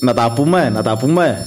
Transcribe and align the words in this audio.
Να 0.00 0.14
τα 0.14 0.32
πούμε, 0.32 0.70
να 0.70 0.82
τα 0.82 0.96
πούμε. 0.96 1.46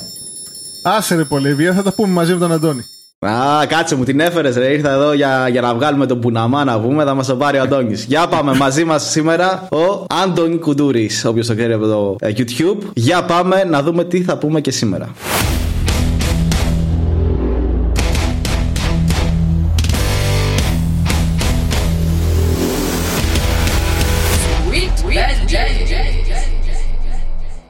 Άσε 0.82 1.16
ρε 1.16 1.24
Πολύβια, 1.24 1.74
θα 1.74 1.84
τα 1.84 1.94
πούμε 1.94 2.14
μαζί 2.14 2.34
με 2.34 2.40
τον 2.40 2.52
Αντώνη. 2.52 2.86
Α, 3.20 3.66
κάτσε 3.68 3.96
μου, 3.96 4.04
την 4.04 4.20
έφερες 4.20 4.56
ρε. 4.56 4.74
Ήρθα 4.74 4.92
εδώ 4.92 5.14
για, 5.14 5.48
για 5.48 5.62
να 5.62 5.76
βγάλουμε 5.76 6.06
τον 6.06 6.20
Πουναμά 6.20 6.64
να 6.64 6.80
πούμε. 6.80 7.04
Θα 7.04 7.14
μας 7.14 7.28
το 7.28 7.36
πάρει 7.36 7.58
ο 7.58 7.62
Αντώνης. 7.62 8.04
για 8.04 8.28
πάμε 8.28 8.56
μαζί 8.56 8.84
μας 8.84 9.10
σήμερα 9.10 9.68
ο 9.72 10.06
Άντωνη 10.24 10.58
Κουντούρης. 10.58 11.26
Όποιος 11.26 11.48
το 11.48 11.56
ξέρει 11.56 11.74
από 11.74 11.86
το 11.86 12.16
ε, 12.20 12.32
YouTube. 12.38 12.78
Για 12.94 13.24
πάμε 13.24 13.64
να 13.64 13.84
δούμε 13.84 14.04
τι 14.04 14.22
θα 14.22 14.38
πούμε 14.38 14.62
και 14.62 14.72
σήμερα. 14.72 15.14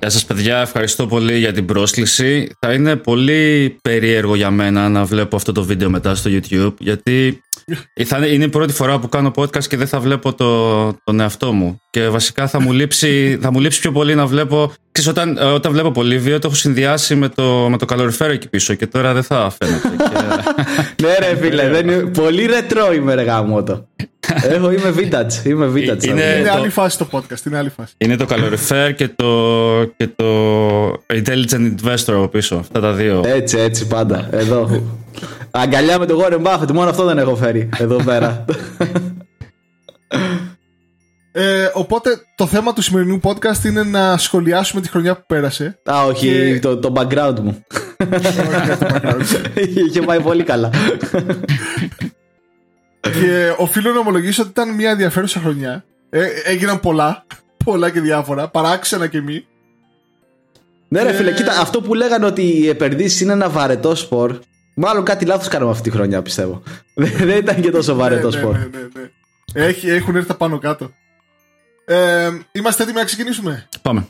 Γεια 0.03 0.11
σας 0.11 0.25
παιδιά, 0.25 0.57
ευχαριστώ 0.57 1.07
πολύ 1.07 1.37
για 1.37 1.53
την 1.53 1.65
πρόσκληση. 1.65 2.49
Θα 2.59 2.73
είναι 2.73 2.95
πολύ 2.95 3.75
περίεργο 3.81 4.35
για 4.35 4.51
μένα 4.51 4.89
να 4.89 5.05
βλέπω 5.05 5.35
αυτό 5.35 5.51
το 5.51 5.63
βίντεο 5.63 5.89
μετά 5.89 6.15
στο 6.15 6.29
YouTube, 6.33 6.73
γιατί 6.79 7.41
θα 8.05 8.27
είναι 8.27 8.43
η 8.43 8.49
πρώτη 8.49 8.73
φορά 8.73 8.99
που 8.99 9.09
κάνω 9.09 9.31
podcast 9.35 9.63
και 9.63 9.77
δεν 9.77 9.87
θα 9.87 9.99
βλέπω 9.99 10.33
το, 10.33 10.93
τον 11.03 11.19
εαυτό 11.19 11.53
μου. 11.53 11.79
Και 11.89 12.07
βασικά 12.07 12.47
θα 12.47 12.61
μου 12.61 12.71
λείψει, 12.71 13.37
θα 13.41 13.51
μου 13.51 13.59
λείψει 13.59 13.79
πιο 13.79 13.91
πολύ 13.91 14.15
να 14.15 14.25
βλέπω... 14.25 14.73
Ξέρεις, 14.93 15.09
όταν, 15.09 15.37
όταν 15.53 15.71
βλέπω 15.71 15.91
πολύ 15.91 16.17
βίντεο 16.17 16.39
το 16.39 16.47
έχω 16.47 16.55
συνδυάσει 16.55 17.15
με 17.15 17.29
το, 17.29 17.67
με 17.69 17.77
το 17.77 17.85
καλοριφέρο 17.85 18.31
εκεί 18.31 18.49
πίσω 18.49 18.73
και 18.73 18.87
τώρα 18.87 19.13
δεν 19.13 19.23
θα 19.23 19.53
φαίνεται. 19.57 19.89
ναι 21.03 21.27
ρε 21.27 21.35
φίλε, 21.35 21.69
δεν 21.69 21.89
είναι... 21.89 22.01
πολύ 22.01 22.45
ρετρό 22.45 22.93
είμαι 22.93 23.13
ρε 23.13 23.23
γάμο 23.23 23.63
εγώ 24.49 24.71
είμαι 24.71 24.93
vintage. 24.97 25.45
Είμαι 25.45 25.67
vintage. 25.67 26.03
Είναι, 26.03 26.21
είναι 26.21 26.47
το... 26.47 26.53
άλλη 26.53 26.69
φάση 26.69 26.97
το 26.97 27.07
podcast. 27.11 27.45
Είναι 27.47 27.57
άλλη 27.57 27.69
φάση. 27.69 27.93
Είναι 27.97 28.15
το 28.15 28.25
Calorifer 28.29 28.91
και 28.95 29.07
το, 29.07 29.93
και 29.97 30.07
το 30.15 30.25
Intelligent 30.91 31.75
Investor 31.83 32.13
από 32.13 32.27
πίσω. 32.27 32.55
Αυτά 32.55 32.79
τα 32.79 32.91
δύο. 32.93 33.23
Έτσι, 33.25 33.57
έτσι 33.57 33.87
πάντα. 33.87 34.27
Εδώ. 34.31 34.83
Αγκαλιά 35.51 35.99
με 35.99 36.05
το 36.05 36.21
Warren 36.23 36.41
Buffett. 36.41 36.71
Μόνο 36.73 36.89
αυτό 36.89 37.03
δεν 37.03 37.17
έχω 37.17 37.35
φέρει 37.35 37.69
εδώ 37.77 38.03
πέρα. 38.03 38.45
Ε, 41.35 41.69
οπότε 41.73 42.09
το 42.35 42.45
θέμα 42.45 42.73
του 42.73 42.81
σημερινού 42.81 43.19
podcast 43.23 43.63
είναι 43.65 43.83
να 43.83 44.17
σχολιάσουμε 44.17 44.81
τη 44.81 44.89
χρονιά 44.89 45.15
που 45.15 45.23
πέρασε. 45.27 45.79
Α, 45.91 46.03
όχι, 46.05 46.27
και... 46.27 46.59
το, 46.59 46.77
το 46.77 46.93
background 46.95 47.39
μου. 47.39 47.65
Είχε 49.87 50.01
πάει 50.01 50.21
πολύ 50.21 50.43
καλά. 50.43 50.69
Και 53.01 53.53
οφείλω 53.57 53.93
να 53.93 53.99
ομολογήσω 53.99 54.41
ότι 54.41 54.51
ήταν 54.51 54.75
μια 54.75 54.89
ενδιαφέρουσα 54.89 55.39
χρονιά. 55.39 55.85
Ε, 56.09 56.25
έγιναν 56.45 56.79
πολλά, 56.79 57.25
πολλά 57.65 57.89
και 57.89 58.01
διάφορα, 58.01 58.47
παράξενα 58.47 59.07
και 59.07 59.21
μη. 59.21 59.45
Ναι, 60.87 61.03
ρε 61.03 61.13
φίλε, 61.13 61.31
κοίτα, 61.31 61.59
αυτό 61.59 61.81
που 61.81 61.93
λέγανε 61.93 62.25
ότι 62.25 62.41
οι 62.41 62.67
επενδύσεις 62.67 63.21
είναι 63.21 63.31
ένα 63.31 63.49
βαρετό 63.49 63.95
σπορ. 63.95 64.39
Μάλλον 64.75 65.03
κάτι 65.03 65.25
λάθος 65.25 65.47
κάναμε 65.47 65.71
αυτή 65.71 65.89
τη 65.89 65.95
χρονιά, 65.95 66.21
πιστεύω. 66.21 66.63
Δεν 67.27 67.37
ήταν 67.37 67.61
και 67.61 67.71
τόσο 67.71 67.95
βαρετό 67.95 68.29
ναι, 68.29 68.37
σπορ. 68.37 68.53
Ναι, 68.53 68.59
ναι, 68.59 69.01
ναι, 69.53 69.65
Έχει, 69.65 69.89
έχουν 69.89 70.15
έρθει 70.15 70.27
τα 70.27 70.35
πάνω 70.35 70.57
κάτω. 70.57 70.91
Ε, 71.85 72.29
είμαστε 72.51 72.83
έτοιμοι 72.83 72.97
να 72.97 73.05
ξεκινήσουμε; 73.05 73.67
Πάμε. 73.81 74.07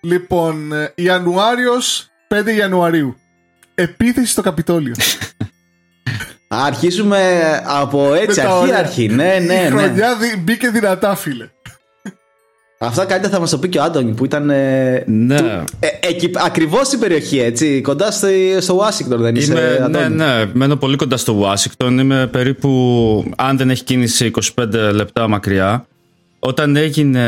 Λοιπόν, 0.00 0.72
ε, 0.72 0.92
Ιανουάριος 0.94 2.10
5 2.28 2.54
Ιανουαρίου. 2.56 3.16
Επίθεση 3.74 4.30
στο 4.32 4.42
Καπιτόλιο. 4.42 4.94
Αρχίσουμε 6.48 7.52
από 7.66 8.14
έτσι, 8.14 8.40
αρχή 8.40 8.72
αρχή. 8.74 9.08
Ναι, 9.08 9.38
ναι, 9.38 9.38
ναι. 9.38 9.54
Η 9.54 9.66
χρονιά 9.66 10.16
μπήκε 10.38 10.68
δυνατά, 10.68 11.14
φίλε. 11.14 11.48
Αυτά 12.78 13.04
καλύτερα 13.04 13.34
θα 13.34 13.40
μας 13.40 13.50
το 13.50 13.58
πει 13.58 13.68
και 13.68 13.78
ο 13.78 13.82
Άντωνη 13.82 14.12
που 14.12 14.24
ήταν. 14.24 14.50
Ε, 14.50 15.04
ναι. 15.06 15.64
ε, 15.78 15.88
Ακριβώς 16.44 16.86
στην 16.86 16.98
περιοχή, 16.98 17.38
έτσι. 17.38 17.80
Κοντά 17.80 18.10
στο, 18.10 18.26
στο 18.58 18.78
Washington, 18.78 19.16
δεν 19.18 19.34
είσαι. 19.34 19.52
Είμαι, 19.52 19.88
ναι, 19.88 20.08
ναι. 20.08 20.44
Μένω 20.52 20.76
πολύ 20.76 20.96
κοντά 20.96 21.16
στο 21.16 21.42
Washington. 21.42 21.90
Είμαι 21.90 22.26
περίπου, 22.26 23.32
αν 23.36 23.56
δεν 23.56 23.70
έχει 23.70 23.84
κίνηση, 23.84 24.30
25 24.54 24.66
λεπτά 24.92 25.28
μακριά. 25.28 25.86
Όταν 26.38 26.76
έγινε 26.76 27.20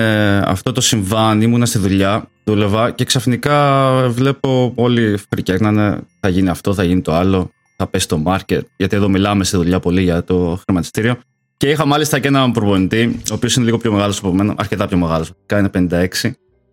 αυτό 0.46 0.72
το 0.72 0.80
συμβάν, 0.80 1.42
ήμουνα 1.42 1.66
στη 1.66 1.78
δουλειά, 1.78 2.28
δούλευα 2.44 2.90
και 2.90 3.04
ξαφνικά 3.04 3.88
βλέπω 4.08 4.72
όλοι 4.74 5.18
φρικιάγνανε. 5.28 5.98
Θα 6.20 6.28
γίνει 6.28 6.48
αυτό, 6.48 6.74
θα 6.74 6.84
γίνει 6.84 7.00
το 7.00 7.14
άλλο 7.14 7.50
θα 7.80 7.86
πέσει 7.86 8.08
το 8.08 8.22
market, 8.26 8.60
γιατί 8.76 8.96
εδώ 8.96 9.08
μιλάμε 9.08 9.44
στη 9.44 9.56
δουλειά 9.56 9.80
πολύ 9.80 10.02
για 10.02 10.24
το 10.24 10.60
χρηματιστήριο. 10.64 11.16
Και 11.58 11.68
είχα 11.70 11.86
μάλιστα 11.86 12.18
και 12.18 12.28
έναν 12.28 12.52
προπονητή, 12.52 13.20
ο 13.30 13.34
οποίος 13.34 13.54
είναι 13.54 13.64
λίγο 13.64 13.78
πιο 13.78 13.92
μεγάλος 13.92 14.18
από 14.18 14.32
μένα, 14.32 14.54
αρκετά 14.58 14.86
πιο 14.86 14.96
μεγάλος, 14.96 15.30
κάνει 15.46 15.68
56, 15.74 16.06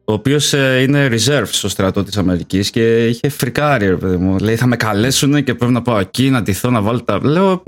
ο 0.06 0.14
οποίος 0.14 0.54
ε, 0.54 0.82
είναι 0.82 1.10
reserve 1.12 1.46
στο 1.46 1.70
στρατό 1.70 2.04
της 2.04 2.18
Αμερικής 2.18 2.70
και 2.70 3.08
είχε 3.08 3.30
φρικάρει, 3.30 3.88
ρε 3.88 3.96
παιδί 3.96 4.18
μου. 4.18 4.38
Λέει, 4.38 4.56
θα 4.56 4.66
με 4.66 4.76
καλέσουν 4.76 5.44
και 5.44 5.54
πρέπει 5.54 5.74
να 5.74 5.82
πάω 5.82 6.00
εκεί, 6.00 6.30
να 6.30 6.42
ντυθώ, 6.42 6.70
να 6.70 6.82
βάλω 6.82 7.02
τα. 7.04 7.20
Λέω, 7.24 7.64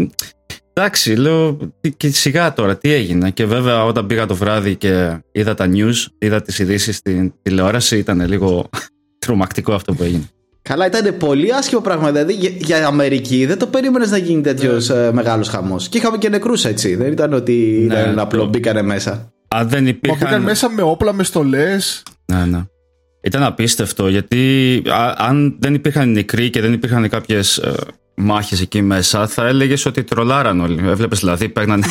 εντάξει, 0.73 1.15
λέω, 1.15 1.57
και 1.97 2.09
σιγά 2.09 2.53
τώρα, 2.53 2.77
τι 2.77 2.91
έγινε. 2.91 3.31
Και 3.31 3.45
βέβαια, 3.45 3.83
όταν 3.85 4.05
πήγα 4.05 4.25
το 4.25 4.35
βράδυ 4.35 4.75
και 4.75 5.21
είδα 5.31 5.53
τα 5.53 5.69
news, 5.73 6.05
είδα 6.17 6.41
τις 6.41 6.59
ειδήσεις 6.59 6.95
στην 6.95 7.33
τηλεόραση, 7.41 7.97
ήταν 7.97 8.27
λίγο 8.27 8.69
τρομακτικό 9.25 9.73
αυτό 9.73 9.93
που 9.93 10.03
έγινε. 10.03 10.29
Καλά, 10.67 10.85
ήταν 10.85 11.17
πολύ 11.17 11.53
άσχημο 11.53 11.81
πράγμα. 11.81 12.11
Δηλαδή 12.11 12.33
για, 12.57 12.87
Αμερική 12.87 13.45
δεν 13.45 13.57
το 13.57 13.67
περίμενες 13.67 14.11
να 14.11 14.17
γίνει 14.17 14.41
τέτοιος 14.41 14.89
ναι. 14.89 14.95
Ε, 14.95 15.11
μεγάλος 15.11 15.47
χαμός. 15.47 15.89
Και 15.89 15.97
είχαμε 15.97 16.17
και 16.17 16.29
νεκρούς 16.29 16.65
έτσι. 16.65 16.95
Δεν 16.95 17.11
ήταν 17.11 17.33
ότι 17.33 17.85
ναι, 17.87 17.99
ήταν 17.99 18.19
απλό 18.19 18.39
το... 18.39 18.47
μπήκανε 18.47 18.81
μέσα. 18.81 19.31
Αν 19.47 19.69
δεν 19.69 19.87
υπήρχαν. 19.87 20.19
Μα 20.21 20.25
μπήκαν 20.25 20.43
μέσα 20.43 20.69
με 20.69 20.81
όπλα, 20.81 21.13
με 21.13 21.23
στολές. 21.23 22.03
Ναι, 22.25 22.45
ναι. 22.45 22.63
Ήταν 23.21 23.43
απίστευτο 23.43 24.07
γιατί 24.07 24.81
αν 25.15 25.57
δεν 25.59 25.73
υπήρχαν 25.73 26.11
νεκροί 26.11 26.49
και 26.49 26.61
δεν 26.61 26.73
υπήρχαν 26.73 27.09
κάποιες 27.09 27.57
ε, 27.57 27.73
μάχες 28.15 28.61
εκεί 28.61 28.81
μέσα, 28.81 29.27
θα 29.27 29.47
έλεγες 29.47 29.85
ότι 29.85 30.03
τρολάραν 30.03 30.59
όλοι. 30.59 30.79
Έβλεπες 30.87 31.19
δηλαδή, 31.19 31.49
παίρνανε. 31.49 31.85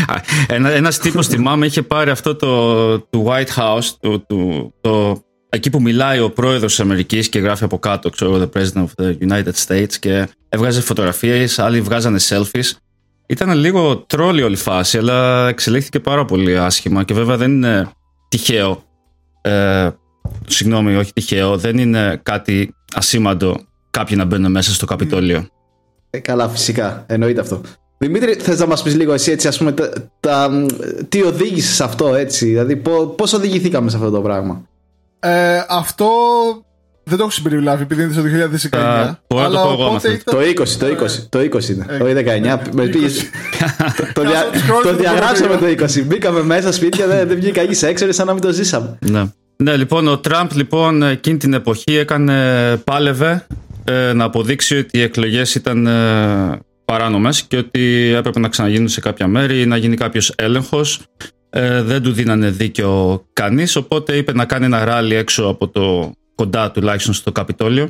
Ένα 0.46 0.70
ένας 0.70 0.98
τύπος, 0.98 1.26
θυμάμαι, 1.26 1.66
είχε 1.66 1.82
πάρει 1.82 2.10
αυτό 2.10 2.34
το 2.34 2.98
του 2.98 3.26
White 3.28 3.60
House, 3.60 3.88
το, 4.00 4.20
το, 4.20 4.72
το 4.80 5.24
εκεί 5.54 5.70
που 5.70 5.82
μιλάει 5.82 6.20
ο 6.20 6.30
πρόεδρος 6.30 6.70
της 6.70 6.80
Αμερικής 6.80 7.28
και 7.28 7.38
γράφει 7.38 7.64
από 7.64 7.78
κάτω, 7.78 8.10
ξέρω, 8.10 8.36
The 8.40 8.58
President 8.58 8.84
of 8.84 9.04
the 9.04 9.16
United 9.28 9.52
States 9.66 9.92
και 10.00 10.28
έβγαζε 10.48 10.80
φωτογραφίες, 10.80 11.58
άλλοι 11.58 11.80
βγάζανε 11.80 12.18
selfies. 12.28 12.70
Ήταν 13.26 13.52
λίγο 13.52 13.96
τρόλη 13.96 14.42
όλη 14.42 14.54
η 14.54 14.56
φάση, 14.56 14.98
αλλά 14.98 15.48
εξελίχθηκε 15.48 16.00
πάρα 16.00 16.24
πολύ 16.24 16.58
άσχημα 16.58 17.04
και 17.04 17.14
βέβαια 17.14 17.36
δεν 17.36 17.50
είναι 17.50 17.88
τυχαίο. 18.28 18.84
Ε, 19.40 19.88
συγγνώμη, 20.46 20.96
όχι 20.96 21.12
τυχαίο, 21.12 21.56
δεν 21.56 21.78
είναι 21.78 22.20
κάτι 22.22 22.74
ασήμαντο 22.94 23.56
κάποιοι 23.90 24.16
να 24.18 24.24
μπαίνουν 24.24 24.50
μέσα 24.50 24.72
στο 24.72 24.86
Καπιτόλιο. 24.86 25.46
Ε, 26.10 26.18
καλά, 26.18 26.48
φυσικά. 26.48 27.04
Εννοείται 27.06 27.40
αυτό. 27.40 27.60
Δημήτρη, 27.98 28.34
θες 28.34 28.58
να 28.58 28.66
μας 28.66 28.82
πεις 28.82 28.94
λίγο 28.94 29.12
εσύ 29.12 29.30
έτσι, 29.30 29.48
ας 29.48 29.58
πούμε, 29.58 29.74
τα, 30.20 30.66
τι 31.08 31.22
οδήγησες 31.22 31.74
σε 31.74 31.84
αυτό, 31.84 32.14
έτσι. 32.14 32.46
Δηλαδή, 32.46 32.76
πώς 33.16 33.32
οδηγηθήκαμε 33.32 33.90
σε 33.90 33.96
αυτό 33.96 34.10
το 34.10 34.20
πράγμα; 34.20 34.62
Ε, 35.24 35.64
αυτό 35.68 36.06
δεν 37.04 37.16
το 37.16 37.22
έχω 37.22 37.32
συμπεριλάβει 37.32 37.82
επειδή 37.82 38.02
είναι 38.02 38.12
στο 38.12 38.22
2019. 38.70 38.76
Uh, 38.76 39.38
αλλά 39.38 39.62
το, 39.62 39.68
οπότε 39.68 40.12
ήταν... 40.12 40.34
το 40.34 40.62
20, 40.62 40.68
το 40.68 40.86
20, 40.86 41.26
το 41.28 41.38
20 41.38 41.68
είναι. 41.68 41.86
Ε, 41.88 41.98
το 41.98 42.04
19. 42.04 42.58
το, 44.14 44.22
δια... 44.22 44.44
το 44.82 44.96
διαγράψαμε 44.96 45.56
το 45.56 45.84
20. 45.84 46.04
Μπήκαμε 46.04 46.42
μέσα 46.42 46.72
σπίτια, 46.72 47.06
δεν, 47.06 47.28
δεν 47.28 47.36
βγήκα 47.36 47.60
εκεί 47.60 47.74
σε 47.74 47.88
έξερε 47.88 48.12
σαν 48.12 48.26
να 48.26 48.32
μην 48.32 48.42
το 48.42 48.52
ζήσαμε. 48.52 48.98
Ναι. 49.00 49.22
ναι, 49.56 49.76
λοιπόν, 49.76 50.08
ο 50.08 50.18
Τραμπ 50.18 50.50
λοιπόν 50.52 51.02
εκείνη 51.02 51.36
την 51.36 51.52
εποχή 51.52 51.96
έκανε, 51.96 52.76
πάλευε 52.76 53.46
ε, 53.84 54.12
να 54.12 54.24
αποδείξει 54.24 54.76
ότι 54.76 54.98
οι 54.98 55.02
εκλογές 55.02 55.54
ήταν 55.54 55.86
ε, 55.86 56.58
παράνομες 56.84 57.42
και 57.42 57.56
ότι 57.56 58.12
έπρεπε 58.16 58.40
να 58.40 58.48
ξαναγίνουν 58.48 58.88
σε 58.88 59.00
κάποια 59.00 59.26
μέρη 59.26 59.60
ή 59.60 59.66
να 59.66 59.76
γίνει 59.76 59.96
κάποιος 59.96 60.32
έλεγχος 60.36 61.00
ε, 61.56 61.82
δεν 61.82 62.02
του 62.02 62.12
δίνανε 62.12 62.50
δίκιο 62.50 63.22
κανείς 63.32 63.76
οπότε 63.76 64.16
είπε 64.16 64.32
να 64.32 64.44
κάνει 64.44 64.64
ένα 64.64 64.84
ράλι 64.84 65.14
έξω 65.14 65.44
από 65.46 65.68
το 65.68 66.12
κοντά 66.34 66.70
τουλάχιστον 66.70 67.14
στο 67.14 67.32
Καπιτόλιο 67.32 67.88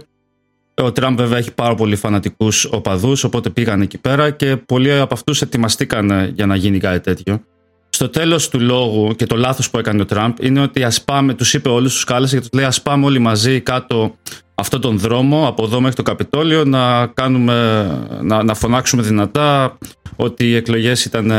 ο 0.83 0.93
Τραμπ 0.93 1.17
βέβαια 1.17 1.39
έχει 1.39 1.55
πάρα 1.55 1.75
πολύ 1.75 1.97
φανατικούς 1.97 2.65
οπαδούς 2.65 3.25
οπότε 3.25 3.51
πήγαν 3.51 3.81
εκεί 3.81 3.99
πέρα 3.99 4.31
και 4.31 4.57
πολλοί 4.57 4.93
από 4.93 5.15
αυτούς 5.15 5.43
ετοιμαστήκαν 5.43 6.33
για 6.35 6.47
να 6.47 6.57
γίνει 6.57 6.79
κάτι 6.79 7.01
τέτοιο 7.01 7.45
στο 7.89 8.09
τέλος 8.09 8.49
του 8.49 8.61
λόγου 8.61 9.15
και 9.15 9.27
το 9.27 9.37
λάθος 9.37 9.71
που 9.71 9.79
έκανε 9.79 10.03
ο 10.03 10.05
Τραμπ 10.05 10.37
είναι 10.41 10.61
ότι 10.61 10.85
ας 10.85 11.03
πάμε, 11.03 11.35
τους 11.35 11.55
είπε 11.55 11.69
όλους, 11.69 11.93
τους 11.95 12.05
κάλεσε 12.05 12.35
και 12.35 12.41
τους 12.41 12.51
λέει: 12.53 12.65
Α 12.65 12.73
πάμε 12.83 13.05
όλοι 13.05 13.19
μαζί 13.19 13.61
κάτω 13.61 14.15
αυτόν 14.55 14.81
τον 14.81 14.99
δρόμο 14.99 15.49
από 15.49 15.65
εδώ 15.65 15.81
μέχρι 15.81 15.97
το 15.97 16.03
Καπιτόλιο 16.03 16.65
να, 16.65 17.07
κάνουμε, 17.07 17.87
να, 18.23 18.43
να 18.43 18.55
φωνάξουμε 18.55 19.03
δυνατά 19.03 19.79
ότι 20.17 20.49
οι 20.49 20.55
εκλογές 20.55 21.05
ήταν 21.05 21.33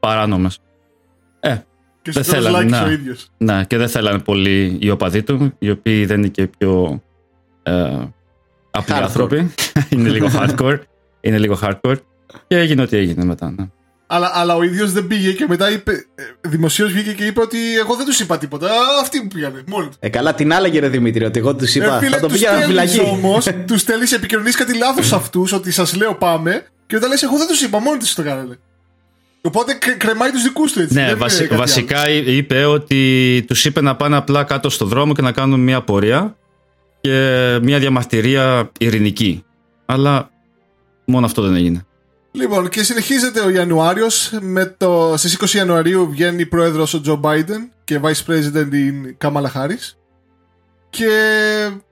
παράνομες. 0.00 0.58
Ε, 1.48 1.56
και 2.02 2.10
δεν 2.10 2.24
θέλανε, 2.24 2.64
να, 2.70 2.82
ο 2.84 2.90
ίδιος. 2.90 3.28
Ναι, 3.36 3.64
και 3.66 3.76
δεν 3.76 3.88
θέλανε 3.88 4.18
πολύ 4.18 4.78
οι 4.80 4.90
οπαδοί 4.90 5.22
του, 5.22 5.52
οι 5.58 5.70
οποίοι 5.70 6.04
δεν 6.06 6.18
είναι 6.18 6.28
και 6.28 6.46
πιο 6.58 7.02
ε, 7.62 7.72
απλοί 8.70 8.94
άνθρωποι. 8.94 9.54
είναι 9.90 10.08
λίγο 10.08 10.30
hardcore. 10.34 10.78
είναι 11.20 11.38
λίγο 11.38 11.58
hardcore. 11.62 11.96
Και 12.46 12.56
έγινε 12.56 12.82
ό,τι 12.82 12.96
έγινε 12.96 13.24
μετά. 13.24 13.50
Ναι. 13.58 13.66
Αλλά, 14.06 14.30
αλλά 14.34 14.56
ο 14.56 14.62
ίδιος 14.62 14.92
δεν 14.92 15.06
πήγε 15.06 15.32
και 15.32 15.46
μετά 15.48 15.70
είπε. 15.70 15.92
ε, 15.92 16.48
Δημοσίως 16.48 16.92
βγήκε 16.92 17.12
και 17.12 17.24
είπε 17.24 17.40
ότι 17.40 17.58
εγώ 17.78 17.94
δεν 17.96 18.06
τους 18.06 18.20
είπα 18.20 18.38
τίποτα. 18.38 18.66
Α, 18.66 18.74
Αυτοί 19.00 19.20
μου 19.20 19.28
πήγανε. 19.28 19.62
Μόνοι 19.66 19.86
τους. 19.86 19.96
Ε, 20.00 20.08
καλά, 20.08 20.34
την 20.34 20.52
άλλαγε 20.52 20.80
ρε 20.80 20.88
Δημήτρη, 20.88 21.24
ότι 21.24 21.38
εγώ 21.38 21.54
τους 21.56 21.74
είπα. 21.74 22.00
θα 22.00 22.20
το 22.20 22.26
πήγαινα 22.26 22.58
φυλακή. 22.60 23.00
όμως, 23.00 23.46
τους 23.66 23.80
στέλνεις 23.80 24.12
επικοινωνεί 24.12 24.50
κάτι 24.50 24.76
λάθος 24.76 25.06
σε 25.06 25.14
αυτούς, 25.14 25.52
ότι 25.52 25.70
σας 25.70 25.94
λέω 25.96 26.14
πάμε, 26.14 26.66
και 26.86 26.94
μετά 26.94 27.08
λες: 27.08 27.22
Εγώ 27.22 27.36
δεν 27.38 27.46
τους 27.46 27.62
είπα, 27.62 27.80
μόνοι 27.80 27.98
τους 27.98 28.14
το 28.14 28.22
κάνανε. 28.22 28.58
Οπότε 29.46 29.72
κρε- 29.74 29.96
κρεμάει 29.96 30.30
τους 30.30 30.42
δικούς 30.42 30.72
του 30.72 30.80
έτσι. 30.80 30.94
Ναι, 30.94 31.00
δεν 31.00 31.10
είναι 31.10 31.18
βασι- 31.18 31.42
κάτι 31.42 31.56
βασικά 31.56 32.08
είπε 32.10 32.64
ότι 32.64 33.44
τους 33.46 33.64
είπε 33.64 33.80
να 33.80 33.96
πάνε 33.96 34.16
απλά 34.16 34.44
κάτω 34.44 34.70
στο 34.70 34.84
δρόμο 34.84 35.14
και 35.14 35.22
να 35.22 35.32
κάνουν 35.32 35.60
μια 35.60 35.82
πορεία 35.82 36.36
και 37.00 37.58
μια 37.62 37.78
διαμαρτυρία 37.78 38.70
ειρηνική. 38.78 39.44
Αλλά 39.86 40.30
μόνο 41.04 41.26
αυτό 41.26 41.42
δεν 41.42 41.54
έγινε. 41.54 41.86
Λοιπόν, 42.32 42.68
και 42.68 42.82
συνεχίζεται 42.82 43.40
ο 43.40 43.48
Ιανουάριος. 43.50 44.32
Το... 44.76 45.14
Στις 45.16 45.38
20 45.40 45.48
Ιανουαρίου 45.56 46.10
βγαίνει 46.10 46.46
πρόεδρος 46.46 46.94
ο 46.94 47.00
Τζο 47.00 47.20
Biden 47.24 47.68
και 47.84 48.00
vice 48.02 48.30
president 48.32 48.68
η 48.72 49.12
Κάμαλα 49.18 49.48
Χάρη. 49.48 49.78
Και 50.90 51.08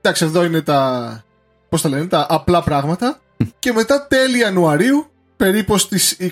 εντάξει, 0.01 0.25
εδώ 0.25 0.43
είναι 0.43 0.61
τα. 0.61 1.23
Πώς 1.69 1.81
τα 1.81 1.89
λένε, 1.89 2.05
τα 2.05 2.25
απλά 2.29 2.63
πράγματα. 2.63 3.19
και 3.59 3.71
μετά 3.73 4.07
τέλη 4.07 4.39
Ιανουαρίου, 4.39 5.05
περίπου 5.43 5.77
στις 5.77 6.17
26 6.19 6.25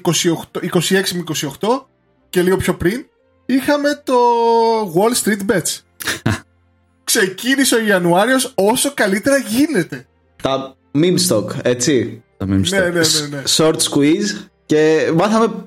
με 1.13 1.23
28 1.59 1.67
και 2.29 2.41
λίγο 2.41 2.57
πιο 2.57 2.73
πριν, 2.75 3.05
είχαμε 3.45 4.01
το 4.03 4.13
Wall 4.95 5.23
Street 5.23 5.51
Bets. 5.51 5.79
Ξεκίνησε 7.03 7.75
ο 7.75 7.79
Ιανουάριος 7.85 8.51
όσο 8.55 8.93
καλύτερα 8.93 9.37
γίνεται. 9.37 10.07
Τα 10.43 10.75
meme 10.97 11.17
stock, 11.27 11.45
έτσι; 11.61 12.23
Τα 12.37 12.45
memes 12.45 12.67
Ναι, 12.69 12.77
stock. 12.79 12.91
ναι, 12.91 12.99
ναι, 12.99 13.27
ναι. 13.29 13.43
Short 13.57 13.75
squeeze 13.89 14.45
και 14.65 15.11
μάθαμε. 15.15 15.63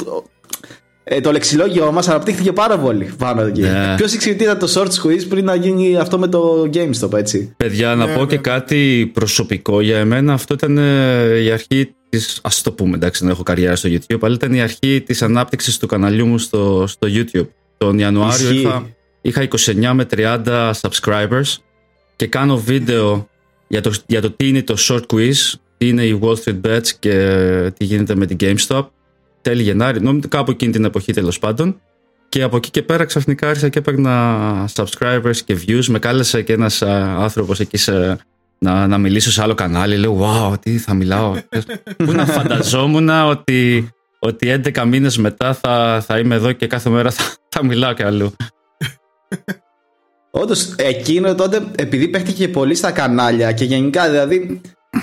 Ε, 1.07 1.21
το 1.21 1.33
λεξιλόγιο 1.33 1.93
μας 1.93 2.09
αναπτύχθηκε 2.09 2.53
πάρα 2.53 2.79
πολύ 2.79 3.13
πάνω 3.19 3.43
εκεί. 3.43 3.61
Ναι. 3.61 3.95
Ποιος 3.97 4.13
ήξερε 4.13 4.35
τι 4.35 4.45
ήταν 4.45 4.59
το 4.59 4.73
short 4.75 4.89
squeeze 4.89 5.27
πριν 5.29 5.45
να 5.45 5.55
γίνει 5.55 5.97
αυτό 5.97 6.19
με 6.19 6.27
το 6.29 6.71
GameStop, 6.75 7.13
έτσι; 7.13 7.55
Παιδιά, 7.57 7.95
να 7.95 8.07
Ναι, 8.07 8.15
πω 8.15 8.21
ναι, 8.21 8.27
και 8.27 8.35
ναι. 8.35 8.41
κάτι 8.41 9.11
προσωπικό 9.15 9.81
για 9.81 9.99
εμένα. 9.99 10.33
Αυτό 10.33 10.55
ήταν 10.55 10.79
ε, 10.79 11.39
η 11.39 11.51
αρχή 11.51 11.95
τη. 12.09 12.19
Α 12.19 12.51
το 12.63 12.73
πούμε, 12.73 12.95
εντάξει, 12.97 13.23
δεν 13.23 13.33
έχω 13.33 13.43
καριέρα 13.43 13.77
στο 13.77 13.89
YouTube, 13.93 14.19
αλλά 14.21 14.35
ήταν 14.35 14.53
η 14.55 14.61
αρχή 14.61 15.03
της 15.07 15.23
ανάπτυξης 15.23 15.79
του 15.79 15.87
καναλιού 15.87 16.27
μου 16.27 16.39
στο, 16.39 16.85
στο 16.87 17.09
YouTube. 17.11 17.49
Τον 17.79 17.99
Ιανουάριο 17.99 18.51
Ισχύει. 18.51 18.61
είχα, 18.61 18.87
είχα 19.21 19.49
29 19.91 19.91
με 19.95 20.07
30 20.17 20.71
subscribers 20.81 21.57
και 22.17 22.27
κάνω 22.27 22.57
βίντεο 22.59 23.29
για 23.69 23.81
το, 23.81 23.93
για 24.07 24.21
το 24.21 24.31
τι 24.31 24.49
είναι 24.49 24.63
το 24.63 24.77
short 24.79 25.03
quiz, 25.13 25.53
τι 25.77 25.89
είναι 25.89 26.05
η 26.05 26.19
Wall 26.23 26.35
Street 26.35 26.61
Bets 26.69 26.89
και 26.99 27.73
τι 27.79 27.85
γίνεται 27.85 28.15
με 28.15 28.27
την 28.27 28.37
GameStop. 28.41 28.83
Τέλη 29.45 29.63
Γενάρη, 29.63 30.01
νομίζω 30.01 30.29
κάπου 30.29 30.51
εκείνη 30.51 30.73
την 30.73 30.85
εποχή 30.85 31.13
τέλος 31.13 31.39
πάντων. 31.39 31.81
Και 32.29 32.43
από 32.43 32.57
εκεί 32.57 32.71
και 32.71 32.83
πέρα 32.83 33.05
ξαφνικά 33.05 33.49
άρχισα 33.49 33.69
και 33.69 33.79
έπαιρνα 33.79 34.69
subscribers 34.75 35.37
και 35.45 35.59
views. 35.67 35.85
Με 35.87 35.99
κάλεσε 35.99 36.43
και 36.43 36.53
ένας 36.53 36.83
άνθρωπος 36.83 37.61
εκεί 37.61 37.77
σε, 37.77 38.19
να, 38.59 38.87
να 38.87 38.99
μιλήσω 38.99 39.31
σε 39.31 39.43
άλλο 39.43 39.55
κανάλι. 39.55 39.97
Λέω, 39.97 40.19
wow, 40.21 40.61
τι 40.61 40.79
θα 40.79 40.95
μιλάω. 40.95 41.35
Πού 41.97 42.13
να 42.13 42.27
φανταζόμουν 42.27 43.09
ότι, 43.09 43.89
ότι 44.19 44.61
11 44.65 44.85
μήνες 44.87 45.19
μετά 45.19 45.55
θα, 45.55 46.03
θα 46.07 46.19
είμαι 46.19 46.35
εδώ 46.35 46.53
και 46.53 46.67
κάθε 46.67 46.91
μέρα 46.91 47.11
θα, 47.11 47.25
θα 47.49 47.65
μιλάω 47.65 47.93
και 47.93 48.05
αλλού. 48.05 48.35
Όντως, 50.31 50.75
εκείνο 50.77 51.35
τότε, 51.35 51.63
επειδή 51.77 52.09
παίχτηκε 52.09 52.49
πολύ 52.49 52.75
στα 52.75 52.91
κανάλια 52.91 53.53
και 53.53 53.65
γενικά, 53.65 54.11
δηλαδή. 54.11 54.61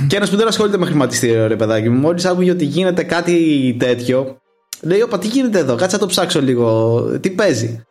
Και 0.07 0.15
ένας 0.15 0.29
που 0.29 0.35
δεν 0.35 0.47
ασχολείται 0.47 0.77
με 0.77 0.85
χρηματιστήριο, 0.85 1.47
ρε 1.47 1.55
παιδάκι 1.55 1.89
μου, 1.89 1.99
μόλις 1.99 2.25
άκουγε 2.25 2.51
ότι 2.51 2.65
γίνεται 2.65 3.03
κάτι 3.03 3.75
τέτοιο, 3.79 4.37
λέει: 4.81 5.01
Όπα, 5.01 5.19
τι 5.19 5.27
γίνεται 5.27 5.59
εδώ, 5.59 5.75
κάτσε 5.75 5.95
να 5.95 6.01
το 6.01 6.07
ψάξω 6.07 6.41
λίγο, 6.41 7.01
τι 7.19 7.29
παίζει. 7.29 7.83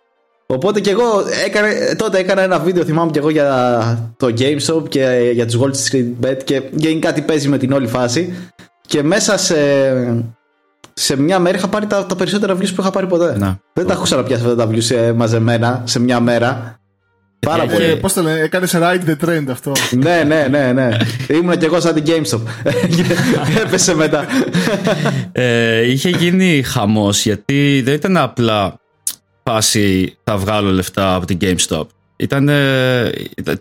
Οπότε 0.47 0.81
και 0.81 0.91
εγώ 0.91 1.05
έκανα, 1.47 1.69
τότε 1.97 2.19
έκανα 2.19 2.43
ένα 2.43 2.58
βίντεο, 2.58 2.85
θυμάμαι 2.85 3.11
και 3.11 3.19
εγώ 3.19 3.31
για 3.31 4.12
το 4.17 4.26
GameStop 4.38 4.88
και 4.88 5.31
για 5.32 5.47
τους 5.47 5.58
Wall 5.61 5.70
Street 5.70 6.26
Bet 6.26 6.38
και 6.44 6.62
γενικά 6.70 7.12
τι 7.12 7.20
παίζει 7.20 7.49
με 7.49 7.58
την 7.58 7.73
όλη 7.73 7.87
φάση. 7.87 8.35
Και 8.87 9.02
μέσα 9.02 9.37
σε, 9.37 9.56
σε 10.93 11.20
μια 11.20 11.38
μέρα 11.38 11.56
είχα 11.56 11.69
πάρει 11.69 11.87
τα, 11.87 12.06
τα 12.06 12.17
περισσότερα 12.17 12.55
views 12.55 12.75
που 12.75 12.81
είχα 12.81 12.91
πάρει 12.91 13.06
ποτέ. 13.06 13.38
Να. 13.38 13.58
Δεν 13.73 13.87
τα 13.87 13.93
έχω 13.93 14.02
ξαναπιάσει 14.02 14.43
αυτά 14.43 14.56
τα 14.56 14.69
views 14.70 14.91
ε, 14.91 15.12
μαζεμένα 15.12 15.82
σε 15.87 16.00
μια 16.00 16.20
μέρα. 16.20 16.80
Πάρα 17.47 17.67
Και- 17.67 17.73
πολύ. 17.73 17.85
Ε, 17.85 17.95
Πώς 17.95 18.13
το 18.13 18.23
λένε, 18.23 18.41
έκανες 18.41 18.75
ride 18.75 19.09
the 19.09 19.29
trend 19.29 19.45
αυτό. 19.51 19.73
ναι, 19.91 20.23
ναι, 20.27 20.47
ναι, 20.51 20.73
ναι. 20.73 20.97
Ήμουν 21.29 21.59
κι 21.59 21.65
εγώ 21.65 21.81
σαν 21.81 21.95
την 21.95 22.05
GameStop. 22.07 22.41
Έπεσε 23.67 23.95
μετά. 23.95 24.27
Ε, 25.33 25.91
είχε 25.91 26.09
γίνει 26.09 26.63
χαμός 26.63 27.23
γιατί 27.23 27.81
δεν 27.85 27.95
ήταν 27.95 28.17
απλά 28.17 28.81
φάση 29.43 30.17
θα 30.25 30.37
βγάλω 30.37 30.71
λεφτά 30.71 31.15
από 31.15 31.27
την 31.27 31.39
GameStop. 31.41 31.83
Ήταν, 32.17 32.51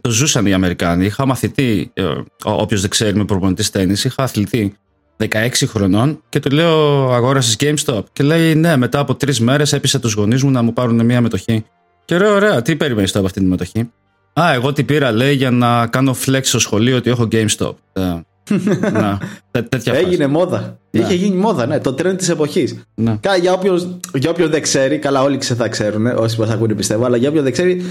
το 0.02 0.10
ζούσαν 0.10 0.46
οι 0.46 0.54
Αμερικάνοι. 0.54 1.06
Είχα 1.06 1.26
μαθητή, 1.26 1.92
ε, 1.94 2.04
όποιος 2.44 2.82
δεν 2.82 2.90
ξέρει, 2.90 3.16
με 3.18 3.26
προπονητής 3.26 3.70
τέννης, 3.70 4.04
είχα 4.04 4.24
αθλητή 4.24 4.74
16 5.18 5.66
χρονών 5.68 6.22
και 6.30 6.40
του 6.40 6.50
λέω 6.56 7.10
αγόρασες 7.14 7.56
GameStop. 7.60 8.02
Και 8.14 8.24
λέει 8.24 8.56
ναι, 8.56 8.78
μετά 8.78 9.00
από 9.00 9.16
τρεις 9.16 9.40
μέρες 9.40 9.74
έπεισε 9.74 10.00
τους 10.00 10.14
γονείς 10.14 10.44
μου 10.44 10.52
να 10.52 10.62
μου 10.62 10.74
πάρουν 10.74 11.06
μια 11.06 11.22
μετοχή. 11.22 11.66
Και 12.10 12.18
λέω 12.18 12.36
ωραία, 12.36 12.62
τι 12.62 12.76
περιμένεις 12.76 13.12
τώρα 13.12 13.26
από 13.26 13.28
αυτή 13.28 13.40
τη 13.40 13.46
μετοχή. 13.46 13.92
Α, 14.40 14.54
εγώ 14.54 14.74
την 14.74 14.86
πήρα, 14.86 15.12
λέει, 15.12 15.34
για 15.34 15.52
να 15.52 15.88
κάνω 15.88 16.16
flex 16.26 16.40
στο 16.42 16.60
σχολείο 16.60 16.98
ότι 16.98 17.10
έχω 17.10 17.28
GameStop. 17.32 17.74
Ε, 17.94 18.02
να, 18.92 19.20
τέ- 19.52 19.70
τέτοια 19.70 19.94
φάση. 19.94 20.06
Έγινε 20.06 20.28
μόδα. 20.28 20.80
Είχε 20.92 21.14
γίνει 21.14 21.36
μόδα, 21.36 21.66
ναι. 21.66 21.80
Το 21.80 21.96
trend 21.98 22.18
της 22.18 22.30
εποχής. 22.30 22.84
Ναι. 22.96 23.20
Για 23.42 23.54
όποιον 23.54 24.00
για 24.14 24.30
όποιον 24.30 24.50
δεν 24.50 24.62
ξέρει, 24.62 24.98
καλά, 24.98 25.22
όλοι 25.22 25.38
ξε 25.38 25.56
θα 25.56 25.68
ξέρουν, 25.68 26.06
όσοι 26.06 26.40
μας 26.40 26.50
ακούνε 26.50 26.74
πιστεύω, 26.74 27.06
αλλά 27.06 27.18
για 27.18 27.30
όποιον 27.30 27.44
δεν 27.44 27.54
ξέρει, 27.54 27.82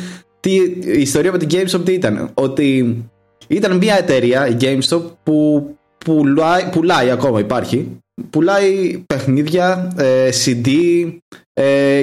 τι, 0.41 0.55
η 0.55 1.00
ιστορία 1.00 1.32
με 1.32 1.38
την 1.38 1.49
GameStop 1.50 1.85
τι 1.85 1.93
ήταν. 1.93 2.31
Ότι 2.35 2.97
ήταν 3.49 3.76
μια 3.76 3.97
εταιρεία, 3.99 4.49
η 4.49 4.56
GameStop, 4.61 5.03
που 5.23 5.67
πουλάει, 6.05 6.69
πουλάει 6.70 7.11
ακόμα, 7.11 7.41
υπάρχει. 7.41 7.97
Πουλάει 8.31 8.99
παιχνίδια, 9.06 9.93
ε, 9.97 10.29
CD, 10.44 10.69
ε, 11.53 12.03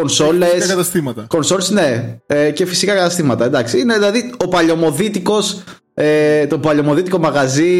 κονσόλες. 0.00 0.48
Φυσικά 0.50 0.66
καταστήματα. 0.68 1.24
Κονσόλες, 1.28 1.70
ναι. 1.70 2.16
Ε, 2.26 2.50
και 2.50 2.66
φυσικά 2.66 2.94
καταστήματα. 2.94 3.44
Εντάξει. 3.44 3.78
Είναι 3.78 3.94
δηλαδή 3.94 4.32
ο 4.44 4.48
παλιωμοδίτικος. 4.48 5.62
Ε, 6.00 6.46
το 6.46 6.58
παλιωμοδίτικο 6.58 7.18
μαγαζί 7.18 7.72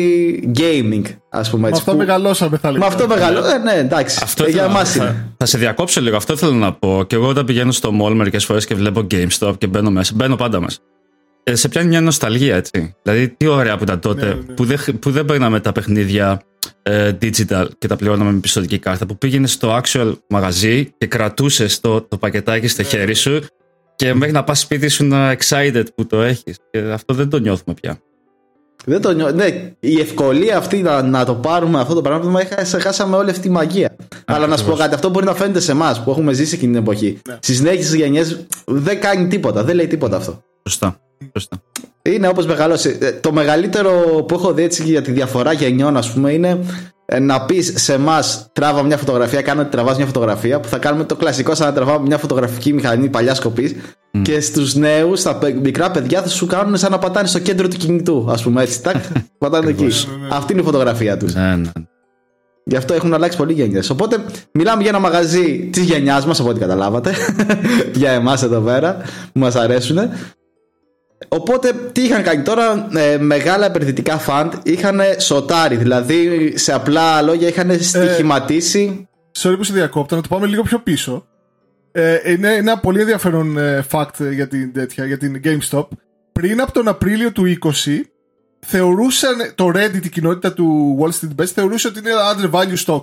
gaming, 0.59 1.03
ας 1.31 1.51
πούμε 1.51 1.63
Με 1.63 1.69
έτσι. 1.69 1.81
αυτό 1.81 1.91
που- 1.93 1.97
μεγαλώσαμε, 1.99 2.57
θα 2.57 2.67
Με 2.73 2.79
λέγαμε. 2.79 2.95
αυτό 2.95 3.07
μεγάλο. 3.09 3.39
Ε, 3.47 3.59
ναι, 3.59 3.73
εντάξει. 3.73 4.19
Αυτό 4.23 4.45
ε, 4.45 4.49
για 4.51 4.57
ήθελα 4.57 4.73
να- 4.73 4.79
εμάς 4.79 4.95
είναι. 4.95 5.05
θα, 5.05 5.35
θα 5.37 5.47
σε 5.47 5.59
διακόψω 5.59 6.01
λίγο. 6.01 6.17
Αυτό 6.17 6.37
θέλω 6.37 6.53
να 6.53 6.73
πω. 6.73 7.05
Και 7.07 7.15
εγώ 7.17 7.29
όταν 7.29 7.45
πηγαίνω 7.45 7.73
στο 7.73 7.91
mall 8.03 8.13
μερικές 8.15 8.45
φορές 8.45 8.65
και 8.67 8.75
βλέπω 8.75 9.07
GameStop 9.11 9.53
και 9.59 9.67
μπαίνω 9.67 9.91
μέσα. 9.91 10.13
Μπαίνω 10.15 10.37
πάντα 10.37 10.61
μέσα. 10.61 10.79
Ε, 11.51 11.55
σε 11.55 11.69
πιάνει 11.69 11.89
μια 11.89 12.01
νοσταλγία, 12.01 12.57
έτσι. 12.57 12.95
Δηλαδή, 13.03 13.29
τι 13.29 13.47
ωραία 13.47 13.77
που 13.77 13.83
ήταν 13.83 14.01
τότε 14.01 14.27
Ναι, 14.27 14.33
ναι. 14.35 14.55
Που, 14.55 14.65
δεν, 14.65 14.79
που 15.01 15.11
δεν 15.11 15.25
παίρναμε 15.25 15.61
τα 15.61 15.73
παιχνίδια 15.73 16.41
ε, 16.83 17.13
digital 17.23 17.67
και 17.79 17.87
τα 17.89 17.97
πληρώναμε 17.97 18.33
με 18.33 18.39
πιστοτική 18.41 18.79
κάρτα. 18.79 19.07
Που 19.07 19.19
πήγαινε 19.19 19.47
στο 19.47 19.81
actual 19.83 20.13
μαγαζί 20.29 20.91
και 20.99 21.07
κρατούσε 21.07 21.67
το, 21.81 22.01
το 22.03 22.17
πακετάκι 22.19 22.69
στο 22.69 22.83
Ναι. 22.83 22.89
χέρι 22.89 23.15
σου 23.15 23.41
και 23.97 24.15
μέχρι 24.15 24.33
να 24.35 24.45
πας 24.45 24.61
σπίτι 24.61 24.89
σου 24.89 25.05
να 25.05 25.37
excited 25.39 25.85
που 25.95 26.07
το 26.07 26.23
έχεις. 26.23 26.57
Και 26.71 26.79
αυτό 26.79 27.15
δεν 27.15 27.29
το 27.29 27.39
νιώθουμε 27.39 27.75
πια. 27.81 27.99
Δεν 28.85 29.01
το 29.01 29.13
νιώ... 29.13 29.31
ναι, 29.31 29.73
η 29.81 30.01
ευκολία 30.01 30.57
αυτή 30.57 30.83
να, 30.83 31.03
να 31.03 31.25
το 31.25 31.35
πάρουμε 31.35 31.81
αυτό 31.81 31.95
το 31.95 32.01
πράγμα, 32.01 32.43
είχα- 32.43 32.81
χάσαμε 32.81 33.17
όλη 33.17 33.31
αυτή 33.31 33.43
τη 33.43 33.51
μαγεία. 33.51 33.97
Αλλά 34.25 34.47
να 34.47 34.57
σου 34.57 34.65
πω 34.65 34.73
κάτι, 34.75 34.95
αυτό 34.95 35.09
μπορεί 35.09 35.27
να 35.27 35.35
φαίνεται 35.35 35.61
σε 35.61 35.73
εμάς 35.73 36.03
που 36.03 36.11
έχουμε 36.11 36.33
ζήσει 36.33 36.55
εκείνη 36.55 36.73
την 36.73 36.81
εποχή. 36.83 37.19
Ναι. 37.29 37.37
Στις 37.41 37.57
συνέχειες 37.57 37.95
γενιές 37.95 38.47
δεν 38.67 39.01
κάνει 39.01 39.29
τίποτα, 39.29 39.65
δεν 39.65 39.77
λέει 39.77 39.87
τίποτα 39.87 40.17
αυτό. 40.17 40.43
Σωστά. 40.69 41.01
Σωστά. 41.33 41.63
Είναι 42.03 42.29
όπως 42.29 42.47
μεγαλώσει. 42.47 42.99
Ε, 43.01 43.13
Το 43.13 43.33
μεγαλύτερο 43.33 43.91
που 44.29 44.35
έχω 44.35 44.53
δει 44.53 44.63
έτσι 44.63 44.83
για 44.83 45.03
τη 45.03 45.11
διαφορά 45.13 45.53
γενιών, 45.53 45.97
ας 45.97 46.13
πούμε, 46.13 46.33
είναι 46.33 46.59
ε, 47.07 47.19
να 47.19 47.41
πεις 47.45 47.73
σε 47.77 47.93
εμάς 47.93 48.49
τράβα 48.53 48.83
μια 48.83 48.97
φωτογραφία, 48.97 49.43
κάνω 49.43 49.61
ότι 49.61 49.71
τραβάς 49.71 49.97
μια 49.97 50.07
φωτογραφία, 50.07 50.61
που 50.61 50.69
θα 50.69 50.79
κάνουμε 50.79 51.05
το 51.05 51.17
κλασικό 51.17 51.55
σαν 51.55 51.67
να 51.67 51.73
τραβάμε 51.73 52.07
μια 52.07 52.19
φωτογραφική 52.19 52.73
μηχανή 52.73 53.09
παλιά 53.09 53.35
σκοπής. 53.35 53.75
Και 54.23 54.41
στους 54.41 54.75
νέους, 54.75 55.21
στα 55.21 55.37
παι- 55.37 55.61
μικρά 55.61 55.91
παιδιά, 55.91 56.23
θα 56.23 56.29
σου 56.29 56.47
κάνουν 56.47 56.77
σαν 56.77 56.91
να 56.91 56.99
πατάνε 56.99 57.27
στο 57.27 57.39
κέντρο 57.39 57.69
του 57.69 57.77
κινητού, 57.77 58.27
ας 58.31 58.43
πούμε 58.43 58.63
έτσι. 58.63 58.83
Τάκ, 58.83 58.97
πατάνε 59.39 59.71
εκεί. 59.71 59.83
Ναι, 59.85 59.89
ναι, 59.89 60.27
ναι. 60.29 60.29
Αυτή 60.31 60.53
είναι 60.53 60.63
η 60.63 60.65
φωτογραφία 60.65 61.17
τους. 61.17 61.35
Ναι, 61.35 61.57
ναι. 61.57 61.71
Γι' 62.65 62.77
αυτό 62.77 62.95
έχουν 62.95 63.15
αλλάξει 63.15 63.37
πολύ 63.39 63.53
γενιές. 63.53 63.91
Οπότε 63.91 64.17
μιλάμε 64.53 64.81
για 64.83 64.91
ένα 64.91 64.99
μαγαζί 64.99 65.69
της 65.73 65.83
γενιάς 65.83 66.27
μας, 66.27 66.41
από 66.41 66.49
ό,τι 66.49 66.61
καταλάβατε. 66.61 67.13
για 67.95 68.11
εμάς 68.11 68.43
εδώ 68.43 68.61
πέρα, 68.61 68.97
που 69.33 69.39
μας 69.39 69.55
αρέσουν. 69.55 69.99
Οπότε 71.29 71.73
τι 71.93 72.03
είχαν 72.03 72.23
κάνει 72.23 72.43
τώρα, 72.43 72.89
ε, 72.95 73.19
μεγάλα 73.19 73.67
επενδυτικά 73.67 74.19
φαντ 74.19 74.53
είχαν 74.63 75.01
σοτάρει. 75.17 75.77
Δηλαδή, 75.77 76.53
σε 76.57 76.73
απλά 76.73 77.23
λόγια, 77.23 77.49
είχαν 77.49 77.83
στοιχηματίσει. 77.83 79.09
Sorry 79.39 79.55
που 79.57 79.65
σε 79.65 79.73
διακόπτω, 79.73 80.17
να 80.17 80.23
το 80.23 80.29
πάμε 80.29 80.47
λίγο 80.47 80.63
πιο 80.63 80.79
πίσω. 80.79 81.27
Ε, 81.93 82.33
είναι 82.33 82.55
ένα 82.55 82.79
πολύ 82.79 83.01
ενδιαφέρον 83.01 83.59
ε, 83.59 83.85
fact 83.91 84.33
για 84.33 84.49
την, 84.49 84.73
τέτοια, 84.73 85.05
για 85.05 85.19
την 85.19 85.41
GameStop. 85.45 85.87
Πριν 86.33 86.61
από 86.61 86.73
τον 86.73 86.89
Απρίλιο 86.89 87.33
του 87.33 87.59
20, 87.63 87.71
θεωρούσαν 88.67 89.53
το 89.55 89.71
Reddit, 89.75 90.05
η 90.05 90.09
κοινότητα 90.09 90.53
του 90.53 90.99
Wall 91.01 91.09
Street 91.09 91.43
Bets, 91.43 91.47
θεωρούσε 91.47 91.89
ότι 91.89 91.99
είναι 91.99 92.11
under 92.35 92.51
value 92.51 92.85
stock. 92.87 93.03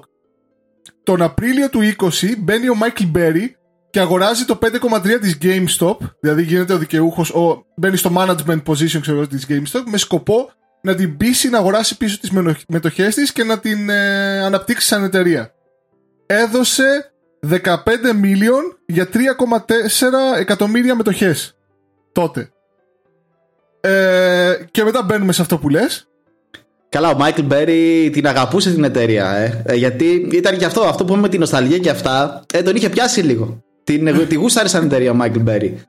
τον 1.03 1.21
Απρίλιο 1.21 1.69
του 1.69 1.79
20 1.97 2.09
μπαίνει 2.37 2.69
ο 2.69 2.75
Μάικλ 2.75 3.03
Μπέρι 3.07 3.55
και 3.95 4.01
αγοράζει 4.01 4.45
το 4.45 4.59
5,3 4.61 5.19
της 5.21 5.37
GameStop, 5.41 5.97
δηλαδή 6.19 6.43
γίνεται 6.43 6.73
ο 6.73 6.77
δικαιούχος, 6.77 7.29
ο, 7.29 7.65
μπαίνει 7.75 7.97
στο 7.97 8.11
management 8.17 8.63
position 8.65 8.99
ξέρω, 9.01 9.27
της 9.27 9.45
GameStop 9.49 9.81
με 9.85 9.97
σκοπό 9.97 10.51
να 10.81 10.95
την 10.95 11.17
πείσει 11.17 11.49
να 11.49 11.57
αγοράσει 11.57 11.97
πίσω 11.97 12.19
τις 12.19 12.31
μετοχές 12.67 13.15
της 13.15 13.31
και 13.31 13.43
να 13.43 13.59
την 13.59 13.89
ε, 13.89 14.39
αναπτύξει 14.43 14.87
σαν 14.87 15.03
εταιρεία. 15.03 15.53
Έδωσε 16.25 17.11
15 17.49 17.55
million 18.23 18.77
για 18.85 19.09
3,4 19.13 19.19
εκατομμύρια 20.39 20.95
μετοχές 20.95 21.57
τότε. 22.11 22.49
Ε, 23.81 24.53
και 24.71 24.83
μετά 24.83 25.03
μπαίνουμε 25.03 25.31
σε 25.31 25.41
αυτό 25.41 25.57
που 25.57 25.69
λες 25.69 26.07
Καλά, 26.89 27.09
ο 27.09 27.17
Μάικλ 27.17 27.41
Μπέρι 27.41 28.09
την 28.13 28.27
αγαπούσε 28.27 28.73
την 28.73 28.83
εταιρεία. 28.83 29.29
Ε. 29.29 29.63
ε 29.65 29.75
γιατί 29.75 30.27
ήταν 30.31 30.57
και 30.57 30.65
αυτό, 30.65 30.81
αυτό 30.81 31.03
που 31.03 31.09
είπαμε 31.09 31.21
με 31.21 31.29
την 31.29 31.39
νοσταλγία 31.39 31.77
και 31.77 31.89
αυτά. 31.89 32.43
Ε, 32.53 32.61
τον 32.61 32.75
είχε 32.75 32.89
πιάσει 32.89 33.21
λίγο. 33.21 33.64
Την, 33.85 34.27
τη 34.27 34.35
γούσταρε 34.35 34.67
σαν 34.67 34.85
εταιρεία 34.85 35.11
ο 35.11 35.13
Μάικλ 35.13 35.39
Μπέρι. 35.39 35.79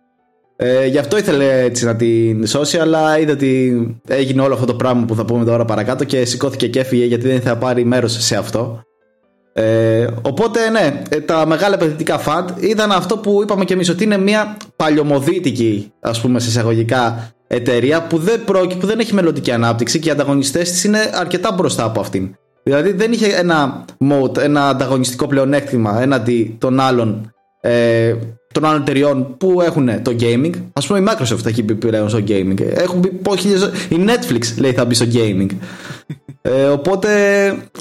Ε, 0.56 0.86
γι' 0.86 0.98
αυτό 0.98 1.18
ήθελε 1.18 1.62
έτσι 1.62 1.84
να 1.84 1.96
την 1.96 2.46
σώσει, 2.46 2.78
αλλά 2.78 3.18
είδε 3.18 3.32
ότι 3.32 4.00
έγινε 4.08 4.42
όλο 4.42 4.54
αυτό 4.54 4.66
το 4.66 4.74
πράγμα 4.74 5.04
που 5.04 5.14
θα 5.14 5.24
πούμε 5.24 5.44
τώρα 5.44 5.64
παρακάτω 5.64 6.04
και 6.04 6.24
σηκώθηκε 6.24 6.68
και 6.68 6.80
έφυγε 6.80 7.04
γιατί 7.04 7.26
δεν 7.26 7.40
θα 7.40 7.56
πάρει 7.56 7.84
μέρος 7.84 8.24
σε 8.24 8.36
αυτό. 8.36 8.82
Ε, 9.52 10.06
οπότε 10.22 10.70
ναι, 10.70 11.02
ε, 11.08 11.20
τα 11.20 11.46
μεγάλα 11.46 11.74
επενδυτικά 11.74 12.18
fund 12.18 12.48
ήταν 12.62 12.92
αυτό 12.92 13.18
που 13.18 13.42
είπαμε 13.42 13.64
και 13.64 13.72
εμείς 13.72 13.88
ότι 13.88 14.04
είναι 14.04 14.18
μια 14.18 14.56
παλιωμοδίτικη, 14.76 15.92
ας 16.00 16.20
πούμε, 16.20 16.40
σε 16.40 16.48
εισαγωγικά 16.48 17.30
εταιρεία 17.46 18.02
που 18.02 18.18
δεν, 18.18 18.44
που 18.78 18.86
δεν 18.86 18.98
έχει 18.98 19.14
μελλοντική 19.14 19.50
ανάπτυξη 19.52 19.98
και 19.98 20.08
οι 20.08 20.12
ανταγωνιστές 20.12 20.70
της 20.70 20.84
είναι 20.84 21.10
αρκετά 21.14 21.52
μπροστά 21.52 21.84
από 21.84 22.00
αυτήν. 22.00 22.36
Δηλαδή 22.62 22.92
δεν 22.92 23.12
είχε 23.12 23.26
ένα 23.26 23.84
mode, 24.10 24.38
ένα 24.38 24.68
ανταγωνιστικό 24.68 25.26
πλεονέκτημα 25.26 26.02
έναντι 26.02 26.56
των 26.58 26.80
άλλων, 26.80 27.34
ε, 27.60 28.14
των 28.52 28.64
άλλων 28.64 28.80
εταιριών 28.80 29.36
που 29.36 29.60
έχουν 29.60 30.02
το 30.02 30.16
gaming. 30.20 30.52
Α 30.72 30.86
πούμε 30.86 30.98
η 30.98 31.04
Microsoft 31.08 31.46
έχει 31.46 31.62
μπει 31.62 31.74
πλέον 31.74 32.08
στο 32.08 32.18
gaming. 32.28 32.60
Έχουν 32.60 32.98
μπει, 32.98 33.08
η 33.88 34.06
Netflix 34.06 34.40
λέει 34.58 34.72
θα 34.72 34.84
μπει 34.84 34.94
στο 34.94 35.06
gaming. 35.12 35.48
Ε, 36.42 36.64
οπότε 36.64 37.10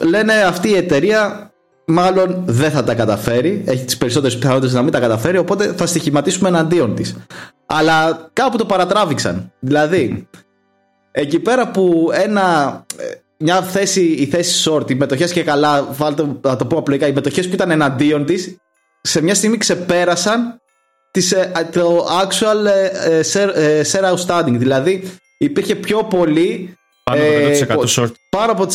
λένε 0.04 0.34
αυτή 0.34 0.70
η 0.70 0.76
εταιρεία 0.76 1.52
μάλλον 1.86 2.44
δεν 2.46 2.72
θα 2.72 2.84
τα 2.84 2.96
καταφέρει. 2.96 3.64
Έχει 3.66 3.86
τις 3.86 3.98
περισσότερες 3.98 4.38
πιθανότητες 4.38 4.74
να 4.74 4.82
μην 4.82 4.92
τα 4.92 5.00
καταφέρει. 5.00 5.38
Οπότε 5.38 5.74
θα 5.78 5.86
στοιχηματίσουμε 5.86 6.50
εναντίον 6.50 6.96
της. 6.96 7.16
Αλλά 7.66 8.30
κάπου 8.34 8.58
το 8.58 8.66
παρατράβηξαν. 8.66 9.52
Δηλαδή, 9.60 10.28
εκεί 11.12 11.40
πέρα 11.40 11.72
που 11.72 12.10
ένα, 12.14 12.86
ε, 12.98 13.04
μια 13.38 13.62
θέση, 13.62 14.02
η 14.02 14.26
θέση 14.26 14.70
short, 14.70 14.92
οι 14.92 14.96
μετοχές 14.96 15.32
και 15.32 15.44
καλά, 15.44 15.88
βάλτε, 15.92 16.26
να 16.42 16.56
το 16.56 16.66
πω 16.66 16.78
απλοϊκά, 16.78 17.08
οι 17.08 17.14
μετοχές 17.14 17.48
που 17.48 17.54
ήταν 17.54 17.72
εναντίον 17.72 18.26
της, 18.26 18.58
σε 19.06 19.22
μια 19.22 19.36
στιγμή 19.36 19.58
ξεπέρασαν 19.58 20.62
τις, 21.12 21.32
ε, 21.32 21.52
το 21.72 22.08
actual 22.22 22.66
ε, 23.06 23.82
share 23.92 24.14
outstanding. 24.14 24.56
Δηλαδή, 24.58 25.12
υπήρχε 25.38 25.76
πιο 25.76 26.04
πολύ 26.04 26.78
πάνω 27.04 27.22
από 27.70 27.84
100% 27.86 27.88
short. 27.96 28.12
Πάνω 28.30 28.52
από 28.52 28.66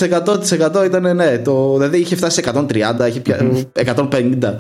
100% 0.81 0.85
ήταν 0.85 1.17
ναι. 1.17 1.39
Το, 1.39 1.73
δηλαδή 1.77 1.99
είχε 1.99 2.17
φτάσει 2.17 2.43
σε 2.43 2.53
130, 2.55 3.09
είχε 3.09 3.23
150. 3.75 4.55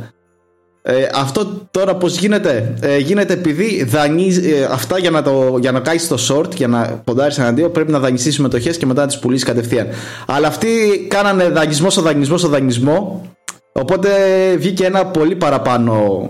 Ε, 0.82 1.08
αυτό 1.14 1.68
τώρα 1.70 1.96
πώς 1.96 2.16
γίνεται; 2.16 2.74
Ε, 2.80 2.98
Γίνεται 2.98 3.32
επειδή 3.32 3.84
δανείζει 3.84 4.50
ε, 4.50 4.64
Αυτά 4.70 4.98
για 4.98 5.10
να, 5.10 5.22
το, 5.22 5.56
για 5.60 5.72
να 5.72 5.80
κάνεις 5.80 6.08
το 6.08 6.16
short 6.28 6.54
Για 6.54 6.68
να 6.68 7.00
ποντάρεις 7.04 7.38
εναντίον 7.38 7.72
Πρέπει 7.72 7.92
να 7.92 7.98
δανειστείς 7.98 8.34
συμμετοχές 8.34 8.76
και 8.76 8.86
μετά 8.86 9.00
να 9.00 9.06
τις 9.06 9.18
πουλήσεις 9.18 9.44
κατευθείαν 9.44 9.88
Αλλά 10.26 10.46
αυτοί 10.46 10.68
κάνανε 11.08 11.48
δανεισμό 11.48 11.90
στο 11.90 12.02
δανεισμό 12.02 12.38
στο 12.38 12.48
δανεισμό 12.48 13.30
Οπότε 13.72 14.10
βγήκε 14.56 14.84
ένα 14.84 15.06
πολύ 15.06 15.36
παραπάνω 15.36 16.26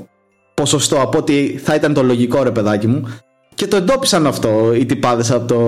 Ποσοστό 0.54 1.00
από 1.00 1.18
ότι 1.18 1.60
θα 1.64 1.74
ήταν 1.74 1.94
το 1.94 2.02
λογικό 2.02 2.42
ρε 2.42 2.50
παιδάκι 2.50 2.86
μου 2.86 3.08
και 3.54 3.66
το 3.66 3.76
εντόπισαν 3.76 4.26
αυτό 4.26 4.74
οι 4.74 4.86
τυπάδες 4.86 5.30
από 5.30 5.46
το, 5.46 5.58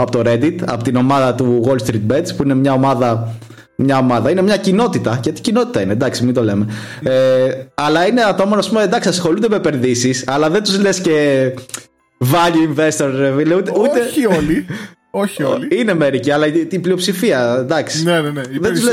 από 0.00 0.10
το 0.10 0.22
Reddit, 0.26 0.56
από 0.66 0.82
την 0.82 0.96
ομάδα 0.96 1.34
του 1.34 1.64
Wall 1.66 1.86
Street 1.86 2.12
Bets, 2.12 2.36
που 2.36 2.42
είναι 2.42 2.54
μια 2.54 2.72
ομάδα 2.72 3.34
μια 3.76 3.98
ομάδα. 3.98 4.30
Είναι 4.30 4.42
μια 4.42 4.56
κοινότητα. 4.56 5.20
Γιατί 5.22 5.40
κοινότητα 5.40 5.80
είναι, 5.80 5.92
εντάξει, 5.92 6.24
μην 6.24 6.34
το 6.34 6.42
λέμε. 6.42 6.66
Ε, 7.02 7.50
αλλά 7.74 8.06
είναι 8.06 8.22
ατόμων, 8.22 8.58
ας 8.58 8.68
πούμε, 8.68 8.82
εντάξει, 8.82 9.08
ασχολούνται 9.08 9.48
με 9.48 9.56
επενδύσεις, 9.56 10.24
αλλά 10.26 10.50
δεν 10.50 10.62
τους 10.62 10.80
λες 10.80 11.00
και 11.00 11.48
value 12.18 12.76
investor, 12.76 13.10
ρε, 13.16 13.30
ούτε, 13.30 13.72
ούτε... 13.78 14.00
Όχι 14.00 14.26
όλοι. 14.26 14.66
Όχι 15.14 15.42
όλοι. 15.42 15.68
Είναι 15.70 15.94
μερικοί, 15.94 16.30
αλλά 16.30 16.50
την 16.50 16.80
πλειοψηφία. 16.80 17.56
Εντάξει. 17.58 18.04
Ναι, 18.04 18.20
ναι, 18.20 18.30
ναι. 18.30 18.42
δεν 18.60 18.72
τους 18.74 18.84
λε 18.84 18.92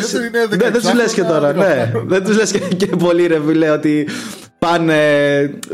δεν 0.80 0.96
λες 0.96 1.14
και 1.14 1.24
τώρα. 1.24 1.54
Ναι. 1.54 1.92
δεν 2.06 2.24
τους 2.24 2.38
λες 2.38 2.52
και, 2.52 2.60
και 2.60 2.86
πολύ, 2.86 3.28
ρε, 3.28 3.42
φίλε, 3.48 3.70
ότι 3.70 4.08
πάνε 4.60 5.00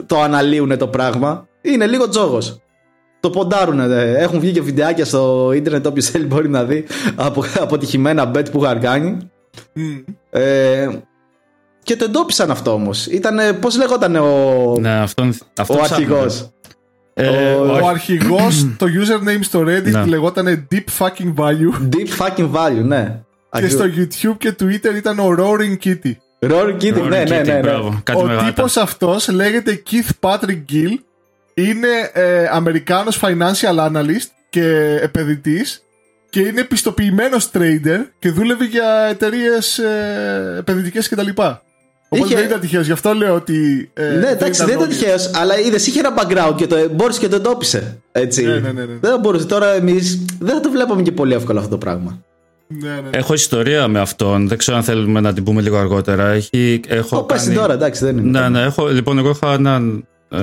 το 0.05 0.21
αναλύουν 0.21 0.77
το 0.77 0.87
πράγμα. 0.87 1.47
Είναι 1.61 1.87
λίγο 1.87 2.09
τζόγος 2.09 2.59
το 3.25 3.31
ποντάρουν. 3.31 3.79
Έχουν 4.15 4.39
βγει 4.39 4.51
και 4.51 4.61
βιντεάκια 4.61 5.05
στο 5.05 5.51
ίντερνετ. 5.55 5.87
Όποιος 5.87 6.09
θέλει 6.09 6.25
μπορεί 6.25 6.49
να 6.49 6.63
δει 6.63 6.85
από 7.15 7.43
αποτυχημένα 7.59 8.31
bet 8.35 8.51
που 8.51 8.63
είχαν 8.63 8.79
κάνει. 8.79 9.17
Ε, 10.29 10.89
και 11.83 11.95
το 11.95 12.05
εντόπισαν 12.05 12.51
αυτό 12.51 12.73
όμως. 12.73 13.05
Ήταν. 13.07 13.59
Πώς 13.59 13.77
λέγονταν 13.77 14.15
ο. 14.15 14.77
Ναι, 14.79 14.93
αυτό, 14.93 15.29
αυτό 15.57 15.73
ο 15.73 15.81
αρχηγός. 15.81 16.49
Ε, 17.17 17.53
ο, 17.53 17.79
ο 17.84 17.88
αρχηγός, 17.88 18.67
το 18.79 18.86
username 18.86 19.39
στο 19.41 19.60
Reddit 19.60 19.91
ναι. 19.91 20.05
λεγόταν 20.05 20.67
Deep 20.72 21.05
Fucking 21.05 21.34
Value. 21.36 21.89
Deep 21.95 22.25
Fucking 22.25 22.51
Value, 22.51 22.84
ναι. 22.84 23.19
Και 23.51 23.69
στο 23.69 23.86
YouTube 23.86 24.38
και 24.38 24.55
Twitter 24.60 24.95
ήταν 24.95 25.19
ο 25.19 25.36
Roaring 25.38 25.77
Kitty. 25.84 26.12
Roaring 26.39 26.77
Kitty, 26.81 27.07
ναι, 27.10 27.24
ναι, 27.24 27.41
ναι, 27.41 27.60
ναι. 27.60 27.72
Ο 28.15 28.43
τύπος 28.45 28.77
αυτός 28.77 29.27
λέγεται 29.29 29.84
Keith 29.91 30.29
Patrick 30.29 30.63
Gill 30.72 30.93
είναι 31.53 32.12
ε, 32.13 32.48
Αμερικάνος 32.51 33.19
financial 33.24 33.77
analyst 33.91 34.29
και 34.50 34.98
επενδυτής 35.01 35.84
και 36.29 36.39
είναι 36.39 36.62
επιστοποιημένο 36.62 37.38
trader 37.53 38.00
και 38.19 38.29
δούλευε 38.29 38.65
για 38.65 39.07
εταιρείες 39.10 39.77
ε, 39.77 40.55
επενδυτικές 40.60 41.10
κτλ. 41.10 41.29
Οπότε 42.09 42.27
είχε... 42.27 42.35
δεν 42.35 42.45
ήταν 42.45 42.59
τυχαίος, 42.59 42.85
γι' 42.85 42.91
αυτό 42.91 43.13
λέω 43.13 43.35
ότι. 43.35 43.89
Ε, 43.93 44.07
ναι, 44.07 44.27
εντάξει, 44.27 44.65
δεν 44.65 44.75
ήταν 44.75 44.89
τυχαίος, 44.89 45.31
αλλά 45.33 45.59
είδες, 45.59 45.88
είχε 45.88 46.00
ένα 46.00 46.13
background 46.17 46.55
και 46.55 46.67
το 46.67 46.75
μπόρεσε 46.91 47.19
και 47.19 47.27
το 47.27 47.35
εντόπισε. 47.35 47.97
Έτσι. 48.12 48.43
Ναι, 48.43 48.53
ναι, 48.53 48.71
ναι, 48.71 48.85
ναι. 48.85 48.93
Δεν 49.01 49.19
μπορούσε. 49.19 49.45
Τώρα 49.45 49.74
εμείς 49.74 50.25
δεν 50.39 50.55
θα 50.55 50.59
το 50.59 50.69
βλέπαμε 50.69 51.01
και 51.01 51.12
πολύ 51.12 51.33
εύκολα 51.33 51.59
αυτό 51.59 51.71
το 51.71 51.77
πράγμα. 51.77 52.24
Ναι, 52.67 52.89
ναι, 52.89 52.95
ναι. 52.95 53.09
Έχω 53.12 53.33
ιστορία 53.33 53.88
με 53.88 54.00
αυτόν. 54.00 54.47
Δεν 54.47 54.57
ξέρω 54.57 54.77
αν 54.77 54.83
θέλουμε 54.83 55.19
να 55.19 55.33
την 55.33 55.43
πούμε 55.43 55.62
λίγο 55.62 55.77
αργότερα. 55.77 56.27
Έχει, 56.27 56.79
έχω 56.88 57.25
κάνει... 57.25 57.45
πες 57.45 57.55
τώρα, 57.55 57.74
εντάξει, 57.74 58.05
δεν 58.05 58.17
είναι. 58.17 58.39
Ναι, 58.39 58.50
ναι, 58.50 58.62
έχω, 58.62 58.88
λοιπόν, 58.88 59.17
εγώ 59.17 59.29
είχα 59.29 59.53
έναν 59.53 60.07
ε, 60.29 60.39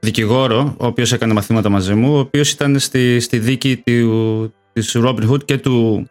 δικηγόρο, 0.00 0.74
ο 0.78 0.86
οποίος 0.86 1.12
έκανε 1.12 1.32
μαθήματα 1.32 1.68
μαζί 1.68 1.94
μου, 1.94 2.14
ο 2.14 2.18
οποίος 2.18 2.50
ήταν 2.50 2.78
στη, 2.78 3.20
στη 3.20 3.38
δίκη 3.38 3.82
του, 3.84 4.54
της 4.72 4.96
Robin 5.04 5.30
Hood 5.30 5.44
και 5.44 5.58
του, 5.58 6.06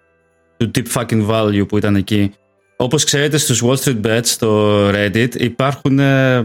του 0.58 0.72
Deep 0.76 1.02
Fucking 1.02 1.28
Value 1.30 1.68
που 1.68 1.78
ήταν 1.78 1.96
εκεί. 1.96 2.32
Όπως 2.78 3.04
ξέρετε 3.04 3.38
στους 3.38 3.64
Wall 3.66 3.76
Street 3.76 4.02
Bets, 4.06 4.26
στο 4.26 4.82
Reddit, 4.90 5.36
υπάρχουν 5.36 6.00
ε, 6.00 6.44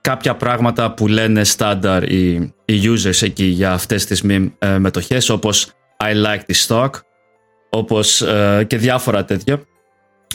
κάποια 0.00 0.34
πράγματα 0.34 0.94
που 0.94 1.08
λένε 1.08 1.44
στάνταρ 1.44 2.02
οι, 2.12 2.52
οι 2.64 2.80
users 2.84 3.22
εκεί 3.22 3.44
για 3.44 3.72
αυτές 3.72 4.04
τις 4.04 4.22
meme 4.28 4.50
ε, 4.58 4.78
μετοχές, 4.78 5.28
όπως 5.28 5.66
I 6.04 6.26
like 6.26 6.40
the 6.52 6.66
stock, 6.66 6.90
όπως 7.70 8.20
ε, 8.20 8.64
και 8.66 8.76
διάφορα 8.76 9.24
τέτοια. 9.24 9.62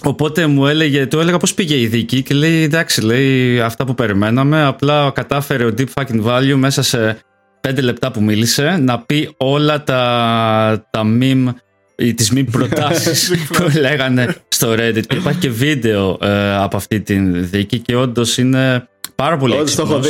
Οπότε 0.04 0.48
μου 0.48 0.68
έλεγε, 0.68 1.06
του 1.06 1.20
έλεγα 1.20 1.38
πώς 1.38 1.54
πήγε 1.54 1.80
η 1.80 1.88
δίκη 1.88 2.24
και 2.24 2.34
λέει 2.34 2.64
εντάξει 2.64 3.02
λέει 3.02 3.60
αυτά 3.62 3.86
που 3.86 3.96
περιμέναμε 3.96 4.64
απλά 4.64 5.12
κατάφερε 5.12 5.66
ο 5.66 5.74
Deep 5.78 5.86
Fucking 5.94 6.24
Value 6.24 6.56
μέσα 6.56 6.82
σε 6.82 7.20
πέντε 7.62 7.82
λεπτά 7.82 8.12
που 8.12 8.24
μίλησε 8.24 8.78
να 8.78 9.00
πει 9.00 9.34
όλα 9.38 9.84
τα, 9.84 10.88
τα 10.90 11.02
meme 11.06 11.46
ή 11.48 11.67
τις 12.16 12.32
meme 12.36 12.48
προτάσεις 12.52 13.32
που 13.54 13.78
λέγανε 13.80 14.36
στο 14.48 14.74
Reddit. 14.74 15.06
Και 15.08 15.16
υπάρχει 15.16 15.40
και 15.40 15.50
βίντεο 15.50 16.18
ε, 16.22 16.56
από 16.56 16.78
αυτή 16.78 17.02
τη 17.02 17.20
δίκη 17.30 17.80
και 17.80 17.96
όντως 17.96 18.38
είναι 18.38 18.88
πάρα 19.16 19.38
πολύ 19.38 19.56
έξυπνος. 19.56 20.08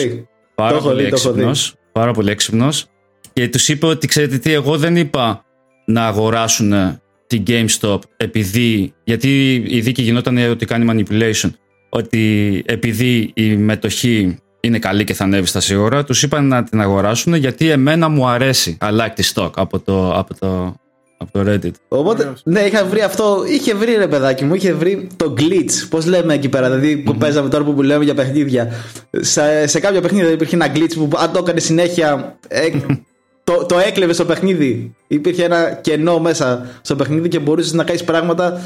πάρα, 0.56 0.80
πολύ 0.80 1.04
έξυπνος, 1.04 1.76
πάρα 1.92 2.12
πολύ 2.12 2.32
έξυπνος. 2.32 2.86
Και 3.34 3.50
τους 3.50 3.70
είπε 3.70 3.86
ότι 3.86 4.08
ξέρετε 4.08 4.38
τι 4.38 4.54
εγώ 4.54 4.78
δεν 4.78 4.96
είπα 4.96 5.46
να 5.86 6.08
αγοράσουν 6.08 7.00
την 7.28 7.44
GameStop 7.48 8.00
επειδή, 8.18 8.94
γιατί 9.04 9.54
η 9.54 9.80
δίκη 9.80 10.02
γινόταν 10.02 10.38
ότι 10.50 10.66
κάνει 10.66 10.86
manipulation, 10.90 11.50
ότι 11.90 12.64
επειδή 12.66 13.32
η 13.34 13.56
μετοχή 13.56 14.38
είναι 14.60 14.80
καλή 14.80 15.04
και 15.04 15.14
θα 15.14 15.24
ανέβει 15.24 15.48
στα 15.48 15.60
σίγουρα, 15.60 16.04
τους 16.04 16.24
είπαν 16.24 16.48
να 16.48 16.64
την 16.64 16.82
αγοράσουν 16.82 17.34
γιατί 17.34 17.70
εμένα 17.70 18.10
μου 18.10 18.28
αρέσει. 18.28 18.78
I 18.82 18.90
like 18.90 19.14
the 19.22 19.34
stock 19.34 19.52
από 19.56 19.80
το, 19.80 20.18
από 20.18 20.40
το, 20.40 20.76
από 21.18 21.32
το 21.32 21.52
Reddit. 21.52 21.72
Οπότε, 21.88 22.34
ναι, 22.44 22.60
είχα 22.60 22.86
βρει 22.86 23.02
αυτό. 23.02 23.44
Είχε 23.48 23.74
βρει 23.74 23.96
ρε 23.96 24.08
παιδάκι 24.08 24.46
μου, 24.46 24.54
είχε 24.54 24.74
βρει 24.74 25.08
το 25.16 25.34
glitch. 25.38 25.88
Πώς 25.90 26.06
λέμε 26.06 26.34
εκεί 26.34 26.50
πέρα, 26.50 26.70
δηλαδή 26.70 26.98
που 26.98 27.16
παίζαμε 27.16 27.50
τώρα 27.50 27.64
που 27.64 27.82
λέμε 27.82 28.04
για 28.04 28.14
παιχνίδια. 28.14 28.72
Σε, 29.12 29.68
σε 29.68 29.80
κάποια 29.80 30.02
παιχνίδια 30.02 30.32
υπήρχε 30.32 30.56
ένα 30.56 30.72
glitch 30.76 30.94
που 30.96 31.10
αν 31.18 31.32
το 31.32 31.40
έκανε 31.40 31.60
συνέχεια. 31.60 32.38
Ε, 32.48 32.70
το, 33.44 33.66
το 33.66 33.78
έκλεβες 33.78 34.16
στο 34.16 34.26
παιχνίδι. 34.26 34.96
Υπήρχε 35.08 35.44
ένα 35.44 35.72
κενό 35.72 36.20
μέσα 36.20 36.66
στο 36.82 36.96
παιχνίδι 36.96 37.28
και 37.28 37.40
μπορούσες 37.40 37.74
να 37.74 37.84
κάνεις 37.84 38.04
πράγματα 38.04 38.62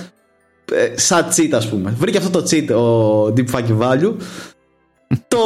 ε, 0.72 0.98
σαν 0.98 1.27
cheat 1.36 1.50
ας 1.51 1.70
πούμε. 1.70 1.96
Βρήκε 1.98 2.17
αυτό 2.17 2.41
το 2.41 2.48
cheat 2.50 2.75
ο 2.75 3.25
Deep 3.38 3.55
Fucking 3.55 3.79
Value. 3.79 4.13
το, 5.27 5.38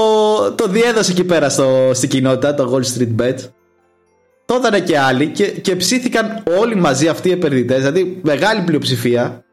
το 0.55 0.67
διέδωσε 0.67 1.11
εκεί 1.11 1.23
πέρα 1.23 1.49
στο, 1.49 1.91
στην 1.93 2.09
κοινότητα, 2.09 2.53
το 2.53 2.73
Wall 2.73 2.97
Street 2.97 3.21
Bet. 3.21 3.35
Το 4.45 4.53
έδανε 4.53 4.79
και 4.79 4.99
άλλοι 4.99 5.27
και, 5.27 5.45
και 5.45 5.75
ψήθηκαν 5.75 6.43
όλοι 6.59 6.75
μαζί 6.75 7.07
αυτοί 7.07 7.29
οι 7.29 7.31
επενδυτές, 7.31 7.77
δηλαδή 7.77 8.19
μεγάλη 8.23 8.61
πλειοψηφία 8.61 9.43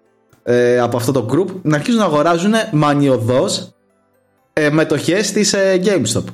ε, 0.42 0.78
από 0.78 0.96
αυτό 0.96 1.12
το 1.12 1.26
group, 1.32 1.54
να 1.62 1.76
αρχίσουν 1.76 1.98
να 1.98 2.04
αγοράζουν 2.04 2.52
μανιωδώς 2.72 3.74
ε, 4.52 4.70
μετοχές 4.70 5.32
της 5.32 5.52
ε, 5.52 5.80
GameStop. 5.84 6.24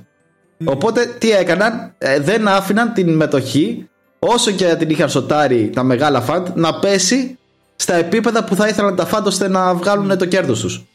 Οπότε 0.65 1.15
τι 1.19 1.31
έκαναν, 1.31 1.95
ε, 1.99 2.21
δεν 2.21 2.49
άφηναν 2.49 2.93
την 2.93 3.15
μετοχή 3.17 3.88
όσο 4.19 4.50
και 4.50 4.75
την 4.79 4.91
είχαν 4.91 5.09
σοτάρει 5.09 5.71
τα 5.75 5.83
μεγάλα 5.83 6.21
φαντ 6.21 6.47
να 6.55 6.79
πέσει 6.79 7.38
στα 7.77 7.95
επίπεδα 7.95 8.45
που 8.45 8.55
θα 8.55 8.69
ήθελαν 8.69 8.97
τα 8.97 9.07
φαντ 9.07 9.27
ώστε 9.27 9.49
να 9.49 9.75
βγάλουν 9.75 10.19
το 10.19 10.27
κέρδος 10.27 10.61
τους. 10.61 10.88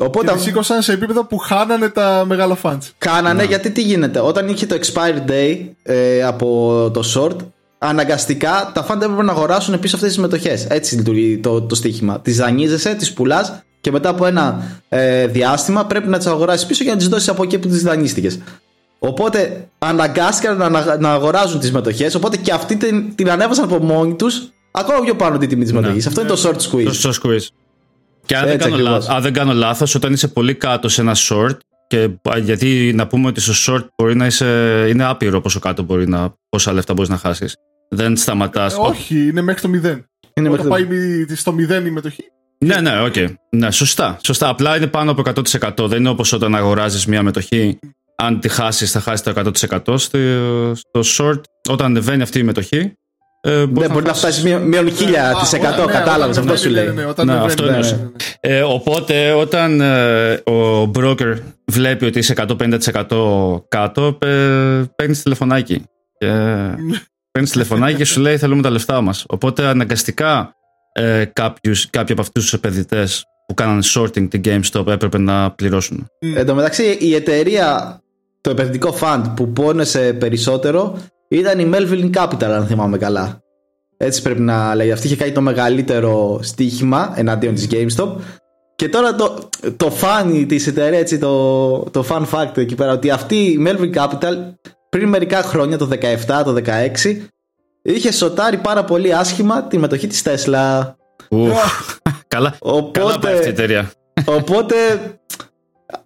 Οπότε, 0.00 0.32
και 0.32 0.38
σήκωσαν 0.38 0.82
σε 0.82 0.92
επίπεδα 0.92 1.24
που 1.24 1.38
χάνανε 1.38 1.88
τα 1.88 2.24
μεγάλα 2.26 2.58
fans. 2.62 2.78
Κάνανε 2.98 3.44
γιατί 3.44 3.70
τι 3.70 3.82
γίνεται; 3.82 4.20
Όταν 4.20 4.48
είχε 4.48 4.66
το 4.66 4.76
expired 4.80 5.30
day 5.30 5.58
ε, 5.82 6.22
από 6.22 6.90
το 6.92 7.02
short, 7.14 7.36
αναγκαστικά 7.78 8.70
τα 8.74 8.86
fans 8.86 9.00
έπρεπε 9.02 9.22
να 9.22 9.32
αγοράσουν 9.32 9.74
επίσης 9.74 9.94
αυτές 9.94 10.08
τις 10.08 10.18
μετοχέ. 10.18 10.66
Έτσι 10.68 10.96
λειτουργεί 10.96 11.38
το, 11.38 11.62
το 11.62 11.74
στοίχημα. 11.74 12.20
Τις 12.20 12.36
δανείζεσαι, 12.36 12.94
τις 12.94 13.12
πουλάς 13.12 13.62
και 13.80 13.90
μετά 13.90 14.08
από 14.08 14.26
ένα 14.26 14.62
ε, 14.88 15.26
διάστημα 15.26 15.86
πρέπει 15.86 16.08
να 16.08 16.16
τις 16.16 16.26
αγοράσεις 16.26 16.66
πίσω 16.66 16.82
για 16.82 16.92
να 16.92 16.98
τις 16.98 17.08
δώσεις 17.08 17.28
από 17.28 17.42
εκεί 17.42 17.58
που 17.58 17.68
τις 17.68 17.82
δανείστηκες. 17.82 18.38
Οπότε 18.98 19.68
αναγκάστηκαν 19.78 20.56
να, 20.56 20.96
να 20.96 21.12
αγοράζουν 21.12 21.60
τις 21.60 21.72
μετοχέ. 21.72 22.10
Οπότε 22.16 22.36
και 22.36 22.52
αυτοί 22.52 22.76
την, 22.76 23.14
την 23.14 23.30
ανέβασαν 23.30 23.64
από 23.64 23.78
μόνοι 23.78 24.14
τους 24.14 24.52
ακόμα 24.70 25.00
πιο 25.00 25.14
πάνω 25.14 25.38
την 25.38 25.48
τιμή 25.48 25.62
της 25.62 25.72
μετοχή. 25.72 26.08
Αυτό 26.08 26.20
είναι 26.20 26.30
το 26.30 26.42
short 26.44 26.70
squeeze. 26.70 26.84
Το 26.84 26.98
short 27.02 27.26
squeeze. 27.26 27.46
Και 28.30 28.36
αν, 28.36 28.46
δεν 28.46 28.58
κάνω, 28.58 28.76
λάθος, 28.76 29.08
αν 29.08 29.22
δεν 29.22 29.32
κάνω 29.32 29.52
λάθος, 29.52 29.94
όταν 29.94 30.12
είσαι 30.12 30.28
πολύ 30.28 30.54
κάτω 30.54 30.88
σε 30.88 31.00
ένα 31.00 31.16
short, 31.16 31.56
και, 31.86 32.10
γιατί 32.42 32.92
να 32.94 33.06
πούμε 33.06 33.26
ότι 33.26 33.40
στο 33.40 33.74
short 33.74 33.86
μπορεί 33.96 34.16
να 34.16 34.26
είσαι, 34.26 34.46
είναι 34.88 35.04
άπειρο 35.04 35.40
πόσο 35.40 35.58
κάτω 35.60 35.82
μπορεί 35.82 36.08
να, 36.08 36.34
πόσα 36.48 36.72
λεφτά 36.72 36.92
μπορείς 36.94 37.10
να 37.10 37.16
χάσεις. 37.16 37.56
Δεν 37.88 38.16
σταματάς. 38.16 38.74
Ε, 38.74 38.76
όχι, 38.80 39.28
είναι 39.28 39.40
μέχρι 39.42 39.60
το 39.60 39.88
0. 39.88 40.00
Είναι 40.34 40.48
Όταν 40.48 40.68
πάει 40.68 40.86
το... 41.26 41.36
στο 41.36 41.54
0 41.54 41.86
η 41.86 41.90
μετοχή. 41.90 42.22
Ναι, 42.58 42.80
ναι, 42.80 43.02
OK. 43.02 43.12
Okay. 43.16 43.34
Ναι, 43.50 43.70
σωστά, 43.70 44.18
σωστά. 44.22 44.48
Απλά 44.48 44.76
είναι 44.76 44.86
πάνω 44.86 45.10
από 45.10 45.22
100%. 45.78 45.88
Δεν 45.88 45.98
είναι 45.98 46.08
όπως 46.08 46.32
όταν 46.32 46.54
αγοράζεις 46.54 47.06
μια 47.06 47.22
μετοχή. 47.22 47.78
Αν 48.16 48.40
τη 48.40 48.48
χάσεις, 48.48 48.90
θα 48.90 49.00
χάσεις 49.00 49.22
το 49.22 49.32
100%. 49.86 49.98
Στο, 49.98 50.18
στο 50.74 51.00
short, 51.02 51.40
όταν 51.68 51.86
ανεβαίνει 51.86 52.22
αυτή 52.22 52.38
η 52.38 52.42
μετοχή, 52.42 52.92
ε, 53.42 53.50
ναι, 53.50 53.88
μπορεί 53.88 54.04
να 54.04 54.14
φτάσεις; 54.14 54.42
μείον 54.42 54.90
χίλια 54.90 55.34
τη 55.42 55.56
εκατό. 55.56 55.86
Κατάλαβες 55.86 56.38
αυτό 56.38 56.56
σου 56.56 56.70
λέει. 56.70 56.88
Ναι, 57.24 57.34
αυτό 57.34 57.66
είναι. 57.66 58.12
Ε, 58.40 58.62
οπότε 58.62 59.32
όταν 59.32 59.80
ε, 59.80 60.32
ο 60.32 60.90
broker 60.98 61.36
βλέπει 61.64 62.04
ότι 62.04 62.18
είσαι 62.18 62.34
150% 62.36 63.60
κάτω, 63.68 64.18
παίρνεις 64.96 65.22
τηλεφωνάκι. 65.22 65.82
Παίρνεις 67.32 67.50
τηλεφωνάκι 67.50 67.96
και 67.96 68.04
σου 68.04 68.20
λέει 68.20 68.38
θέλουμε 68.38 68.62
τα 68.62 68.70
λεφτά 68.70 69.00
μας. 69.00 69.24
Οπότε 69.28 69.66
αναγκαστικά 69.66 70.54
κάποιους, 71.32 71.90
κάποιοι 71.90 72.12
από 72.12 72.20
αυτούς 72.20 72.42
τους 72.42 72.52
επενδυτές 72.52 73.24
που 73.46 73.54
κάνανε 73.54 73.82
shorting 73.94 74.28
την 74.30 74.40
GameStop 74.44 74.86
έπρεπε 74.86 75.18
να 75.18 75.50
πληρώσουν. 75.50 76.06
Εν 76.36 76.46
τω 76.46 76.54
μεταξύ 76.54 76.96
η 77.00 77.14
εταιρεία, 77.14 78.00
το 78.40 78.50
επενδυτικό 78.50 78.98
fund 79.00 79.22
που 79.36 79.48
πόνεσε 79.52 80.12
περισσότερο 80.12 80.98
ήταν 81.30 81.58
η 81.58 81.70
Melville 81.74 82.10
Capital, 82.14 82.44
αν 82.44 82.66
θυμάμαι 82.66 82.98
καλά. 82.98 83.40
Έτσι 83.96 84.22
πρέπει 84.22 84.40
να 84.40 84.74
λέει. 84.74 84.92
Αυτή 84.92 85.06
είχε 85.06 85.16
κάνει 85.16 85.32
το 85.32 85.40
μεγαλύτερο 85.40 86.40
στοίχημα 86.42 87.12
εναντίον 87.16 87.54
της 87.54 87.68
GameStop. 87.70 88.14
Και 88.76 88.88
τώρα 88.88 89.14
το, 89.14 89.48
το 89.76 89.90
φάνη 89.90 90.46
της 90.46 90.66
εταιρείας, 90.66 91.00
έτσι, 91.00 91.18
το, 91.18 91.78
το 91.78 92.04
fun 92.08 92.24
fact 92.32 92.56
εκεί 92.56 92.74
πέρα, 92.74 92.92
ότι 92.92 93.10
αυτή 93.10 93.36
η 93.36 93.62
Melville 93.66 93.94
Capital 93.94 94.34
πριν 94.88 95.08
μερικά 95.08 95.42
χρόνια, 95.42 95.78
το 95.78 95.88
17, 96.26 96.42
το 96.44 96.54
16, 96.66 97.16
είχε 97.82 98.12
σοτάρει 98.12 98.56
πάρα 98.56 98.84
πολύ 98.84 99.14
άσχημα 99.14 99.62
τη 99.62 99.78
μετοχή 99.78 100.06
της 100.06 100.22
Tesla. 100.24 100.92
καλά, 102.28 102.54
οπότε, 102.58 103.00
καλά 103.00 103.18
πάει 103.18 103.34
αυτή 103.34 103.46
η 103.46 103.50
εταιρεία. 103.50 103.90
Οπότε 104.24 104.74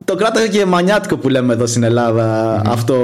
το 0.04 0.14
κράταγε 0.14 0.58
και 0.58 0.64
μανιάτικο 0.64 1.16
που 1.16 1.28
λέμε 1.28 1.52
εδώ 1.52 1.66
στην 1.66 1.82
ελλαδα 1.82 2.62
αυτό 2.66 2.94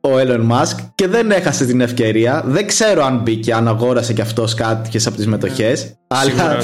ο 0.00 0.08
Elon 0.08 0.50
Musk 0.50 0.76
και 0.94 1.08
δεν 1.08 1.30
έχασε 1.30 1.66
την 1.66 1.80
ευκαιρία. 1.80 2.42
Δεν 2.46 2.66
ξέρω 2.66 3.04
αν 3.04 3.18
μπήκε, 3.18 3.54
αν 3.54 3.68
αγόρασε 3.68 4.12
και 4.12 4.22
αυτός 4.22 4.54
κάτι 4.54 5.00
από 5.06 5.16
τις 5.16 5.26
μετοχές. 5.26 5.94
Αλλά 6.06 6.58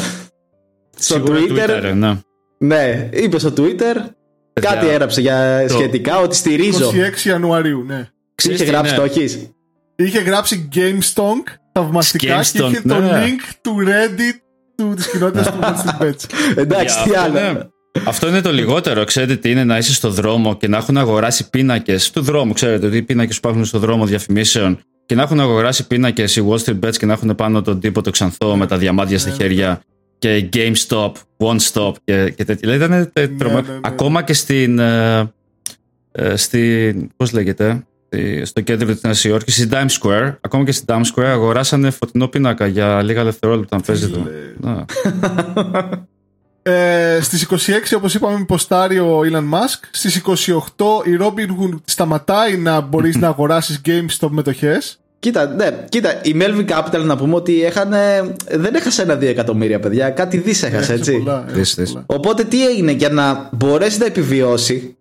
στο 0.98 1.22
Twitter, 1.26 1.92
ναι. 1.94 2.18
ναι, 2.58 3.08
είπε 3.12 3.38
στο 3.38 3.52
Twitter 3.56 3.96
κάτι 4.60 4.88
έγραψε 4.88 5.20
για 5.20 5.66
σχετικά 5.68 6.18
ότι 6.18 6.36
στηρίζω. 6.36 6.90
26 7.24 7.26
Ιανουαρίου, 7.26 7.84
ναι. 7.86 8.08
Είχε 8.42 8.64
γράψει 8.64 8.94
το 8.94 9.02
όχι. 9.02 9.50
Είχε 9.96 10.20
γράψει 10.20 10.68
GameStonk 10.74 11.54
θαυμαστικά 11.72 12.40
και 12.52 12.62
είχε 12.62 12.80
το 12.80 13.00
ναι. 13.00 13.24
link 13.24 13.54
του 13.60 13.76
Reddit 13.86 14.40
του, 14.76 14.94
της 14.94 15.06
κοινότητας 15.06 15.46
του 15.46 15.58
Wall 15.60 16.14
Εντάξει, 16.56 17.02
τι 17.02 17.14
άλλο. 17.14 17.70
Αυτό 18.04 18.28
είναι 18.28 18.40
το 18.40 18.52
λιγότερο. 18.52 19.04
Ξέρετε 19.04 19.36
τι 19.36 19.50
είναι 19.50 19.64
να 19.64 19.76
είσαι 19.76 19.94
στο 19.94 20.10
δρόμο 20.10 20.56
και 20.56 20.68
να 20.68 20.76
έχουν 20.76 20.96
αγοράσει 20.96 21.50
πίνακες 21.50 22.10
του 22.10 22.22
δρόμου. 22.22 22.52
Ξέρετε 22.52 22.86
ότι 22.86 22.96
οι 22.96 23.02
πίνακες 23.02 23.40
που 23.40 23.48
υπάρχουν 23.48 23.64
στο 23.64 23.78
δρόμο 23.78 24.06
διαφημίσεων 24.06 24.78
και 25.06 25.14
να 25.14 25.22
έχουν 25.22 25.40
αγοράσει 25.40 25.86
πίνακες 25.86 26.36
οι 26.36 26.44
Wall 26.48 26.58
Street 26.58 26.78
Bets 26.80 26.96
και 26.96 27.06
να 27.06 27.12
έχουν 27.12 27.34
πάνω 27.34 27.62
τον 27.62 27.80
τύπο 27.80 28.02
το 28.02 28.10
ξανθό 28.10 28.56
με 28.56 28.66
τα 28.66 28.78
διαμάδια 28.78 29.18
στα 29.18 29.30
ναι. 29.30 29.34
χέρια 29.34 29.82
και 30.18 30.48
GameStop, 30.52 31.12
One 31.36 31.58
Stop 31.72 31.92
και, 32.04 32.30
και 32.30 32.44
τέτοια. 32.44 32.74
Ήταν 32.74 32.90
ναι, 32.90 33.24
ναι, 33.44 33.62
Ακόμα 33.80 34.22
και 34.22 34.32
στην. 34.32 34.78
Ε, 34.78 35.32
ε, 36.12 36.36
στην 36.36 37.10
πώς 37.16 37.32
λέγεται, 37.32 37.86
στο 38.42 38.60
κέντρο 38.60 38.92
της 38.92 39.02
Νέας 39.02 39.24
Υόρκης, 39.24 39.54
στη 39.54 39.68
Times 39.70 40.00
Square. 40.00 40.34
Ακόμα 40.40 40.64
και 40.64 40.72
στη 40.72 40.84
Times 40.88 41.14
Square 41.14 41.24
αγοράσανε 41.24 41.90
φωτεινό 41.90 42.28
πίνακα 42.28 42.66
για 42.66 43.02
λίγα 43.02 43.24
δευτερόλεπτα, 43.24 43.76
αν 43.76 43.82
παίζει 43.86 44.08
το. 44.08 44.26
Ε, 46.68 47.18
στις 47.20 47.46
26 47.50 47.96
όπως 47.96 48.14
είπαμε 48.14 48.44
ποστάρει 48.44 48.98
ο 48.98 49.20
Elon 49.30 49.54
Musk 49.54 49.88
Στις 49.90 50.22
28 50.26 50.54
η 51.04 51.18
Robinhood 51.20 51.78
σταματάει 51.84 52.56
να 52.56 52.80
μπορείς 52.80 53.16
να 53.16 53.28
αγοράσεις 53.28 53.80
GameStop 53.86 54.28
μετοχές 54.30 54.98
Κοίτα, 55.18 55.46
ναι, 55.46 55.84
κοίτα, 55.88 56.20
η 56.22 56.36
Melvin 56.40 56.66
Capital 56.68 57.04
να 57.04 57.16
πούμε 57.16 57.34
ότι 57.34 57.64
έχανε, 57.64 58.34
δεν 58.50 58.74
έχασε 58.74 59.02
ένα-δύο 59.02 59.28
εκατομμύρια 59.28 59.80
παιδιά, 59.80 60.10
κάτι 60.10 60.38
δις 60.38 60.62
έχασε 60.62 60.92
έτσι. 60.92 61.12
Πολλά, 61.12 61.44
πολλά. 61.74 62.04
Οπότε 62.06 62.44
τι 62.44 62.66
έγινε 62.66 62.92
για 62.92 63.08
να 63.08 63.48
μπορέσει 63.52 63.98
να 63.98 64.06
επιβιώσει 64.06 64.96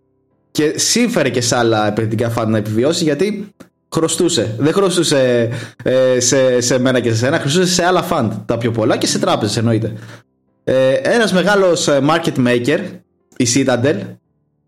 και 0.52 0.74
σύμφερε 0.76 1.30
και 1.30 1.42
σε 1.42 1.56
άλλα 1.56 1.88
επενδυτικά 1.88 2.30
φάντα 2.30 2.50
να 2.50 2.58
επιβιώσει 2.58 3.04
γιατί 3.04 3.48
χρωστούσε. 3.96 4.56
Δεν 4.58 4.74
χρωστούσε 4.74 5.50
ε, 5.84 6.20
σε, 6.20 6.62
σε 6.62 6.80
μένα 6.80 7.00
και 7.00 7.10
σε 7.10 7.16
σένα, 7.16 7.40
χρωστούσε 7.40 7.74
σε 7.74 7.86
άλλα 7.86 8.02
φαντ 8.02 8.32
τα 8.46 8.58
πιο 8.58 8.72
πολλά 8.72 8.98
και 8.98 9.08
σε 9.08 9.20
τράπεζες 9.20 9.58
εννοείται. 9.58 9.94
Ε, 10.68 10.94
ένας 10.94 11.34
μεγάλος 11.34 11.88
ε, 11.88 12.02
market 12.10 12.48
maker, 12.48 12.80
η 13.38 13.48
Citadel, 13.56 13.96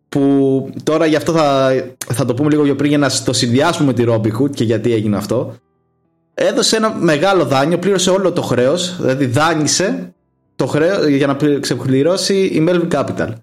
που 0.09 0.69
τώρα 0.83 1.05
γι' 1.05 1.15
αυτό 1.15 1.31
θα, 1.31 1.71
θα 2.13 2.25
το 2.25 2.33
πούμε 2.33 2.49
λίγο 2.49 2.63
πιο 2.63 2.75
πριν 2.75 2.89
για 2.89 2.97
να 2.97 3.09
το 3.25 3.33
συνδυάσουμε 3.33 3.87
με 3.87 3.93
τη 3.93 4.03
Robinhood 4.07 4.51
και 4.53 4.63
γιατί 4.63 4.93
έγινε 4.93 5.17
αυτό. 5.17 5.55
Έδωσε 6.33 6.75
ένα 6.75 6.95
μεγάλο 6.95 7.45
δάνειο, 7.45 7.77
πλήρωσε 7.77 8.09
όλο 8.09 8.31
το 8.31 8.41
χρέος, 8.41 8.97
δηλαδή 8.99 9.25
δάνεισε 9.25 10.13
το 10.55 10.65
χρέος 10.65 11.07
για 11.07 11.27
να 11.27 11.37
ξεπληρώσει 11.59 12.35
η 12.35 12.65
Melvin 12.67 12.87
Capital. 12.91 13.33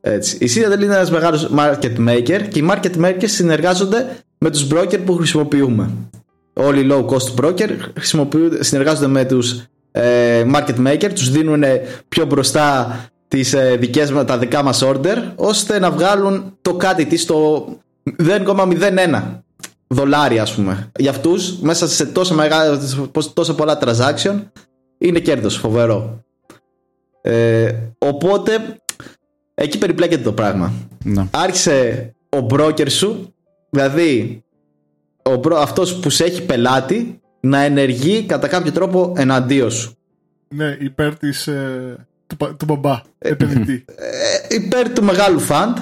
Έτσι. 0.00 0.36
Η 0.40 0.48
Citadel 0.54 0.82
είναι 0.82 0.94
ένας 0.94 1.10
μεγάλος 1.10 1.50
market 1.56 2.08
maker 2.08 2.40
και 2.48 2.58
οι 2.58 2.68
market 2.70 3.04
makers 3.04 3.24
συνεργάζονται 3.24 4.16
με 4.38 4.50
τους 4.50 4.66
broker 4.70 4.98
που 5.04 5.14
χρησιμοποιούμε. 5.14 5.90
Όλοι 6.52 6.80
οι 6.80 6.88
low 6.90 7.06
cost 7.06 7.44
broker 7.44 7.68
συνεργάζονται 8.60 9.06
με 9.06 9.24
τους 9.24 9.50
ε, 9.52 9.64
market 10.54 10.86
maker, 10.86 11.10
τους 11.14 11.30
δίνουν 11.30 11.64
πιο 12.08 12.24
μπροστά 12.24 12.96
τις 13.28 13.52
ε, 13.52 13.76
δικές, 13.76 14.12
τα 14.26 14.38
δικά 14.38 14.62
μας 14.62 14.82
order 14.84 15.16
ώστε 15.34 15.78
να 15.78 15.90
βγάλουν 15.90 16.56
το 16.62 16.74
κάτι 16.74 17.06
της 17.06 17.22
στο 17.22 17.66
0,01 18.22 19.22
δολάρια 19.86 20.42
ας 20.42 20.54
πούμε. 20.54 20.90
Για 20.98 21.10
αυτούς 21.10 21.58
μέσα 21.60 21.88
σε 21.88 22.06
τόσο, 22.06 22.34
μεγάλα, 22.34 22.78
τόσο 23.34 23.54
πολλά 23.54 23.78
transaction 23.82 24.40
είναι 24.98 25.18
κέρδος 25.18 25.56
φοβερό. 25.56 26.24
Ε, 27.22 27.72
οπότε 27.98 28.76
εκεί 29.54 29.78
περιπλέκεται 29.78 30.22
το 30.22 30.32
πράγμα. 30.32 30.72
Ναι. 31.04 31.26
Άρχισε 31.30 32.10
ο 32.28 32.46
broker 32.50 32.90
σου, 32.90 33.34
δηλαδή 33.70 34.42
ο, 35.22 35.56
αυτός 35.56 35.94
που 35.94 36.10
σε 36.10 36.24
έχει 36.24 36.42
πελάτη 36.42 37.20
να 37.42 37.62
ενεργεί 37.62 38.22
κατά 38.22 38.48
κάποιο 38.48 38.72
τρόπο 38.72 39.12
εναντίον 39.16 39.70
σου. 39.70 39.96
Ναι, 40.48 40.76
υπέρ 40.80 41.16
της, 41.16 41.46
ε, 41.46 42.06
του, 42.26 42.56
του 42.56 42.64
μπαμπά, 42.64 43.00
ε, 43.18 43.28
επενδυτή. 43.28 43.84
Ε, 44.48 44.54
υπέρ 44.54 44.92
του 44.92 45.04
μεγάλου 45.04 45.40
φαντ 45.40 45.76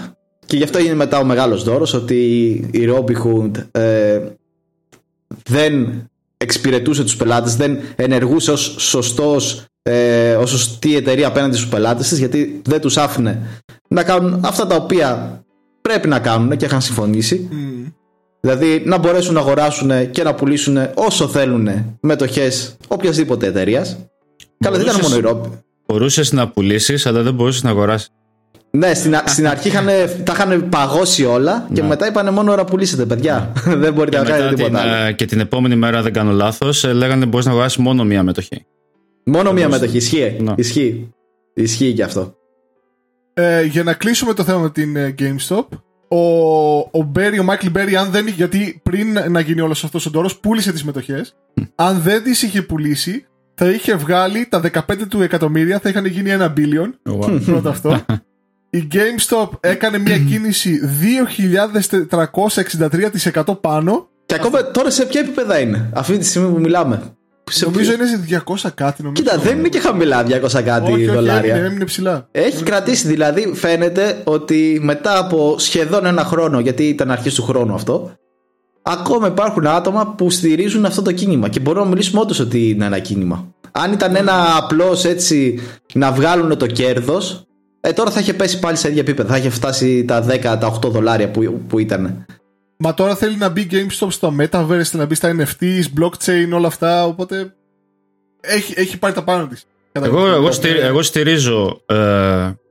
και 0.46 0.56
γι' 0.56 0.62
αυτό 0.62 0.78
είναι 0.78 0.94
μετά 0.94 1.18
ο 1.18 1.24
μεγάλος 1.24 1.64
δώρος 1.64 1.94
ότι 1.94 2.24
η 2.70 2.88
Robinhood 2.92 3.50
ε, 3.70 4.20
δεν 5.42 6.04
εξυπηρετούσε 6.36 7.02
τους 7.02 7.16
πελάτες, 7.16 7.56
δεν 7.56 7.78
ενεργούσε 7.96 8.50
ως 8.50 8.74
σωστός 8.78 9.64
ε, 9.82 10.34
ως 10.34 10.50
σωστή 10.50 10.96
εταιρεία 10.96 11.26
απέναντι 11.26 11.56
στους 11.56 11.68
πελάτες 11.68 12.08
της, 12.08 12.18
γιατί 12.18 12.60
δεν 12.64 12.80
τους 12.80 12.96
άφηνε 12.96 13.62
να 13.88 14.02
κάνουν 14.02 14.40
αυτά 14.44 14.66
τα 14.66 14.74
οποία 14.74 15.40
πρέπει 15.80 16.08
να 16.08 16.18
κάνουν 16.18 16.56
και 16.56 16.64
είχαν 16.64 16.80
συμφωνήσει. 16.80 17.48
Μμ. 17.50 17.86
Δηλαδή 18.40 18.82
να 18.86 18.98
μπορέσουν 18.98 19.34
να 19.34 19.40
αγοράσουν 19.40 20.10
και 20.10 20.22
να 20.22 20.34
πουλήσουν 20.34 20.78
όσο 20.94 21.28
θέλουν 21.28 21.68
μετοχέ 22.00 22.50
οποιασδήποτε 22.88 23.46
εταιρείας. 23.46 23.96
Καλά, 24.58 24.76
δεν 24.76 24.86
ήταν 24.86 25.00
Μπορούσες- 25.00 25.22
μόνο 25.22 25.28
η 25.28 25.32
Ρόπ. 25.32 25.44
Μπορούσες 25.86 26.32
να 26.32 26.48
πουλήσεις, 26.48 27.06
αλλά 27.06 27.22
δεν 27.22 27.34
μπορούσες 27.34 27.62
να 27.62 27.70
αγοράσεις. 27.70 28.08
Ναι, 28.70 28.94
στην, 28.94 29.14
α- 29.14 29.22
στην 29.26 29.48
αρχή 29.48 29.68
είχαν, 29.68 29.86
τα 30.24 30.32
είχαν 30.32 30.68
παγώσει 30.68 31.24
όλα 31.24 31.68
και 31.72 31.80
Ναι. 31.82 31.88
μετά 31.88 32.06
είπανε 32.06 32.30
μόνο 32.30 32.52
ώρα 32.52 32.64
πουλήσετε, 32.64 33.04
παιδιά. 33.06 33.52
δεν 33.82 33.92
μπορείτε 33.92 34.16
Και, 34.16 34.22
να 34.22 34.28
κάνετε 34.28 34.42
μετά 34.50 34.54
την, 34.54 34.64
τίποτα 34.64 34.82
άλλο. 34.82 35.06
ε, 35.06 35.12
και 35.12 35.24
την 35.24 35.40
επόμενη 35.40 35.76
μέρα, 35.76 36.02
δεν 36.02 36.12
κάνω 36.12 36.30
λάθος, 36.32 36.84
λέγανε 36.84 37.26
μπορείς 37.26 37.46
να 37.46 37.52
αγοράσεις 37.52 37.76
μόνο 37.78 38.04
μία 38.04 38.22
μετοχή. 38.22 38.66
Μόνο 39.24 39.52
μία 39.52 39.68
μπορούσες. 39.68 39.80
μετοχή. 39.80 39.96
Ισχύει. 39.96 40.36
Ναι. 40.42 40.52
Ισχύει. 40.56 41.12
Ισχύει 41.54 41.92
και 41.92 42.02
αυτό. 42.02 42.34
Ε, 43.34 43.62
για 43.62 43.82
να 43.82 43.92
κλείσουμε 43.94 44.32
το 44.34 44.44
θέμα 44.44 44.58
με 44.58 44.70
την 44.70 44.96
ε, 44.96 45.14
GameStop, 45.18 45.64
ο, 46.12 46.78
ο 46.78 47.02
Μπέρι, 47.06 47.38
ο 47.38 47.42
Μάικλ 47.42 47.66
Μπέρι, 47.70 47.96
αν 47.96 48.10
δεν, 48.10 48.26
γιατί 48.26 48.80
πριν 48.82 49.18
να 49.28 49.40
γίνει 49.40 49.60
όλος 49.60 49.84
αυτός 49.84 50.06
ο 50.06 50.10
τόρο, 50.10 50.30
πούλησε 50.40 50.72
τις 50.72 50.84
μετοχές. 50.84 51.36
αν 51.74 52.00
δεν 52.00 52.22
τις 52.22 52.42
είχε 52.42 52.62
πουλήσει, 52.62 53.26
θα 53.54 53.70
είχε 53.70 53.94
βγάλει 53.94 54.46
τα 54.48 54.60
15 54.72 54.80
του 55.08 55.22
εκατομμύρια, 55.22 55.78
θα 55.78 55.88
είχαν 55.88 56.06
γίνει 56.06 56.30
ένα 56.30 56.52
billion. 56.56 57.12
Πρώτα 57.46 57.70
αυτό. 57.70 58.00
Η 58.72 58.88
GameStop 58.92 59.48
έκανε 59.60 59.98
μια 59.98 60.18
κίνηση 60.18 60.80
2.463% 63.44 63.60
πάνω. 63.60 64.08
Και 64.26 64.34
ακόμα 64.34 64.70
τώρα 64.70 64.90
σε 64.90 65.06
ποια 65.06 65.20
επίπεδα 65.20 65.60
είναι, 65.60 65.90
αυτή 65.94 66.18
τη 66.18 66.24
στιγμή 66.24 66.52
που 66.52 66.60
μιλάμε; 66.60 67.02
Σε 67.50 67.64
Νομίζω 67.64 67.92
ποιο- 67.92 68.06
είναι 68.06 68.06
σε 68.08 68.42
200 68.64 68.70
κάτι. 68.74 69.02
Νομίζω. 69.02 69.22
Κοίτα, 69.22 69.38
δεν 69.38 69.58
είναι 69.58 69.68
και 69.68 69.78
χαμηλά 69.80 70.24
200 70.24 70.62
κάτι 70.62 70.92
όχι, 70.92 70.92
όχι, 70.92 71.04
δολάρια. 71.06 71.50
Έμεινε, 71.50 71.66
έμεινε 71.66 71.84
ψηλά. 71.84 72.28
Έχει 72.30 72.62
κρατήσει, 72.62 73.06
δηλαδή 73.08 73.52
φαίνεται 73.54 74.20
ότι 74.24 74.80
μετά 74.82 75.18
από 75.18 75.54
σχεδόν 75.58 76.06
ένα 76.06 76.24
χρόνο, 76.24 76.60
γιατί 76.60 76.88
ήταν 76.88 77.10
αρχή 77.10 77.30
του 77.34 77.42
χρόνου 77.42 77.74
αυτό, 77.74 78.10
ακόμα 78.82 79.26
υπάρχουν 79.26 79.66
άτομα 79.66 80.14
που 80.14 80.30
στηρίζουν 80.30 80.84
αυτό 80.84 81.02
το 81.02 81.12
κίνημα 81.12 81.48
και 81.48 81.60
μπορούμε 81.60 81.84
να 81.84 81.90
μιλήσουμε 81.90 82.20
όντως 82.20 82.38
ότι 82.38 82.68
είναι 82.68 82.84
ένα 82.84 82.98
κίνημα. 82.98 83.54
Αν 83.72 83.92
ήταν 83.92 84.16
ένα 84.16 84.56
απλώς 84.56 85.04
έτσι 85.04 85.58
να 85.92 86.12
βγάλουν 86.12 86.56
το 86.58 86.66
κέρδος, 86.66 87.44
ε, 87.80 87.92
τώρα 87.92 88.10
θα 88.10 88.20
είχε 88.20 88.34
πέσει 88.34 88.58
πάλι 88.58 88.76
σε 88.76 88.88
ίδια 88.88 89.00
επίπεδα. 89.00 89.28
Θα 89.28 89.36
είχε 89.36 89.48
φτάσει 89.50 90.04
τα 90.04 90.20
10, 90.22 90.58
τα 90.58 90.66
8 90.66 90.88
δολάρια 90.90 91.30
που, 91.30 91.60
που 91.68 91.78
ήταν. 91.78 92.24
Μα 92.82 92.94
τώρα 92.94 93.16
θέλει 93.16 93.36
να 93.36 93.48
μπει 93.48 93.66
GameStop 93.70 94.06
στο 94.10 94.34
Metaverse, 94.40 94.82
θέλει 94.82 94.86
να 95.02 95.04
μπει 95.06 95.14
στα 95.14 95.36
NFTs, 95.38 95.82
blockchain, 96.00 96.48
όλα 96.52 96.66
αυτά. 96.66 97.04
Οπότε 97.06 97.54
έχει, 98.40 98.72
έχει 98.76 98.98
πάρει 98.98 99.14
τα 99.14 99.24
πάνω 99.24 99.46
της. 99.46 99.64
Εγώ, 99.92 100.26
εγώ, 100.26 100.52
στηρι- 100.52 100.80
εγώ 100.80 101.02
στηρίζω 101.02 101.82
ε, 101.86 101.96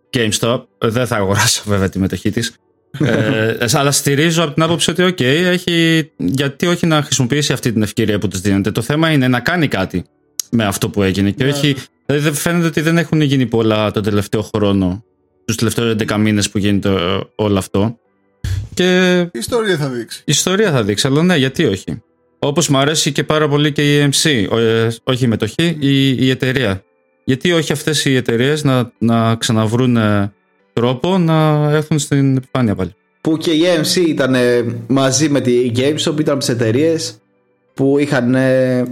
GameStop. 0.10 0.64
Δεν 0.78 1.08
θα 1.08 1.16
αγοράσω 1.16 1.64
βέβαια 1.66 1.90
τη 1.90 2.00
μετοχή 2.00 2.30
της. 2.32 2.54
ε, 3.00 3.56
αλλά 3.74 3.92
στηρίζω 3.92 4.44
από 4.44 4.54
την 4.54 4.64
άποψη 4.64 4.90
ότι, 4.92 5.04
OK, 5.04 5.22
έχει, 5.22 6.12
γιατί 6.18 6.68
όχι 6.68 6.86
να 6.88 7.02
χρησιμοποιήσει 7.02 7.54
αυτή 7.54 7.72
την 7.74 7.82
ευκαιρία 7.82 8.20
που 8.20 8.28
της 8.28 8.42
δίνεται. 8.42 8.72
Το 8.72 8.82
θέμα 8.82 9.12
είναι 9.12 9.28
να 9.28 9.40
κάνει 9.40 9.68
κάτι 9.68 10.06
με 10.52 10.66
αυτό 10.66 10.90
που 10.90 11.04
έγινε. 11.04 11.32
Και 11.32 11.44
Ναι. 11.44 11.50
όχι, 11.50 11.76
δηλαδή 12.06 12.24
δεν 12.24 12.34
φαίνεται 12.34 12.66
ότι 12.68 12.82
δεν 12.82 12.98
έχουν 12.98 13.22
γίνει 13.22 13.46
πολλά 13.46 13.92
τον 13.92 14.04
τελευταίο 14.04 14.42
χρόνο, 14.42 15.04
τους 15.46 15.56
τελευταίους 15.56 15.96
11 16.08 16.18
μήνες 16.18 16.50
που 16.50 16.58
γίνεται 16.58 16.90
ε, 16.90 17.20
όλο 17.36 17.58
αυτό. 17.58 17.98
Και 18.74 19.18
Η 19.20 19.30
ιστορία 19.40 19.78
θα 19.78 19.88
δείξει. 19.90 20.20
η 20.20 20.24
ιστορία 20.32 20.72
θα 20.72 20.84
δείξει, 20.84 21.08
αλλά 21.08 21.24
ναι, 21.24 21.36
γιατί 21.36 21.66
όχι. 21.66 22.02
Όπως 22.40 22.68
μου 22.70 22.78
αρέσει 22.78 23.12
και 23.12 23.24
πάρα 23.24 23.48
πολύ 23.48 23.72
και 23.72 23.96
η 23.98 24.10
EMC, 24.12 24.48
ο- 24.52 24.58
ε, 24.60 24.96
όχι 25.04 25.24
η 25.24 25.28
μετοχή, 25.28 25.78
η, 25.80 26.26
η 26.26 26.30
εταιρεία. 26.30 26.84
Γιατί 27.24 27.52
όχι 27.52 27.72
αυτές 27.72 28.06
οι 28.06 28.16
εταιρείες 28.16 28.64
να, 28.64 28.92
να 28.98 29.36
ξαναβρούν 29.36 29.98
ε, 29.98 30.32
τρόπο 30.74 31.18
να 31.18 31.70
έρθουν 31.72 32.00
στην 32.00 32.38
επιφάνεια 32.38 32.76
πάλι. 32.76 32.94
Που 33.22 33.38
και 33.38 33.52
η 33.52 33.62
AMC 33.78 34.08
ήταν 34.08 34.34
ε, 34.36 34.66
μαζί 34.88 35.30
με 35.30 35.42
τη 35.42 35.72
GameStop, 35.76 36.20
ήταν 36.20 36.28
από 36.30 36.38
τις 36.38 36.50
εταιρείες 36.50 37.18
που 37.74 37.98
είχαν 38.00 38.36
ε, 38.36 38.84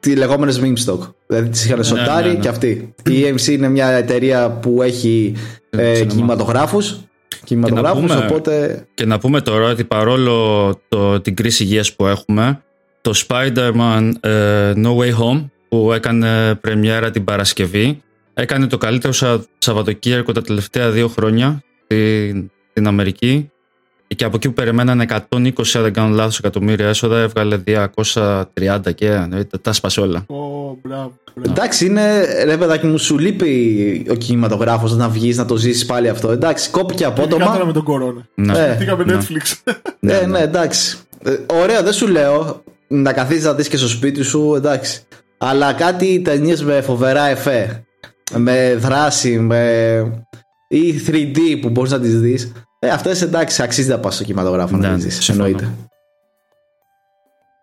τι 0.00 0.14
λεγόμενες 0.16 0.60
meme 0.62 0.84
stock. 0.92 0.98
Δηλαδή 1.26 1.48
τις 1.48 1.64
είχαν 1.64 1.84
σοτάρει 1.84 2.26
ναι, 2.28 2.32
ναι. 2.34 2.38
και 2.40 2.48
αυτή. 2.48 2.94
Η 3.10 3.24
AMC 3.34 3.46
είναι 3.46 3.68
μια 3.68 3.88
εταιρεία 3.88 4.50
που 4.50 4.82
έχει 4.82 5.34
ε, 5.70 5.94
Σινεμά. 5.94 6.12
κινηματογράφους. 6.14 6.96
Κινηματογράφους, 7.44 8.00
πούμε- 8.00 8.24
οπότε 8.24 8.84
Και 8.94 9.06
να 9.06 9.18
πούμε 9.18 9.40
τώρα 9.40 9.70
ότι 9.70 9.84
παρόλο 9.84 10.80
το, 10.88 11.20
την 11.20 11.34
κρίση 11.34 11.62
υγείας 11.62 11.94
που 11.94 12.06
έχουμε, 12.06 12.62
το 13.00 13.12
Spider-Man 13.28 14.10
ε, 14.20 14.72
No 14.76 14.96
Way 14.96 15.14
Home 15.18 15.44
που 15.68 15.92
έκανε 15.92 16.54
πρεμιέρα 16.54 17.10
την 17.10 17.24
Παρασκευή 17.24 18.02
έκανε 18.34 18.66
το 18.66 18.78
καλύτερο 18.78 19.12
σα, 19.12 19.40
Σαββατοκύριακο 19.58 20.32
τα 20.32 20.42
τελευταία 20.42 20.90
δύο 20.90 21.08
χρόνια 21.08 21.62
στην, 21.84 22.50
στην 22.70 22.86
Αμερική 22.86 23.50
και 24.16 24.24
από 24.24 24.36
εκεί 24.36 24.48
που 24.48 24.54
περιμένανε 24.54 25.06
120 25.08 25.16
αν 25.74 25.82
δεν 25.82 25.92
κάνω 25.92 26.14
λάθος 26.14 26.38
εκατομμύρια 26.38 26.88
έσοδα 26.88 27.18
έβγαλε 27.18 27.58
230 27.66 28.78
και 28.94 29.06
ε, 29.06 29.44
τα, 29.44 29.60
τα 29.60 29.72
σπάσε 29.72 30.00
όλα. 30.00 30.24
Ω, 30.26 30.34
μπράβο. 30.82 31.12
μπράβο. 31.34 31.50
εντάξει 31.50 31.86
είναι 31.86 32.24
ρε 32.44 32.56
παιδάκι 32.56 32.86
μου 32.86 32.98
σου 32.98 33.18
λείπει 33.18 34.06
ο 34.10 34.14
κινηματογράφος 34.14 34.96
να 34.96 35.08
βγεις 35.08 35.36
να 35.36 35.44
το 35.44 35.56
ζήσεις 35.56 35.86
πάλι 35.86 36.08
αυτό 36.08 36.30
εντάξει 36.30 36.70
κόπηκε 36.70 37.04
Ειδικά 37.04 37.26
τώρα 37.26 37.44
απότομα 37.44 37.64
με 37.64 37.72
τον 37.72 37.82
κορώνα. 37.82 38.26
Ναι. 38.34 38.58
Ε, 38.58 38.74
Πήγαμε 38.78 39.04
ναι. 39.04 39.18
Netflix. 39.18 39.72
ναι 40.00 40.20
ναι 40.20 40.38
εντάξει 40.38 40.96
Ε, 41.24 41.36
ωραίο 41.46 41.82
δεν 41.82 41.92
σου 41.92 42.06
λέω 42.08 42.62
να 42.88 43.12
καθίσεις 43.12 43.44
να 43.44 43.52
δεις 43.54 43.68
και 43.68 43.76
στο 43.76 43.88
σπίτι 43.88 44.22
σου 44.22 44.54
εντάξει 44.56 45.00
αλλά 45.38 45.72
κάτι 45.72 46.20
ταινίες 46.20 46.62
με 46.64 46.80
φοβερά 46.80 47.26
εφέ 47.28 47.84
με 48.36 48.74
δράση 48.78 49.38
με 49.38 50.22
ή 50.68 50.94
3D 51.06 51.38
που 51.60 51.68
μπορείς 51.68 51.90
να 51.90 52.00
τις 52.00 52.20
δεις 52.20 52.52
ε, 52.86 52.90
αυτές 52.90 53.22
εντάξει 53.22 53.62
αξίζει 53.62 53.88
να 53.88 53.98
πας 53.98 54.14
στο 54.14 54.24
κινηματογράφο 54.24 54.76
να 54.76 54.88
Ναι, 54.88 54.94
τις 54.94 55.04
δεις 55.04 55.24
συμφωνώ. 55.24 55.46
εννοείται 55.46 55.70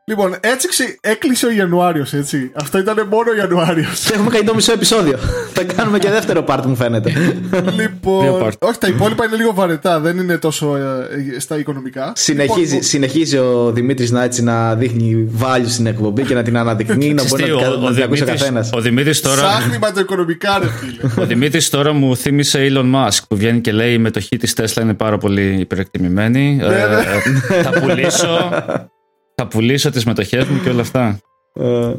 λοιπόν, 0.06 0.36
έτσι 0.40 0.68
ξε- 0.68 0.98
έκλεισε 1.02 1.46
ο 1.46 1.52
Ιανουάριος, 1.52 2.14
έτσι. 2.14 2.52
Αυτό 2.54 2.78
ήταν 2.78 3.08
μόνο 3.10 3.32
ο 3.32 3.36
Ιανουάριος. 3.36 4.00
και 4.00 4.14
έχουμε 4.16 4.30
κάνει 4.30 4.46
το 4.46 4.56
μισό 4.56 4.72
επεισόδιο 4.72 5.18
θα 5.54 5.64
κάνουμε 5.64 6.00
και 6.00 6.10
δεύτερο 6.10 6.44
part 6.48 6.62
μου 6.66 6.76
φαίνεται 6.76 7.10
Δύο 7.52 7.72
λοιπόν. 7.82 8.44
part. 8.44 8.52
Όχι, 8.60 8.78
τα 8.78 8.88
υπόλοιπα 8.88 9.26
είναι 9.26 9.36
λίγο 9.36 9.54
βαρετά. 9.54 10.00
Δεν 10.00 10.18
είναι 10.18 10.38
τόσο 10.38 10.76
ε, 10.76 10.82
ε, 11.36 11.40
στα 11.40 11.58
οικονομικά. 11.58 12.12
Συνεχίζει, 12.16 12.66
Λοιπόν, 12.74 12.84
συνεχίζει 12.84 13.38
ο 13.38 13.72
Δημήτρης 13.74 14.12
να, 14.12 14.24
έτσι, 14.24 14.44
να 14.44 14.76
δείχνει 14.76 15.32
value 15.42 15.66
στην 15.68 15.86
εκπομπή 15.86 16.24
και 16.24 16.34
να 16.34 16.44
την 16.44 16.58
αναδεικνύει 16.58 17.14
να 17.14 17.24
μπορεί 17.28 17.44
Τι, 17.44 17.50
να 17.52 17.58
την, 17.58 17.68
ο, 17.68 17.76
να 17.78 17.88
ο, 17.88 17.92
την 17.94 18.04
ακούσει 18.04 18.22
ο 18.22 18.26
Δημήτρης, 18.26 18.40
καθένας. 18.42 18.70
ο 18.74 18.82
Δημήτρης 18.82 19.22
τώρα 19.22 19.42
Ψάχνει 19.42 19.78
με 19.80 19.92
το 19.94 20.00
οικονομικά, 20.00 20.60
ρε 20.60 20.68
φίλε. 20.70 21.12
Ο 21.24 21.26
Δημήτρης 21.26 21.70
τώρα 21.70 21.94
μου 21.94 22.16
θύμισε 22.18 22.68
Elon 22.72 22.94
Musk 22.96 23.20
που 23.28 23.36
βγαίνει 23.36 23.60
και 23.62 23.72
λέει 23.72 23.94
η 23.94 23.98
μετοχή 23.98 24.38
της 24.38 24.54
Tesla 24.62 24.82
είναι 24.82 24.94
πάρα 24.94 25.18
πολύ 25.18 25.56
υπερεκτιμημένη. 25.60 26.56
Ναι, 26.56 26.66
Ε, 27.58 27.62
θα 27.62 27.70
πουλήσω. 27.80 28.50
Θα 29.36 29.48
πουλήσω 29.48 29.90
τις 29.90 30.06
μετοχές 30.06 30.46
μου 30.46 30.62
και 30.64 30.70
όλα 30.70 30.82
αυτά. 30.82 31.20
Ε, 31.54 31.94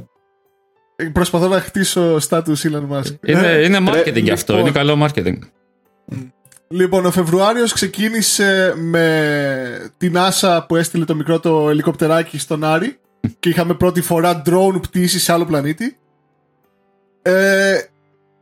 Προσπαθώ 1.12 1.48
να 1.48 1.60
χτίσω 1.60 2.16
status 2.28 2.42
Elon 2.62 2.88
Musk. 2.90 3.14
Είναι, 3.26 3.50
Ε, 3.50 3.64
είναι 3.64 3.78
marketing 3.88 4.12
λοιπόν. 4.14 4.32
αυτό. 4.32 4.58
Είναι 4.58 4.70
καλό 4.70 5.06
marketing. 5.06 5.38
Λοιπόν, 6.68 7.06
ο 7.06 7.10
Φεβρουάριος 7.10 7.72
ξεκίνησε 7.72 8.74
με 8.76 9.92
την 9.96 10.14
NASA 10.16 10.60
που 10.68 10.76
έστειλε 10.76 11.04
το 11.04 11.14
μικρό 11.14 11.40
το 11.40 11.70
ελικοπτεράκι 11.70 12.38
στον 12.38 12.64
Άρη 12.64 12.98
και 13.40 13.48
είχαμε 13.48 13.74
πρώτη 13.74 14.00
φορά 14.00 14.42
drone 14.46 14.82
πτήση 14.82 15.18
σε 15.18 15.32
άλλο 15.32 15.44
πλανήτη. 15.44 15.96
Ε, 17.22 17.76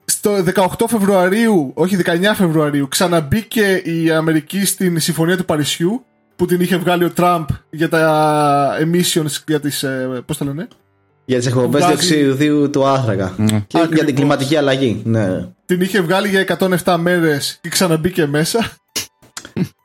στο 0.04 0.44
18 0.54 0.66
Φεβρουαρίου, 0.88 1.70
όχι 1.74 1.96
19 2.04 2.06
Φεβρουαρίου, 2.34 2.88
ξαναμπήκε 2.88 3.74
η 3.84 4.10
Αμερική 4.10 4.64
στην 4.64 5.00
Συμφωνία 5.00 5.36
του 5.36 5.44
Παρισιού 5.44 6.04
που 6.42 6.48
την 6.48 6.60
είχε 6.60 6.76
βγάλει 6.76 7.04
ο 7.04 7.10
Τραμπ 7.10 7.48
για 7.70 7.88
τα 7.88 8.76
emissions, 8.80 9.42
για 9.46 9.60
τις, 9.60 9.82
ε, 9.82 10.22
πώς 10.26 10.38
τα 10.38 10.44
λένε, 10.44 10.68
Για 11.24 11.38
τις 11.38 11.46
εκπομπές 11.46 11.84
Βγάζει- 11.84 12.08
διοξιδίου 12.08 12.70
του 12.70 12.86
άνθρακα. 12.86 13.32
Ναι. 13.36 13.46
Και 13.46 13.64
για 13.70 13.82
Ακριβώς. 13.82 14.04
την 14.06 14.14
κλιματική 14.14 14.56
αλλαγή. 14.56 15.02
Ναι. 15.04 15.46
την 15.66 15.80
είχε 15.80 16.00
βγάλει 16.00 16.28
για 16.28 16.40
107 16.40 16.96
μέρες 16.98 17.58
και 17.60 17.68
ξαναμπήκε 17.68 18.26
μέσα. 18.26 18.58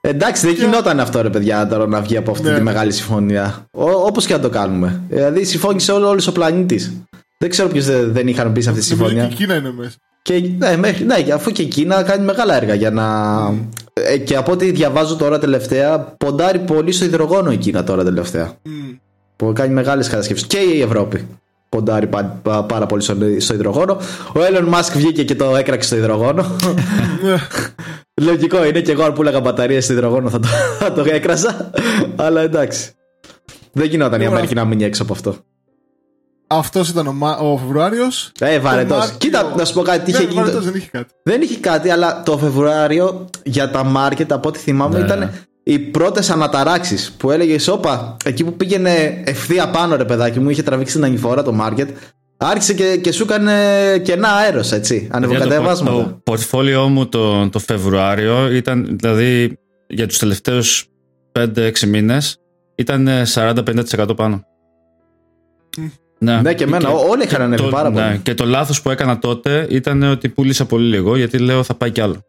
Εντάξει, 0.02 0.46
δεν 0.46 0.56
γινόταν 0.56 1.00
αυτό 1.00 1.22
ρε 1.22 1.30
παιδιά 1.30 1.68
τώρα 1.68 1.88
να 1.88 2.02
βγει 2.02 2.18
από 2.18 2.32
αυτή 2.32 2.48
Ναι. 2.48 2.56
τη 2.56 2.62
μεγάλη 2.62 2.92
συμφωνία. 2.92 3.66
Όπως 4.06 4.26
και 4.26 4.34
να 4.34 4.40
το 4.40 4.50
κάνουμε. 4.50 5.02
Δηλαδή 5.10 5.44
συμφώνησε 5.44 5.92
όλο 5.92 6.08
όλος 6.08 6.28
ο 6.28 6.32
πλανήτης. 6.32 7.02
Δεν 7.38 7.50
ξέρω 7.50 7.68
ποιου 7.70 7.82
δεν, 7.82 8.14
δεν 8.14 8.28
είχαν 8.28 8.52
μπει 8.52 8.62
σε 8.62 8.70
αυτή 8.70 8.82
τη 8.82 8.90
Νομίζω 8.90 9.10
συμφωνία. 9.10 9.28
και 9.36 9.44
η 9.44 9.46
Κίνα 9.46 9.56
είναι 9.56 9.72
μέσα. 9.78 9.96
Και, 10.22 10.42
ναι, 10.58 10.78
μέχρι, 10.78 11.06
ναι, 11.06 11.22
και 11.22 11.32
αφού 11.34 11.52
και 11.52 11.62
η 11.62 11.66
Κίνα 11.66 12.04
κάνει 12.04 12.26
μεγάλα 12.26 12.56
έργα 12.56 12.74
για 12.74 12.92
να. 12.92 13.06
Ε, 14.06 14.18
και 14.18 14.36
από 14.36 14.52
ό,τι 14.52 14.72
διαβάζω 14.72 15.16
τώρα 15.16 15.40
τελευταία, 15.40 16.00
ποντάρει 16.00 16.60
πολύ 16.60 16.92
στο 16.92 17.06
υδρογόνο 17.06 17.52
η 17.52 17.58
Κίνα 17.58 17.84
τώρα 17.84 18.04
τελευταία. 18.04 18.54
Μμ. 18.64 18.72
Που 19.36 19.52
κάνει 19.56 19.74
μεγάλες 19.74 20.08
κατασκευές. 20.10 20.44
Και 20.46 20.58
η 20.58 20.82
Ευρώπη 20.82 21.28
ποντάρει 21.70 22.08
πα- 22.08 22.40
πα- 22.44 22.64
πάρα 22.64 22.86
πολύ 22.86 23.02
στο, 23.02 23.16
στο 23.38 23.54
υδρογόνο. 23.54 23.94
Ο 24.34 24.40
Elon 24.52 24.74
Musk 24.74 24.92
βγήκε 24.96 25.24
και 25.24 25.36
το 25.36 25.56
έκραξε 25.56 25.88
στο 25.88 25.98
υδρογόνο. 25.98 26.46
Λογικό 28.22 28.66
είναι 28.66 28.82
και 28.82 28.92
εγώ 28.92 29.04
αν 29.04 29.14
πούλαγα 29.14 29.40
μπαταρίε 29.40 29.80
στο 29.82 29.94
υδρογόνο 29.94 30.30
θα 30.30 30.40
το, 30.40 30.48
θα 30.80 30.94
το 30.94 31.06
έκρασα. 31.08 31.72
Αλλά 32.16 32.42
εντάξει. 32.42 32.92
Δεν 33.72 33.88
γινόταν 33.88 34.14
η 34.14 34.16
Ωραία. 34.24 34.30
Αμερική 34.30 34.54
να 34.54 34.66
μείνει 34.66 34.84
έξω 34.84 35.04
από 35.04 35.14
αυτό. 35.14 35.36
Αυτός 36.48 36.90
ήταν 36.90 37.08
ο, 37.08 37.14
Μα... 37.14 37.38
ο 37.38 37.58
Φεβρουάριος. 37.58 38.32
Ε, 38.40 38.60
βαρετό. 38.60 39.00
Κοίτα, 39.18 39.54
να 39.58 39.66
σου 39.66 39.74
πω 39.74 39.82
κάτι. 39.82 40.12
Ναι, 40.12 40.18
είχε 40.18 40.28
γίνει... 40.28 40.50
δεν 40.50 40.74
είχε 40.76 40.90
κάτι. 40.92 41.14
Δεν 41.24 41.42
είχε 41.42 41.58
κάτι, 41.58 41.90
αλλά 41.90 42.24
το 42.24 42.38
Φεβρουάριο 42.38 43.30
για 43.44 43.70
τα 43.70 43.84
μάρκετ, 43.84 44.32
από 44.32 44.48
ό,τι 44.48 44.60
θυμάμαι, 44.60 45.00
Ναι. 45.00 45.06
ήταν 45.06 45.32
οι 45.64 45.80
πρώτες 45.80 46.30
αναταράξεις 46.30 47.12
που 47.18 47.32
έλεγες 47.32 47.68
Όπα, 47.68 48.18
εκεί 48.26 48.44
που 48.44 48.54
πήγαινε 48.54 49.22
ευθεία 49.26 49.70
πάνω, 49.70 49.96
ρε 49.96 50.06
παιδάκι 50.06 50.40
μου, 50.40 50.50
είχε 50.50 50.64
τραβήξει 50.64 50.94
την 50.94 51.04
ανηφόρα 51.04 51.44
το 51.44 51.54
μάρκετ. 51.54 51.90
Άρχισε 52.38 52.74
και, 52.74 52.98
και 52.98 53.12
σου 53.12 53.24
έκανε 53.24 53.54
κενά 54.04 54.30
αέρος, 54.30 54.72
έτσι. 54.72 54.98
Για 55.00 55.10
το, 55.10 55.16
Ανεβοκατεβάσματα. 55.18 56.04
το 56.04 56.20
πορτφόλιό 56.24 56.88
μου 56.88 57.08
το, 57.08 57.50
το 57.50 57.60
Φεβρουάριο 57.60 58.52
ήταν, 58.52 58.96
δηλαδή 59.00 59.58
για 59.88 60.08
τους 60.08 60.18
τελευταίους 60.18 60.86
5-6 61.40 61.80
μήνες 61.88 62.38
ήταν 62.76 63.08
ε, 63.08 63.24
40-50% 63.34 64.16
πάνω. 64.16 64.44
Ναι, 66.20 66.54
και 66.54 66.64
εμένα. 66.64 66.90
Ό- 66.90 67.10
Όλοι 67.10 67.24
είχαν 67.24 67.42
ανέβει 67.42 67.62
το, 67.64 67.70
πάρα 67.70 67.92
πολύ. 67.92 68.06
ναι, 68.06 68.18
και 68.24 68.34
το 68.34 68.46
λάθος 68.46 68.82
που 68.82 68.90
έκανα 68.90 69.20
τότε 69.20 69.68
ήταν 69.70 70.04
ότι 70.04 70.30
πούλησα 70.30 70.66
πολύ 70.66 70.88
λίγο 70.88 71.16
γιατί 71.18 71.38
λέω 71.38 71.64
θα 71.64 71.74
πάει 71.74 71.92
κι 71.92 72.02
άλλο. 72.02 72.26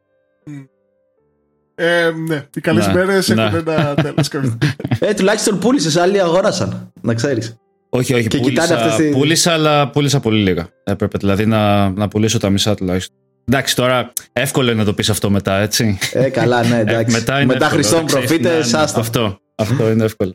Ε, 1.75 2.11
ναι, 2.29 2.45
οι 2.55 2.61
καλέ 2.61 2.87
Ναι, 2.87 2.93
μέρε 2.93 3.13
έχουν 3.13 3.35
ναι. 3.35 3.43
ένα 3.67 3.95
τέλος. 3.95 4.29
Ε, 4.99 5.15
τουλάχιστον 5.15 5.59
πούλησες, 5.59 5.97
άλλοι 5.97 6.21
αγόρασαν. 6.21 6.93
Να 7.01 7.15
ξέρεις. 7.15 7.57
Όχι, 7.89 8.15
όχι, 8.15 8.27
Και 8.29 8.39
πούλησα, 8.39 8.63
κοιτάνε 8.63 8.81
αυτές 8.83 8.97
τις- 9.07 9.17
πούλησα, 9.17 9.53
αλλά 9.53 9.91
πούλησα 9.91 10.21
πολύ 10.21 10.43
λίγα. 10.43 10.69
Έπρεπε 10.85 11.19
δηλαδή 11.19 11.47
να, 11.47 11.89
να 11.91 12.09
πουλήσω 12.09 12.39
τα 12.39 12.51
μισά 12.51 12.75
τουλάχιστον. 12.75 13.17
Εντάξει, 13.45 13.77
τώρα 13.77 14.13
εύκολο 14.33 14.71
είναι 14.71 14.79
να 14.79 14.85
το 14.85 14.93
πεις 14.93 15.11
αυτό 15.11 15.31
μετά, 15.31 15.59
έτσι. 15.59 15.99
Ε, 16.13 16.29
καλά, 16.29 16.65
ναι, 16.65 16.79
εντάξει. 16.79 17.15
Ε, 17.17 17.19
μετά 17.19 17.37
είναι 17.37 17.53
Μετά 17.53 17.65
εύκολο, 17.65 17.83
Χριστόν 17.83 18.07
ξέρεις, 18.07 18.27
προφήτες, 18.29 18.73
ναι, 18.73 18.79
ναι, 18.79 18.85
άστο. 18.85 19.01
Αυτό, 19.01 19.39
αυτό 19.55 19.91
είναι 19.91 20.05
εύκολο. 20.05 20.33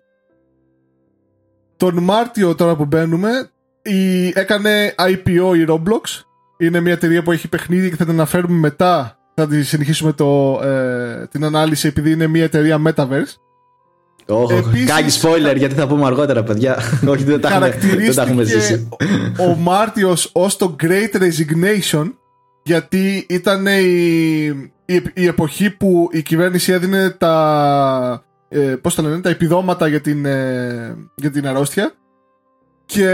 Τον 1.83 2.03
Μάρτιο 2.03 2.55
τώρα 2.55 2.75
που 2.75 2.85
μπαίνουμε 2.85 3.49
η... 3.81 4.27
έκανε 4.27 4.95
IPO 4.97 5.57
η 5.57 5.65
Roblox. 5.67 6.23
Είναι 6.57 6.79
μια 6.79 6.93
εταιρεία 6.93 7.23
που 7.23 7.31
έχει 7.31 7.47
παιχνίδι 7.47 7.89
και 7.89 7.95
θα 7.95 8.03
την 8.05 8.13
αναφέρουμε 8.13 8.57
μετά. 8.57 9.17
Θα 9.35 9.47
τη 9.47 9.63
συνεχίσουμε 9.63 10.13
το, 10.13 10.59
ε, 10.63 11.27
την 11.27 11.43
ανάλυση 11.43 11.87
επειδή 11.87 12.11
είναι 12.11 12.27
μια 12.27 12.43
εταιρεία 12.43 12.81
Metaverse. 12.87 13.35
Όχι, 14.27 14.53
Επίσης- 14.53 14.89
Κάνεις 14.89 15.21
spoiler 15.23 15.55
γιατί 15.57 15.75
θα 15.75 15.87
πούμε 15.87 16.05
αργότερα, 16.05 16.43
παιδιά. 16.43 16.77
Όχι, 17.07 17.23
δεν 17.23 17.41
τα 17.41 17.47
έχουμε, 17.49 17.69
δεν 17.69 18.15
τα 18.15 18.21
έχουμε 18.21 18.43
ζήσει. 18.43 18.87
Χαρακτηρίστηκε 18.99 19.41
ο, 19.41 19.51
ο 19.51 19.55
Μάρτιος 19.55 20.29
ως 20.33 20.57
το 20.57 20.75
Great 20.83 21.17
Resignation 21.17 22.11
γιατί 22.63 23.25
ήταν 23.29 23.65
η, 23.65 24.45
η, 24.85 25.01
η 25.13 25.25
εποχή 25.25 25.69
που 25.69 26.09
η 26.11 26.21
κυβέρνηση 26.21 26.71
έδινε 26.71 27.09
τα, 27.09 28.23
ε, 28.53 28.75
πώς 28.81 28.95
τα 28.95 29.01
λένε, 29.01 29.21
τα 29.21 29.29
επιδόματα 29.29 29.87
για 29.87 30.01
την, 30.01 30.25
ε, 30.25 30.95
για 31.15 31.31
την 31.31 31.47
αρρώστια 31.47 31.91
και 32.85 33.07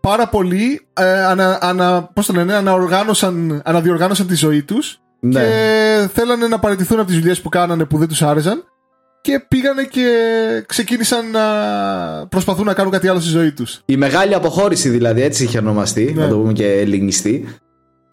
πάρα 0.00 0.28
πολλοί 0.28 0.86
ε, 0.94 1.24
ανα, 1.24 1.58
ανα, 1.60 2.02
πώς 2.14 2.26
το 2.26 2.32
λένε, 2.32 2.54
αναοργάνωσαν, 2.54 3.62
αναδιοργάνωσαν 3.64 4.26
τη 4.26 4.34
ζωή 4.34 4.62
τους 4.62 5.00
Ναι. 5.20 5.40
και 5.40 6.08
θέλανε 6.12 6.46
να 6.46 6.58
παραιτηθούν 6.58 6.98
από 6.98 7.08
τις 7.08 7.18
δουλειές 7.18 7.40
που 7.40 7.48
κάνανε 7.48 7.84
που 7.84 7.98
δεν 7.98 8.08
τους 8.08 8.22
άρεσαν 8.22 8.62
και 9.20 9.44
πήγανε 9.48 9.82
και 9.82 10.06
ξεκίνησαν 10.66 11.30
να 11.30 11.42
προσπαθούν 12.28 12.64
να 12.66 12.74
κάνουν 12.74 12.92
κάτι 12.92 13.08
άλλο 13.08 13.20
στη 13.20 13.28
ζωή 13.30 13.52
τους. 13.52 13.80
Η 13.84 13.96
μεγάλη 13.96 14.34
αποχώρηση 14.34 14.88
δηλαδή, 14.88 15.22
έτσι 15.22 15.44
είχε 15.44 15.58
ονομαστεί, 15.58 16.12
Ναι. 16.14 16.22
να 16.22 16.28
το 16.28 16.36
πούμε 16.38 16.52
και 16.52 16.72
ελληνιστή. 16.72 17.48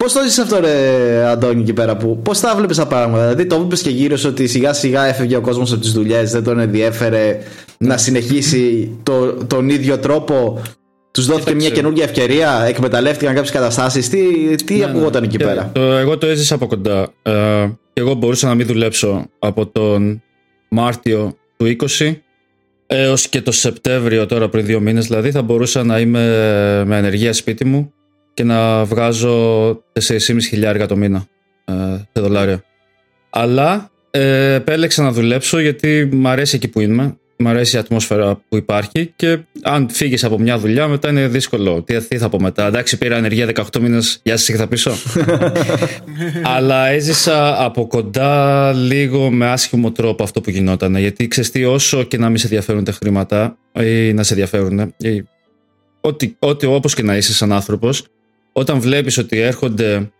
Πώς 0.06 0.14
το 0.14 0.22
ζεις 0.24 0.38
αυτό, 0.38 0.60
ρε 0.60 1.24
Αντώνη, 1.26 1.60
εκεί 1.60 1.72
πέρα 1.72 1.96
που. 1.96 2.18
Πώς 2.22 2.40
τα 2.40 2.54
βλέπεις 2.56 2.76
τα 2.76 2.86
πράγματα; 2.86 3.22
Δηλαδή, 3.22 3.46
το 3.46 3.58
βλέπει 3.58 3.80
και 3.80 3.90
γύρω 3.90 4.16
σου 4.16 4.28
ότι 4.28 4.46
σιγά 4.46 4.72
σιγά 4.72 5.04
έφευγε 5.06 5.36
ο 5.36 5.40
κόσμος 5.40 5.72
από 5.72 5.80
τις 5.80 5.92
δουλειές, 5.92 6.30
δεν 6.30 6.44
τον 6.44 6.58
ενδιέφερε 6.58 7.38
να 7.78 7.96
συνεχίσει 7.96 8.90
το, 9.02 9.34
τον 9.46 9.68
ίδιο 9.68 9.98
τρόπο. 9.98 10.62
Τους 11.10 11.26
δόθηκε 11.26 11.44
Κοίταξε. 11.44 11.66
μια 11.66 11.76
καινούργια 11.76 12.04
ευκαιρία, 12.04 12.64
εκμεταλλεύτηκαν 12.68 13.34
κάποιες 13.34 13.52
καταστάσεις. 13.52 14.08
Τι, 14.08 14.24
τι 14.64 14.74
Ναι, 14.74 14.84
ακουγόταν 14.84 15.20
ναι. 15.20 15.26
εκεί 15.26 15.36
Και 15.36 15.44
πέρα; 15.44 15.70
Το, 15.74 15.80
εγώ 15.80 16.18
το 16.18 16.26
έζησα 16.26 16.54
από 16.54 16.66
κοντά. 16.66 17.12
Ε, 17.22 17.32
και 17.92 18.00
εγώ 18.00 18.14
μπορούσα 18.14 18.46
να 18.48 18.54
μην 18.54 18.66
δουλέψω 18.66 19.26
από 19.38 19.66
τον 19.66 20.22
Μάρτιο 20.68 21.36
του 21.56 21.76
20 21.98 22.14
έως 22.86 23.28
και 23.28 23.42
το 23.42 23.52
Σεπτέμβριο 23.52 24.26
τώρα 24.26 24.48
πριν 24.48 24.66
δύο 24.66 24.80
μήνες 24.80 25.06
δηλαδή 25.06 25.30
θα 25.30 25.42
μπορούσα 25.42 25.84
να 25.84 25.98
είμαι 26.00 26.20
με 26.86 26.96
ανεργία 26.96 27.32
σπίτι 27.32 27.64
μου 27.64 27.92
και 28.36 28.44
να 28.44 28.84
βγάζω 28.84 29.68
4.500 30.08 30.36
χιλιάρικα 30.48 30.86
το 30.86 30.96
μήνα 30.96 31.26
ε, 31.64 31.72
σε 32.12 32.20
δολάρια. 32.20 32.64
Αλλά 33.30 33.90
ε, 34.10 34.52
επέλεξα 34.54 35.02
να 35.02 35.12
δουλέψω 35.12 35.58
γιατί 35.58 36.08
μου 36.12 36.28
αρέσει 36.28 36.56
εκεί 36.56 36.68
που 36.68 36.80
είμαι. 36.80 37.16
Μ' 37.38 37.48
αρέσει 37.48 37.76
η 37.76 37.78
ατμόσφαιρα 37.78 38.40
που 38.48 38.56
υπάρχει 38.56 39.12
και 39.16 39.38
αν 39.62 39.88
φύγεις 39.90 40.24
από 40.24 40.38
μια 40.38 40.58
δουλειά, 40.58 40.86
μετά 40.88 41.10
είναι 41.10 41.28
δύσκολο. 41.28 41.82
Τι, 41.82 42.06
τι 42.06 42.18
θα 42.18 42.28
πω 42.28 42.40
μετά. 42.40 42.66
Εντάξει, 42.66 42.98
πήρα 42.98 43.16
ανεργία 43.16 43.48
18 43.54 43.80
μήνες. 43.80 44.20
Γεια 44.22 44.36
σας 44.36 44.46
και 44.46 44.56
θα 44.56 44.68
πίσω. 44.68 44.92
Αλλά 46.56 46.86
έζησα 46.86 47.64
από 47.64 47.86
κοντά 47.86 48.72
λίγο 48.72 49.30
με 49.30 49.46
άσχημο 49.46 49.92
τρόπο 49.92 50.22
αυτό 50.22 50.40
που 50.40 50.50
γινόταν. 50.50 50.96
Γιατί 50.96 51.28
ξέρεις 51.28 51.50
τι, 51.50 51.64
όσο 51.64 52.02
και 52.02 52.18
να 52.18 52.28
μην 52.28 52.36
σε 52.36 52.46
ενδιαφέρουν 52.46 52.84
τα 52.84 52.92
χρήματα 52.92 53.56
ή 53.80 54.12
να 54.12 54.22
σε 54.22 54.32
ενδιαφέρουν, 54.32 54.94
ή 54.96 55.24
ό,τι, 56.06 56.34
ό,τι 56.38 56.66
όπως 56.66 56.94
και 56.94 57.02
να 57.02 57.16
είσαι 57.16 57.32
σαν 57.32 57.52
άνθρωπος, 57.52 58.06
όταν 58.58 58.80
βλέπεις 58.80 59.18
ότι 59.18 59.38
έρχονται 59.38 60.10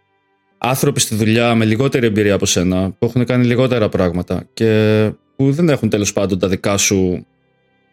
άνθρωποι 0.58 1.00
στη 1.00 1.14
δουλειά 1.14 1.54
με 1.54 1.64
λιγότερη 1.64 2.06
εμπειρία 2.06 2.34
από 2.34 2.46
σένα, 2.46 2.90
που 2.98 3.06
έχουν 3.06 3.24
κάνει 3.24 3.44
λιγότερα 3.44 3.88
πράγματα 3.88 4.48
και 4.54 5.10
που 5.36 5.52
δεν 5.52 5.68
έχουν 5.68 5.88
τέλος 5.88 6.12
πάντων 6.12 6.38
τα 6.38 6.48
δικά 6.48 6.76
σου 6.76 7.26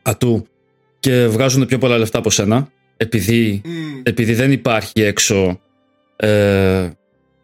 ατού 0.01 0.45
και 0.99 1.27
βγάζουν 1.27 1.65
πιο 1.65 1.77
πολλά 1.77 1.97
λεφτά 1.97 2.17
από 2.17 2.29
σένα, 2.29 2.67
επειδή, 2.97 3.61
επειδή 4.03 4.33
δεν 4.33 4.51
υπάρχει 4.51 5.01
έξω. 5.01 5.59
Ε, 6.15 6.89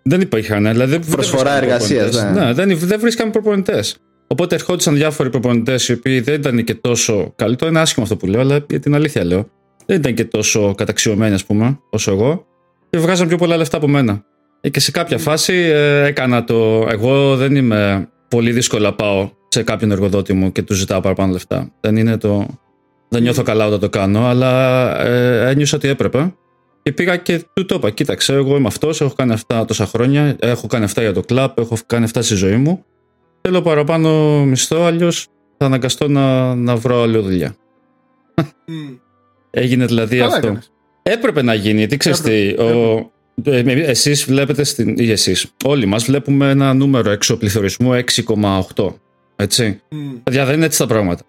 δεν 0.04 0.22
υπήρχαν. 0.22 0.64
Δηλαδή 0.72 0.92
δεν, 0.92 1.10
Προσφορά 1.10 1.60
δεν 1.60 1.70
βρίσκανε 1.70 1.74
εργασίας, 1.74 2.10
προπονητές. 2.10 2.42
ναι. 2.42 2.46
ναι. 2.46 2.54
δεν, 2.76 2.88
δεν 2.88 3.00
βρίσκαμε 3.00 3.32
προπονητές. 3.32 3.98
Οπότε 4.28 4.56
ερχόντουσαν 4.56 4.96
διάφοροι 4.96 5.30
προπονητές 5.30 5.88
οι 5.88 5.94
οποίοι 5.94 6.20
δεν 6.20 6.36
ήταν 6.36 6.64
και 6.64 6.74
τόσο 6.74 7.34
καλοί. 7.36 7.56
Το 7.56 7.68
είναι 7.68 7.80
άσχημο 7.80 8.06
αυτό 8.06 8.18
που 8.18 8.28
λέω, 8.28 8.42
αλλά 8.42 8.66
για 8.70 8.80
την 8.80 8.96
αλήθεια 8.96 9.24
λέω. 9.24 9.50
Δεν 9.86 9.98
ήταν 9.98 10.14
και 10.14 10.26
τόσο 10.26 10.76
καταξιωμένοι, 10.76 11.34
ας 11.34 11.46
πούμε, 11.46 11.80
όσο 11.90 12.12
εγώ. 12.12 12.48
Και 12.89 12.97
βγάζαν 12.97 13.28
πιο 13.28 13.38
πολλά 13.38 13.58
λεφτά 13.58 13.78
από 13.78 13.88
μένα. 13.88 14.23
Ε, 14.62 14.69
Και 14.69 14.80
σε 14.80 14.91
κάποια 14.91 15.17
φάση 15.17 15.54
ε, 15.54 16.04
έκανα 16.06 16.43
το. 16.43 16.88
Εγώ 16.89 17.36
δεν 17.36 17.56
είμαι 17.56 18.10
πολύ 18.28 18.52
δύσκολα 18.52 18.93
πάω 18.93 19.30
σε 19.47 19.63
κάποιον 19.63 19.91
εργοδότη 19.91 20.34
μου 20.34 20.52
και 20.52 20.62
του 20.62 20.73
ζητάω 20.73 21.02
παραπάνω 21.02 21.32
λεφτά. 21.32 21.71
Δεν 21.80 21.97
είναι 21.97 22.17
το. 22.17 22.45
Δεν 23.10 23.21
νιώθω 23.21 23.43
καλά 23.43 23.65
όταν 23.67 23.80
το 23.80 23.89
κάνω, 23.89 24.25
αλλά 24.25 24.52
ε, 25.06 25.49
ένιωσα 25.49 25.75
ότι 25.75 25.88
έπρεπε. 25.88 26.34
Και 26.82 26.91
πήγα 26.91 27.17
και 27.17 27.43
του 27.54 27.65
το 27.65 27.75
είπα: 27.75 27.89
Κοίταξε, 27.89 28.34
εγώ 28.34 28.58
είμαι 28.58 28.67
αυτός, 28.67 29.02
έχω 29.02 29.13
κάνει 29.13 29.34
αυτά 29.34 29.65
τόσα 29.65 29.86
χρόνια, 29.86 30.36
έχω 30.39 30.67
κάνει 30.67 30.84
αυτά 30.84 31.02
για 31.02 31.13
το 31.13 31.21
κλαμπ, 31.21 31.52
έχω 31.60 31.78
κάνει 31.86 32.04
αυτά 32.04 32.21
στη 32.21 32.36
ζωή 32.36 32.56
μου. 32.56 32.86
Θέλω 33.41 33.62
παραπάνω 33.62 34.39
μισθό, 34.45 34.84
αλλιώς 34.84 35.28
θα 35.58 35.65
αναγκαστώ 35.65 36.08
να, 36.08 36.56
να 36.56 36.75
βρω 36.75 37.02
άλλη 37.02 37.17
δουλειά. 37.17 37.56
Μμ. 38.65 38.93
Έγινε 39.49 39.86
δηλαδή 39.86 40.17
Καλά 40.17 40.28
αυτό. 40.34 40.47
έκανες. 40.47 40.71
Έπρεπε 41.12 41.41
να 41.41 41.54
γίνει, 41.54 41.78
γιατί 41.80 41.98
ξέρεις 41.98 42.22
τι, 42.22 42.32
Έπρεπε, 42.32 42.62
ο, 42.63 43.12
ε, 43.43 43.60
εσείς 43.89 44.24
βλέπετε, 44.26 44.63
στην, 44.63 44.95
ή 44.98 45.12
εσείς, 45.12 45.45
όλοι 45.65 45.86
μας 45.86 46.04
βλέπουμε 46.06 46.50
ένα 46.50 46.74
νούμερο 46.74 47.12
εξοπληθωρισμού 47.12 47.91
6,8, 48.76 48.93
έτσι. 49.36 49.82
Μμ. 49.89 50.10
Παιδιά, 50.24 50.45
δεν 50.45 50.56
είναι 50.56 50.65
έτσι 50.65 50.78
τα 50.78 50.86
πράγματα. 50.88 51.24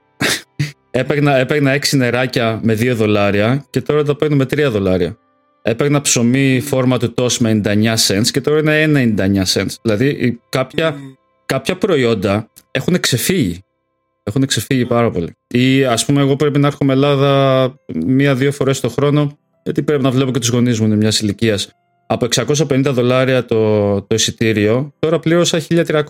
έπαιρνα, 0.90 1.36
έπαιρνα 1.36 1.74
6 1.76 1.96
νεράκια 1.96 2.60
με 2.62 2.72
2 2.72 2.92
δολάρια 2.94 3.64
και 3.70 3.80
τώρα 3.80 4.04
τα 4.04 4.16
παίρνω 4.16 4.36
με 4.36 4.44
3 4.44 4.68
δολάρια. 4.70 5.18
Έπαιρνα 5.62 6.00
ψωμί 6.00 6.60
φόρμα 6.60 6.98
του 6.98 7.14
TOS 7.16 7.32
με 7.38 7.60
99 7.64 7.94
cents 8.06 8.26
και 8.30 8.40
τώρα 8.40 8.58
είναι 8.58 9.14
1,99 9.16 9.42
cents. 9.60 9.74
Δηλαδή 9.82 10.06
η- 10.08 10.40
κάποια, 10.48 10.90
Μμ. 10.90 10.96
κάποια 11.46 11.76
προϊόντα 11.76 12.50
έχουν 12.70 13.00
ξεφύγει. 13.00 13.64
Έχουν 14.22 14.46
ξεφύγει 14.46 14.84
πάρα 14.86 15.10
πολύ. 15.10 15.34
Ή 15.48 15.84
ας 15.84 16.04
πούμε, 16.04 16.20
εγώ 16.20 16.36
πρέπει 16.36 16.58
να 16.58 16.66
έρχομαι 16.66 16.92
Ελλάδα 16.92 17.74
μία-δύο 18.06 18.52
φορές 18.52 18.80
το 18.80 18.88
χρόνο, 18.88 19.38
γιατί 19.62 19.82
πρέπει 19.82 20.02
να 20.02 20.10
βλέπω 20.10 20.30
και 20.30 20.38
τους 20.38 20.48
γονείς 20.48 20.80
μου, 20.80 20.86
είναι 20.86 20.96
μιας 20.96 21.20
ηλικίας. 21.20 21.68
Από 22.06 22.26
650 22.26 22.82
δολάρια 22.84 23.44
το, 23.44 23.92
το 24.02 24.14
εισιτήριο, 24.14 24.94
τώρα 24.98 25.18
πλήρωσα 25.18 25.60
1300. 25.68 26.04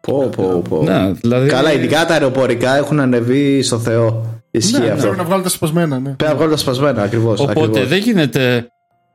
Πω, 0.00 0.30
πω, 0.36 0.62
πω. 0.68 0.82
Ναι, 0.82 1.12
δηλαδή. 1.12 1.48
Καλά, 1.48 1.72
ειδικά 1.72 2.06
τα 2.06 2.12
αεροπορικά 2.12 2.76
έχουν 2.76 3.00
ανεβεί 3.00 3.62
στο 3.62 3.78
Θεό. 3.78 4.26
Ισχύει 4.50 4.78
Ναι, 4.78 4.88
αυτό. 4.88 5.00
Πρέπει 5.02 5.16
να 5.16 5.24
βγάλω 5.24 5.42
τα 5.42 5.48
σπασμένα, 5.48 5.98
ναι. 5.98 6.10
Πρέπει 6.10 6.32
να 6.32 6.36
βγάλω 6.36 6.50
τα 6.50 6.56
σπασμένα, 6.56 7.02
ακριβώς. 7.02 7.40
Οπότε 7.40 7.84
δεν 7.84 7.98
γίνεται 7.98 8.68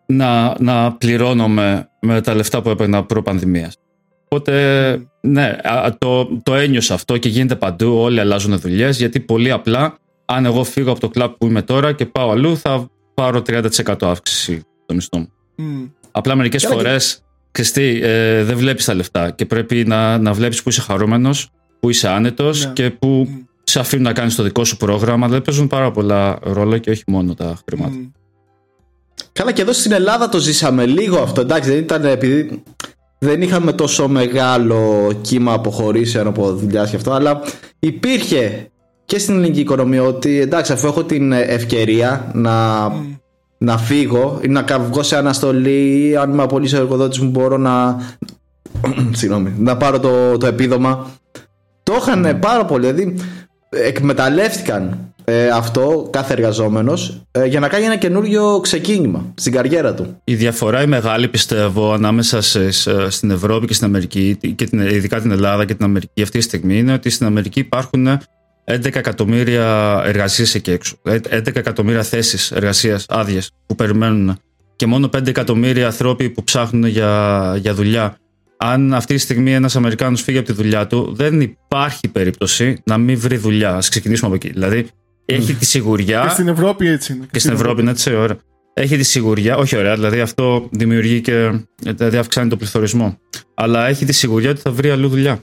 να, 0.05 0.55
να 0.59 0.91
πληρώνομαι 0.91 1.89
με 1.99 2.21
τα 2.21 2.35
λεφτά 2.35 2.61
που 2.61 2.69
έπαιρνα 2.69 3.03
προ-πανδημίας. 3.03 3.75
Οπότε, 4.23 4.53
ναι, 5.21 5.57
α, 5.63 5.95
το, 5.97 6.25
το 6.43 6.55
ένιωσα 6.55 6.93
αυτό 6.93 7.17
και 7.17 7.29
γίνεται 7.29 7.55
παντού. 7.55 7.97
Όλοι 7.97 8.19
αλλάζουν 8.19 8.59
δουλειές 8.59 8.97
γιατί 8.97 9.19
πολύ 9.19 9.51
απλά, 9.51 9.97
αν 10.31 10.45
εγώ 10.45 10.63
φύγω 10.63 10.91
από 10.91 10.99
το 10.99 11.09
κλαμπ 11.09 11.31
που 11.37 11.45
είμαι 11.45 11.61
τώρα 11.61 11.91
και 11.93 12.05
πάω 12.05 12.31
αλλού, 12.31 12.57
θα 12.57 12.89
πάρω 13.13 13.41
30% 13.47 13.95
αύξηση 14.01 14.63
στο 14.83 14.93
μισθό 14.93 15.17
μου. 15.17 15.29
Μμ. 15.55 15.85
Απλά 16.11 16.35
μερικές 16.35 16.63
Καλά, 16.63 16.75
φορές, 16.75 17.23
ξέρει, 17.51 17.99
ε, 18.03 18.43
δεν 18.43 18.57
βλέπεις 18.57 18.85
τα 18.85 18.93
λεφτά 18.93 19.31
και 19.31 19.45
πρέπει 19.45 19.85
να, 19.85 20.17
να 20.17 20.33
βλέπεις 20.33 20.63
που 20.63 20.69
είσαι 20.69 20.81
χαρούμενος, 20.81 21.49
που 21.79 21.89
είσαι 21.89 22.07
άνετος 22.09 22.65
Ναι. 22.65 22.71
και 22.73 22.89
που 22.89 23.07
Μμ. 23.29 23.35
σε 23.63 23.79
αφήνουν 23.79 24.03
να 24.05 24.13
κάνεις 24.13 24.35
το 24.35 24.43
δικό 24.43 24.63
σου 24.63 24.77
πρόγραμμα, 24.77 25.27
δεν 25.27 25.41
παίζουν 25.41 25.67
πάρα 25.67 25.91
πολλά 25.91 26.39
ρόλο 26.41 26.77
και 26.77 26.89
όχι 26.89 27.03
μόνο 27.07 27.33
τα 27.33 27.57
χρήματα. 27.65 27.95
Μμ. 27.95 28.05
Καλά 29.31 29.51
και 29.51 29.61
εδώ 29.61 29.73
στην 29.73 29.91
Ελλάδα 29.91 30.29
το 30.29 30.37
ζήσαμε 30.39 30.85
λίγο 30.85 31.17
αυτό. 31.17 31.41
Εντάξει, 31.41 31.69
δεν 31.69 31.79
ήταν 31.79 32.05
επειδή 32.05 32.63
δεν 33.19 33.41
είχαμε 33.41 33.73
τόσο 33.73 34.07
μεγάλο 34.07 35.11
κύμα 35.21 35.53
αποχωρήσεων 35.53 36.27
από 36.27 36.53
δουλειάς 36.53 36.89
και 36.89 36.95
αυτό, 36.95 37.11
αλλά 37.11 37.41
υπήρχε 37.79 38.69
και 39.09 39.19
στην 39.19 39.35
ελληνική 39.35 39.59
οικονομία 39.59 40.03
ότι 40.03 40.39
εντάξει, 40.39 40.71
αφού 40.73 40.87
έχω 40.87 41.03
την 41.03 41.31
ευκαιρία 41.31 42.31
να, 42.33 42.87
να 43.57 43.77
φύγω 43.77 44.39
ή 44.41 44.47
να 44.47 44.61
κα- 44.61 44.79
βγω 44.79 45.03
σε 45.03 45.17
αναστολή, 45.17 46.07
ή 46.07 46.15
αν 46.15 46.31
είμαι 46.31 46.43
απολύσει 46.43 46.75
ο 46.75 46.79
εργοδότης 46.79 47.19
μου, 47.19 47.29
μπορώ 47.29 47.57
να. 47.57 47.97
Συγγνώμη, 49.11 49.53
να 49.57 49.77
πάρω 49.77 49.99
το, 49.99 50.37
το 50.37 50.45
επίδομα. 50.47 51.07
Το 51.83 51.93
είχαν 51.99 52.39
πάρα 52.39 52.65
πολύ. 52.65 52.91
Δηλαδή, 52.91 53.15
εκμεταλλεύτηκαν 53.69 54.97
ε, 55.23 55.47
αυτό 55.47 56.07
κάθε 56.11 56.33
εργαζόμενος 56.33 57.21
για 57.47 57.59
να 57.59 57.67
κάνει 57.67 57.85
ένα 57.85 57.97
καινούριο 57.97 58.59
ξεκίνημα 58.61 59.25
στην 59.35 59.51
καριέρα 59.53 59.93
του. 59.93 60.17
Η 60.23 60.35
διαφορά 60.35 60.81
η 60.81 60.87
μεγάλη 60.87 61.27
πιστεύω 61.27 61.93
ανάμεσα 61.93 62.41
σε, 62.41 62.71
σε- 62.71 63.09
στην 63.09 63.31
Ευρώπη 63.31 63.67
και 63.67 63.73
στην 63.73 63.85
Αμερική 63.87 64.37
και 64.55 64.65
την, 64.65 64.79
ειδικά 64.79 65.21
την 65.21 65.31
Ελλάδα 65.31 65.65
και 65.65 65.73
την 65.73 65.85
Αμερική 65.85 66.21
αυτή 66.21 66.37
τη 66.37 66.43
στιγμή 66.43 66.77
είναι 66.77 66.93
ότι 66.93 67.09
στην 67.09 67.25
Αμερική 67.25 67.59
υπάρχουν 67.59 68.07
11 68.69 68.95
εκατομμύρια 68.95 70.01
εργασίες 70.05 70.55
εκεί 70.55 70.71
έξω. 70.71 70.95
Ε, 71.03 71.19
11 71.29 71.55
εκατομμύρια 71.55 72.03
θέσεις 72.03 72.51
εργασίας 72.51 73.05
άδειες 73.09 73.51
που 73.65 73.75
περιμένουν 73.75 74.37
και 74.75 74.85
μόνο 74.85 75.09
5 75.17 75.27
εκατομμύρια 75.27 75.85
ανθρώποι 75.85 76.29
που 76.29 76.43
ψάχνουν 76.43 76.85
για, 76.85 77.55
για 77.59 77.73
δουλειά. 77.73 78.17
Αν 78.57 78.93
αυτή 78.93 79.13
τη 79.13 79.19
στιγμή 79.19 79.53
ένας 79.53 79.75
Αμερικάνος 79.75 80.21
φύγει 80.21 80.37
από 80.37 80.47
τη 80.47 80.53
δουλειά 80.53 80.87
του, 80.87 81.13
δεν 81.15 81.41
υπάρχει 81.41 82.07
περίπτωση 82.07 82.81
να 82.85 82.97
μην 82.97 83.19
βρει 83.19 83.37
δουλειά. 83.37 83.73
Α 83.73 83.79
ξεκινήσουμε 83.79 84.27
από 84.27 84.35
εκεί. 84.35 84.49
Δηλαδή, 84.53 84.87
έχει 85.25 85.53
τη 85.53 85.65
σιγουριά. 85.65 86.23
Και 86.23 86.29
στην 86.29 86.47
Ευρώπη 86.47 86.87
έτσι 86.87 87.13
είναι. 87.13 87.25
Και 87.31 87.39
στην 87.39 87.53
Ευρώπη 87.53 87.81
είναι 87.81 87.91
έτσι, 87.91 88.15
ωραία. 88.15 88.37
Έχει 88.73 88.97
τη 88.97 89.03
σιγουριά, 89.03 89.57
όχι 89.57 89.77
ωραία, 89.77 89.93
δηλαδή 89.93 90.19
αυτό 90.19 90.69
δημιουργεί 90.71 91.21
και. 91.21 91.59
δηλαδή 91.81 92.17
αυξάνει 92.17 92.49
τον 92.49 92.57
πληθωρισμό. 92.57 93.19
Αλλά 93.53 93.87
έχει 93.87 94.05
τη 94.05 94.13
σιγουριά 94.13 94.49
ότι 94.49 94.61
θα 94.61 94.71
βρει 94.71 94.89
αλλού 94.89 95.09
δουλειά. 95.09 95.39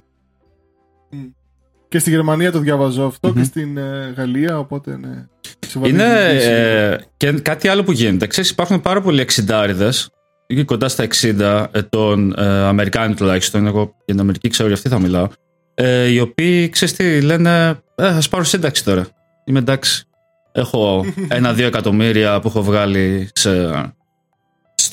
Και 1.88 1.99
στη 1.99 2.11
Γερμανία 2.11 2.53
το 2.53 2.59
διαβάζω 2.59 3.05
αυτό 3.05 3.33
και 3.33 3.42
στην 3.42 3.77
ε, 3.77 4.14
Γαλλία, 4.16 4.59
οπότε 4.59 4.96
ναι. 4.96 5.27
σε 5.66 5.79
βαθύ 5.79 5.90
Είναι 5.90 6.29
διοίκηση. 6.31 6.51
ε, 6.51 6.96
και 7.16 7.33
κάτι 7.33 7.68
άλλο 7.68 7.85
που 7.85 7.92
γίνεται. 7.92 8.27
Ξέρεις, 8.27 8.51
υπάρχουν 8.51 8.81
πάρα 8.81 9.01
πολλοί 9.01 9.20
εξιντάριδες 9.20 10.11
ή 10.46 10.64
κοντά 10.64 10.88
στα 10.88 11.07
60 11.20 11.66
ετών, 11.72 12.35
ε, 12.38 12.44
Αμερικάνοι 12.46 13.14
τουλάχιστον, 13.14 13.66
εγώ 13.66 13.81
για 13.81 14.05
την 14.05 14.20
Αμερική 14.20 14.49
ξέρω 14.49 14.68
για 14.68 14.77
αυτή 14.77 14.88
θα 14.88 14.99
μιλάω, 14.99 15.29
ε, 15.75 16.07
οι 16.07 16.20
οποίοι, 16.20 16.68
ξέρεις 16.68 16.94
τι, 16.94 17.20
λένε, 17.20 17.81
ε, 17.94 18.07
ας 18.07 18.29
πάρω 18.29 18.44
σύνταξη 18.44 18.85
τώρα. 18.85 19.07
Είμαι 19.44 19.59
εντάξει. 19.59 20.05
Έχω 20.53 21.05
ένα-δύο 21.29 21.66
εκατομμύρια 21.66 22.40
που 22.40 22.49
έχω 22.49 22.62
βγάλει 22.62 23.29
σε, 23.33 23.51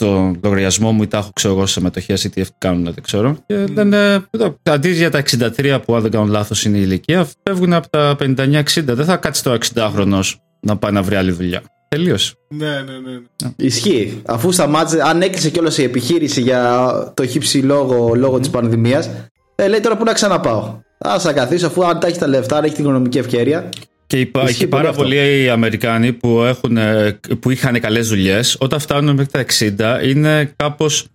στο 0.03 0.35
λογαριασμό 0.43 0.91
μου 0.91 1.03
ή 1.03 1.07
τα 1.07 1.17
έχω 1.17 1.29
ξέρω 1.33 1.53
εγώ 1.53 1.65
σε 1.65 1.81
μετοχές 1.81 2.23
ή 2.23 2.29
τι 2.29 2.43
κάνουν, 2.57 2.83
δεν 2.83 3.03
ξέρω. 3.03 3.37
Και 3.45 3.65
λένε, 3.73 4.25
εδώ, 4.31 4.57
αντί 4.63 4.91
για 4.91 5.11
τα 5.11 5.23
63 5.57 5.79
που 5.85 5.95
αν 5.95 6.01
δεν 6.01 6.11
κάνω 6.11 6.25
λάθος 6.25 6.65
είναι 6.65 6.77
η 6.77 6.81
ηλικία, 6.83 7.27
φεύγουν 7.43 7.73
από 7.73 7.89
τα 7.89 8.15
59-60. 8.19 8.63
Δεν 8.73 9.05
θα 9.05 9.15
κάτσει 9.15 9.43
το 9.43 9.57
60χρονος 9.73 10.33
να 10.59 10.77
πάει 10.77 10.91
να 10.91 11.01
βρει 11.01 11.15
άλλη 11.15 11.31
δουλειά. 11.31 11.61
Τελείωσε. 11.87 12.33
Ναι, 12.49 12.65
ναι, 12.65 12.71
ναι. 12.81 13.11
ναι. 13.43 13.51
Ισχύει. 13.55 14.21
Αφού 14.25 14.51
σταμάτησε, 14.51 15.01
αν 15.03 15.21
έκλεισε 15.21 15.49
κιόλας 15.49 15.77
η 15.77 15.83
επιχείρηση 15.83 16.41
για 16.41 17.11
το 17.13 17.25
χύψη 17.25 17.57
λόγω, 17.57 18.15
λόγω 18.15 18.39
της 18.39 18.49
πανδημίας, 18.49 19.09
ε, 19.55 19.67
λέει 19.67 19.79
τώρα 19.79 19.97
πού 19.97 20.03
να 20.03 20.13
ξαναπάω. 20.13 20.81
Α 20.97 21.19
θα 21.19 21.33
καθίσω 21.33 21.67
αφού 21.67 21.85
αν 21.85 21.99
τα 21.99 22.07
έχεις 22.07 22.19
τα 22.19 22.27
λεφτά, 22.27 22.57
αν 22.57 22.63
έχεις 22.63 22.75
την 22.75 22.83
οικονομική 22.83 23.17
ευκαιρία. 23.17 23.69
Και 24.13 24.19
υπάρχει 24.19 24.51
Ισχύει 24.51 24.67
πάρα 24.67 24.91
πολύ 24.91 25.17
αυτό. 25.19 25.27
πολλοί 25.27 25.49
Αμερικάνοι 25.49 26.13
που, 26.13 26.41
έχουν, 26.41 26.77
ε, 26.77 27.19
που 27.39 27.49
είχαν 27.49 27.79
καλές 27.79 28.07
δουλειές, 28.07 28.55
όταν 28.59 28.79
φτάνουν 28.79 29.15
μέχρι 29.15 29.31
τα 29.31 29.39
60, 29.39 29.99
είναι 30.03 30.53
κάπως. 30.55 31.05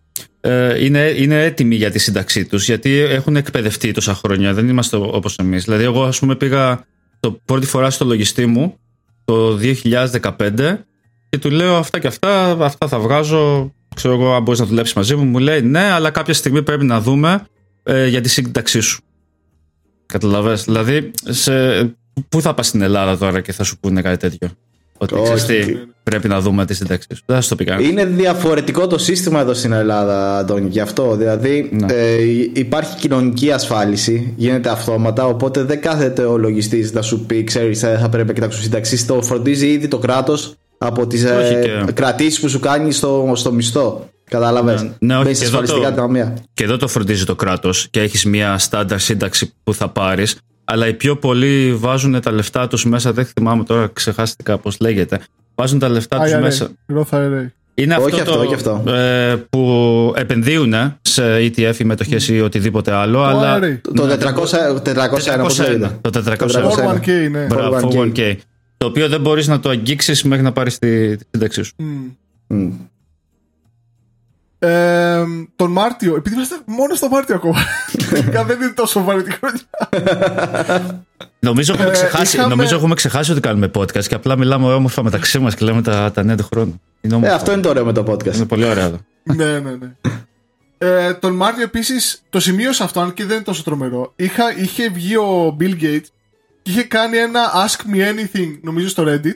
Ε, 0.40 0.84
είναι, 0.84 1.14
είναι 1.16 1.44
έτοιμοι 1.44 1.74
για 1.74 1.90
τη 1.90 1.98
σύνταξή 1.98 2.44
τους 2.44 2.64
γιατί 2.64 2.90
έχουν 2.98 3.36
εκπαιδευτεί 3.36 3.92
τόσα 3.92 4.14
χρόνια. 4.14 4.54
Δεν 4.54 4.68
είμαστε 4.68 4.96
όπως 4.96 5.36
εμείς. 5.36 5.64
Δηλαδή, 5.64 5.84
εγώ, 5.84 6.02
ας 6.02 6.18
πούμε, 6.18 6.36
πήγα 6.36 6.84
το 7.20 7.40
πρώτη 7.44 7.66
φορά 7.66 7.90
στο 7.90 8.04
λογιστή 8.04 8.46
μου 8.46 8.78
το 9.24 9.56
2015 9.56 10.84
και 11.28 11.38
του 11.38 11.50
λέω 11.50 11.76
αυτά 11.76 11.98
και 11.98 12.06
αυτά, 12.06 12.50
αυτά 12.60 12.88
θα 12.88 12.98
βγάζω. 12.98 13.72
Ξέρω 13.94 14.14
εγώ, 14.14 14.34
αν 14.34 14.42
μπορείς 14.42 14.60
να 14.60 14.66
δουλέψεις 14.66 14.94
μαζί 14.94 15.14
μου. 15.16 15.24
Μου 15.24 15.38
λέει 15.38 15.62
ναι, 15.62 15.90
αλλά 15.90 16.10
κάποια 16.10 16.34
στιγμή 16.34 16.62
πρέπει 16.62 16.84
να 16.84 17.00
δούμε 17.00 17.46
ε, 17.82 18.06
για 18.06 18.20
τη 18.20 18.28
σύνταξή 18.28 18.80
σου. 18.80 19.02
Καταλαβες; 20.06 20.64
Δηλαδή, 20.64 21.10
σε, 21.24 21.52
πού 22.28 22.40
θα 22.40 22.54
πας 22.54 22.66
στην 22.66 22.82
Ελλάδα 22.82 23.18
τώρα 23.18 23.40
και 23.40 23.52
θα 23.52 23.64
σου 23.64 23.78
πούνε 23.80 24.02
κάτι 24.02 24.16
τέτοιο; 24.16 24.48
Ότι 24.98 25.14
Όχι. 25.14 25.34
ξέρεις 25.34 25.66
τι, 25.66 25.72
πρέπει 26.02 26.28
να 26.28 26.40
δούμε 26.40 26.64
τη 26.66 26.74
σύνταξή 26.74 27.06
σου. 27.14 27.22
Δεν 27.26 27.36
θα 27.36 27.42
σου 27.42 27.48
το 27.48 27.54
πει 27.54 27.64
κανένας. 27.64 27.90
Είναι 27.90 28.04
διαφορετικό 28.04 28.86
το 28.86 28.98
σύστημα 28.98 29.40
εδώ 29.40 29.54
στην 29.54 29.72
Ελλάδα, 29.72 30.38
Αντώνη, 30.38 30.68
γι' 30.68 30.80
αυτό. 30.80 31.16
Δηλαδή 31.16 31.68
Ναι. 31.72 31.92
ε, 31.92 32.22
υπάρχει 32.52 32.96
κοινωνική 32.96 33.50
ασφάλιση, 33.52 34.32
γίνεται 34.36 34.68
αυτόματα, 34.70 35.26
οπότε 35.26 35.62
δεν 35.62 35.80
κάθεται 35.80 36.22
ο 36.24 36.36
λογιστής 36.38 36.92
να 36.92 37.02
σου 37.02 37.20
πει, 37.26 37.44
ξέρεις, 37.44 37.78
θα 37.80 37.98
θα 37.98 38.08
πρέπει 38.08 38.28
να 38.28 38.34
κοιτάξω 38.34 38.60
σύνταξη. 38.60 39.06
Το 39.06 39.22
φροντίζει 39.22 39.66
ήδη 39.66 39.88
το 39.88 39.98
κράτος 39.98 40.54
από 40.78 41.06
τις 41.06 41.24
Όχι 41.24 41.54
ε, 41.54 41.60
και- 41.84 41.92
κρατήσεις 41.92 42.40
που 42.40 42.48
σου 42.48 42.60
κάνει 42.60 42.92
στο, 42.92 43.32
στο 43.34 43.52
μισθό. 43.52 44.08
Κατάλαβε. 44.30 44.74
Ναι, 44.74 44.80
ναι, 44.98 45.14
όχι, 45.14 45.22
Μπαίνεις 45.22 45.38
και 45.38 45.44
σε 45.44 45.50
εδώ 45.50 45.60
ασφαλιστικά 45.62 45.94
το- 45.94 46.00
ταμεία. 46.00 46.36
Και 46.54 46.64
εδώ 46.64 46.76
το 46.76 46.88
φροντίζει 46.88 47.24
το 47.24 47.34
κράτος 47.34 47.86
και 47.90 48.00
έχεις 48.00 48.24
μια 48.24 48.58
στάνταρ 48.58 48.98
σύνταξη 49.00 49.52
που 49.64 49.74
θα 49.74 49.88
πάρεις 49.88 50.36
αλλά 50.70 50.86
οι 50.88 50.94
πιο 50.94 51.16
πολλοί 51.16 51.74
βάζουν 51.74 52.20
τα 52.20 52.32
λεφτά 52.32 52.68
τους 52.68 52.84
μέσα, 52.84 53.12
δεν 53.12 53.24
θυμάμαι 53.24 53.64
τώρα, 53.64 53.90
ξεχάστηκα 53.92 54.58
πώς 54.58 54.76
λέγεται. 54.80 55.20
Βάζουν 55.54 55.78
τα 55.78 55.88
λεφτά 55.88 56.18
τους 56.20 56.32
IRA, 56.32 56.40
μέσα. 56.40 56.70
Roth 56.94 57.16
IRA. 57.16 57.46
Είναι 57.74 57.96
Όχι 57.96 58.04
αυτό, 58.04 58.16
αυτό, 58.16 58.32
το, 58.32 58.38
όχι 58.38 58.54
αυτό. 58.54 58.92
Ε, 58.92 59.36
που 59.50 60.12
επενδύουν 60.16 60.74
σε 61.00 61.36
ETF 61.36 61.74
ή 61.78 61.84
μετοχές 61.84 62.28
ή 62.28 62.40
οτιδήποτε 62.40 62.92
άλλο, 62.92 63.18
Το 63.18 63.24
αλλά 63.24 63.58
IRA. 63.58 63.78
Το 63.94 64.06
400, 64.06 64.80
401, 64.82 65.40
πώς 65.40 65.58
401, 65.58 65.62
λέγεται. 65.62 65.98
το 66.00 66.10
401. 66.10 66.36
401. 66.36 67.00
401k, 67.00 67.30
ναι. 67.30 67.44
Μπράβο, 67.44 67.88
401k. 67.92 68.12
401k. 68.14 68.36
Το 68.76 68.86
οποίο 68.86 69.08
δεν 69.08 69.20
μπορείς 69.20 69.46
να 69.46 69.60
το 69.60 69.68
αγγίξεις 69.68 70.22
μέχρι 70.22 70.44
να 70.44 70.52
πάρεις 70.52 70.78
τη, 70.78 71.16
τη 71.16 71.24
σύνταξή 71.30 71.62
σου. 71.62 71.74
Μμ. 74.60 74.66
Μμ. 74.66 74.70
Ε, 74.70 75.24
τον 75.56 75.70
Μάρτιο, 75.72 76.14
επειδή 76.16 76.34
είμαστε 76.34 76.56
μόνο 76.66 76.94
στο 76.94 77.08
Μάρτιο 77.08 77.34
ακόμα. 77.34 77.58
Τελικά 78.10 78.44
δεν 78.44 78.60
είναι 78.60 78.70
τόσο 78.72 79.02
βαρύ 79.04 79.22
τη 79.22 79.30
χρονιά. 79.32 81.04
Νομίζω 81.40 81.72
έχουμε, 81.72 81.88
Ε, 81.88 81.92
ξεχάσει, 81.92 82.36
είχαμε- 82.36 82.54
νομίζω 82.54 82.76
έχουμε 82.76 82.94
ξεχάσει 82.94 83.30
ότι 83.32 83.40
κάνουμε 83.40 83.70
podcast 83.74 84.04
και 84.06 84.14
απλά 84.14 84.38
μιλάμε 84.38 84.72
όμορφα 84.74 85.02
μεταξύ 85.02 85.38
μας 85.38 85.54
και 85.54 85.64
λέμε 85.64 85.82
τα, 85.82 86.10
τα 86.14 86.22
νέα 86.22 86.36
του 86.36 86.44
χρόνου. 86.52 86.80
Είναι, 87.00 87.14
Ε, 87.14 87.16
όμορφο. 87.16 87.34
αυτό 87.36 87.52
είναι 87.52 87.60
το 87.60 87.68
ωραίο 87.68 87.84
με 87.84 87.92
το 87.92 88.04
podcast. 88.12 88.34
είναι 88.34 88.46
πολύ 88.46 88.64
ωραίο. 88.64 88.84
εδώ. 88.84 88.98
ναι, 89.22 89.58
ναι, 89.58 89.70
ναι. 89.70 89.92
Ε, 90.78 91.14
τον 91.14 91.32
Μάρτιο 91.34 91.62
επίσης, 91.62 92.22
το 92.30 92.40
σημείωσα 92.40 92.84
αυτό, 92.84 93.00
αν 93.00 93.12
και 93.14 93.24
δεν 93.24 93.34
είναι 93.36 93.44
τόσο 93.44 93.62
τρομερό. 93.62 94.12
Είχα, 94.16 94.58
είχε 94.58 94.88
βγει 94.90 95.16
ο 95.16 95.56
Bill 95.60 95.72
Gates 95.82 96.06
και 96.62 96.70
είχε 96.70 96.82
κάνει 96.82 97.16
ένα 97.16 97.40
Ask 97.66 97.94
Me 97.94 97.98
Anything, 97.98 98.58
νομίζω 98.62 98.88
στο 98.88 99.04
Reddit. 99.06 99.34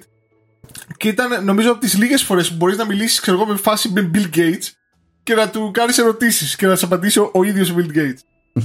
Και 0.97 1.09
ήταν, 1.09 1.45
νομίζω, 1.45 1.71
από 1.71 1.81
τις 1.81 1.99
λίγες 1.99 2.23
φορές 2.23 2.49
που 2.49 2.57
μπορείς 2.57 2.77
να 2.77 2.87
μιλήσεις, 2.87 3.21
ξέρω 3.21 3.37
εγώ, 3.37 3.47
με 3.47 3.57
φάση 3.57 3.91
με 3.95 4.11
Bill 4.15 4.37
Gates 4.37 4.71
και 5.23 5.35
να 5.35 5.49
του 5.49 5.71
κάνεις 5.73 5.99
ερωτήσεις 5.99 6.57
και 6.57 6.67
να 6.67 6.77
σε 6.77 6.85
απαντήσει 6.85 7.19
ο, 7.19 7.31
ο 7.35 7.43
ίδιος 7.43 7.71
ο 7.71 7.75
Bill 7.79 7.97
Gates. 7.97 8.63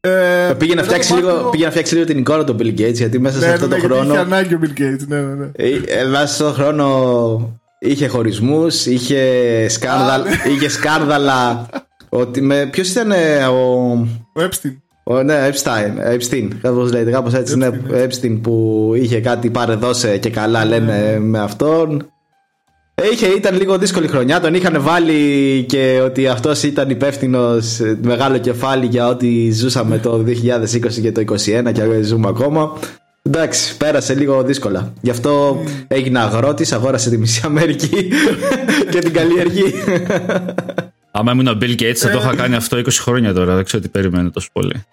Ε, 0.00 0.52
Πήγε 0.58 0.74
να, 0.74 0.80
μετά 0.80 0.86
φτιάξει 0.88 1.08
τον 1.08 1.18
λίγο, 1.18 1.28
Μάρτιο- 1.30 1.50
πήγε 1.50 1.64
να 1.64 1.70
φτιάξει 1.70 1.94
λίγο 1.94 2.06
την 2.06 2.18
εικόνα 2.18 2.44
του 2.44 2.56
Bill 2.58 2.80
Gates 2.80 2.92
γιατί 2.94 3.18
μέσα 3.18 3.38
σε 3.40 3.46
Ναι, 3.46 3.52
αυτόν 3.52 3.68
ναι, 3.68 3.76
τον 3.78 3.88
ναι, 3.88 3.94
γιατί 3.94 4.04
είχε 4.06 4.14
χρόνο. 4.18 4.34
ανάγκη 4.34 4.54
ο 4.54 4.58
Bill 4.62 4.80
Gates, 4.80 5.06
ναι, 5.08 5.20
ναι, 5.20 5.34
ναι. 5.34 5.50
ε, 5.56 5.68
ε, 5.86 6.04
Μέσα 6.04 6.26
σε 6.26 6.44
αυτόν 6.44 6.46
τον 6.46 6.54
χρόνο 6.54 7.60
είχε 7.78 8.06
χωρισμούς, 8.06 8.86
είχε, 8.86 9.22
σκάνδαλ, 9.68 10.22
είχε 10.54 10.68
σκάνδαλα. 10.68 11.66
ότι 12.08 12.40
με, 12.40 12.66
ποιος 12.66 12.88
ήταν 12.90 13.10
ε, 13.12 13.44
ο, 13.44 13.90
Ο 14.34 14.40
Epstein. 14.40 14.76
ο, 15.04 15.22
ναι, 15.22 15.48
Epstein, 15.52 16.14
Epstein, 16.18 16.48
κάπως 16.62 16.92
λέγεται, 16.92 17.10
κάπως 17.10 17.34
έτσι, 17.34 17.56
ναι, 17.56 17.68
Epstein 17.90 18.38
που 18.42 18.92
είχε 18.96 19.20
κάτι 19.20 19.50
πάρε 19.50 19.74
δώσε 19.74 20.18
και 20.18 20.30
καλά 20.30 20.64
λένε 20.64 21.18
με 21.20 21.38
αυτόν. 21.38 22.08
Ε, 22.94 23.02
Είχε, 23.12 23.26
ήταν 23.26 23.56
λίγο 23.56 23.78
δύσκολη 23.78 24.06
χρονιά, 24.08 24.40
τον 24.40 24.54
είχαν 24.54 24.82
βάλει 24.82 25.64
και 25.68 26.00
ότι 26.04 26.28
αυτός 26.28 26.62
ήταν 26.62 26.90
υπεύθυνος 26.90 27.80
μεγάλο 28.02 28.38
κεφάλι 28.38 28.86
για 28.86 29.08
ό,τι 29.08 29.52
ζούσαμε 29.52 29.98
το 29.98 30.24
2020 30.26 31.00
και 31.02 31.12
το 31.12 31.22
2021 31.68 31.72
και 31.72 32.02
ζούμε 32.02 32.28
ακόμα. 32.28 32.72
Εντάξει, 33.22 33.76
πέρασε 33.76 34.14
λίγο 34.14 34.42
δύσκολα. 34.42 34.92
Γι' 35.00 35.10
αυτό 35.10 35.62
έγινε 35.88 36.18
αγρότης, 36.18 36.72
αγόρασε 36.72 37.10
τη 37.10 37.18
μισή 37.18 37.42
Αμερική 37.44 38.08
και 38.90 38.98
την 38.98 39.12
καλλιεργεί. 39.12 39.74
Άμα 41.10 41.32
ήμουν 41.32 41.46
ο 41.46 41.58
Bill 41.60 41.80
Gates 41.80 41.94
θα 41.94 42.10
το 42.10 42.16
Ε. 42.18 42.20
είχα 42.20 42.34
κάνει 42.34 42.54
αυτό 42.54 42.78
20 42.78 42.86
χρόνια 42.90 43.32
τώρα. 43.32 43.54
Δεν 43.54 43.64
ξέρω 43.64 43.82
τι 43.82 43.88
περιμένω 43.88 44.30
τόσο 44.30 44.48
πολύ. 44.52 44.74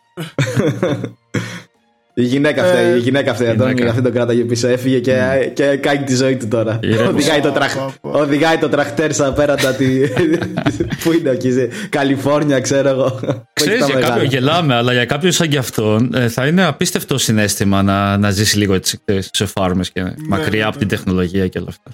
Η 2.13 2.23
γυναίκα 2.23 2.63
αυτή, 2.63 2.77
Ε, 2.77 2.95
η 2.95 2.99
γυναίκα 2.99 3.31
αυτή, 3.31 3.47
Αντώνη, 3.47 3.69
γυναίκα. 3.71 3.89
αυτή 3.89 4.01
τον 4.01 4.11
κράταγε 4.11 4.43
πίσω. 4.43 4.67
Έφυγε 4.67 4.99
και, 4.99 5.15
και 5.53 5.63
κάνει 5.77 6.03
τη 6.03 6.15
ζωή 6.15 6.37
του 6.37 6.47
τώρα. 6.47 6.79
Ηρέμησε. 6.83 7.07
Οδηγάει 7.07 7.39
το, 7.39 7.51
τραχ, 7.51 7.75
Πω, 7.75 7.93
πω. 8.01 8.09
οδηγάει 8.19 8.57
το 8.57 8.69
τραχτέρ 8.69 9.13
στα 9.13 9.33
πέρατα 9.33 9.73
τη. 9.73 9.99
Πού 11.03 11.11
είναι 11.19 11.29
εκεί, 11.29 11.51
σε 11.51 11.69
Καλιφόρνια, 11.89 12.59
ξέρω 12.59 12.89
εγώ. 12.89 13.19
Ξέρεις, 13.53 13.79
Που 13.79 13.83
έχει 13.83 13.91
τα 13.93 13.99
για 13.99 14.07
κάποιον 14.07 14.09
μεγάλα. 14.09 14.23
γελάμε, 14.23 14.75
αλλά 14.75 14.93
για 14.93 15.05
κάποιον 15.05 15.31
σαν 15.31 15.47
και 15.49 15.57
αυτόν 15.57 16.13
ε, 16.15 16.27
θα 16.27 16.47
είναι 16.47 16.63
απίστευτο 16.65 17.17
συνέστημα 17.17 17.83
να, 17.83 18.17
να 18.17 18.29
ζήσει 18.31 18.57
λίγο 18.57 18.73
έτσι, 18.73 18.99
ξέρεις, 19.05 19.29
σε 19.33 19.45
φάρμες 19.45 19.91
και 19.91 20.03
μακριά 20.27 20.59
ναι, 20.61 20.67
από 20.67 20.77
την 20.77 20.87
ναι. 20.91 20.95
τεχνολογία 20.95 21.47
και 21.47 21.59
όλα 21.59 21.67
αυτά. 21.69 21.91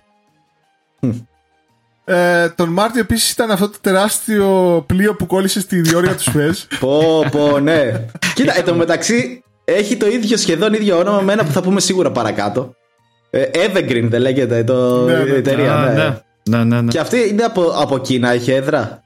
Ε, 2.06 2.50
τον 2.50 2.70
Μάρτιο 2.70 3.02
επίσης 3.02 3.32
ήταν 3.32 3.52
αυτό 3.52 3.70
το 3.70 3.78
τεράστιο 3.82 4.84
πλοίο 4.88 5.16
που 5.16 5.26
κόλλησε 5.26 5.60
στη 5.60 5.82
διόρυγα 5.82 6.16
του 6.16 6.22
Σουέζ. 6.32 6.60
Πω, 6.80 7.26
πω, 7.32 7.60
ναι. 7.60 8.06
Κοίτα, 8.34 8.58
εν 8.58 8.64
τω 8.64 8.76
μεταξύ 8.76 9.44
έχει 9.72 9.98
το 9.98 10.08
ίδιο 10.08 10.38
σχεδόν 10.38 10.74
ίδιο 10.74 10.98
όνομα 10.98 11.22
με 11.22 11.34
ένα 11.34 11.44
που 11.46 11.52
θα 11.52 11.62
πούμε 11.62 11.80
σίγουρα 11.80 12.12
παρακάτω. 12.12 12.76
Ε, 13.30 13.44
Evergreen 13.54 14.08
δεν 14.10 14.22
λέγεται 14.22 14.64
το, 14.64 15.06
Ναι, 15.06 15.24
ναι. 15.24 15.30
η 15.30 15.36
εταιρεία. 15.36 15.76
Α, 15.76 15.86
ναι. 15.86 15.94
ναι. 15.94 16.18
Ναι, 16.50 16.64
ναι, 16.64 16.82
ναι. 16.82 16.92
Και 16.92 17.00
αυτή 17.00 17.28
είναι 17.30 17.44
από, 17.44 17.62
από 17.76 17.98
Κίνα, 17.98 18.30
έχει 18.30 18.52
έδρα. 18.52 19.04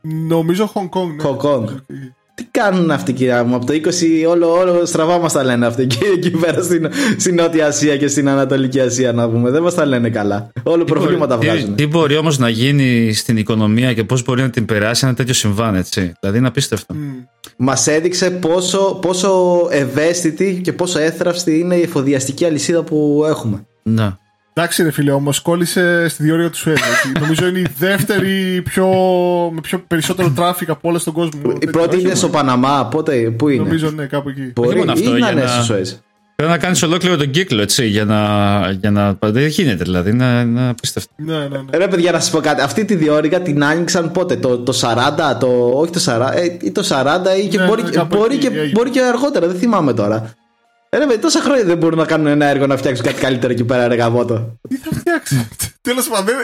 Νομίζω 0.00 0.72
Hong 0.74 0.98
Kong. 0.98 1.08
Ναι. 1.16 1.24
Hong 1.24 1.36
Kong. 1.36 1.64
Τι 2.40 2.46
κάνουν 2.50 2.90
αυτοί, 2.90 3.12
κυρία 3.12 3.44
μου, 3.44 3.54
από 3.54 3.66
το 3.66 3.72
20 3.72 4.28
όλο, 4.28 4.52
όλο 4.52 4.84
στραβά 4.84 5.18
μας 5.18 5.32
τα 5.32 5.44
λένε 5.44 5.66
αυτοί 5.66 5.82
εκεί, 5.82 5.98
εκεί 6.16 6.30
πέρα 6.30 6.62
στην, 6.62 6.88
στην 7.18 7.34
Νότια 7.34 7.66
Ασία 7.66 7.96
και 7.96 8.08
στην 8.08 8.28
Ανατολική 8.28 8.80
Ασία, 8.80 9.12
να 9.12 9.30
πούμε. 9.30 9.50
Δεν 9.50 9.62
μας 9.62 9.74
τα 9.74 9.84
λένε 9.86 10.10
καλά. 10.10 10.52
Όλο 10.62 10.84
προβλήματα 10.84 11.38
τι, 11.38 11.46
βγάζουν. 11.46 11.74
τι 11.74 11.86
μπορεί 11.86 12.16
όμως 12.16 12.38
να 12.38 12.48
γίνει 12.48 13.12
στην 13.12 13.36
οικονομία 13.36 13.92
και 13.92 14.04
πώς 14.04 14.24
μπορεί 14.24 14.42
να 14.42 14.50
την 14.50 14.64
περάσει 14.64 15.06
ένα 15.06 15.14
τέτοιο 15.14 15.34
συμβάν, 15.34 15.74
έτσι; 15.74 16.12
Δηλαδή 16.20 16.38
είναι 16.38 16.48
απίστευτο. 16.48 16.94
Μμ. 16.94 16.98
Μας 17.56 17.86
έδειξε 17.86 18.30
πόσο, 18.30 18.98
πόσο 19.02 19.66
ευαίσθητη 19.70 20.60
και 20.64 20.72
πόσο 20.72 20.98
έθραυστη 20.98 21.58
είναι 21.58 21.74
η 21.74 21.82
εφοδιαστική 21.82 22.44
αλυσίδα 22.44 22.82
που 22.82 23.24
έχουμε. 23.28 23.66
Ναι. 23.82 24.12
Εντάξει, 24.60 24.82
ρε 24.82 24.90
φίλε, 24.90 25.10
όμως 25.10 25.40
κόλλησε 25.40 26.08
στη 26.08 26.22
διόρυγα 26.22 26.50
του 26.50 26.56
Σουέζ. 26.56 26.76
έτσι. 26.76 27.12
Νομίζω 27.20 27.46
είναι 27.46 27.58
η 27.58 27.66
δεύτερη 27.78 28.62
πιο, 28.64 28.86
με 29.54 29.60
πιο 29.60 29.82
περισσότερο 29.86 30.30
traffic 30.30 30.70
από 30.70 30.88
όλα 30.88 30.98
στον 30.98 31.12
κόσμο. 31.12 31.40
Η 31.60 31.66
πρώτη 31.66 31.96
Όχι, 31.96 32.04
είναι 32.04 32.14
στο 32.14 32.28
Παναμά, 32.28 32.86
πότε, 32.86 33.16
πού 33.30 33.48
είναι; 33.48 33.62
Νομίζω 33.62 33.90
ναι, 33.90 34.04
κάπου 34.06 34.28
εκεί. 34.28 34.52
Μπορεί 34.54 34.78
μόνο 34.78 34.92
αυτό, 34.92 35.08
ή 35.08 35.12
να 35.12 35.18
για 35.18 35.30
είναι 35.30 35.40
να- 35.42 35.46
στο 35.48 35.62
Σουέζ. 35.62 35.92
Πρέπει 36.36 36.52
να 36.54 36.58
κάνεις 36.58 36.82
ολόκληρο 36.82 37.16
τον 37.16 37.30
κύκλο, 37.30 37.62
έτσι, 37.62 37.86
για 37.86 38.04
να... 38.04 38.20
Για 38.80 38.90
να... 38.90 39.16
Δεν 39.20 39.46
γίνεται, 39.46 39.84
δηλαδή, 39.84 40.10
είναι, 40.10 40.40
είναι 40.46 40.68
απίστευτο. 40.68 41.12
Ναι, 41.16 41.32
ναι, 41.38 41.46
ναι. 41.48 41.76
Ρε 41.78 41.88
παιδιά, 41.88 42.12
να 42.12 42.20
σας 42.20 42.30
πω 42.30 42.40
κάτι. 42.40 42.60
Αυτή 42.62 42.84
τη 42.84 42.94
διώρυγα 42.94 43.40
την 43.40 43.64
άνοιξαν 43.64 44.12
πότε, 44.12 44.36
το, 44.36 44.58
το 44.58 44.72
40, 44.80 45.36
το, 45.40 45.46
όχι 45.74 45.90
το 45.92 46.00
40, 46.06 46.30
ε, 46.34 46.44
ή 46.66 46.70
το 46.72 46.82
40 46.88 47.44
ή 47.44 47.48
και 47.48 47.58
Ναι, 47.58 47.66
μπορεί, 47.66 47.82
ναι, 47.82 47.90
κάπου 47.90 48.16
μπορεί, 48.16 48.34
εκεί 48.34 48.48
και, 48.48 48.54
έγινε. 48.54 48.70
μπορεί 48.74 48.90
και 48.90 49.00
αργότερα, 49.00 49.46
δεν 49.46 49.56
θυμάμαι 49.56 49.92
τώρα. 49.92 50.30
Ε, 50.92 50.98
ρε 50.98 51.04
παιδιά, 51.06 51.20
τόσα 51.20 51.40
χρόνια 51.40 51.64
δεν 51.64 51.76
μπορούν 51.78 51.98
να 51.98 52.04
κάνουν 52.04 52.26
ένα 52.26 52.46
έργο 52.46 52.66
να 52.66 52.76
φτιάξουν 52.76 53.04
κάτι 53.04 53.20
καλύτερο 53.20 53.52
εκεί 53.52 53.64
πέρα, 53.64 53.88
ρε 53.88 53.94
γαμώτο. 53.94 54.58
Τι 54.68 54.76
θα 54.76 54.90
φτιάξει; 54.98 55.48
Τέλος 55.80 56.08
πάντων, 56.08 56.34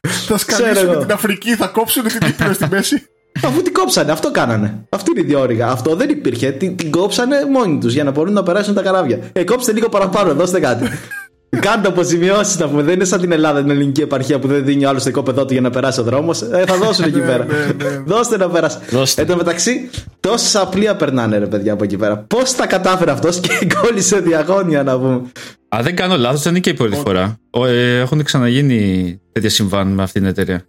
θα 0.00 0.34
Ξέρω 0.34 0.38
σκαλίσουν 0.38 0.88
εγώ. 0.88 0.98
την 1.00 1.12
Αφρική, 1.12 1.54
θα 1.54 1.66
κόψουν 1.66 2.02
την 2.02 2.18
Κύπρο 2.18 2.52
στη 2.52 2.66
μέση. 2.70 3.06
Αφού 3.44 3.62
την 3.62 3.72
κόψανε, 3.72 4.12
αυτό 4.12 4.30
κάνανε. 4.30 4.86
Αυτή 4.88 5.10
είναι 5.10 5.20
η 5.20 5.24
διόρυγα. 5.24 5.66
Αυτό 5.68 5.94
δεν 5.96 6.08
υπήρχε. 6.08 6.50
Την, 6.50 6.76
την 6.76 6.90
κόψανε 6.90 7.44
μόνοι 7.52 7.78
τους 7.78 7.92
για 7.92 8.04
να 8.04 8.10
μπορούν 8.10 8.32
να 8.32 8.42
περάσουν 8.42 8.74
τα 8.74 8.82
καράβια. 8.82 9.18
Ε, 9.32 9.44
κόψτε 9.44 9.72
λίγο 9.72 9.88
παραπάνω, 9.88 10.34
δώστε 10.34 10.60
κάτι. 10.60 10.88
Κάντε 11.60 11.88
αποζημιώσεις 11.88 12.58
να 12.58 12.68
πούμε. 12.68 12.82
Δεν 12.82 12.94
είναι 12.94 13.04
σαν 13.04 13.20
την 13.20 13.32
Ελλάδα, 13.32 13.60
την 13.60 13.70
ελληνική 13.70 14.00
επαρχία 14.00 14.38
που 14.38 14.46
δεν 14.48 14.64
δίνει 14.64 14.84
άλλος 14.84 15.00
στο 15.00 15.10
οικόπεδό 15.10 15.44
του 15.44 15.52
για 15.52 15.62
να 15.62 15.70
περάσει 15.70 16.00
ο 16.00 16.02
δρόμος. 16.02 16.42
Ε, 16.42 16.64
θα 16.66 16.76
δώσουν 16.76 17.04
εκεί 17.04 17.18
Ναι, 17.18 17.26
πέρα. 17.26 17.44
ναι, 17.44 17.84
ναι. 17.84 18.02
Δώστε 18.06 18.36
να 18.36 18.48
περάσει. 18.48 18.78
Δώστε. 18.90 19.20
Εν 19.22 19.28
τω 19.28 19.36
μεταξύ, 19.36 19.90
τόσα 20.20 20.66
πλοία 20.68 20.96
περνάνε 20.96 21.38
ρε 21.38 21.46
παιδιά 21.46 21.72
από 21.72 21.84
εκεί 21.84 21.96
πέρα. 21.96 22.16
Πώς 22.18 22.54
τα 22.54 22.66
κατάφερε 22.66 23.10
αυτός 23.10 23.40
και 23.40 23.50
κόλλησε 23.80 24.20
διαγώνια 24.20 24.82
να 24.82 24.98
πούμε. 24.98 25.22
Αν 25.68 25.82
δεν 25.82 25.96
κάνω 25.96 26.16
λάθος, 26.16 26.42
δεν 26.42 26.52
είναι 26.52 26.60
και 26.60 26.70
η 26.70 26.74
πρώτη 26.74 26.96
φορά. 26.96 27.38
Ο, 27.50 27.66
ε, 27.66 27.98
έχουν 28.00 28.22
ξαναγίνει 28.22 29.20
τέτοια 29.32 29.50
συμβάν 29.50 29.88
με 29.88 30.02
αυτήν 30.02 30.20
την 30.22 30.30
εταιρεία. 30.30 30.62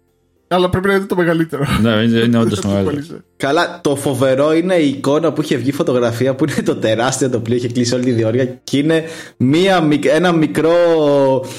Αλλά 0.50 0.68
πρέπει 0.70 0.86
να 0.86 0.94
είναι 0.94 1.04
το 1.04 1.16
μεγαλύτερο. 1.16 1.64
ναι, 1.82 1.90
είναι, 1.90 2.18
είναι 2.18 2.38
όντως 2.42 2.60
Το 2.60 2.68
μεγάλο. 2.68 2.90
κόλλησε. 2.90 3.24
Καλά, 3.36 3.80
το 3.82 3.96
φοβερό 3.96 4.52
είναι 4.54 4.74
η 4.74 4.88
εικόνα 4.88 5.32
που 5.32 5.42
είχε 5.42 5.56
βγει 5.56 5.72
φωτογραφία 5.72 6.34
που 6.34 6.44
είναι 6.44 6.62
το 6.62 6.76
τεράστιο 6.76 7.30
το 7.30 7.40
πλοίο, 7.40 7.56
είχε 7.56 7.68
κλείσει 7.68 7.94
όλη 7.94 8.04
τη 8.04 8.10
διόρυγα 8.10 8.44
και 8.64 8.78
είναι 8.78 9.04
μία, 9.36 9.80
μικ- 9.80 10.06
ένα 10.06 10.32
μικρό. 10.32 10.72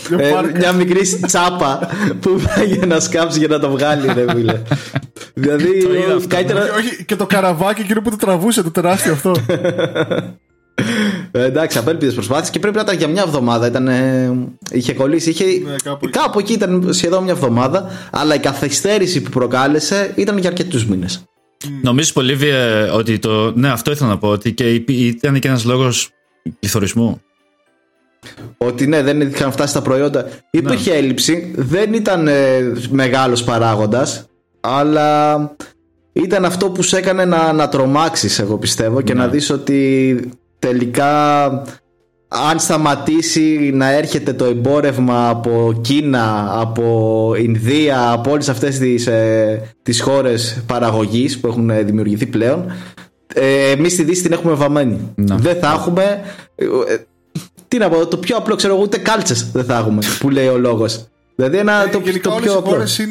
Μια 0.10 0.26
ε, 0.28 0.32
βάρκα. 0.34 0.58
μια 0.58 0.72
μικρή 0.72 1.02
τσάπα 1.26 1.80
που 2.22 2.42
πάει 2.56 2.88
να 2.88 3.00
σκάψει 3.00 3.40
για 3.40 3.48
να 3.48 3.60
το 3.60 3.70
βγάλει, 3.70 4.06
ρε 4.14 4.26
φίλε. 4.34 4.62
δηλαδή, 5.34 5.84
Το 5.84 5.94
είδα 5.94 6.16
αυτό, 6.16 6.28
καλύτερα. 6.28 6.64
Και 6.64 6.70
όχι, 6.78 7.06
και 7.06 7.16
το 7.16 7.26
καραβάκι 7.26 7.82
εκείνο 7.82 8.02
που 8.02 8.10
το 8.10 8.16
τραβούσε, 8.16 8.64
το 8.64 8.72
τεράστιο 8.72 9.12
αυτό. 9.12 9.32
Ε, 11.32 11.44
εντάξει, 11.44 11.78
απέλπιδε 11.78 12.12
προσπάθειες 12.12 12.50
και 12.50 12.60
πρέπει 12.60 12.76
να 12.76 12.82
ήταν 12.82 12.98
για 12.98 13.08
μια 13.08 13.24
εβδομάδα. 13.26 13.68
Ήταν, 13.68 13.88
ε, 13.88 14.32
είχε 14.72 14.94
κολλήσει. 14.94 15.30
Είχε, 15.30 15.44
Ναι, 15.46 15.76
κάπου 15.84 16.06
εκεί. 16.08 16.20
κάπου 16.20 16.40
εκεί 16.40 16.54
ήταν 16.54 16.94
σχεδόν 16.94 17.24
μια 17.24 17.32
εβδομάδα. 17.34 17.90
Αλλά 18.12 18.36
η 18.36 18.40
καθυστέρηση 18.40 19.22
που 19.22 19.30
προκάλεσε 19.30 20.12
ήταν 20.16 20.38
για 20.38 20.50
αρκετούς 20.50 20.86
μήνες. 20.86 21.24
Νομίζεις 21.82 22.14
πολύ 22.14 22.36
Βίε, 22.36 22.90
ότι 22.94 23.20
το. 23.20 23.52
Ναι, 23.56 23.70
αυτό 23.70 23.92
ήθελα 23.92 24.10
να 24.10 24.18
πω. 24.18 24.28
Ότι 24.28 24.54
και 24.54 24.74
υπή- 24.74 25.00
ήταν 25.00 25.40
και 25.40 25.48
ένας 25.48 25.64
λόγος 25.66 26.10
πληθωρισμού; 26.60 27.22
Ότι 28.58 28.88
ναι, 28.88 29.02
δεν 29.02 29.22
είχαν 29.22 29.52
φτάσει 29.52 29.74
τα 29.74 29.82
προϊόντα. 29.82 30.28
Υπήρχε 30.52 30.94
έλλειψη. 30.94 31.54
Δεν 31.58 31.94
ήταν 31.94 32.28
ε, 32.28 32.60
μεγάλος 32.90 33.44
παράγοντας. 33.44 34.26
Αλλά 34.60 35.40
ήταν 36.14 36.46
αυτό 36.46 36.70
που 36.70 36.82
σε 36.82 36.98
έκανε 36.98 37.26
να, 37.26 37.54
να 37.54 37.70
τρομάξεις 37.70 38.40
εγώ 38.40 38.58
πιστεύω 38.58 39.02
και 39.02 39.14
Ναι. 39.14 39.20
να 39.22 39.28
δεις 39.28 39.50
ότι 39.50 40.20
τελικά 40.60 41.47
αν 42.28 42.60
σταματήσει 42.60 43.72
να 43.74 43.91
έρχεται 43.91 44.34
το 44.34 44.45
εμπόρευμα 44.45 45.30
από 45.30 45.80
Κίνα, 45.82 46.47
από 46.60 47.34
Ινδία, 47.39 48.12
από 48.12 48.32
όλες 48.32 48.49
αυτές 48.49 48.78
τις, 48.78 49.07
ε, 49.07 49.62
τις 49.84 50.01
χώρες 50.01 50.64
παραγωγής 50.68 51.39
που 51.39 51.47
έχουν 51.47 51.70
ε, 51.70 51.84
δημιουργηθεί 51.84 52.26
πλέον 52.26 52.72
ε, 53.34 53.72
εμείς 53.72 53.91
στη 53.91 54.03
Δύση 54.03 54.22
την 54.22 54.32
έχουμε 54.32 54.53
βαμμένη. 54.53 55.12
Να. 55.16 55.36
Δεν 55.36 55.55
θα 55.60 55.72
έχουμε 55.72 56.22
ε, 56.55 56.66
ε, 56.66 57.05
τι 57.68 57.78
να 57.78 57.89
πω, 57.89 58.07
το 58.07 58.18
πιο 58.18 58.38
απλό 58.38 58.55
ξέρω 58.55 58.74
εγώ 58.74 58.84
ούτε 58.84 58.97
κάλτσες 58.97 59.51
δεν 59.51 59.64
θα 59.64 59.78
έχουμε 59.78 60.01
που 60.20 60.30
λέει 60.30 60.47
ο 60.47 60.57
λόγος. 60.57 61.07
Δηλαδή 61.40 61.58
ένα, 61.58 61.90
το, 61.90 61.98
Ε, 61.98 62.02
Γενικά 62.04 62.30
το 62.30 62.36
όλες 62.36 62.44
πιο 62.46 62.54
οι 62.54 62.58
απλό. 62.58 62.70
χώρες 62.72 63.02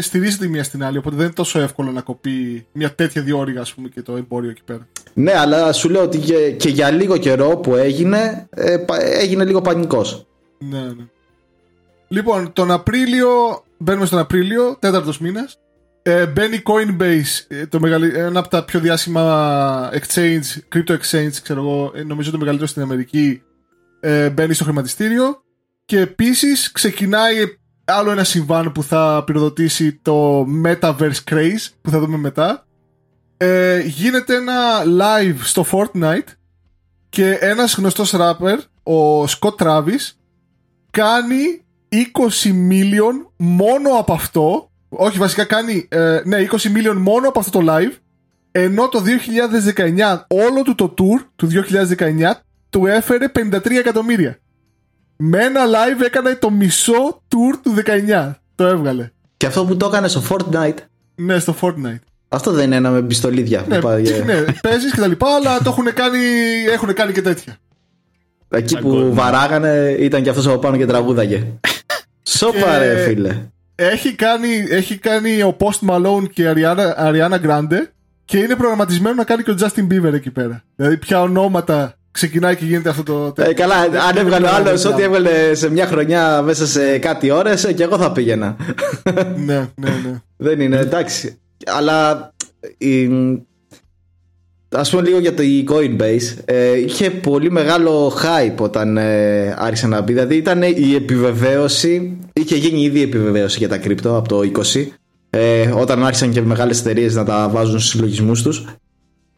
στηρίζονται 0.00 0.44
η 0.44 0.48
μία 0.48 0.64
στην 0.64 0.84
άλλη, 0.84 0.98
οπότε 0.98 1.16
δεν 1.16 1.24
είναι 1.24 1.34
τόσο 1.34 1.60
εύκολο 1.60 1.90
να 1.90 2.00
κοπεί 2.00 2.66
μια 2.72 2.94
τέτοια 2.94 3.22
διόρυγα, 3.22 3.60
ας 3.60 3.74
πούμε, 3.74 3.88
και 3.88 4.02
το 4.02 4.16
εμπόριο 4.16 4.50
εκεί 4.50 4.62
πέρα. 4.64 4.88
Ναι, 5.14 5.32
αλλά 5.38 5.72
σου 5.72 5.88
λέω 5.88 6.02
ότι 6.02 6.18
και, 6.18 6.50
και 6.50 6.68
για 6.68 6.90
λίγο 6.90 7.16
καιρό 7.16 7.56
που 7.56 7.74
έγινε, 7.74 8.46
ε, 8.50 8.76
πα- 8.76 9.02
έγινε 9.02 9.44
λίγο 9.44 9.60
πανικός. 9.60 10.26
Ναι, 10.58 10.78
ναι. 10.80 11.04
Λοιπόν, 12.08 12.52
τον 12.52 12.70
Απρίλιο, 12.70 13.28
μπαίνουμε 13.78 14.06
στον 14.06 14.18
Απρίλιο, 14.18 14.76
τέταρτος 14.80 15.18
μήνας, 15.18 15.58
ε, 16.02 16.26
μπαίνει 16.26 16.62
Coinbase, 16.66 17.44
ε, 17.48 17.66
το 17.66 17.80
μεγαλυ... 17.80 18.12
ένα 18.14 18.38
από 18.38 18.48
τα 18.48 18.64
πιο 18.64 18.80
διάσημα 18.80 19.90
exchange, 19.92 20.74
crypto 20.76 20.92
exchange, 20.92 21.32
ξέρω 21.42 21.60
εγώ, 21.60 21.92
ε, 21.94 22.02
νομίζω 22.02 22.30
το 22.30 22.38
μεγαλύτερο 22.38 22.68
στην 22.68 22.82
Αμερική, 22.82 23.42
ε, 24.00 24.30
μπαίνει 24.30 24.54
στο 24.54 24.64
χρηματιστήριο 24.64 25.41
και 25.84 26.00
επίσης 26.00 26.72
ξεκινάει 26.72 27.36
άλλο 27.84 28.10
ένα 28.10 28.24
συμβάν 28.24 28.72
που 28.72 28.82
θα 28.82 29.22
πυροδοτήσει 29.26 29.92
το 30.02 30.46
Metaverse 30.64 31.22
Craze, 31.30 31.68
που 31.82 31.90
θα 31.90 31.98
δούμε 31.98 32.16
μετά. 32.16 32.66
Ε, 33.36 33.80
γίνεται 33.80 34.34
ένα 34.34 34.82
live 34.84 35.36
στο 35.42 35.66
Fortnite 35.72 36.28
και 37.08 37.32
ένας 37.32 37.74
γνωστός 37.74 38.14
rapper, 38.16 38.58
ο 38.82 39.24
Scott 39.24 39.56
Travis, 39.58 40.10
κάνει 40.90 41.64
20 41.92 42.48
million 42.70 43.26
μόνο 43.36 43.90
από 43.90 44.12
αυτό. 44.12 44.70
Όχι, 44.88 45.18
βασικά 45.18 45.44
κάνει 45.44 45.88
ε, 45.90 46.20
ναι, 46.24 46.46
20 46.50 46.54
million 46.56 46.96
μόνο 46.96 47.28
από 47.28 47.38
αυτό 47.38 47.58
το 47.58 47.66
live. 47.68 47.92
Ενώ 48.52 48.88
το 48.88 49.02
2019, 49.76 50.20
όλο 50.28 50.62
του 50.62 50.74
το 50.74 50.94
tour 50.98 51.26
του 51.36 51.48
2019 51.98 52.32
του 52.70 52.86
έφερε 52.86 53.32
53 53.34 53.70
εκατομμύρια. 53.70 54.38
Με 55.16 55.38
ένα 55.44 55.60
live 55.66 56.04
έκανε 56.04 56.34
το 56.34 56.50
μισό 56.50 57.22
tour 57.28 57.58
του 57.62 57.74
19. 58.26 58.32
Το 58.54 58.66
έβγαλε. 58.66 59.10
Και 59.36 59.46
αυτό 59.46 59.64
που 59.64 59.76
το 59.76 59.86
έκανε 59.86 60.08
στο 60.08 60.22
Fortnite, 60.30 60.74
Ναι, 61.14 61.38
στο 61.38 61.54
Fortnite. 61.60 62.00
αυτό 62.28 62.50
δεν 62.52 62.64
είναι 62.66 62.76
ένα 62.76 62.90
με 62.90 63.02
πιστολίδια. 63.02 63.64
Ναι, 63.68 63.74
που 63.76 63.82
πάει, 63.82 64.08
ε, 64.08 64.24
ναι 64.24 64.44
παίζεις 64.62 64.92
και 64.92 65.00
τα 65.00 65.06
λοιπά, 65.06 65.34
αλλά 65.34 65.58
το 65.58 65.70
έχουν 65.70 65.92
κάνει, 65.94 66.18
έχουν 66.72 66.94
κάνει 66.94 67.12
και 67.12 67.22
τέτοια. 67.22 67.56
Εκεί 68.48 68.68
Σαν 68.68 68.82
που 68.82 68.88
γκολ, 68.88 69.04
ναι. 69.04 69.10
βαράγανε 69.12 69.96
ήταν 69.98 70.22
και 70.22 70.30
αυτός 70.30 70.46
από 70.46 70.58
πάνω 70.58 70.76
και 70.76 70.86
τραγούδαγε. 70.86 71.46
Σόπα 72.22 72.78
ρε 72.78 72.94
Και- 72.94 73.00
φίλε. 73.00 73.36
Έχει 73.74 74.14
κάνει, 74.14 74.48
έχει 74.70 74.96
κάνει 74.98 75.42
ο 75.42 75.56
Post 75.60 75.88
Malone 75.90 76.24
και 76.32 76.42
η 76.42 76.46
Ariana, 76.56 76.94
Ariana 76.98 77.38
Grande 77.46 77.86
και 78.24 78.38
είναι 78.38 78.56
προγραμματισμένο 78.56 79.14
να 79.14 79.24
κάνει 79.24 79.42
και 79.42 79.50
ο 79.50 79.54
Justin 79.60 79.86
Bieber 79.92 80.12
εκεί 80.12 80.30
πέρα. 80.30 80.62
Δηλαδή, 80.76 80.96
ποια 80.96 81.20
ονόματα 81.22 81.94
ξεκινάει 82.12 82.56
και 82.56 82.64
γίνεται 82.64 82.88
αυτό 82.88 83.02
το. 83.02 83.42
Ε, 83.42 83.52
καλά, 83.52 83.74
αν 83.80 84.16
έβγαλε 84.16 84.46
ο 84.46 84.50
άλλος 84.54 84.84
Ναι, 84.84 84.90
ό,τι 84.90 85.02
έβγαλε 85.02 85.54
σε 85.54 85.70
μια 85.70 85.86
χρονιά 85.86 86.42
μέσα 86.42 86.66
σε 86.66 86.98
κάτι 86.98 87.30
ώρες, 87.30 87.72
και 87.76 87.82
εγώ 87.82 87.98
θα 87.98 88.12
πήγαινα. 88.12 88.56
Ναι, 89.36 89.68
ναι, 89.74 89.88
ναι. 90.04 90.20
Δεν 90.36 90.60
είναι, 90.60 90.76
εντάξει. 90.78 91.38
Αλλά 91.66 92.32
η- 92.78 93.10
ας 94.74 94.90
πούμε 94.90 95.02
λίγο 95.02 95.18
για 95.18 95.34
το 95.34 95.42
Coinbase 95.68 96.42
ε, 96.44 96.78
είχε 96.78 97.10
πολύ 97.10 97.50
μεγάλο 97.50 98.12
hype 98.22 98.56
όταν 98.58 98.96
ε, 98.96 99.54
άρχισε 99.58 99.86
να 99.86 100.00
μπει 100.00 100.12
δηλαδή 100.12 100.36
ήταν 100.36 100.62
η 100.62 100.94
επιβεβαίωση 100.94 102.18
είχε 102.32 102.56
γίνει 102.56 102.82
ήδη 102.82 102.98
η 102.98 103.02
επιβεβαίωση 103.02 103.58
για 103.58 103.68
τα 103.68 103.78
κρύπτο 103.78 104.16
από 104.16 104.28
το 104.28 104.40
20 104.74 104.86
ε, 105.30 105.70
όταν 105.74 106.04
άρχισαν 106.04 106.30
και 106.30 106.42
μεγάλες 106.42 106.80
εταιρείες 106.80 107.14
να 107.14 107.24
τα 107.24 107.48
βάζουν 107.48 107.78
στους 107.78 107.90
συλλογισμούς 107.90 108.42
τους 108.42 108.64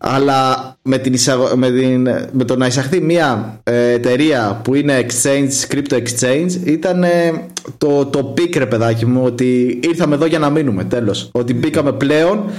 αλλά 0.06 0.74
με, 0.82 0.98
την 0.98 1.14
με, 1.56 1.70
την... 1.70 2.08
με 2.32 2.44
το 2.44 2.56
να 2.56 2.66
εισαχθεί 2.66 3.00
μια 3.00 3.60
ε, 3.62 3.90
εταιρεία 3.90 4.60
που 4.64 4.74
είναι 4.74 5.06
exchange, 5.06 5.74
crypto 5.74 5.94
exchange 5.94 6.50
ήταν 6.64 7.02
ε, 7.02 7.48
το, 7.78 8.06
το 8.06 8.24
πίκρε 8.24 8.66
παιδάκι 8.66 9.06
μου 9.06 9.24
ότι 9.24 9.80
ήρθαμε 9.82 10.14
εδώ 10.14 10.26
για 10.26 10.38
να 10.38 10.50
μείνουμε 10.50 10.84
τέλος 10.84 11.28
ότι 11.32 11.54
μπήκαμε 11.54 11.92
πλέον 11.92 12.50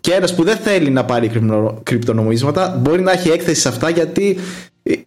και 0.00 0.12
ένας 0.12 0.34
που 0.34 0.44
δεν 0.44 0.56
θέλει 0.56 0.90
να 0.90 1.04
πάρει 1.04 1.30
κρυπτονομίσματα 1.82 2.78
μπορεί 2.82 3.02
να 3.02 3.12
έχει 3.12 3.28
έκθεση 3.28 3.60
σε 3.60 3.68
αυτά 3.68 3.90
γιατί 3.90 4.38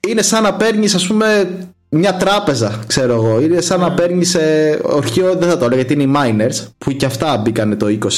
είναι 0.07 0.21
σαν 0.21 0.43
να 0.43 0.53
παίρνεις, 0.53 0.95
ας 0.95 1.07
πούμε, 1.07 1.49
μια 1.89 2.15
τράπεζα, 2.15 2.79
ξέρω 2.87 3.13
εγώ. 3.13 3.41
Είναι 3.41 3.61
σαν 3.61 3.79
να 3.79 3.89
ναι. 3.89 3.95
παίρνεις 3.95 4.29
σε 4.29 4.39
ορχείο, 4.83 5.35
δεν 5.35 5.49
θα 5.49 5.57
το 5.57 5.65
έλεγα, 5.65 5.81
γιατί 5.81 5.93
είναι 5.93 6.03
οι 6.03 6.13
miners, 6.15 6.67
που 6.77 6.91
και 6.91 7.05
αυτά 7.05 7.37
μπήκαν 7.37 7.77
το 7.77 7.87
20. 7.87 8.09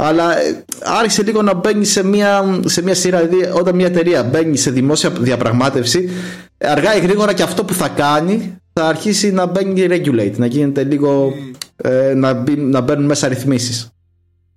Αλλά 0.00 0.38
ε, 0.38 0.64
άρχισε 0.82 1.22
λίγο 1.22 1.42
να 1.42 1.54
μπαίνει 1.54 1.84
σε 1.84 2.04
μια, 2.04 2.60
σε 2.64 2.82
μια 2.82 2.94
σειρά. 2.94 3.26
Δηλαδή, 3.26 3.58
όταν 3.58 3.74
μια 3.74 3.86
εταιρεία 3.86 4.22
μπαίνει 4.22 4.56
σε 4.56 4.70
δημόσια 4.70 5.10
διαπραγμάτευση, 5.10 6.10
αργά 6.58 6.96
ή 6.96 7.00
γρήγορα 7.00 7.32
και 7.32 7.42
αυτό 7.42 7.64
που 7.64 7.74
θα 7.74 7.88
κάνει 7.88 8.56
θα 8.72 8.86
αρχίσει 8.86 9.32
να 9.32 9.46
μπαίνει 9.46 9.86
regulate, 9.90 10.36
να 10.36 10.46
γίνεται 10.46 10.84
λίγο. 10.84 11.32
Ε, 11.76 12.14
να, 12.14 12.44
να 12.56 12.80
μπαίνουν 12.80 13.04
μέσα 13.04 13.28
ρυθμίσεις. 13.28 13.90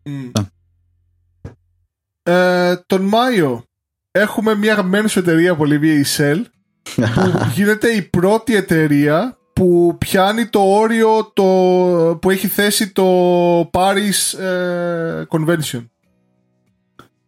Mm. 0.05 0.41
Ε, 2.23 2.75
τον 2.85 3.01
Μάιο 3.01 3.63
έχουμε 4.11 4.55
μια 4.55 4.71
αγαπημένη 4.71 5.09
σου 5.09 5.19
εταιρεία 5.19 5.51
από 5.51 5.65
Λιβύη, 5.65 6.03
η 6.03 6.07
Shell, 6.17 6.41
που 7.15 7.47
γίνεται 7.53 7.87
η 7.87 8.01
πρώτη 8.01 8.55
εταιρεία 8.55 9.37
που 9.53 9.95
πιάνει 9.97 10.45
το 10.45 10.59
όριο 10.59 11.31
το, 11.33 11.43
που 12.21 12.29
έχει 12.29 12.47
θέσει 12.47 12.91
το 12.91 13.05
Paris 13.59 14.39
ε, 14.39 15.23
Convention. 15.29 15.85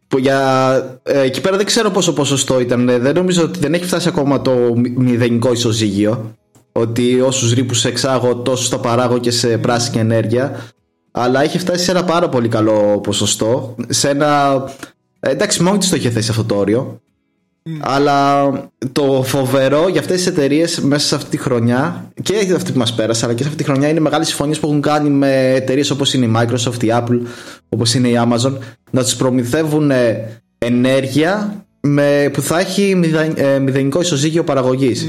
Που 0.08 0.18
για, 0.18 1.00
ε, 1.02 1.20
εκεί 1.20 1.40
πέρα 1.40 1.56
δεν 1.56 1.66
ξέρω 1.66 1.90
πόσο 1.90 2.12
ποσοστό 2.12 2.60
ήταν. 2.60 2.86
Δεν 2.86 3.14
νομίζω 3.14 3.42
ότι 3.42 3.58
δεν 3.58 3.74
έχει 3.74 3.84
φτάσει 3.84 4.08
ακόμα 4.08 4.42
το 4.42 4.72
μηδενικό 4.96 5.52
ισοζύγιο. 5.52 6.34
Ότι 6.72 7.20
όσους 7.20 7.52
ρήπους 7.52 7.84
εξάγω 7.84 8.36
τόσο 8.36 8.70
τα 8.70 8.78
παράγω 8.78 9.18
και 9.18 9.30
σε 9.30 9.58
πράσινη 9.58 10.00
ενέργεια 10.00 10.72
αλλά 11.16 11.42
έχει 11.42 11.58
φτάσει 11.58 11.84
σε 11.84 11.90
ένα 11.90 12.04
πάρα 12.04 12.28
πολύ 12.28 12.48
καλό 12.48 13.00
ποσοστό. 13.00 13.74
Σε 13.88 14.08
ένα. 14.08 14.62
Ε, 15.20 15.30
εντάξει, 15.30 15.62
μόνη 15.62 15.78
τη 15.78 15.88
το 15.88 15.96
είχε 15.96 16.10
θέσει 16.10 16.30
αυτό 16.30 16.44
το 16.44 16.54
όριο. 16.54 17.00
Αλλά 17.80 18.50
το 18.92 19.22
φοβερό 19.26 19.88
για 19.88 20.00
αυτές 20.00 20.16
τις 20.16 20.26
εταιρείες 20.26 20.80
μέσα 20.80 21.06
σε 21.06 21.14
αυτή 21.14 21.30
τη 21.30 21.36
χρονιά 21.36 22.12
και 22.22 22.52
αυτή 22.54 22.72
που 22.72 22.78
μας 22.78 22.94
πέρασε, 22.94 23.24
αλλά 23.24 23.34
και 23.34 23.42
σε 23.42 23.48
αυτή 23.48 23.62
τη 23.62 23.70
χρονιά 23.70 23.88
είναι 23.88 24.00
μεγάλες 24.00 24.28
συμφωνίες 24.28 24.58
που 24.58 24.66
έχουν 24.66 24.80
κάνει 24.80 25.10
με 25.10 25.52
εταιρείες 25.54 25.90
όπως 25.90 26.14
είναι 26.14 26.26
η 26.26 26.32
Microsoft, 26.36 26.82
η 26.82 26.88
Apple, 26.90 27.20
όπως 27.68 27.94
είναι 27.94 28.08
η 28.08 28.14
Amazon, 28.18 28.58
να 28.90 29.02
τους 29.02 29.16
προμηθεύουν 29.16 29.90
ε, 29.90 30.42
ενέργεια 30.58 31.64
με, 31.80 32.30
που 32.32 32.40
θα 32.40 32.58
έχει 32.58 33.00
ε, 33.34 33.58
μηδενικό 33.58 34.00
ισοζύγιο 34.00 34.44
παραγωγής. 34.44 35.06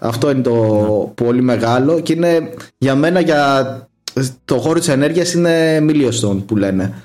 Αυτό 0.00 0.30
είναι 0.30 0.42
το 0.42 0.52
ναι. 0.54 1.12
πολύ 1.14 1.42
μεγάλο 1.42 2.00
και 2.00 2.12
είναι 2.12 2.54
για 2.78 2.94
μένα 2.94 3.20
για 3.20 3.88
το 4.44 4.58
χώρο 4.58 4.78
της 4.78 4.88
ενέργειας 4.88 5.32
είναι 5.32 5.78
milestone 5.80 6.42
που 6.46 6.56
λένε. 6.56 7.02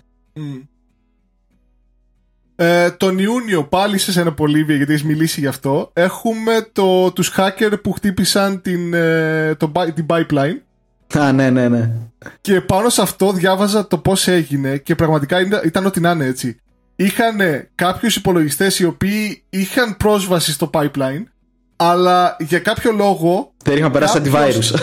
Ε, 2.55 2.91
τον 2.91 3.17
Ιούνιο 3.17 3.63
πάλι 3.63 3.97
σε 3.97 4.19
ένα 4.19 4.33
Πολύβια 4.33 4.75
γιατί 4.75 4.91
έχεις 4.91 5.05
μιλήσει 5.05 5.39
γι' 5.39 5.47
αυτό 5.47 5.89
έχουμε 5.93 6.67
το, 6.71 7.11
τους 7.11 7.33
hacker 7.37 7.73
που 7.83 7.91
χτύπησαν 7.91 8.61
την, 8.61 8.93
ε, 8.93 9.55
το, 9.55 9.71
την 9.93 10.05
pipeline 10.09 10.57
Α, 11.19 11.31
ναι, 11.31 11.49
ναι, 11.49 11.67
ναι. 11.67 11.89
Και 12.41 12.61
πάνω 12.61 12.89
σε 12.89 13.01
αυτό 13.01 13.31
διάβαζα 13.31 13.87
το 13.87 13.97
πώς 13.97 14.27
έγινε 14.27 14.77
και 14.77 14.95
πραγματικά 14.95 15.37
ήταν 15.63 15.85
ό,τι 15.85 15.99
να 15.99 16.11
είναι 16.11 16.25
έτσι. 16.25 16.57
Είχαν 16.95 17.37
κάποιους 17.75 18.15
υπολογιστές 18.15 18.79
οι 18.79 18.85
οποίοι 18.85 19.43
είχαν 19.49 19.97
πρόσβαση 19.97 20.51
στο 20.51 20.69
pipeline 20.73 21.23
αλλά 21.75 22.35
για 22.39 22.59
κάποιο 22.59 22.91
λόγο. 22.91 23.53
Δεν 23.63 23.77
είχαν 23.77 23.91
περάσει 23.91 24.21
antivirus. 24.23 24.79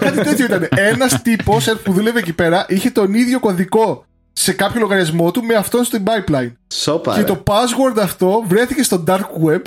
κάτι 0.00 0.22
τέτοιο 0.22 0.44
ήταν. 0.44 0.68
Ένας 0.76 1.22
τύπος 1.22 1.76
που 1.82 1.92
δούλευε 1.92 2.18
εκεί 2.18 2.32
πέρα 2.32 2.66
είχε 2.68 2.90
τον 2.90 3.14
ίδιο 3.14 3.40
κωδικό 3.40 4.04
σε 4.36 4.52
κάποιο 4.52 4.80
λογαριασμό 4.80 5.30
του 5.30 5.44
με 5.44 5.54
αυτόν 5.54 5.84
στην 5.84 6.02
pipeline. 6.04 6.52
Σοπα, 6.74 7.14
και 7.14 7.24
το 7.24 7.42
password 7.46 7.98
αυτό 8.00 8.44
βρέθηκε 8.48 8.82
στο 8.82 9.04
dark 9.06 9.26
web, 9.46 9.62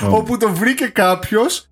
όπου 0.00 0.36
το 0.36 0.52
βρήκε 0.52 0.86
κάποιος 0.86 1.68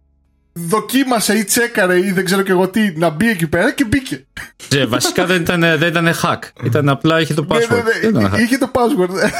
δοκίμασε 0.52 1.34
ή 1.38 1.44
τσέκαρε 1.44 1.98
ή 1.98 2.12
δεν 2.12 2.24
ξέρω 2.24 2.42
και 2.42 2.50
εγώ 2.50 2.68
τι 2.68 2.92
να 2.96 3.10
μπει 3.10 3.28
εκεί 3.28 3.46
πέρα 3.46 3.72
και 3.72 3.84
μπήκε. 3.84 4.26
Yeah, 4.68 4.84
βασικά 4.88 5.26
δεν 5.26 5.40
ήταν, 5.40 5.60
δεν 5.60 5.88
ήταν 5.88 6.08
hack. 6.22 6.38
Ήταν 6.64 6.88
απλά 6.88 7.20
είχε 7.20 7.34
το 7.34 7.46
ναι, 7.48 7.58
ναι, 7.58 7.64
password. 7.64 8.12
Ναι, 8.12 8.28
ναι, 8.28 8.42
είχε 8.42 8.58
το 8.58 8.70
password. 8.74 9.30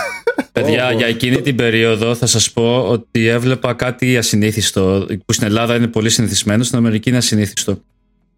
Παιδιά, 0.52 0.92
για 0.92 1.06
εκείνη 1.06 1.40
την 1.40 1.56
περίοδο 1.56 2.14
θα 2.14 2.26
σας 2.26 2.50
πω 2.50 2.88
ότι 2.88 3.26
έβλεπα 3.26 3.74
κάτι 3.74 4.16
ασυνήθιστο 4.16 5.06
που 5.26 5.32
στην 5.32 5.46
Ελλάδα 5.46 5.74
είναι 5.74 5.86
πολύ 5.86 6.10
συνηθισμένο, 6.10 6.62
στην 6.62 6.78
Αμερική 6.78 7.08
είναι 7.08 7.18
ασυνήθιστο. 7.18 7.78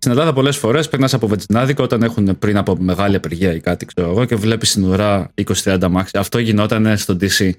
Στην 0.04 0.16
Ελλάδα 0.16 0.34
πολλές 0.34 0.56
φορές 0.56 0.88
περνάς 0.88 1.14
από 1.14 1.26
βενζινάδικο 1.26 1.82
όταν 1.82 2.02
έχουν 2.02 2.38
πριν 2.38 2.56
από 2.56 2.76
μεγάλη 2.76 3.16
απεργία 3.16 3.54
ή 3.54 3.60
κάτι, 3.60 3.86
ξέρω 3.86 4.10
εγώ, 4.10 4.24
και 4.24 4.36
βλέπεις 4.36 4.70
στην 4.70 4.84
ουρά 4.84 5.30
20-30 5.64 5.86
μάξι. 5.90 6.18
Αυτό 6.18 6.38
γινόταν 6.38 6.96
στο 6.96 7.16
DC. 7.20 7.50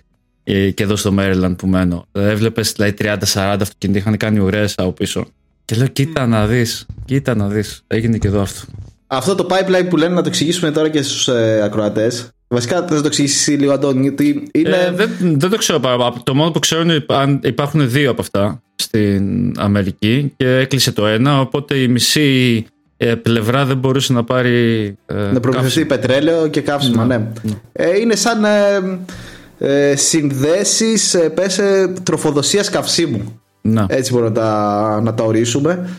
Ε, 0.44 0.70
και 0.70 0.84
εδώ 0.84 0.96
στο 0.96 1.14
Maryland 1.20 1.56
που 1.58 1.68
μένω. 1.68 2.06
Έβλεπες 2.12 2.72
δηλαδή 2.72 2.94
30-40 3.00 3.16
αυτοκίνητα 3.36 4.00
είχαν 4.00 4.18
κάνει 4.18 4.40
ουρές 4.40 4.74
από 4.78 4.92
πίσω. 4.92 5.28
Και 5.66 5.76
λέω, 5.76 5.88
κοίτα 5.88 6.28
να 6.28 6.48
δεις, 6.48 6.86
κοίτα 7.06 7.36
να 7.36 7.48
δεις. 7.48 7.84
Έγινε 7.88 8.18
και 8.18 8.28
εδώ 8.28 8.42
αυτό. 8.42 8.62
Αυτό 9.08 9.36
το 9.36 9.48
pipeline 9.50 9.90
που 9.90 9.98
λένε 9.98 10.14
να 10.14 10.22
το 10.22 10.28
εξηγήσουμε 10.28 10.72
τώρα 10.72 10.90
και 10.90 11.02
στους 11.02 11.28
ε, 11.28 11.62
ακροατές. 11.64 12.30
Βασικά 12.56 12.76
θα 12.76 13.02
το 13.02 13.08
εξηγήσει 13.08 13.52
λίγο, 13.52 13.74
Αντώνη, 13.74 14.02
γιατί 14.02 14.48
είναι. 14.52 14.70
Ε, 14.70 14.92
δεν, 14.92 15.10
δεν 15.20 15.50
το 15.50 15.58
ξέρω 15.58 15.80
πάρα 15.80 16.14
Το 16.24 16.36
μόνο 16.36 16.52
που 16.52 16.60
ξέρω 16.60 16.82
είναι 16.82 17.06
αν 17.08 17.40
υπάρχουν 17.44 17.90
δύο 17.90 18.12
από 18.12 18.22
αυτά 18.22 18.62
στην 18.76 19.54
Αμερική 19.58 20.34
και 20.38 20.48
έκλεισε 20.48 20.92
το 20.92 21.06
ένα. 21.06 21.40
Οπότε 21.40 21.76
η 21.76 21.88
μισή 21.88 22.66
ε, 22.98 23.16
πλευρά 23.16 23.66
δεν 23.66 23.78
μπορούσε 23.78 24.14
να 24.14 24.24
πάρει. 24.24 24.86
Ε, 25.06 25.32
να 25.32 25.40
προμηθευτεί 25.40 25.86
πετρέλαιο 25.86 26.48
και 26.48 26.62
καύσιμα, 26.62 27.06
ναι. 27.06 27.18
ναι. 27.18 27.54
Ε, 27.72 28.00
είναι 28.00 28.16
σαν. 28.16 28.44
Ε, 28.46 29.00
ε, 29.58 29.96
συνδέσεις 29.96 31.14
ε, 31.14 31.30
πέσε 31.30 31.94
τροφοδοσίας 32.04 32.70
καυσίμου 32.70 33.42
να. 33.62 33.86
έτσι 33.90 34.12
μπορούμε 34.12 34.30
να 34.30 34.36
τα, 34.36 35.02
να 35.04 35.14
τα 35.14 35.24
ορίσουμε 35.24 35.90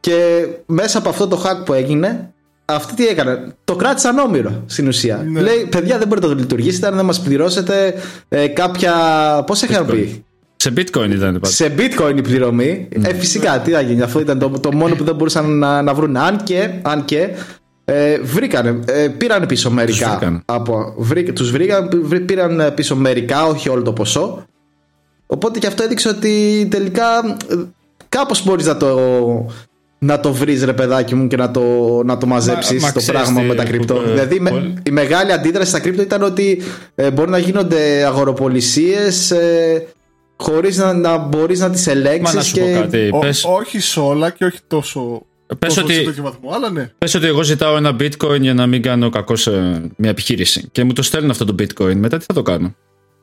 και 0.00 0.46
μέσα 0.66 0.98
από 0.98 1.08
αυτό 1.08 1.28
το 1.28 1.42
hack 1.44 1.64
που 1.64 1.72
έγινε 1.72 2.32
αυτοί 2.70 2.94
τι 2.94 3.06
έκανε, 3.06 3.54
το 3.64 3.76
κράτησαν 3.76 4.18
όμοιρο 4.18 4.62
στην 4.66 4.88
ουσία. 4.88 5.26
Ναι. 5.30 5.40
Λέει, 5.40 5.68
παιδιά, 5.70 5.98
δεν 5.98 6.08
μπορείτε 6.08 6.26
να 6.26 6.32
το 6.32 6.38
λειτουργήσετε 6.38 6.86
αν 6.86 6.96
δεν 6.96 7.04
μας 7.04 7.20
πληρώσετε 7.20 7.94
ε, 8.28 8.46
κάποια. 8.46 8.94
Πώς 9.46 9.62
είχαν 9.62 9.86
πει; 9.86 10.24
Σε 10.56 10.72
bitcoin 10.76 11.10
ήταν 11.10 11.32
πάντα. 11.32 11.46
Σε 11.46 11.74
bitcoin 11.76 12.14
η 12.16 12.22
πληρωμή. 12.22 12.88
Ναι. 12.96 13.08
Ε, 13.08 13.14
φυσικά, 13.14 13.60
τι 13.60 13.70
θα 13.70 13.80
γίνει. 13.80 14.02
Αυτό 14.02 14.20
ήταν 14.20 14.38
το, 14.38 14.48
το 14.48 14.72
μόνο 14.72 14.94
που 14.94 15.04
δεν 15.04 15.14
μπορούσαν 15.14 15.58
να, 15.58 15.82
να 15.82 15.94
βρουν. 15.94 16.16
Αν 16.16 16.42
και, 16.44 16.70
αν 16.82 17.04
και 17.04 17.28
ε, 17.84 18.18
βρήκανε, 18.18 18.80
ε, 18.86 19.08
πήραν 19.08 19.46
πίσω 19.46 19.70
μερικά. 19.70 20.06
Τους 20.06 20.16
βρήκαν. 20.16 20.42
Από, 20.44 20.94
βρή, 20.98 21.32
τους 21.32 21.50
βρήκαν, 21.50 21.88
πήραν 22.26 22.72
πίσω 22.74 22.96
μερικά, 22.96 23.46
όχι 23.46 23.68
όλο 23.68 23.82
το 23.82 23.92
ποσό. 23.92 24.46
Οπότε 25.26 25.58
και 25.58 25.66
αυτό 25.66 25.82
έδειξε 25.82 26.08
ότι 26.08 26.66
τελικά 26.70 27.18
ε, 27.50 27.54
κάπως 28.08 28.44
μπορείς 28.44 28.66
να 28.66 28.76
το, 28.76 28.96
να 29.98 30.20
το 30.20 30.32
βρεις 30.32 30.64
ρε 30.64 30.72
παιδάκι 30.72 31.14
μου 31.14 31.26
και 31.26 31.36
να 31.36 31.50
το, 31.50 31.62
να 32.04 32.18
το 32.18 32.26
μαζέψεις 32.26 32.92
το 32.92 33.02
πράγμα 33.06 33.40
με 33.40 33.54
τα 33.54 33.64
κρυπτο. 33.64 34.02
δηλαδή 34.02 34.42
η 34.82 34.90
μεγάλη 34.90 35.32
αντίδραση 35.32 35.68
στα 35.70 35.80
κρυπτο 35.80 36.02
ήταν 36.02 36.22
ότι 36.22 36.62
ε, 36.94 37.10
μπορεί 37.10 37.30
να 37.30 37.38
γίνονται 37.38 38.04
αγοροπολισίες 38.06 39.30
ε, 39.30 39.86
χωρίς 40.36 40.76
να, 40.76 40.92
να 40.92 41.16
μπορείς 41.16 41.60
να 41.60 41.70
τις 41.70 41.86
ελέγξεις. 41.86 42.34
Μα 42.34 42.40
να 42.40 42.42
σου 42.42 42.54
και... 42.54 42.60
πω 42.60 42.80
κάτι. 42.80 43.10
όχι 43.42 43.80
σε 43.80 44.00
όλα 44.00 44.30
και 44.30 44.44
όχι 44.44 44.58
τόσο 44.66 45.22
Πες 45.58 45.76
ότι, 45.76 46.14
βαθμό, 46.20 46.50
αλλά 46.52 46.70
ναι. 46.70 46.90
πες 46.98 47.14
ότι 47.14 47.26
εγώ 47.26 47.42
ζητάω 47.42 47.76
ένα 47.76 47.96
bitcoin 48.00 48.40
για 48.40 48.54
να 48.54 48.66
μην 48.66 48.82
κάνω 48.82 49.08
κακό 49.08 49.36
σε 49.36 49.50
μια 49.96 50.10
επιχείρηση 50.10 50.68
και 50.72 50.84
μου 50.84 50.92
το 50.92 51.02
στέλνουν 51.02 51.30
αυτό 51.30 51.44
το 51.44 51.54
bitcoin. 51.58 51.94
Μετά 51.94 52.18
τι 52.18 52.24
θα 52.24 52.34
το 52.34 52.42
κάνω; 52.42 52.74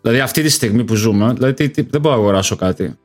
Δηλαδή 0.02 0.22
αυτή 0.22 0.42
τη 0.42 0.50
στιγμή 0.50 0.84
που 0.84 0.96
ζούμε, 0.96 1.34
δηλαδή 1.34 1.72
δεν 1.90 2.02
μπορώ 2.02 2.16
να 2.16 2.22
αγοράσω 2.22 2.56
κάτι. 2.56 2.98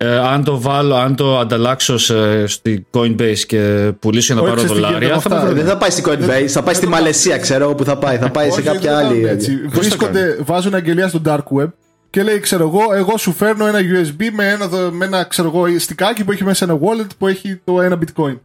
Ε, 0.00 0.18
αν 0.18 0.44
το 0.44 0.60
βάλω, 0.60 0.94
αν 0.94 1.16
το 1.16 1.38
ανταλλάξω 1.38 1.98
σε, 1.98 2.46
στη 2.46 2.86
Coinbase 2.90 3.38
και 3.46 3.92
πουλήσω 4.00 4.32
για 4.32 4.42
να 4.42 4.48
πάρω 4.48 4.62
δολάρια. 4.62 5.20
Θα 5.20 5.52
δεν 5.52 5.66
θα 5.66 5.76
πάει 5.76 5.90
στη 5.90 6.02
Coinbase, 6.06 6.46
θα 6.46 6.62
πάει 6.62 6.74
στη 6.74 6.86
Μαλαισία, 6.86 7.38
ξέρω 7.38 7.68
όπου 7.68 7.84
θα 7.84 7.98
πάει. 7.98 8.16
Θα 8.16 8.30
πάει 8.30 8.50
σε 8.50 8.62
κάποια 8.62 8.98
άλλη. 8.98 9.38
Βρίσκονται, 9.68 10.36
βάζουν 10.40 10.74
αγγελία 10.74 11.08
στο 11.08 11.20
dark 11.24 11.60
web 11.60 11.68
και 12.10 12.22
λέει, 12.22 12.38
ξέρω 12.38 12.66
εγώ, 12.66 12.94
εγώ 12.94 13.16
σου 13.16 13.32
φέρνω 13.32 13.66
ένα 13.66 13.78
USB 13.78 14.30
με 14.32 14.48
ένα, 14.48 14.90
με 14.90 15.04
ένα 15.04 15.24
ξέρω 15.24 15.52
εγώ, 15.54 15.78
στικάκι 15.78 16.24
που 16.24 16.32
έχει 16.32 16.44
μέσα 16.44 16.64
ένα 16.64 16.78
wallet 16.82 17.08
που 17.18 17.26
έχει 17.26 17.60
το 17.64 17.80
ένα 17.80 17.98
bitcoin. 17.98 18.38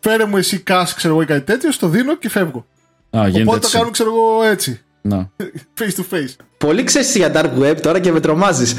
Φέρε 0.00 0.24
μου 0.24 0.36
εσύ 0.36 0.62
cash, 0.66 0.92
ξέρω 0.96 1.14
εγώ, 1.14 1.22
ή 1.22 1.26
κάτι 1.26 1.40
τέτοιο, 1.40 1.72
στο 1.72 1.88
δίνω 1.88 2.16
και 2.16 2.28
φεύγω. 2.28 2.66
Α, 3.10 3.20
Οπότε 3.40 3.58
το 3.58 3.68
κάνουν, 3.72 3.90
ξέρω 3.90 4.10
εγώ, 4.14 4.50
έτσι. 4.50 4.80
Να. 5.02 5.30
Face 5.78 6.00
to 6.00 6.14
face. 6.14 6.34
Πολύ 6.58 6.84
ξέρεις 6.84 7.16
για 7.16 7.32
Dark 7.34 7.62
Web 7.62 7.80
τώρα 7.80 7.98
και 7.98 8.12
με 8.12 8.20
τρομάζεις. 8.20 8.74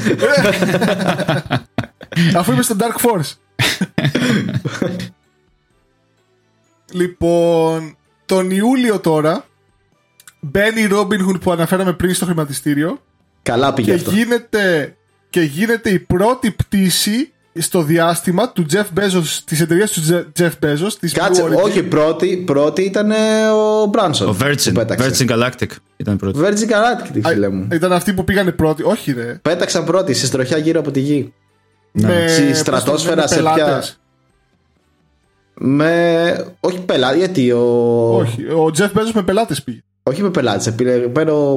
Αφού 2.36 2.52
είμαι 2.52 2.62
στο 2.62 2.76
Dark 2.78 3.06
Force. 3.10 3.32
λοιπόν, 6.92 7.96
τον 8.26 8.50
Ιούλιο 8.50 8.98
τώρα 8.98 9.44
μπαίνει 10.40 10.80
η 10.80 10.88
Robin 10.92 11.28
Hood 11.28 11.40
που 11.40 11.50
αναφέραμε 11.52 11.92
πριν 11.92 12.14
στο 12.14 12.24
χρηματιστήριο 12.24 13.02
Καλά 13.42 13.72
πήγε 13.74 13.90
και 13.90 13.96
αυτό. 13.96 14.10
γίνεται, 14.10 14.94
και 15.30 15.40
γίνεται 15.40 15.90
η 15.90 15.98
πρώτη 15.98 16.50
πτήση 16.50 17.32
στο 17.58 17.82
διάστημα 17.82 18.50
του 18.52 18.66
Jeff 18.72 18.84
Bezos, 18.98 19.24
της 19.44 19.60
εταιρείας 19.60 19.90
του 19.90 20.00
Je- 20.08 20.40
Jeff 20.42 20.50
Bezos, 20.64 20.92
της 21.00 21.12
Κάτσε, 21.12 21.42
Blue 21.44 21.52
Origin. 21.52 21.62
όχι, 21.62 21.82
πρώτη, 21.82 22.36
πρώτη 22.46 22.82
ήταν 22.82 23.10
ε, 23.10 23.16
ο 23.50 23.86
Μπράνσον. 23.86 24.28
Ο 24.28 24.36
Virgin. 24.42 24.62
που 24.64 24.72
πέταξε. 24.72 25.10
Virgin 25.26 25.30
Galactic 25.30 25.68
ήταν 25.96 26.14
η 26.14 26.16
πρώτη. 26.16 26.38
Virgin 26.42 26.70
Galactic, 26.70 27.20
φίλε 27.28 27.48
μου. 27.48 27.68
Ήταν 27.72 27.92
αυτοί 27.92 28.12
που 28.12 28.24
πήγανε 28.24 28.52
πρώτοι. 28.52 28.82
Όχι, 28.82 29.12
ρε. 29.12 29.38
Πέταξαν 29.42 29.84
πρώτη 29.84 30.14
σε 30.14 30.26
στροχιά 30.26 30.56
γύρω 30.58 30.80
από 30.80 30.90
τη 30.90 31.00
γη. 31.00 31.32
Με, 31.92 32.26
Στη 32.28 32.42
πώς 32.42 32.50
το 32.50 32.58
στρατόσφαιρα 32.58 33.14
λένε, 33.14 33.26
σε 33.28 33.34
πελάτες. 33.34 34.00
Με. 35.54 36.54
Όχι 36.60 36.80
πελάτη, 36.80 37.18
γιατί 37.18 37.52
ο. 37.52 37.60
Όχι, 38.16 38.44
ο 38.44 38.70
Jeff 38.78 38.98
Bezos 38.98 39.10
με 39.14 39.22
πελάτες 39.22 39.62
πήγε. 39.62 39.80
Όχι 40.02 40.22
με 40.22 40.30
πελάτες. 40.30 40.74
Πήρε 40.74 40.98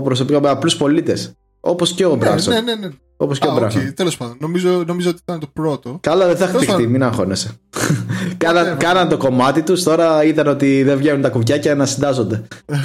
προσωπικά 0.04 0.42
με 0.42 0.50
απλούς 0.50 0.76
πολίτες. 0.78 1.34
Όπως 1.60 1.94
και 1.94 2.06
ο 2.06 2.16
Μπράνσον. 2.16 2.54
Ναι, 2.54 2.62
ναι, 2.62 2.76
ναι. 2.76 2.90
Όπως 3.18 3.40
και 3.40 3.48
ο 3.48 3.52
Α, 3.52 3.54
Μπράνσον. 3.54 3.82
οκ, 3.88 3.94
τέλος 3.94 4.18
πάντων. 4.18 4.38
Νομίζω, 4.40 4.84
νομίζω 4.88 5.10
ότι 5.10 5.20
ήταν 5.24 5.40
το 5.40 5.48
πρώτο. 5.54 5.98
Καλά, 6.02 6.26
δεν 6.28 6.36
θα 6.38 6.46
Τέλος 6.46 6.52
χτυχτεί, 6.62 6.76
πάντων. 6.76 6.92
μην 6.92 7.04
αγχώνεσαι. 7.04 7.52
Κάνα, 8.38 8.74
Whatever. 8.74 8.78
κάναν 8.78 9.10
το 9.10 9.18
κομμάτι 9.18 9.64
τους, 9.64 9.84
τώρα 9.84 10.24
είδαν 10.24 10.48
ότι 10.48 10.84
δεν 10.84 10.98
βγαίνουν 10.98 11.22
τα 11.22 11.30
κουβιάκια 11.30 11.76
να 11.76 11.86
συντάζονται. 11.86 12.44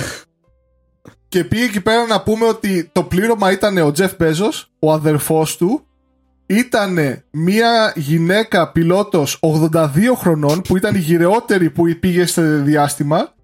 Και 1.28 1.44
πήγε 1.44 1.64
εκεί 1.64 1.80
πέρα 1.80 2.06
να 2.06 2.22
πούμε 2.22 2.46
ότι 2.46 2.88
το 2.92 3.02
πλήρωμα 3.02 3.52
ήταν 3.52 3.78
ο 3.78 3.92
Jeff 3.96 4.10
Bezos, 4.20 4.64
ο 4.78 4.92
αδερφός 4.92 5.56
του, 5.56 5.86
ήταν 6.48 7.22
μια 7.30 7.92
γυναίκα 7.96 8.72
πιλότος 8.72 9.40
82 9.72 9.88
χρονών 10.16 10.60
που 10.60 10.76
ήταν 10.76 10.94
η 10.94 10.98
γυρεότερη 10.98 11.70
που 11.70 11.84
πήγε 12.00 12.26
στο 12.26 12.62
διάστημα 12.62 13.34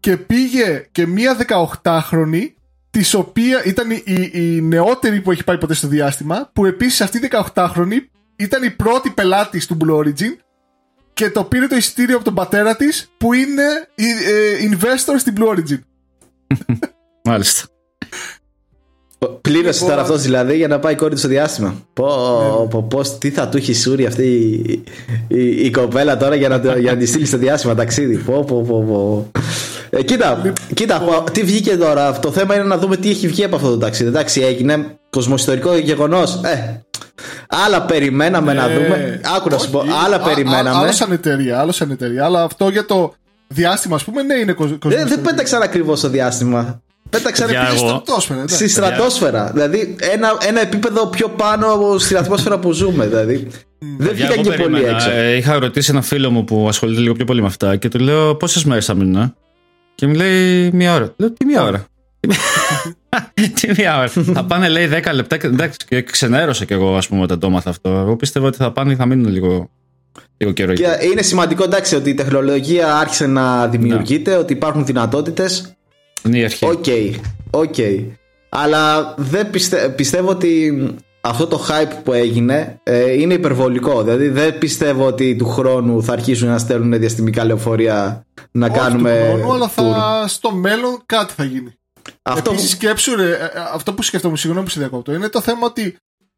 και 0.00 0.16
πήγε 0.16 0.86
και 0.92 1.06
μια 1.06 1.36
18χρονη 1.82 2.52
της 2.90 3.14
οποία 3.14 3.64
ήταν 3.64 3.90
η, 3.90 4.02
η, 4.04 4.30
η 4.32 4.60
νεότερη 4.60 5.20
που 5.20 5.30
έχει 5.30 5.44
πάει 5.44 5.58
ποτέ 5.58 5.74
στο 5.74 5.88
διάστημα 5.88 6.50
που 6.52 6.66
επίσης 6.66 7.00
αυτή 7.00 7.18
η 7.18 7.30
18χρονη 7.54 7.96
ήταν 8.36 8.62
η 8.62 8.70
πρώτη 8.70 9.10
πελάτης 9.10 9.66
του 9.66 9.76
Blue 9.80 9.96
Origin 9.96 10.36
και 11.12 11.30
το 11.30 11.44
πήρε 11.44 11.66
το 11.66 11.76
εισιτήριο 11.76 12.16
από 12.16 12.24
τον 12.24 12.34
πατέρα 12.34 12.76
της 12.76 13.10
που 13.18 13.32
είναι 13.32 13.88
η, 13.94 14.04
ε, 14.08 14.70
investor 14.70 15.14
στην 15.18 15.34
Blue 15.38 15.48
Origin. 15.48 15.78
Μάλιστα. 17.28 17.68
Πλήρωσε 19.40 19.72
Λοιπόν- 19.72 19.88
τώρα 19.90 20.00
αυτός 20.02 20.22
δηλαδή 20.22 20.56
για 20.56 20.68
να 20.68 20.78
πάει 20.78 20.92
η 20.92 20.96
κόρη 20.96 21.12
του 21.12 21.18
στο 21.18 21.28
διάστημα. 21.28 21.74
Πω, 21.92 22.06
Ναι. 22.06 22.68
πω, 22.68 22.82
πώς, 22.90 23.18
τι 23.18 23.30
θα 23.30 23.48
του 23.48 23.56
έχει 23.56 23.74
σούρει 23.74 24.06
αυτή 24.06 24.22
η, 24.22 24.82
η, 25.28 25.64
η 25.66 25.70
κοπέλα 25.70 26.16
τώρα 26.16 26.34
για 26.34 26.48
να, 26.48 26.60
το- 26.60 26.78
για 26.78 26.92
να 26.92 26.98
τη 26.98 27.06
στείλει 27.06 27.26
στο 27.26 27.36
διάστημα 27.36 27.74
ταξίδι. 27.74 28.16
Πω, 28.16 28.44
πω, 28.44 28.64
πω, 28.68 28.84
πω. 28.88 29.30
Ε, 29.90 30.02
κοίτα, 30.02 30.42
κοίτα, 30.74 31.00
πω, 31.00 31.30
τι 31.30 31.42
βγήκε 31.42 31.76
τώρα. 31.76 32.18
Το 32.18 32.30
θέμα 32.32 32.54
είναι 32.54 32.64
να 32.64 32.78
δούμε 32.78 32.96
τι 32.96 33.10
έχει 33.10 33.28
βγει 33.28 33.44
από 33.44 33.56
αυτό 33.56 33.70
το 33.70 33.78
ταξίδι. 33.78 34.08
Εντάξει, 34.08 34.40
έγινε 34.40 34.86
κοσμοϊστορικό 35.10 35.76
γεγονός. 35.76 36.40
Ε, 36.44 36.84
άλλα 37.66 37.82
περιμέναμε 37.82 38.52
να 38.52 38.70
Ε, 38.70 38.74
δούμε. 38.74 39.20
Άκου 39.36 39.48
να 39.48 39.58
σου 39.58 39.70
πω, 39.70 39.78
όχι. 39.78 39.88
άλλα 40.04 40.16
Α- 40.16 40.20
α- 40.20 40.22
περιμέναμε. 40.28 40.76
Άλλο 40.82 40.92
σαν 40.92 41.12
εταιρεία, 41.12 41.58
άλλο 41.60 41.72
σαν 41.72 41.90
εταιρεία. 41.90 42.24
Αλλά 42.24 42.42
αυτό 42.42 42.68
για 42.68 42.84
το 42.86 43.12
διάστημα, 43.48 43.94
ας 43.96 44.04
πούμε, 44.04 44.22
ναι, 44.22 44.34
είναι 44.34 44.52
κοσ- 44.52 44.68
Δεν, 44.70 44.78
κοσμοϊστορικό. 44.78 45.22
δεν 45.22 45.30
πέταξαν 45.30 45.62
ακριβώς 45.62 45.98
στο 45.98 46.08
διάστημα. 46.08 46.82
Πέταξαν 47.10 47.48
Για 47.50 47.60
επίσης 47.60 47.80
εγώ. 47.80 47.88
Στρατόσφαιρα, 47.88 48.38
εντάξει. 48.38 48.54
στη 48.54 48.68
στρατόσφαιρα. 48.68 49.50
Δηλαδή 49.52 49.96
ένα, 49.98 50.36
ένα 50.46 50.60
επίπεδο 50.60 51.06
πιο 51.06 51.28
πάνω 51.28 51.72
από 51.72 51.98
στην 51.98 52.16
ατμόσφαιρα 52.16 52.58
που 52.58 52.72
ζούμε. 52.72 53.06
Δηλαδή. 53.06 53.46
Δεν 53.98 54.14
Για 54.14 54.26
βγήκαν 54.26 54.32
εγώ 54.32 54.42
και 54.42 54.48
πολύ 54.62 54.70
περίμενα. 54.72 54.96
έξω. 54.96 55.10
Ε, 55.10 55.36
είχα 55.36 55.58
ρωτήσει 55.58 55.90
ένα 55.90 56.02
φίλο 56.02 56.30
μου 56.30 56.44
που 56.44 56.66
ασχολείται 56.68 57.00
λίγο 57.00 57.14
πιο 57.14 57.24
πολύ 57.24 57.40
με 57.40 57.46
αυτά 57.46 57.76
και 57.76 57.88
του 57.88 57.98
λέω 57.98 58.34
πόσες 58.34 58.64
μέρες 58.64 58.84
θα 58.84 58.94
μείνουν. 58.94 59.22
ε; 59.22 59.34
Και 59.94 60.06
μου 60.06 60.14
λέει 60.14 60.70
μία 60.72 60.94
ώρα. 60.94 61.14
Λέω 61.16 61.32
τι 61.32 61.44
μία 61.44 61.62
ώρα; 61.62 61.84
τι 63.60 63.68
μία 63.76 63.98
ώρα. 63.98 64.08
θα 64.08 64.44
πάνε 64.44 64.68
λέει 64.68 64.88
10 65.04 65.10
λεπτά 65.14 65.36
και 65.36 65.46
εντάξει 65.46 65.78
και 65.88 66.02
ξενέρωσα 66.02 66.64
κι 66.64 66.72
εγώ 66.72 66.96
ας 66.96 67.08
πούμε 67.08 67.22
όταν 67.22 67.38
το 67.38 67.46
έμαθα 67.46 67.70
αυτό. 67.70 67.88
Εγώ 67.90 68.16
πίστευα 68.16 68.46
ότι 68.46 68.56
θα 68.56 68.72
πάνε 68.72 68.94
θα 68.94 69.06
μείνουν 69.06 69.32
λίγο, 69.32 69.70
λίγο 70.36 70.52
καιρό. 70.52 70.70
εκεί. 70.72 70.82
Και 70.82 71.06
είναι 71.06 71.22
σημαντικό 71.22 71.64
εντάξει 71.64 71.94
ότι 71.94 72.10
η 72.10 72.14
τεχνολογία 72.14 72.96
άρχισε 72.96 73.26
να 73.26 73.68
δημιουργείται, 73.68 74.36
ότι 74.36 74.52
υπάρχουν 74.52 74.84
δυνατότητες. 74.84 75.74
Είναι 76.26 76.38
η 76.38 76.44
αρχή. 76.44 76.64
OK, 76.66 76.84
OK. 77.50 77.74
Αλλά 78.48 79.14
δεν 79.18 79.50
πιστε- 79.50 79.88
πιστεύω 79.94 80.28
ότι 80.28 80.72
αυτό 81.20 81.46
το 81.46 81.66
hype 81.68 81.92
που 82.04 82.12
έγινε 82.12 82.80
ε, 82.82 83.12
είναι 83.12 83.34
υπερβολικό. 83.34 84.02
Δηλαδή 84.02 84.28
δεν 84.28 84.58
πιστεύω 84.58 85.06
ότι 85.06 85.36
του 85.36 85.48
χρόνου 85.48 86.02
θα 86.02 86.12
αρχίσουν 86.12 86.48
να 86.48 86.58
στέλνουν 86.58 86.98
διαστημικά 86.98 87.44
λεωφορεία 87.44 88.26
να 88.50 88.66
Όχι 88.66 88.78
κάνουμε. 88.78 89.30
του 89.32 89.38
χρόνου, 89.38 89.52
αλλά 89.52 89.66
tour. 89.66 89.72
θα, 89.74 90.24
στο 90.28 90.52
μέλλον 90.54 91.02
κάτι 91.06 91.32
θα 91.36 91.44
γίνει. 91.44 91.72
Αυτό 92.22 92.50
Επίσης 92.52 92.70
σκέψου 92.70 93.16
ρε, 93.16 93.30
ε, 93.30 93.44
ε, 93.44 93.48
αυτό 93.74 93.94
που 93.94 94.02
σκέφτομαι, 94.02 94.36
συγγνώμη 94.36 94.64
που 94.64 94.70
σε 94.70 94.78
διακόπτω, 94.80 95.12
είναι 95.12 95.28
το 95.28 95.40
θέμα 95.40 95.66
ότι 95.66 95.96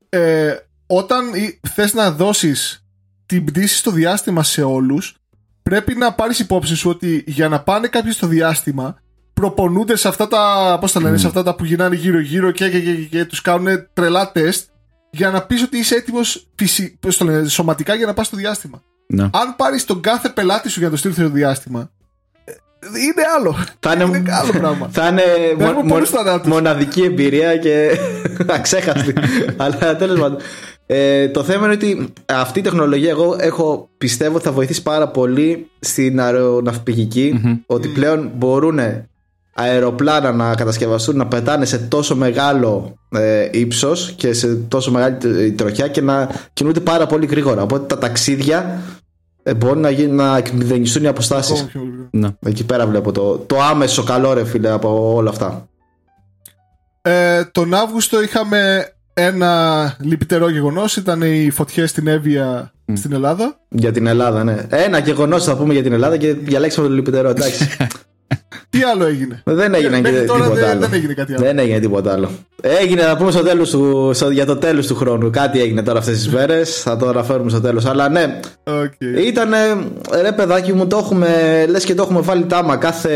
ε, 0.09 0.55
όταν 0.87 1.35
ή- 1.35 1.61
θες 1.75 1.95
να 1.95 2.11
δώσεις 2.11 2.85
την 3.27 3.45
πτήση 3.45 3.77
στο 3.77 3.91
διάστημα 3.91 4.43
σε 4.43 4.63
όλους, 4.63 5.15
πρέπει 5.63 5.95
να 5.95 6.13
πάρεις 6.13 6.39
υπόψη 6.39 6.75
σου 6.77 6.91
ότι 6.91 7.25
για 7.27 7.49
να 7.49 7.61
πάνε 7.61 7.87
κάποιοι 7.89 8.13
στο 8.13 8.27
διάστημα, 8.27 8.97
προπονούνται 9.43 9.97
σε 9.97 10.09
αυτά 10.09 10.29
τα, 10.29 10.77
πώς 10.81 10.93
τα 10.93 11.01
λένε, 11.01 11.17
σε 11.17 11.27
αυτά 11.27 11.43
τα 11.43 11.55
που 11.55 11.65
γυρνάνε 11.65 11.95
γύρω-γύρω 11.95 12.51
και, 12.51 12.69
και, 12.71 12.81
και, 12.81 12.93
και, 12.95 13.03
και 13.03 13.25
τους 13.25 13.41
κάνουν 13.41 13.87
τρελά 13.93 14.33
τεστ 14.33 14.69
για 15.11 15.31
να 15.31 15.43
πεις 15.43 15.63
ότι 15.63 15.79
είσαι 15.79 15.95
έτοιμος 15.95 16.47
φυσι, 16.55 16.99
πώς 17.01 17.17
το 17.17 17.25
λένε, 17.25 17.49
σωματικά 17.49 17.95
για 17.95 18.07
να 18.07 18.15
πας 18.15 18.27
στο 18.27 18.37
διάστημα. 18.37 18.83
Ναι. 19.07 19.23
Αν 19.23 19.55
πάρεις 19.57 19.85
τον 19.85 20.01
κάθε 20.01 20.29
πελάτη 20.29 20.69
σου 20.69 20.79
για 20.79 20.89
να 20.89 20.93
το 20.95 20.99
στείλει 20.99 21.15
στο 21.15 21.29
διάστημα, 21.29 21.91
ε, 22.45 22.53
είναι 22.87 23.23
άλλο. 23.39 23.57
θα 23.81 23.93
είναι, 23.93 24.17
είναι 24.19 24.33
άλλο 24.35 24.53
πράγμα. 24.53 24.89
θα 24.93 25.07
είναι 25.09 25.23
έχουμε 25.23 25.73
μο- 25.73 25.85
πολλούς 25.89 26.11
μο- 26.11 26.19
θανάτους. 26.23 26.49
μοναδική 26.53 27.03
εμπειρία 27.03 27.57
και 27.57 27.91
αξέχαστη. 28.57 29.13
Αλλά 29.57 29.97
τέλος 29.97 30.21
πάντων. 30.21 30.39
Ε, 30.87 31.29
το 31.29 31.43
θέμα 31.45 31.65
είναι 31.65 31.75
ότι 31.75 32.13
αυτή 32.27 32.59
η 32.59 32.63
τεχνολογία 32.63 33.11
εγώ 33.11 33.37
έχω, 33.41 33.89
πιστεύω 33.99 34.41
θα 34.41 34.53
βοηθήσει 34.53 34.83
πάρα 34.83 35.09
πολύ 35.09 35.71
στην 35.81 36.21
αεροναυπηγικη 36.21 37.41
ότι 37.67 37.89
πλέον 37.89 38.31
μπορούν 38.35 38.79
αεροπλάνα 39.55 40.33
να 40.33 40.55
κατασκευαστούν 40.55 41.17
να 41.17 41.27
πετάνε 41.27 41.65
σε 41.65 41.79
τόσο 41.79 42.17
μεγάλο 42.17 42.99
ε, 43.11 43.49
ύψος 43.53 44.13
και 44.17 44.33
σε 44.33 44.55
τόσο 44.55 44.91
μεγάλη 44.91 45.17
ε, 45.25 45.51
τροχιά 45.51 45.89
και 45.89 46.01
να 46.01 46.29
κινούνται 46.53 46.81
πάρα 46.81 47.07
πολύ 47.07 47.27
γρήγορα 47.27 47.63
οπότε 47.63 47.87
τα 47.87 47.99
ταξίδια 47.99 48.81
ε, 49.43 49.55
μπορούν 49.55 49.81
να, 49.81 49.91
γίνουν, 49.91 50.17
να 50.17 50.37
εκμηδενιστούν 50.37 51.05
οι 51.05 51.07
αποστάσεις 51.07 51.53
Ακόμα 51.53 51.69
πιο 51.69 51.81
γρήγορα. 51.81 52.09
Ναι. 52.11 52.51
Εκεί 52.51 52.65
πέρα 52.65 52.87
βλέπω 52.87 53.13
το, 53.13 53.39
το 53.39 53.61
άμεσο 53.61 54.03
καλό 54.03 54.33
ρε 54.33 54.45
φίλε 54.45 54.71
από 54.71 55.15
όλα 55.15 55.31
αυτά. 55.31 55.67
Ε, 57.03 57.45
τον 57.45 57.75
Αύγουστο 57.75 58.23
είχαμε 58.23 58.93
ένα 59.15 59.97
λυπητερό 60.01 60.49
γεγονός. 60.49 60.97
Ήταν 60.97 61.23
οι 61.23 61.51
φωτιές 61.51 61.91
στην 61.91 62.07
Εύβοια 62.07 62.73
στην 62.93 63.13
Ελλάδα. 63.13 63.61
Για 63.69 63.93
την 63.93 64.07
Ελλάδα, 64.07 64.45
ναι. 64.45 64.67
Ένα 64.69 64.99
γεγονός 64.99 65.45
θα 65.45 65.57
πούμε 65.57 65.73
για 65.73 65.83
την 65.83 65.93
Ελλάδα 65.93 66.17
και 66.17 66.33
διαλέξαμε 66.33 66.89
το 66.89 66.95
λυπητερό, 66.95 67.29
εντάξει. 67.29 67.69
Τι 68.71 68.83
άλλο 68.83 69.05
έγινε; 69.07 69.43
δεν 69.45 69.75
έγινε 69.75 69.97
και 69.97 70.01
Μέχρι 70.11 70.25
τώρα 70.27 70.43
τίποτα 70.43 70.61
δεν, 70.61 70.71
άλλο. 70.71 70.81
δεν 70.81 70.93
έγινε 70.93 71.13
κάτι 71.15 71.33
άλλο. 71.35 71.45
Δεν 71.45 71.59
έγινε 71.59 71.79
τίποτα 71.81 72.13
άλλο. 72.13 72.31
Έγινε 72.61 73.03
να 73.03 73.17
πούμε 73.17 73.31
στο 73.31 73.43
τέλος 73.43 73.71
του, 73.71 74.11
στο, 74.15 74.31
για 74.31 74.47
το 74.47 74.57
τέλος 74.57 74.87
του 74.87 74.95
χρόνου. 74.95 75.31
Κάτι 75.31 75.61
έγινε 75.61 75.83
τώρα 75.83 75.99
αυτές 75.99 76.15
τις 76.17 76.29
μέρες. 76.29 76.81
θα 76.81 76.97
το 76.97 77.09
αναφέρουμε 77.09 77.51
στο 77.51 77.61
τέλος. 77.61 77.85
Αλλά 77.87 78.09
ναι, 78.09 78.41
Okay. 78.65 79.27
ήταν 79.27 79.51
ρε 80.23 80.33
παιδάκι 80.33 80.73
μου, 80.73 80.87
το 80.87 80.97
έχουμε 80.99 81.29
λες 81.69 81.85
και 81.85 81.95
το 81.95 82.03
έχουμε 82.03 82.21
βάλει 82.21 82.45
τάμα 82.45 82.77
κάθε 82.77 83.11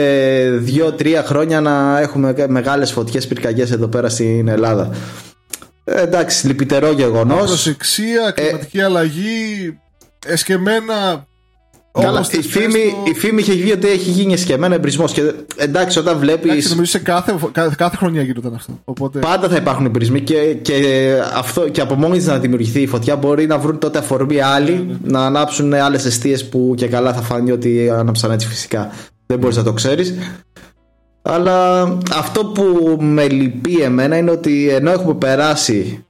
2-3 0.99 1.23
χρόνια 1.25 1.61
να 1.61 2.01
έχουμε 2.01 2.35
μεγάλες 2.49 2.93
φωτιές 2.93 3.27
πυρκαγιές 3.27 3.71
εδώ 3.71 3.89
πέρα 3.89 4.09
στην 4.09 4.49
Ελλάδα. 4.49 4.91
Ε, 5.85 6.03
εντάξει, 6.03 6.47
λυπητερό 6.47 6.91
γεγονός. 6.93 7.47
Προσεξία, 7.47 8.31
κλιματική 8.35 8.81
αλλαγή, 8.81 9.79
εσκεμμένα. 10.27 11.27
Καλά, 12.01 12.19
όπως 12.19 12.29
η 12.33 12.37
τις 12.37 12.47
φήμη, 12.47 12.67
πες 12.73 12.81
το- 12.91 13.11
η 13.11 13.15
φήμη 13.15 13.41
είχε 13.41 13.53
βγει 13.53 13.73
ότι 13.73 13.89
έχει 13.89 14.11
γίνει 14.11 14.33
εσκεμμένα 14.33 14.75
εμπρισμό. 14.75 15.05
Και 15.07 15.33
εντάξει, 15.57 15.99
όταν 15.99 16.19
βλέπει. 16.19 16.49
Εντάξει, 16.49 16.69
νομίζω 16.71 16.91
σε 16.91 16.99
κάθε, 16.99 17.37
κάθε, 17.53 17.75
κάθε 17.79 17.97
χρονιά 17.97 18.23
γινόταν 18.23 18.55
αυτό. 18.55 18.81
Οπότε, 18.85 19.19
Πάντα 19.19 19.49
θα 19.49 19.57
υπάρχουν 19.57 19.87
εμπρισμοί 19.87 20.21
και, 20.21 20.55
και, 20.63 20.75
αυτό, 21.37 21.69
και 21.69 21.81
από 21.81 21.95
μόνη 21.95 22.17
της 22.17 22.27
να 22.27 22.39
δημιουργηθεί 22.39 22.81
η 22.81 22.87
φωτιά 22.87 23.17
μπορεί 23.17 23.47
να 23.47 23.59
βρουν 23.59 23.79
τότε 23.79 23.99
αφορμή 23.99 24.41
άλλοι 24.41 24.99
να 25.03 25.27
ανάψουν 25.27 25.75
άλλες 25.75 26.05
αιστείες 26.05 26.49
που 26.49 26.73
και 26.77 26.87
καλά 26.87 27.13
θα 27.15 27.21
φανεί 27.23 27.51
ότι 27.51 27.91
άναψαν 27.91 28.31
έτσι 28.31 28.47
φυσικά. 28.47 28.91
Δεν 29.27 29.39
μπορείς 29.39 29.57
να 29.57 29.63
το 29.63 29.73
ξέρεις. 29.73 30.15
Αλλά 31.23 31.83
αυτό 32.17 32.45
που 32.45 32.97
με 33.01 33.29
λυπεί 33.29 33.81
εμένα 33.83 34.17
είναι 34.17 34.31
ότι 34.31 34.69
ενώ 34.69 34.91
έχουμε 34.91 35.15
περάσει 35.15 36.05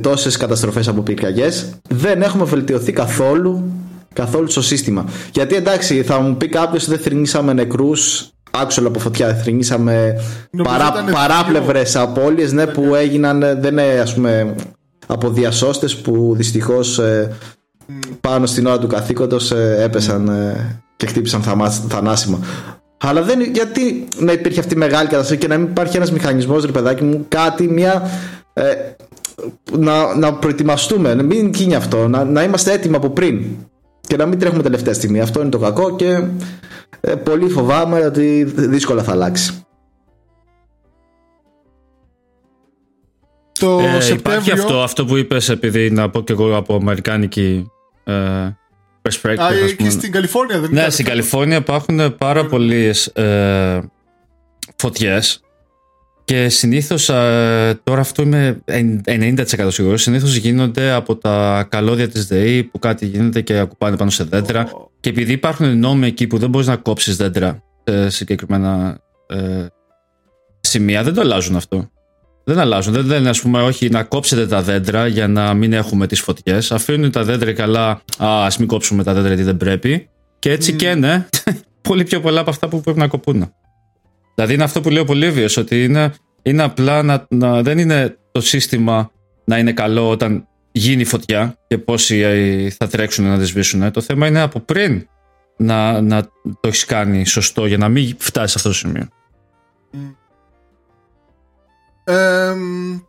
τόσες 0.00 0.36
καταστροφές 0.36 0.88
από 0.88 1.00
πυρκαγιές 1.02 1.66
δεν 1.88 2.22
έχουμε 2.22 2.44
βελτιωθεί 2.44 2.92
καθόλου 2.92 3.62
καθόλου 4.12 4.50
στο 4.50 4.62
σύστημα. 4.62 5.04
Γιατί 5.32 5.54
εντάξει 5.54 6.02
θα 6.02 6.20
μου 6.20 6.36
πει 6.36 6.48
κάποιος 6.48 6.88
δεν 6.88 6.98
θρυνήσαμε 6.98 7.52
νεκρούς 7.52 8.32
άκουσα 8.50 8.86
από 8.86 8.98
φωτιά. 8.98 9.34
Θρυνήσαμε 9.34 10.14
παρά, 10.62 10.92
παράπλευρες 11.12 11.96
απώλειες 11.96 12.52
ναι, 12.52 12.66
που 12.66 12.94
έγιναν. 12.94 13.42
Ε, 13.42 13.54
δεν 13.54 13.72
είναι 13.72 13.82
ας 13.82 14.14
πούμε 14.14 14.54
από 15.06 15.30
διασώστες 15.30 15.96
που 15.96 16.32
δυστυχώς 16.36 16.98
ε, 16.98 17.36
πάνω 18.20 18.46
στην 18.46 18.66
ώρα 18.66 18.78
του 18.78 18.86
καθήκοντος 18.86 19.50
ε, 19.50 19.76
έπεσαν 19.82 20.28
ε, 20.28 20.80
και 20.96 21.06
χτύπησαν 21.06 21.42
θανάσιμα. 21.88 22.38
Αλλά 23.02 23.22
δεν, 23.22 23.40
γιατί 23.40 24.08
να 24.18 24.32
υπήρχε 24.32 24.60
αυτή 24.60 24.74
η 24.74 24.76
μεγάλη 24.76 25.08
καταστροφή 25.08 25.40
και 25.40 25.48
να 25.48 25.56
μην 25.56 25.66
υπάρχει 25.66 25.96
ένας 25.96 26.12
μηχανισμός, 26.12 26.64
ρε 26.64 26.72
παιδάκι 26.72 27.04
μου, 27.04 27.24
κάτι, 27.28 27.68
μια. 27.68 28.10
Ε, 28.52 28.74
να, 29.78 30.16
να 30.16 30.34
προετοιμαστούμε, 30.34 31.14
να 31.14 31.22
μην 31.22 31.50
γίνει 31.54 31.74
αυτό, 31.74 32.08
να, 32.08 32.24
να 32.24 32.42
είμαστε 32.42 32.72
έτοιμοι 32.72 32.96
από 32.96 33.10
πριν 33.10 33.44
και 34.10 34.16
να 34.16 34.26
μην 34.26 34.38
τρέχουμε 34.38 34.62
τελευταία 34.62 34.94
στιγμή. 34.94 35.20
Αυτό 35.20 35.40
είναι 35.40 35.50
το 35.50 35.58
κακό 35.58 35.96
και 35.96 36.22
ε, 37.00 37.14
πολύ 37.14 37.48
φοβάμαι 37.48 38.04
ότι 38.04 38.44
δύσκολα 38.44 39.02
θα 39.02 39.12
αλλάξει. 39.12 39.64
Το 43.52 43.78
ε, 43.78 44.00
Σεπτέμβριο... 44.00 44.14
Υπάρχει 44.14 44.50
αυτό, 44.50 44.80
αυτό 44.80 45.04
που 45.04 45.16
είπες 45.16 45.48
επειδή 45.48 45.90
να 45.90 46.10
πω 46.10 46.22
και 46.22 46.32
εγώ 46.32 46.56
από 46.56 46.74
αμερικάνικη 46.74 47.70
ε, 48.04 48.12
perspective. 49.02 49.38
Α, 49.38 49.72
και 49.76 49.90
στην 49.90 50.12
Καλιφόρνια 50.12 50.60
δεν 50.60 50.70
Ναι, 50.72 50.90
στην 50.90 51.04
Καλιφόρνια 51.04 51.56
υπάρχουν 51.56 52.16
πάρα 52.16 52.46
πολλές 52.46 53.06
ε, 53.06 53.80
φωτιές 54.76 55.40
και 56.30 56.48
συνήθως, 56.48 57.08
ε, 57.08 57.80
τώρα 57.84 58.00
αυτό 58.00 58.22
είμαι 58.22 58.62
90% 59.04 59.70
σίγουρος, 59.70 60.02
συνήθως 60.02 60.36
γίνονται 60.36 60.90
από 60.90 61.16
τα 61.16 61.66
καλώδια 61.70 62.08
της 62.08 62.26
ΔΕΗ 62.26 62.64
που 62.64 62.78
κάτι 62.78 63.06
γίνεται 63.06 63.40
και 63.40 63.58
ακουπάνε 63.58 63.96
πάνω 63.96 64.10
σε 64.10 64.24
δέντρα. 64.24 64.70
Και 65.00 65.10
επειδή 65.10 65.32
υπάρχουν 65.32 65.78
νόμοι 65.78 66.06
εκεί 66.06 66.26
που 66.26 66.38
δεν 66.38 66.50
μπορείς 66.50 66.66
να 66.66 66.76
κόψεις 66.76 67.16
δέντρα 67.16 67.62
σε 67.84 68.10
συγκεκριμένα 68.10 69.00
ε, 69.26 69.66
σημεία, 70.60 71.02
δεν 71.02 71.14
το 71.14 71.20
αλλάζουν 71.20 71.56
αυτό. 71.56 71.90
Δεν 72.44 72.58
αλλάζουν. 72.58 72.92
Δεν 72.92 73.06
λένε, 73.06 73.28
ας 73.28 73.40
πούμε, 73.40 73.62
όχι 73.62 73.88
να 73.88 74.02
κόψετε 74.02 74.46
τα 74.46 74.62
δέντρα 74.62 75.06
για 75.06 75.28
να 75.28 75.54
μην 75.54 75.72
έχουμε 75.72 76.06
τις 76.06 76.20
φωτιές. 76.20 76.72
Αφήνουν 76.72 77.10
τα 77.10 77.24
δέντρα 77.24 77.52
καλά. 77.52 78.02
Α 78.18 78.48
μην 78.58 78.68
κόψουμε 78.68 79.04
τα 79.04 79.12
δέντρα 79.12 79.28
γιατί 79.28 79.42
δεν 79.42 79.56
πρέπει. 79.56 80.08
Και 80.38 80.50
έτσι 80.50 80.72
και 80.72 80.94
ναι, 80.94 81.26
πολύ 81.88 82.04
πιο 82.04 82.20
πολλά 82.20 82.40
από 82.40 82.50
αυτά 82.50 82.68
που 82.68 82.80
πρέπει 82.80 82.98
να 82.98 83.08
κοπούν. 83.08 83.52
Δηλαδή 84.34 84.54
είναι 84.54 84.64
αυτό 84.64 84.80
που 84.80 84.90
λέει 84.90 85.02
ο 85.02 85.04
Πολύβιος, 85.04 85.56
ότι 85.56 85.84
είναι, 85.84 86.14
είναι 86.42 86.62
απλά 86.62 87.02
να, 87.02 87.26
να, 87.28 87.62
δεν 87.62 87.78
είναι 87.78 88.18
το 88.32 88.40
σύστημα 88.40 89.10
να 89.44 89.58
είναι 89.58 89.72
καλό 89.72 90.10
όταν 90.10 90.48
γίνει 90.72 91.04
φωτιά 91.04 91.58
και 91.66 91.78
πόσοι 91.78 92.18
ε, 92.18 92.70
θα 92.70 92.86
τρέξουν 92.86 93.24
να 93.24 93.38
τη 93.38 93.44
σβήσουν. 93.44 93.90
Το 93.90 94.00
θέμα 94.00 94.26
είναι 94.26 94.40
από 94.40 94.60
πριν 94.60 95.06
να, 95.56 96.00
να 96.00 96.22
το 96.42 96.68
έχεις 96.68 96.84
κάνει 96.84 97.26
σωστό 97.26 97.66
για 97.66 97.78
να 97.78 97.88
μην 97.88 98.14
φτάσεις 98.18 98.50
σε 98.50 98.56
αυτό 98.58 98.68
το 98.68 98.74
σημείο. 98.74 99.08
Ε, 102.04 102.54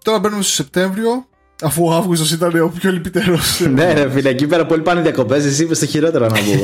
τώρα 0.04 0.20
μπαίνουμε 0.20 0.42
στο 0.42 0.52
Σεπτέμβριο 0.52 1.26
Αφού 1.62 1.86
ο 1.86 1.94
Αύγουστος 1.94 2.32
ήταν 2.32 2.62
ο 2.62 2.72
πιο 2.80 2.92
λυπητερός. 2.92 3.60
ναι, 3.74 3.94
ρε 3.94 4.10
φίλε, 4.10 4.30
εκεί 4.30 4.48
πέρα 4.48 4.66
πολλοί 4.66 4.82
πάνε 4.82 5.02
διακοπές. 5.02 5.46
Εσύ 5.46 5.64
είπες 5.64 5.80
το 5.80 5.86
χειρότερο 5.86 6.28
να 6.28 6.40
πούμε. 6.40 6.62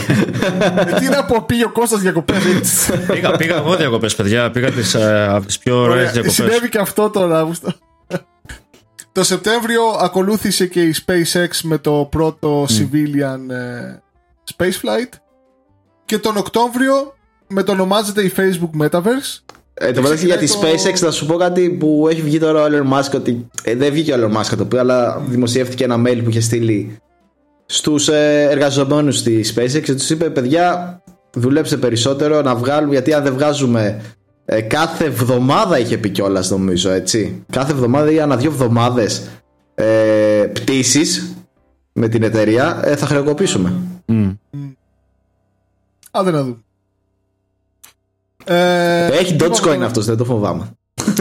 Ε, 0.88 1.00
τι 1.00 1.06
να 1.10 1.26
πω, 1.26 1.41
πήγε 1.41 1.66
ο 1.66 1.72
Κώστας 1.72 2.02
διακοπές. 2.02 2.41
πήγα, 3.08 3.32
πήγα 3.32 3.56
εγώ 3.56 3.76
διακοπές, 3.76 4.16
παιδιά. 4.16 4.52
Πήγα 4.52 4.72
τις 4.72 4.93
ε, 4.93 5.39
πιο 5.64 5.78
ωραίες 5.78 6.12
διακοπές. 6.12 6.34
Συνέβη 6.34 6.70
και 6.70 6.78
αυτό 6.78 7.10
τον 7.10 7.36
Αύγουστο. 7.36 7.74
το 9.12 9.24
Σεπτέμβριο 9.24 9.84
ακολούθησε 10.02 10.68
και 10.68 10.82
η 10.82 10.95
SpaceX 11.06 11.50
με 11.64 11.78
το 11.78 12.08
πρώτο 12.12 12.64
civilian 12.64 13.50
ε, 13.50 14.00
spaceflight. 14.56 15.14
Και 16.06 16.18
τον 16.18 16.38
Οκτώβριο 16.38 17.16
μετονομάζεται 17.48 18.22
η 18.22 18.34
Facebook 18.38 18.82
Metaverse 18.82 19.41
ε, 19.80 19.92
το 19.92 20.02
μεταξύ 20.02 20.26
για 20.26 20.38
τη 20.38 20.48
SpaceX 20.62 20.96
θα 20.96 21.12
σου 21.12 21.26
πω 21.26 21.36
κάτι 21.36 21.70
που 21.70 22.08
έχει 22.10 22.22
βγει 22.22 22.40
τώρα 22.40 22.64
ο 22.64 22.68
Elon 22.72 22.98
Musk 22.98 23.12
ότι 23.16 23.50
ε, 23.64 23.76
δεν 23.76 23.92
βγήκε 23.92 24.14
ο 24.14 24.16
Elon 24.20 24.38
Musk 24.38 24.58
το 24.58 24.66
πει, 24.66 24.78
αλλά 24.78 25.22
δημοσιεύτηκε 25.28 25.84
ένα 25.84 26.02
mail 26.06 26.22
που 26.24 26.30
είχε 26.30 26.40
στείλει 26.40 26.98
στους 27.66 28.08
ε, 28.08 28.48
εργαζομένους 28.50 29.18
στη 29.18 29.46
SpaceX 29.56 29.82
και 29.84 29.94
τους 29.94 30.10
είπε 30.10 30.30
παιδιά 30.30 31.02
δουλέψτε 31.34 31.78
περισσότερο 31.78 32.42
να 32.42 32.56
βγάλουμε 32.56 32.94
γιατί 32.94 33.14
αν 33.14 33.24
δεν 33.24 33.34
βγάζουμε 33.34 34.02
ε, 34.46 34.62
κάθε 34.62 35.06
εβδομάδα 35.06 35.80
είχε 35.80 35.98
πει 35.98 36.10
κιόλας 36.10 36.50
νομίζω 36.50 36.90
έτσι. 36.90 37.46
Κάθε 37.52 37.72
εβδομάδα 37.72 38.12
ή 38.12 38.20
ανά 38.20 38.38
δύο 38.38 38.52
εβδομάδες 38.52 39.30
ε, 39.76 40.50
πτήσεις 40.54 41.36
με 41.94 42.08
την 42.08 42.24
εταιρεία 42.24 42.82
ε, 42.84 42.96
θα 42.96 43.06
χρεοκοπήσουμε 43.06 43.74
mm. 44.08 44.36
Άντε 46.12 46.32
να 46.32 46.44
δούμε 46.44 46.58
ε, 48.48 49.06
Έχει 49.06 49.36
Dogecoin 49.39 49.62
λοιπόν, 49.62 49.84
αυτός, 49.84 50.06
δεν 50.06 50.18
το 50.18 50.26
φοβάμαι. 50.26 50.72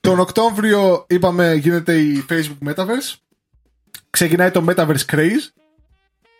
Τον 0.00 0.18
Οκτώβριο 0.18 1.04
είπαμε 1.08 1.54
γίνεται 1.54 1.98
η 1.98 2.24
Facebook 2.28 2.68
Metaverse. 2.68 3.14
Ξεκινάει 4.10 4.50
το 4.50 4.64
Metaverse 4.68 5.04
Craze. 5.12 5.50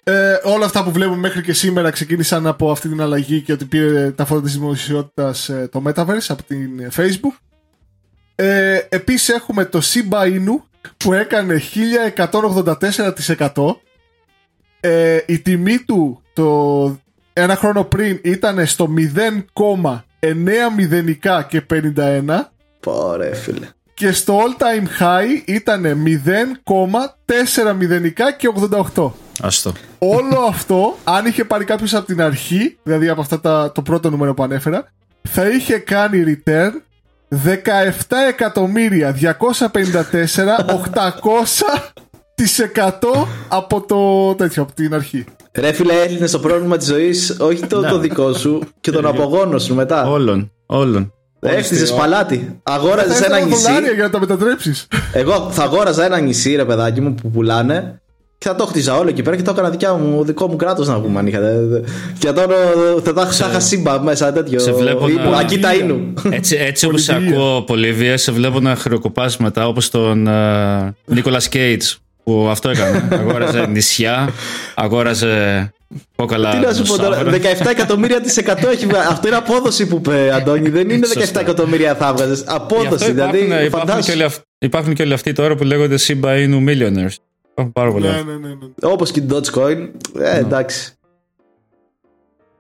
Ε, 0.05 0.39
όλα 0.43 0.65
αυτά 0.65 0.85
που 0.85 0.91
βλέπουμε 0.91 1.17
μέχρι 1.19 1.43
και 1.43 1.53
σήμερα 1.53 1.91
ξεκίνησαν 1.91 2.47
από 2.47 2.71
αυτή 2.71 2.89
την 2.89 3.01
αλλαγή 3.01 3.41
και 3.41 3.53
ότι 3.53 3.65
πήρε 3.65 4.11
τα 4.11 4.25
φώτα 4.25 4.43
της 4.43 4.53
δημοσιότητας 4.53 5.49
ε, 5.49 5.69
το 5.73 5.83
Metaverse 5.87 6.27
από 6.29 6.43
την 6.43 6.91
Facebook. 6.97 7.37
Ε, 8.35 8.81
επίσης 8.89 9.29
έχουμε 9.29 9.65
το 9.65 9.81
Shiba 9.83 10.23
Inu 10.23 10.63
που 10.97 11.13
έκανε 11.13 11.63
1184% 12.17 13.75
ε, 14.81 15.19
η 15.27 15.39
τιμή 15.39 15.79
του 15.79 16.23
το 16.33 17.01
ένα 17.33 17.57
χρόνο 17.57 17.85
πριν 17.85 18.21
ήταν 18.23 18.67
στο 18.67 18.89
0,9 19.57 20.31
μηδενικά 20.77 21.43
και 21.43 21.63
51. 21.97 22.23
Πόρε 22.81 23.35
φίλε. 23.35 23.69
Και 23.95 24.13
στο 24.13 24.39
all 24.39 24.63
time 24.63 25.03
high 25.03 25.43
ήταν 25.45 26.05
0,4 26.67 27.75
μηδενικά 27.79 28.33
και 28.33 28.53
88. 28.95 29.11
Αστό. 29.41 29.73
Όλο 29.99 30.41
αυτό, 30.49 30.97
αν 31.05 31.27
είχε 31.27 31.45
πάρει 31.45 31.65
κάποιος 31.65 31.95
από 31.95 32.07
την 32.07 32.23
αρχή, 32.23 32.79
δηλαδή 32.83 33.09
από 33.09 33.21
αυτά 33.21 33.41
τα, 33.41 33.73
το 33.73 33.83
πρώτο 33.83 34.11
νούμερο 34.11 34.35
που 34.35 34.43
ανέφερα, 34.43 34.89
θα 35.29 35.49
είχε 35.49 35.79
κάνει 35.79 36.25
return 36.27 36.71
17 37.45 37.57
εκατομμύρια 38.29 39.17
254 39.21 39.39
800 42.75 43.27
από 43.49 43.81
το 43.81 44.35
τέτοιο, 44.35 44.63
από 44.63 44.73
την 44.73 44.95
αρχή. 44.95 45.25
Ρε 45.55 45.73
φίλε, 45.73 45.93
έλυνε 46.03 46.27
το 46.27 46.39
πρόβλημα 46.39 46.77
της 46.77 46.87
ζωής, 46.87 47.37
όχι 47.41 47.67
το, 47.67 47.81
το 47.81 47.99
δικό 47.99 48.33
σου 48.33 48.63
και 48.81 48.91
τον 48.91 49.07
απογόνο 49.07 49.59
σου 49.59 49.75
μετά. 49.75 50.07
Όλων. 50.09 50.53
Όλων. 50.67 51.13
Έφτιασε 51.41 51.95
παλάτι. 51.95 52.61
Αγόραζες 52.63 53.21
ένα 53.21 53.41
νησί. 53.41 53.71
για 53.95 54.03
να 54.03 54.11
τα 54.11 54.21
μετατρέψεις. 54.21 54.87
Εγώ 55.13 55.49
θα 55.51 55.63
αγόραζα 55.63 56.05
ένα 56.05 56.19
νησί, 56.19 56.55
ρε 56.57 56.65
παιδάκι 56.65 57.01
μου, 57.01 57.15
που 57.15 57.31
πουλάνε 57.31 58.03
και 58.39 58.49
θα 58.49 58.55
το 58.55 58.67
χτίζα 58.67 58.99
όλο 58.99 59.09
εκεί 59.09 59.23
πέρα 59.23 59.37
και 59.37 59.43
το 59.43 59.51
έκανα 59.51 59.71
δικιά 59.71 59.95
μου, 59.95 60.25
δικό 60.25 60.49
μου 60.49 60.57
κράτος 60.57 60.89
να 60.89 61.01
πούμε 61.01 61.19
αν 61.19 61.27
είχα. 61.27 61.41
Και 62.19 62.33
τώρα 62.33 62.55
θα 63.03 63.13
τα 63.13 63.29
είχα 63.31 63.61
σύμπα 63.61 64.03
μέσα 64.03 64.33
τέτοιο. 64.33 64.59
Σε 64.59 64.73
βλέπω 64.73 65.09
να... 65.09 65.39
Ακίτα 65.39 65.75
ίνου. 65.75 66.13
Έτσι, 66.31 66.57
έτσι 66.57 66.87
όπως 66.87 67.03
σε 67.03 67.15
ακούω, 67.15 67.63
Πολύβια, 67.63 68.17
σε 68.17 68.33
βλέπω 68.33 68.61
να 68.61 68.77
χρεοκοπάς 68.77 69.37
μετά 69.37 69.69
όπως 69.69 69.91
τον 69.91 70.29
Νίκολα 71.07 71.41
uh, 71.41 71.45
Κέιτ 71.49 71.83
που 72.25 72.49
αυτό 72.51 72.71
έκανε. 72.71 73.09
αγόραζε 73.21 73.67
νησιά, 73.67 74.31
αγόραζε 74.75 75.73
κόκαλα. 76.17 76.51
Τι 76.51 76.59
να 76.59 76.73
σου 76.73 76.83
πω 76.83 76.97
τώρα, 76.97 77.23
17 77.25 77.67
εκατομμύρια 77.71 78.21
της 78.21 78.37
εκατό 78.37 78.69
έχει 78.69 78.87
βγάλει. 78.87 79.07
Αυτό 79.07 79.29
είναι 79.29 79.37
απόδοση 79.37 79.87
που 79.87 79.97
είπε, 79.97 80.33
Αντώνη. 80.35 80.69
Δεν 80.69 80.91
είναι 80.91 81.07
17 81.15 81.41
εκατομμύρια 81.41 81.95
θα 81.95 82.09
έβγαζε. 82.09 82.45
Απόδοση. 82.47 83.13
Δηλαδή, 83.13 83.65
υπάρχουν, 83.65 84.01
και 84.01 84.13
όλοι 84.13 84.23
αυτοί, 84.23 84.43
υπάρχουν 84.59 84.95
και 84.95 85.03
όλοι 85.03 85.13
αυτοί 85.13 85.33
τώρα 85.33 85.55
που 85.55 85.65
λέγονται 85.65 85.97
Shiba 85.99 86.25
Inu 86.25 86.69
Millionaires. 86.69 87.17
Υπάρχουν 87.51 87.73
πάρα 87.73 87.93
πολλά. 87.93 88.11
Ναι, 88.11 88.23
ναι, 88.23 88.33
ναι, 88.33 88.49
ναι. 88.49 88.93
Όπως 88.93 89.11
και 89.11 89.21
την 89.21 89.37
Dogecoin. 89.37 89.89
Ε, 90.19 90.39
εντάξει. 90.39 90.93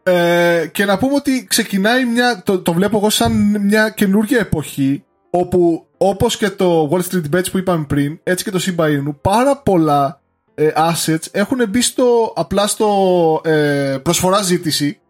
Ε, 0.02 0.66
και 0.72 0.84
να 0.84 0.98
πούμε 0.98 1.14
ότι 1.14 1.46
ξεκινάει 1.48 2.04
μια. 2.04 2.42
Το, 2.44 2.58
το 2.58 2.72
βλέπω 2.72 2.96
εγώ 2.96 3.10
σαν 3.10 3.60
μια 3.60 3.88
καινούργια 3.88 4.38
εποχή 4.38 5.04
όπου 5.34 5.86
όπως 5.96 6.36
και 6.36 6.50
το 6.50 6.90
Wall 6.92 7.00
Street 7.10 7.36
Bets 7.36 7.50
που 7.50 7.58
είπαμε 7.58 7.84
πριν, 7.84 8.20
έτσι 8.22 8.44
και 8.44 8.50
το 8.50 8.60
Shiba 8.62 8.84
Inu, 8.84 9.14
πάρα 9.20 9.56
πολλά 9.56 10.20
ε, 10.54 10.70
assets 10.76 11.26
έχουν 11.30 11.68
μπει 11.68 11.82
στο, 11.82 12.32
απλά 12.36 12.66
στο 12.66 13.40
ε, 13.44 13.98
προσφορά 14.02 14.42
ζήτηση, 14.42 15.00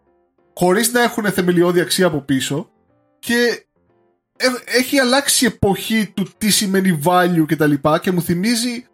χωρίς 0.53 0.91
να 0.91 1.01
έχουν 1.01 1.31
θεμελιώδη 1.31 1.79
αξία 1.79 2.05
από 2.05 2.19
πίσω 2.19 2.69
και 3.19 3.65
ε, 4.37 4.47
έχει 4.77 4.99
αλλάξει 4.99 5.45
η 5.45 5.47
εποχή 5.47 6.11
του 6.13 6.27
τι 6.37 6.49
σημαίνει 6.49 6.99
value 7.05 7.45
και 7.47 7.55
τα 7.55 7.67
λοιπά 7.67 7.99
και 7.99 8.11
μου 8.11 8.21
θυμίζει 8.21 8.87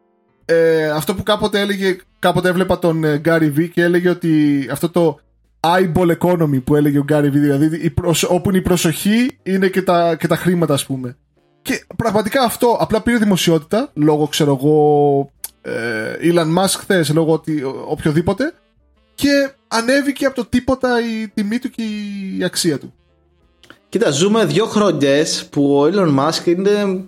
ε, 0.46 0.90
αυτό 0.90 1.16
που 1.16 1.24
κάποτε 1.24 1.60
έλεγε, 1.60 1.98
κάποτε 2.20 2.50
έβλεπα 2.50 2.80
τον 2.80 3.04
Gary 3.26 3.54
V 3.58 3.70
και 3.74 3.82
έλεγε 3.82 4.10
ότι 4.10 4.68
αυτό 4.72 4.90
το 4.90 5.20
eyeball 5.60 6.16
economy 6.20 6.64
που 6.64 6.76
έλεγε 6.76 6.98
ο 6.98 7.06
Gary 7.10 7.26
V, 7.26 7.32
δηλαδή 7.32 7.94
όπου 8.28 8.50
είναι 8.50 8.58
η 8.58 8.62
προσοχή 8.62 9.38
είναι 9.44 9.68
και 9.68 9.82
τα, 9.82 10.16
και 10.16 10.28
τα 10.28 10.36
χρήματα 10.36 10.74
ας 10.74 10.86
πούμε. 10.86 11.18
Και 11.62 11.86
πραγματικά 11.96 12.44
αυτό 12.44 12.78
απλά 12.80 13.02
πήρε 13.02 13.18
δημοσιότητα 13.18 13.92
λόγω, 13.94 14.28
ξέρω 14.28 14.58
εγώ, 14.60 15.32
ε, 15.62 16.14
Elon 16.22 16.58
Musk 16.58 16.76
χθες, 16.78 17.10
λόγω 17.10 17.34
ότι 17.34 17.64
οποιοδήποτε. 17.88 18.54
και 19.16 19.52
ανέβηκε 19.68 20.26
από 20.26 20.36
το 20.36 20.46
τίποτα 20.46 21.00
η 21.00 21.28
τιμή 21.28 21.60
του 21.60 21.70
και 21.70 21.82
η 22.38 22.44
αξία 22.44 22.80
του. 22.80 22.94
Κοίτα, 23.90 24.12
ζούμε 24.12 24.46
δύο 24.46 24.66
χρονιές 24.66 25.48
που 25.52 25.80
ο 25.80 25.90
Elon 25.94 26.20
Musk 26.20 26.46
είναι 26.46 27.04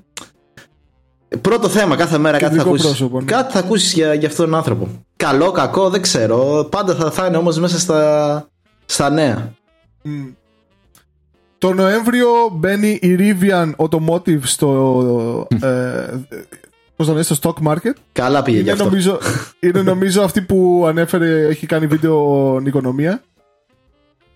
πρώτο 1.41 1.69
θέμα 1.69 1.95
κάθε 1.95 2.17
μέρα. 2.17 2.37
Κάτι 2.37 2.55
θα, 2.55 2.61
ακούσεις, 2.61 2.85
πρόσωπο, 2.85 3.19
ναι. 3.19 3.25
κάτι 3.25 3.53
θα 3.53 3.59
ακούσεις 3.59 3.93
για, 3.93 4.13
για 4.13 4.27
αυτόν 4.27 4.45
τον 4.45 4.55
άνθρωπο. 4.55 4.87
Καλό, 5.15 5.51
κακό, 5.51 5.89
δεν 5.89 6.01
ξέρω. 6.01 6.67
Πάντα 6.71 6.95
θα, 6.95 7.11
θα 7.11 7.25
είναι 7.25 7.37
όμως 7.37 7.59
μέσα 7.59 7.79
στα, 7.79 8.47
στα 8.85 9.09
νέα. 9.09 9.53
Mm. 10.05 10.09
Το 11.57 11.73
Νοέμβριο 11.73 12.27
μπαίνει 12.51 12.99
η 13.01 13.17
Rivian 13.19 13.71
Automotive 13.75 14.39
στο, 14.41 15.47
ε, 15.61 16.37
πώς 16.95 17.05
το 17.05 17.11
λένε, 17.11 17.23
στο 17.23 17.35
stock 17.41 17.67
market. 17.67 17.93
Καλά 18.11 18.41
πήγε 18.43 18.59
είναι, 18.59 18.71
αυτό. 18.71 18.83
Νομίζω, 18.83 19.19
είναι 19.59 19.81
νομίζω 19.81 20.21
αυτή 20.21 20.41
που 20.41 20.85
ανέφερε, 20.87 21.47
έχει 21.47 21.65
κάνει 21.65 21.87
βίντεο 21.87 22.61
οικονομία. 22.65 23.21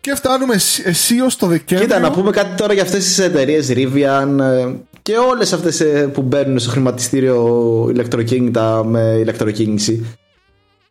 Και 0.02 0.16
φτάνουμε 0.16 0.56
εσύ 0.84 1.16
το 1.38 1.48
Δεκέμβριο. 1.48 1.89
Κοίτα, 1.89 2.00
να 2.00 2.12
πούμε 2.12 2.32
κάτι 2.32 2.56
τώρα 2.56 2.74
για 2.74 2.84
αυτές 2.84 3.04
τις 3.04 3.20
εταιρείες 3.20 3.68
Rivian 3.70 4.39
ε, 4.39 4.74
και 5.06 5.18
όλες 5.18 5.53
αυτές 5.53 5.80
ε, 5.80 6.08
που 6.14 6.22
μπαίνουν 6.22 6.60
στο 6.60 6.70
χρηματιστήριο 6.70 7.88
ηλεκτροκίνητα 7.91 8.84
με 8.86 8.99
ηλεκτροκίνηση. 8.99 10.06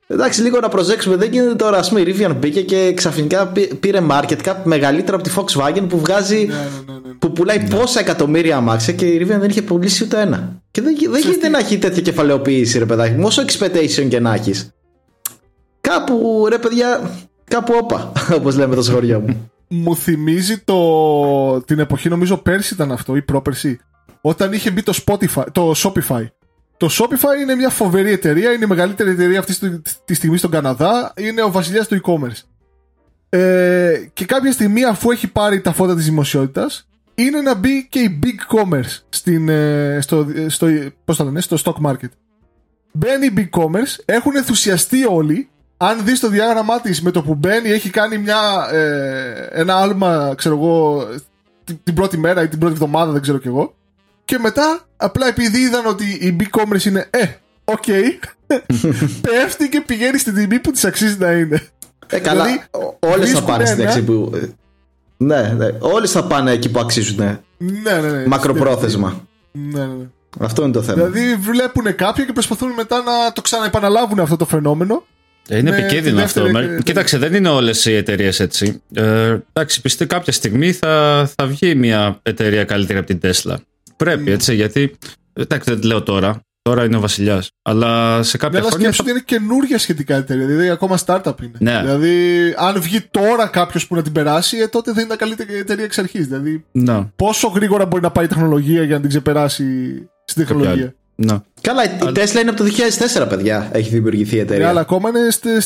Εντάξει, 0.07 0.43
λίγο 0.43 0.61
να 0.61 0.69
προσέξουμε. 0.69 1.17
Δεν 1.17 1.33
γίνεται 1.33 1.55
τώρα. 1.55 1.79
Α 1.79 1.85
πούμε, 1.89 2.01
η 2.01 2.05
Rivian 2.07 2.35
μπήκε 2.37 2.62
και 2.62 2.93
ξαφνικά 2.95 3.53
πήρε 3.81 4.01
market 4.11 4.37
cap 4.45 4.55
μεγαλύτερο 4.65 5.17
από 5.17 5.29
τη 5.29 5.35
Volkswagen 5.37 5.89
που 5.89 5.99
βγάζει. 5.99 6.47
Ναι, 6.47 6.55
ναι, 6.55 6.93
ναι, 6.93 7.09
ναι. 7.09 7.15
που 7.19 7.33
πουλάει 7.33 7.59
ναι. 7.59 7.69
πόσα 7.69 8.01
εκατομμύρια 8.01 8.57
αμάξια 8.57 8.93
και 8.93 9.07
η 9.07 9.19
Rivian 9.23 9.39
δεν 9.39 9.49
είχε 9.49 9.62
πουλήσει 9.62 10.05
ούτε 10.05 10.21
ένα. 10.21 10.62
Και 10.71 10.81
δεν, 10.81 10.97
δεν 11.11 11.21
γίνεται 11.21 11.49
να 11.49 11.59
έχει 11.59 11.79
τέτοια 11.79 12.03
κεφαλαιοποίηση, 12.03 12.79
ρε 12.79 12.87
παιδάκι. 12.87 13.23
Όσο 13.23 13.43
expectation 13.43 14.07
και 14.09 14.21
να 14.21 14.35
έχεις. 14.35 14.75
Κάπου, 15.81 16.47
ρε 16.49 16.59
παιδιά, 16.59 17.11
κάπου 17.45 17.75
όπα, 17.83 18.12
όπως 18.39 18.57
λέμε 18.57 18.75
το 18.75 18.83
σχολείο 18.83 19.21
μου. 19.21 19.51
Μου 19.69 19.97
θυμίζει 19.97 20.59
το... 20.59 21.61
την 21.61 21.79
εποχή, 21.79 22.09
νομίζω 22.09 22.37
πέρσι 22.37 22.75
ήταν 22.75 22.93
αυτό 22.93 23.17
ή 23.17 23.23
πρόπερσι, 23.23 23.79
όταν 24.27 24.53
είχε 24.53 24.70
μπει 24.70 24.83
το, 24.83 25.03
Spotify, 25.07 25.45
το 25.53 25.72
Shopify 25.77 26.27
το 26.77 26.89
Shopify 26.91 27.41
είναι 27.41 27.55
μια 27.55 27.68
φοβερή 27.68 28.11
εταιρεία, 28.12 28.53
είναι 28.53 28.64
η 28.64 28.68
μεγαλύτερη 28.68 29.11
εταιρεία 29.11 29.39
αυτή 29.39 29.83
τη 30.05 30.14
στιγμή 30.14 30.37
στον 30.37 30.51
Καναδά, 30.51 31.12
είναι 31.16 31.43
ο 31.43 31.51
βασιλιάς 31.51 31.89
του 31.89 32.01
e-commerce. 32.03 32.43
Ε, 33.29 34.09
και 34.12 34.25
κάποια 34.25 34.53
στιγμή 34.53 34.85
αφού 34.85 35.11
έχει 35.11 35.33
πάρει 35.33 35.61
τα 35.61 35.72
φώτα 35.72 35.95
της 35.95 36.05
δημοσιότητας, 36.05 36.89
είναι 37.14 37.41
να 37.41 37.55
μπει 37.55 37.89
και 37.89 37.99
η 37.99 38.20
Big 38.22 38.59
Commerce 38.59 38.99
στην, 39.09 39.49
ε, 39.49 39.99
στο, 40.01 40.27
στο, 40.47 40.66
πώς 41.05 41.16
θα 41.16 41.25
λένε, 41.25 41.41
στο 41.41 41.57
stock 41.64 41.87
market. 41.91 42.11
Μπαίνει 42.93 43.27
η 43.27 43.33
Big 43.37 43.61
Commerce, 43.61 44.03
έχουν 44.05 44.37
ενθουσιαστεί 44.37 45.05
όλοι. 45.05 45.49
Αν 45.77 46.05
δεις 46.05 46.20
το 46.20 46.29
διάγραμμά 46.29 46.81
της 46.81 47.03
με 47.03 47.11
το 47.11 47.22
που 47.22 47.35
μπαίνει 47.35 47.70
έχει 47.70 47.91
κάνει 47.91 48.18
μια, 48.18 48.68
ε, 48.72 49.49
ένα 49.51 49.77
άλμα, 49.77 50.35
ξέρω 50.37 50.57
εγώ, 50.57 51.05
την, 51.64 51.79
την 51.83 51.95
πρώτη 51.95 52.18
μέρα 52.18 52.43
ή 52.43 52.49
την 52.49 52.59
πρώτη 52.59 52.75
εβδομάδα, 52.75 53.12
δεν 53.12 53.22
ξέρω 53.22 53.39
κι 53.39 53.49
εγώ. 53.49 53.75
Και 54.25 54.39
μετά, 54.39 54.81
απλά 54.97 55.29
επειδή 55.29 55.59
είδαν 55.61 55.87
ότι 55.87 56.05
η 56.05 56.37
e-commerce 56.41 56.85
είναι 56.85 57.07
ε, 57.11 57.27
OK, 57.64 57.83
okay, 57.87 58.05
πέφτει 59.20 59.68
και 59.68 59.83
πηγαίνει 59.87 60.18
στην 60.18 60.35
τιμή 60.35 60.59
που 60.59 60.70
της 60.70 60.85
αξίζει 60.85 61.16
να 61.18 61.31
είναι. 61.31 61.62
Ε, 62.07 62.18
καλά. 62.18 62.45
Δηλαδή, 62.45 62.64
Όλες 62.99 63.31
θα 63.31 63.43
πάνε 63.43 63.64
στην 63.64 63.87
αξία 63.87 64.03
που. 64.03 64.33
Ναι, 65.16 65.55
ναι. 65.57 65.66
Όλες 65.79 66.11
θα 66.11 66.25
πάνε 66.25 66.51
εκεί 66.51 66.70
που 66.70 66.79
αξίζουν. 66.79 67.16
Ναι, 67.16 68.01
ναι, 68.01 68.11
ναι. 68.11 68.27
Μακροπρόθεσμα. 68.27 69.27
Ναι, 69.53 69.81
ναι, 69.81 69.87
ναι. 69.87 70.07
Αυτό 70.41 70.62
είναι 70.62 70.72
το 70.72 70.83
θέμα. 70.83 71.05
Δηλαδή 71.05 71.35
βλέπουν 71.35 71.95
κάποιοι 71.95 72.25
και 72.27 72.33
προσπαθούν 72.33 72.70
μετά 72.70 72.97
να 72.97 73.33
το 73.33 73.41
ξαναεπαναλάβουν 73.41 74.20
αυτό 74.20 74.37
το 74.37 74.45
φαινόμενο. 74.47 75.05
Ε, 75.49 75.59
είναι 75.59 75.77
επικίνδυνο 75.77 76.22
αυτό. 76.22 76.51
Και... 76.51 76.79
Κοίταξε, 76.83 77.18
δεν 77.18 77.35
είναι 77.35 77.49
όλες 77.49 77.85
οι 77.85 77.95
εταιρείες 77.95 78.41
έτσι. 78.41 78.83
Ε, 78.95 79.39
εντάξει, 79.53 79.81
πιστεύω 79.81 80.14
κάποια 80.14 80.33
στιγμή 80.33 80.72
θα, 80.72 81.25
θα 81.37 81.47
βγει 81.47 81.75
μια 81.75 82.18
εταιρεία 82.22 82.64
καλύτερη 82.64 82.99
από 82.99 83.07
την 83.07 83.20
Tesla. 83.22 83.55
Πρέπει, 83.97 84.30
έτσι, 84.30 84.55
γιατί. 84.55 84.95
Εντάξει, 85.32 85.74
δεν 85.74 85.82
λέω 85.82 86.03
τώρα. 86.03 86.40
Τώρα 86.62 86.84
είναι 86.84 86.97
ο 86.97 87.01
βασιλιάς. 87.01 87.51
Αλλά 87.62 88.22
σε 88.22 88.36
κάποια 88.36 88.61
ναι, 88.61 88.66
χρόνια. 88.66 88.88
Αλλά 88.88 88.97
ότι 89.01 89.11
είναι 89.11 89.22
καινούργια 89.24 89.78
σχετικά 89.78 90.16
εταιρεία. 90.16 90.47
Δηλαδή 90.47 90.68
ακόμα 90.68 90.99
startup 91.07 91.34
είναι. 91.42 91.59
Ναι. 91.59 91.80
Δηλαδή, 91.80 92.55
αν 92.57 92.80
βγει 92.80 93.01
τώρα 93.01 93.47
κάποιος 93.47 93.86
που 93.86 93.95
να 93.95 94.03
την 94.03 94.12
περάσει, 94.12 94.57
ε, 94.59 94.66
τότε 94.66 94.92
δεν 94.92 95.05
είναι 95.05 95.16
καλύτερη 95.16 95.59
εταιρεία 95.59 95.84
εξ 95.84 95.99
αρχής. 95.99 96.26
Δηλαδή, 96.26 96.64
ναι. 96.72 97.11
πόσο 97.16 97.49
γρήγορα 97.49 97.86
μπορεί 97.86 98.03
να 98.03 98.11
πάει 98.11 98.24
η 98.24 98.28
τεχνολογία 98.28 98.82
για 98.82 98.95
να 98.95 99.01
την 99.01 99.09
ξεπεράσει 99.09 99.64
στην 100.24 100.47
τεχνολογία. 100.47 100.95
Ναι. 101.14 101.38
Καλά, 101.65 101.85
η 101.85 101.89
Tesla 102.01 102.41
είναι 102.41 102.51
από 102.51 102.57
το 102.57 102.65
2004, 103.23 103.29
παιδιά. 103.29 103.69
Έχει 103.73 103.89
δημιουργηθεί 103.91 104.37
η 104.37 104.39
εταιρεία. 104.39 104.65
Ναι, 104.65 104.71
αλλά 104.71 104.81
ακόμα 104.81 105.09
είναι 105.09 105.19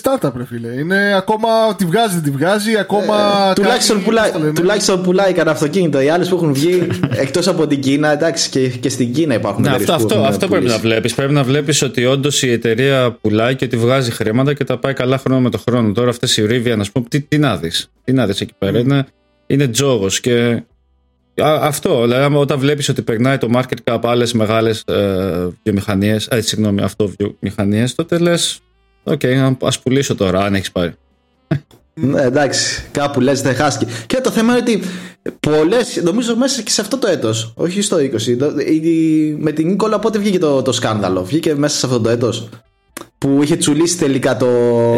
startup, 0.03 0.31
ρε 0.37 0.45
φίλε. 0.45 0.69
Είναι 0.69 1.15
ακόμα 1.17 1.49
τη 1.77 1.85
βγάζει, 1.85 2.15
δεν 2.15 2.23
τη 2.23 2.31
βγάζει. 2.31 2.77
Ακόμα. 2.77 3.49
Ε, 3.51 3.53
τουλάχιστον, 3.53 4.03
πουλάει, 4.03 4.31
τουλάχιστον 4.55 5.03
πουλάει 5.03 5.33
κανένα 5.33 5.51
αυτοκίνητο. 5.51 6.01
Οι 6.01 6.09
άλλες 6.09 6.29
που 6.29 6.35
έχουν 6.35 6.53
βγει 6.53 6.87
εκτός 7.25 7.49
από 7.49 7.67
την 7.67 7.81
Κίνα, 7.81 8.13
εντάξει, 8.13 8.51
και, 8.51 8.69
και 8.69 8.89
στην 8.89 9.13
Κίνα 9.13 9.35
υπάρχουν 9.35 9.63
ναι, 9.63 9.71
αυτό, 9.71 9.93
αυτό, 9.93 10.19
αυτό 10.19 10.49
πρέπει 10.49 10.67
να 10.67 10.79
βλέπεις. 10.79 11.15
Πρέπει 11.15 11.33
να 11.33 11.43
βλέπεις 11.43 11.83
ότι 11.83 12.05
όντως 12.05 12.43
η 12.43 12.53
εταιρεία 12.53 13.17
πουλάει 13.21 13.57
και 13.57 13.65
ότι 13.65 13.77
βγάζει 13.77 14.11
χρήματα 14.11 14.55
και 14.55 14.65
τα 14.65 14.79
πάει 14.79 14.93
καλά 14.93 15.19
χρόνο 15.19 15.41
με 15.41 15.51
το 15.51 15.59
χρόνο. 15.59 15.93
Τώρα 15.93 16.11
αυτές 16.11 16.37
οι 16.37 16.47
Rivian, 16.51 16.79
ας 16.79 16.91
πούμε, 16.91 17.07
τι, 17.09 17.21
τι 17.21 17.39
να 17.39 17.57
δεις. 17.57 17.91
Τι 18.05 18.13
να 18.13 18.27
δεις 18.27 18.41
εκεί 18.41 18.53
πέρα. 18.59 18.79
Mm. 18.79 18.83
Είναι, 18.83 19.07
είναι 19.47 19.69
τζόγος 19.69 20.21
και 20.21 20.63
αυτό, 21.43 22.03
δηλαδή 22.03 22.35
όταν 22.37 22.59
βλέπεις 22.59 22.89
ότι 22.89 23.03
περνάει 23.03 23.39
το 23.39 23.49
market 23.55 23.93
cap 23.93 23.99
άλλες 24.03 24.33
μεγάλες 24.33 24.83
ε, 24.87 25.49
ε, 26.29 26.41
συγγνώμη, 26.41 26.81
αυτό 26.81 27.11
τότε 27.95 28.19
λες, 28.19 28.61
OK, 29.03 29.21
okay, 29.25 29.57
ας 29.63 29.79
πουλήσω 29.81 30.15
τώρα, 30.15 30.45
αν 30.45 30.55
έχεις 30.55 30.73
πάρει. 30.73 30.95
Ναι, 32.01 32.23
εντάξει, 32.23 32.83
κάπου 32.91 33.21
λες, 33.21 33.43
δεν 33.43 33.55
χάσκε. 33.55 33.87
Και 34.07 34.21
το 34.21 34.31
θέμα 34.31 34.53
είναι 34.53 34.61
ότι 34.61 34.83
πολλές, 35.41 36.01
νομίζω 36.03 36.37
μέσα 36.37 36.63
και 36.63 36.71
σε 36.71 36.81
αυτό 36.81 36.99
το 36.99 37.09
έτος, 37.09 37.53
όχι 37.57 37.81
στο 37.81 37.97
20, 37.97 38.37
με 39.39 39.53
την 39.53 39.69
Nikola 39.69 39.99
πότε 39.99 40.19
βγήκε 40.19 40.39
το, 40.39 40.63
το 40.63 40.73
σκάνδαλο, 40.73 41.25
βγήκε 41.25 41.55
μέσα 41.55 41.79
σε 41.79 41.87
αυτό 41.87 42.01
το 42.01 42.09
έτος; 42.09 42.49
Που 43.19 43.39
είχε 43.43 43.57
τσουλήσει 43.57 43.99
τελικά 43.99 44.37
το, 44.37 44.47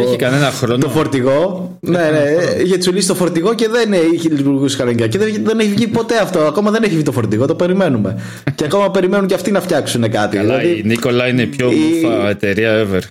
έχει 0.07 0.15
κανένα 0.15 0.51
χρόνο. 0.51 0.77
το 0.77 0.89
φορτηγό. 0.89 1.77
ναι, 1.79 1.99
ναι, 1.99 2.61
είχε 2.63 2.77
τσουλήσει 2.77 3.07
το 3.07 3.15
φορτηγό 3.15 3.53
και 3.53 3.67
δεν 3.67 3.93
είχε 4.13 4.29
λειτουργήσει 4.29 4.77
κανονικά. 4.77 5.07
Και 5.07 5.17
δεν, 5.17 5.41
δεν 5.43 5.59
έχει 5.59 5.69
βγει 5.69 5.87
ποτέ 5.87 6.17
αυτό. 6.17 6.39
Ακόμα 6.39 6.71
δεν 6.71 6.83
έχει 6.83 6.93
βγει 6.93 7.03
το 7.03 7.11
φορτηγό, 7.11 7.45
το 7.45 7.55
περιμένουμε. 7.55 8.19
και 8.55 8.63
ακόμα 8.63 8.91
περιμένουν 8.91 9.27
και 9.27 9.33
αυτοί 9.33 9.51
να 9.51 9.61
φτιάξουν 9.61 10.09
κάτι. 10.09 10.37
Καλά, 10.37 10.57
δηλαδή, 10.57 10.79
η 10.79 10.83
Νίκολα 10.85 11.27
είναι 11.27 11.41
η 11.41 11.47
πιο 11.47 11.71
η... 11.71 11.75
μουφα 11.75 12.29
εταιρεία 12.29 12.87
ever. 12.87 13.01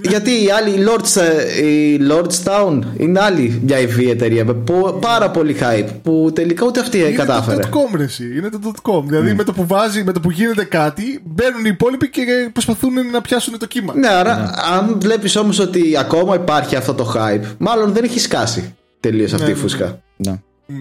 Γιατί 0.00 0.30
οι 0.30 0.50
άλλοι, 0.50 0.70
η 0.70 0.84
Lords, 0.88 1.20
η 1.62 2.00
Lordstown 2.10 2.80
είναι 2.96 3.20
άλλη 3.20 3.60
μια 3.64 3.78
EV 3.78 4.08
εταιρεία 4.08 4.44
με 4.44 4.56
πάρα 5.00 5.30
πολύ 5.30 5.56
hype 5.60 5.88
που 6.02 6.30
τελικά 6.34 6.66
ούτε 6.66 6.80
αυτή 6.80 6.98
είναι 6.98 7.10
κατάφερε. 7.10 7.54
Είναι 7.56 7.68
το 7.70 7.80
.com 7.80 7.96
ρε, 7.96 8.06
είναι 8.36 8.48
το 8.50 8.72
.com. 8.82 9.02
Δηλαδή 9.06 9.32
mm. 9.32 9.36
με 9.36 9.44
το 9.44 9.52
που 9.52 9.66
βάζει, 9.66 10.04
με 10.04 10.12
το 10.12 10.20
που 10.20 10.30
γίνεται 10.30 10.64
κάτι, 10.64 11.22
μπαίνουν 11.24 11.64
οι 11.64 11.70
υπόλοιποι 11.72 12.10
και 12.10 12.50
προσπαθούν 12.52 13.10
να 13.10 13.20
πιάσουν 13.20 13.58
το 13.58 13.66
κύμα. 13.66 13.94
Ναι, 13.94 14.08
άρα 14.08 14.36
ναι. 14.38 14.50
αν 14.76 14.98
βλέπεις 15.00 15.36
όμως 15.36 15.58
ότι 15.58 15.96
ακόμα 15.98 16.34
υπάρχει 16.34 16.76
αυτό 16.76 16.94
το 16.94 17.12
hype, 17.16 17.44
μάλλον 17.58 17.92
δεν 17.92 18.04
έχει 18.04 18.20
σκάσει 18.20 18.74
τελείως 19.00 19.32
αυτή 19.32 19.44
ναι, 19.44 19.50
η 19.50 19.54
ναι, 19.54 19.60
φούσκα. 19.60 20.02
Ναι. 20.16 20.40
Mm. 20.68 20.72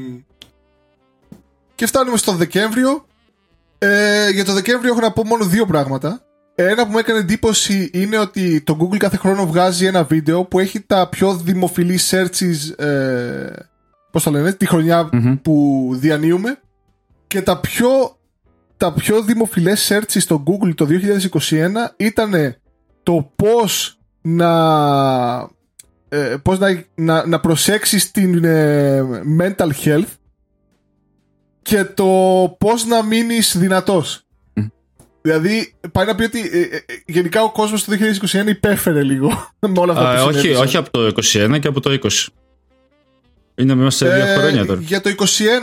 Και 1.75 1.85
φτάνουμε 1.85 2.17
στο 2.17 2.31
Δεκέμβριο. 2.31 3.05
Ε, 3.77 4.29
για 4.29 4.45
το 4.45 4.53
Δεκέμβριο 4.53 4.91
έχω 4.91 5.01
να 5.01 5.11
πω 5.11 5.25
μόνο 5.25 5.45
δύο 5.45 5.65
πράγματα. 5.65 6.24
Ένα 6.55 6.85
που 6.85 6.91
μου 6.91 6.97
έκανε 6.97 7.19
εντύπωση 7.19 7.89
είναι 7.93 8.17
ότι 8.17 8.61
το 8.61 8.77
Google 8.79 8.97
κάθε 8.97 9.17
χρόνο 9.17 9.45
βγάζει 9.45 9.85
ένα 9.85 10.03
βίντεο 10.03 10.45
που 10.45 10.59
έχει 10.59 10.81
τα 10.81 11.09
πιο 11.09 11.35
δημοφιλή 11.35 11.99
searches 12.09 12.83
ε, 12.85 13.53
πώς 14.11 14.23
το 14.23 14.31
λένε, 14.31 14.53
τη 14.53 14.65
χρονια 14.65 15.09
που 15.41 15.89
διανύουμε 15.93 16.59
και 17.27 17.41
τα 17.41 17.59
πιο, 17.59 17.87
τα 18.77 18.93
πιο 18.93 19.21
δημοφιλές 19.21 19.91
searches 19.91 20.19
στο 20.19 20.43
Google 20.47 20.75
το 20.75 20.87
2021 21.39 21.69
ήταν 21.97 22.55
το 23.03 23.31
πώς 23.35 23.99
να 24.21 24.49
ε, 26.09 26.35
πώς 26.41 26.59
να, 26.59 26.83
να, 26.95 27.27
να 27.27 27.39
προσέξεις 27.39 28.11
την 28.11 28.43
ε, 28.43 29.01
mental 29.39 29.69
health 29.83 30.13
και 31.61 31.83
το 31.83 32.05
πώς 32.59 32.85
να 32.85 33.03
μείνεις 33.03 33.57
δυνατός. 33.57 34.24
Δηλαδή, 35.25 35.73
πάει 35.91 36.05
να 36.05 36.15
πει 36.15 36.23
ότι 36.23 36.39
ε, 36.39 36.59
ε, 36.59 36.79
γενικά 37.05 37.43
ο 37.43 37.51
κόσμος 37.51 37.83
το 37.83 37.93
2021 38.43 38.47
υπέφερε 38.47 39.03
λίγο 39.03 39.27
με 39.59 39.79
όλα 39.79 39.93
αυτά 39.93 40.23
που 40.23 40.35
όχι, 40.35 40.53
όχι 40.53 40.77
από 40.77 40.91
το 40.91 41.11
2021 41.33 41.59
και 41.59 41.67
από 41.67 41.79
το 41.79 41.99
20. 42.03 42.09
Είναι 43.55 43.75
μέσα 43.75 44.05
σε 44.05 44.15
δύο 44.15 44.25
ε, 44.25 44.35
χρόνια 44.35 44.65
τώρα. 44.65 44.81
Για 44.81 45.01
το 45.01 45.09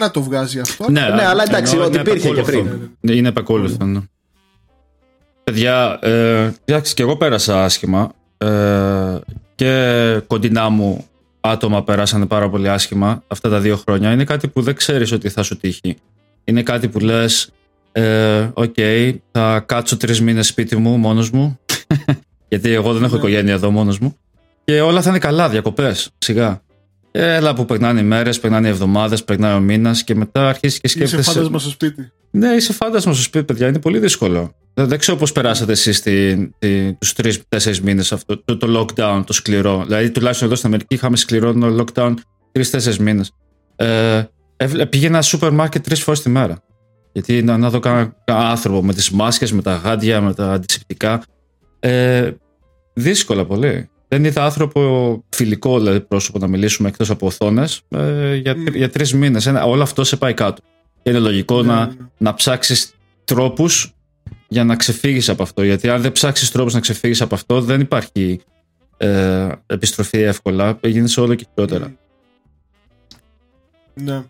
2021 0.07 0.11
το 0.13 0.23
βγάζει 0.23 0.61
αυτό. 0.61 0.91
Ναι, 0.91 1.01
ναι 1.01 1.27
αλλά 1.27 1.43
εντάξει, 1.43 1.79
ότι 1.79 1.99
υπήρχε 1.99 2.31
και 2.31 2.43
πριν. 2.43 2.91
Ναι, 3.01 3.13
είναι 3.13 3.29
επακόλουθο. 3.29 3.85
Ναι. 3.85 4.01
Παιδιά, 5.45 5.99
ε, 6.03 6.51
εντάξει, 6.65 6.95
και 6.95 7.03
εγώ 7.03 7.17
πέρασα 7.17 7.65
άσχημα. 7.65 8.13
Ε, 8.39 9.19
και 9.55 10.21
κοντινά 10.27 10.69
μου 10.69 11.07
άτομα 11.41 11.85
πέρασαν 11.85 12.27
πάρα 12.27 12.49
πολύ 12.49 12.69
άσχημα 12.69 13.23
αυτά 13.27 13.49
τα 13.49 13.59
δύο 13.61 13.77
χρόνια. 13.77 14.13
Είναι 14.13 14.25
κάτι 14.25 14.49
που 14.49 14.63
δεν 14.63 14.75
ξέρεις 14.75 15.13
ότι 15.13 15.29
θα 15.29 15.43
σου 15.43 15.57
τύχει. 15.57 15.97
Είναι 16.45 16.63
κάτι 16.63 16.89
που 16.89 16.99
λες 16.99 17.51
ε, 17.93 18.51
OK, 18.55 18.75
okay, 18.77 19.15
θα 19.33 19.61
κάτσω 19.67 19.97
τρεις 19.97 20.21
μήνες 20.21 20.47
σπίτι 20.47 20.77
μου 20.77 20.97
μόνος 20.97 21.31
μου. 21.31 21.59
γιατί 22.49 22.73
εγώ 22.73 22.93
δεν 22.93 23.03
έχω 23.03 23.13
ναι. 23.13 23.19
οικογένεια 23.19 23.53
εδώ 23.53 23.71
μόνος 23.71 23.99
μου. 23.99 24.17
Και 24.65 24.81
όλα 24.81 25.03
θα 25.03 25.11
είναι 25.11 25.19
καλά, 25.19 25.49
διακοπές, 25.49 26.11
σιγά. 26.19 26.63
Έλα 27.11 27.55
που 27.55 27.65
περνάνε 27.65 28.01
οι 28.01 28.03
μέρες, 28.03 28.41
περνάνε 28.41 28.67
οι 28.67 28.71
εβδομάδες, 28.71 29.25
περνάει 29.25 29.55
ο 29.55 29.61
μήνας 29.61 30.05
και 30.05 30.15
μετά 30.15 30.49
αρχίζει 30.49 30.81
και 30.81 30.89
σκέφτεσαι. 30.89 31.21
Είσαι 31.21 31.31
φάντασμα 31.31 31.59
στο 31.59 31.71
σπίτι. 31.71 32.13
Ναι, 32.31 32.49
είσαι 32.49 32.73
φάντασμα 32.73 33.13
στο 33.13 33.23
σπίτι, 33.23 33.45
παιδιά. 33.45 33.69
Είναι 33.69 33.79
πολύ 33.79 33.99
δύσκολο. 33.99 34.55
Δεν, 34.75 34.89
δεν 34.89 34.99
ξέρω 34.99 35.17
πώς 35.19 35.33
περάσατε 35.33 35.73
εσείς 35.73 36.03
τους 36.99 37.13
τρει-τέσσερι 37.13 37.79
μήνες 37.83 38.13
αυτό 38.13 38.43
το, 38.45 38.57
το 38.57 38.81
lockdown, 38.81 39.23
το 39.27 39.33
σκληρό. 39.33 39.85
Δηλαδή, 39.87 40.11
τουλάχιστον 40.11 40.47
εδώ 40.47 40.57
στην 40.57 40.69
Αμερική 40.69 40.95
είχαμε 40.95 41.17
σκληρό 41.17 41.55
lockdown 41.79 42.15
τρει-τέσσερι 42.53 43.03
μήνες. 43.03 43.33
Ε, 43.77 44.23
πήγαινα 44.89 45.23
σούπερ 45.23 45.53
μάρκετ 45.53 45.85
τρεις 45.85 46.03
φορές 46.03 46.23
τη 46.23 46.29
μέρα. 46.29 46.63
Γιατί 47.13 47.43
να, 47.43 47.59
να 47.59 47.71
δω 47.71 47.79
κανένα 47.79 48.15
άνθρωπο 48.27 48.85
με 48.85 48.95
τις 48.95 49.11
μάσκες, 49.11 49.53
με 49.53 49.63
τα 49.63 49.75
γάντια, 49.75 50.21
με 50.21 50.35
τα 50.35 50.53
αντισηπτικά. 50.53 51.23
Ε, 51.81 52.31
δύσκολα 52.93 53.45
πολύ. 53.47 53.91
Δεν 54.09 54.25
είδα 54.25 54.45
άνθρωπο 54.45 55.25
φιλικό 55.29 55.79
δηλαδή 55.79 56.01
πρόσωπο 56.01 56.39
να 56.39 56.47
μιλήσουμε 56.47 56.89
εκτός 56.89 57.11
από 57.11 57.27
οθόνες 57.27 57.83
ε, 57.89 58.35
για, 58.35 58.53
mm. 58.53 58.73
για 58.75 58.91
τρεις 58.91 59.15
μήνες. 59.15 59.47
Όλο 59.47 59.83
αυτό 59.83 60.05
σε 60.05 60.17
πάει 60.17 60.35
κάτω. 60.35 60.63
Και 61.03 61.11
είναι 61.11 61.19
λογικό 61.19 61.59
mm. 61.59 61.65
να, 61.65 61.97
να 62.19 62.35
ψάξεις 62.35 62.95
τρόπους 63.25 63.95
για 64.49 64.65
να 64.65 64.77
ξεφύγεις 64.77 65.29
από 65.29 65.43
αυτό. 65.43 65.63
Γιατί 65.63 65.89
αν 65.89 66.03
δεν 66.03 66.13
ψάξεις 66.13 66.51
τρόπους 66.51 66.75
να 66.75 66.81
ξεφύγεις 66.81 67.21
από 67.21 67.35
αυτό, 67.35 67.61
δεν 67.61 67.81
υπάρχει 67.81 68.41
ε, 68.97 69.49
επιστροφή 69.67 70.19
εύκολα. 70.19 70.79
Γίνεται 70.83 71.21
όλο 71.21 71.35
και 71.35 71.47
χειρότερα. 71.55 71.97
Ναι. 73.95 74.23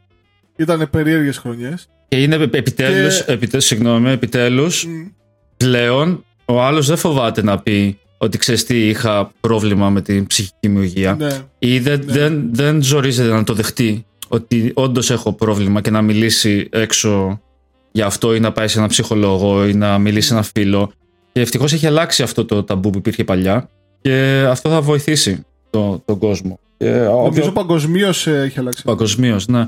Ήταν 0.56 0.90
περίεργες 0.90 1.38
χρονιές. 1.38 1.88
Και 2.12 2.22
είναι 2.22 2.34
επιτέλους, 2.34 3.24
και... 3.24 3.32
επιτέλους, 3.32 3.64
συγγνώμη, 3.64 4.10
επιτέλους, 4.10 4.86
πλέον 5.56 6.24
ο 6.44 6.62
άλλος 6.62 6.86
δεν 6.86 6.96
φοβάται 6.96 7.42
να 7.42 7.58
πει 7.58 7.98
ότι 8.18 8.38
ξέρεις 8.38 8.64
τι, 8.64 8.88
είχα 8.88 9.32
πρόβλημα 9.40 9.90
με 9.90 10.00
την 10.00 10.26
ψυχική 10.26 10.68
μου 10.68 10.80
υγεία. 10.80 11.14
Ναι. 11.14 11.38
Ή 11.58 11.78
δεν, 11.78 12.02
ναι. 12.04 12.12
δεν, 12.12 12.48
δεν 12.52 12.82
ζορίζεται 12.82 13.28
να 13.28 13.44
το 13.44 13.54
δεχτεί 13.54 14.06
ότι 14.28 14.70
όντως 14.74 15.10
έχω 15.10 15.32
πρόβλημα 15.32 15.80
και 15.80 15.90
να 15.90 16.02
μιλήσει 16.02 16.68
έξω 16.70 17.40
για 17.92 18.06
αυτό 18.06 18.34
ή 18.34 18.40
να 18.40 18.52
πάει 18.52 18.68
σε 18.68 18.78
ένα 18.78 18.88
ψυχολόγο 18.88 19.66
ή 19.66 19.74
να 19.74 19.98
μιλήσει 19.98 20.26
σε 20.26 20.34
ένα 20.34 20.42
φίλο. 20.42 20.92
Και 21.32 21.40
ευτυχώς 21.40 21.72
έχει 21.72 21.86
αλλάξει 21.86 22.22
αυτό 22.22 22.44
το 22.44 22.62
ταμπού 22.62 22.90
που 22.90 22.98
υπήρχε 22.98 23.24
παλιά 23.24 23.68
και 24.00 24.44
αυτό 24.48 24.70
θα 24.70 24.80
βοηθήσει 24.80 25.44
το, 25.70 26.02
τον 26.04 26.18
κόσμο. 26.18 26.58
Νομίζω 27.24 27.50
παγκοσμίως 27.50 28.26
έχει 28.26 28.58
αλλάξει. 28.58 28.82
Παγκοσμίως, 28.82 29.46
ναι. 29.46 29.64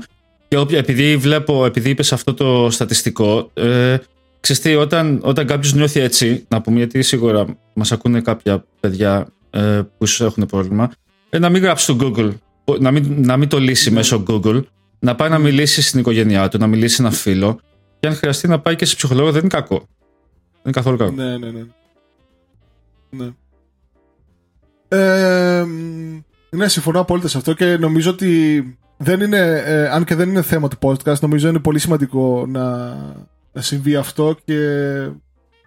Και 0.55 0.61
όποια, 0.61 0.77
επειδή 0.77 1.17
βλέπω, 1.17 1.65
επειδή 1.65 1.89
είπες 1.89 2.13
αυτό 2.13 2.33
το 2.33 2.67
στατιστικό, 2.71 3.51
ε, 3.53 3.97
ξέρεις 4.39 4.61
τι, 4.61 4.75
όταν, 4.75 5.19
όταν 5.23 5.47
κάποιος 5.47 5.73
νιώθει 5.73 5.99
έτσι, 5.99 6.45
να 6.47 6.61
πούμε 6.61 6.77
γιατί 6.77 7.01
σίγουρα 7.01 7.45
μας 7.73 7.91
ακούνε 7.91 8.21
κάποια 8.21 8.65
παιδιά 8.79 9.27
ε, 9.49 9.81
που 9.97 10.03
ίσως 10.03 10.21
έχουν 10.27 10.45
πρόβλημα, 10.45 10.91
ε, 11.29 11.39
να 11.39 11.49
μην 11.49 11.61
γράψει 11.61 11.83
στο 11.83 11.97
Google, 11.99 12.31
να 12.79 12.91
μην, 12.91 13.15
να 13.25 13.37
μην 13.37 13.47
το 13.47 13.59
λύσει 13.59 13.89
ναι. 13.89 13.95
μέσω 13.95 14.23
Google, 14.27 14.63
να 14.99 15.15
πάει 15.15 15.29
να 15.29 15.37
μιλήσει 15.37 15.81
στην 15.81 15.99
οικογένειά 15.99 16.47
του, 16.47 16.57
να 16.57 16.67
μιλήσει 16.67 16.95
σε 16.95 17.01
ένα 17.01 17.11
φίλο, 17.11 17.59
και 17.99 18.07
αν 18.07 18.15
χρειαστεί 18.15 18.47
να 18.47 18.59
πάει 18.59 18.75
και 18.75 18.85
σε 18.85 18.95
ψυχολόγο, 18.95 19.31
δεν 19.31 19.39
είναι 19.39 19.49
κακό. 19.49 19.77
Δεν 19.77 20.61
είναι 20.63 20.73
καθόλου 20.73 20.97
κακό. 20.97 21.11
Ναι, 21.11 21.37
ναι, 21.37 21.51
ναι. 21.51 21.65
ναι. 23.09 23.29
Ε, 24.87 25.65
ναι, 26.49 26.67
συμφωνώ 26.67 26.99
απόλυτα 26.99 27.27
σε 27.27 27.37
αυτό 27.37 27.53
και 27.53 27.77
νομίζω 27.77 28.11
ότι 28.11 28.63
δεν 28.97 29.21
είναι, 29.21 29.63
ε, 29.65 29.89
αν 29.89 30.03
και 30.03 30.15
δεν 30.15 30.29
είναι 30.29 30.41
θέμα 30.41 30.67
του 30.67 30.77
podcast, 30.81 31.19
νομίζω 31.19 31.47
είναι 31.47 31.59
πολύ 31.59 31.79
σημαντικό 31.79 32.45
να, 32.47 32.87
να 33.51 33.61
συμβεί 33.61 33.95
αυτό 33.95 34.37
και 34.45 34.57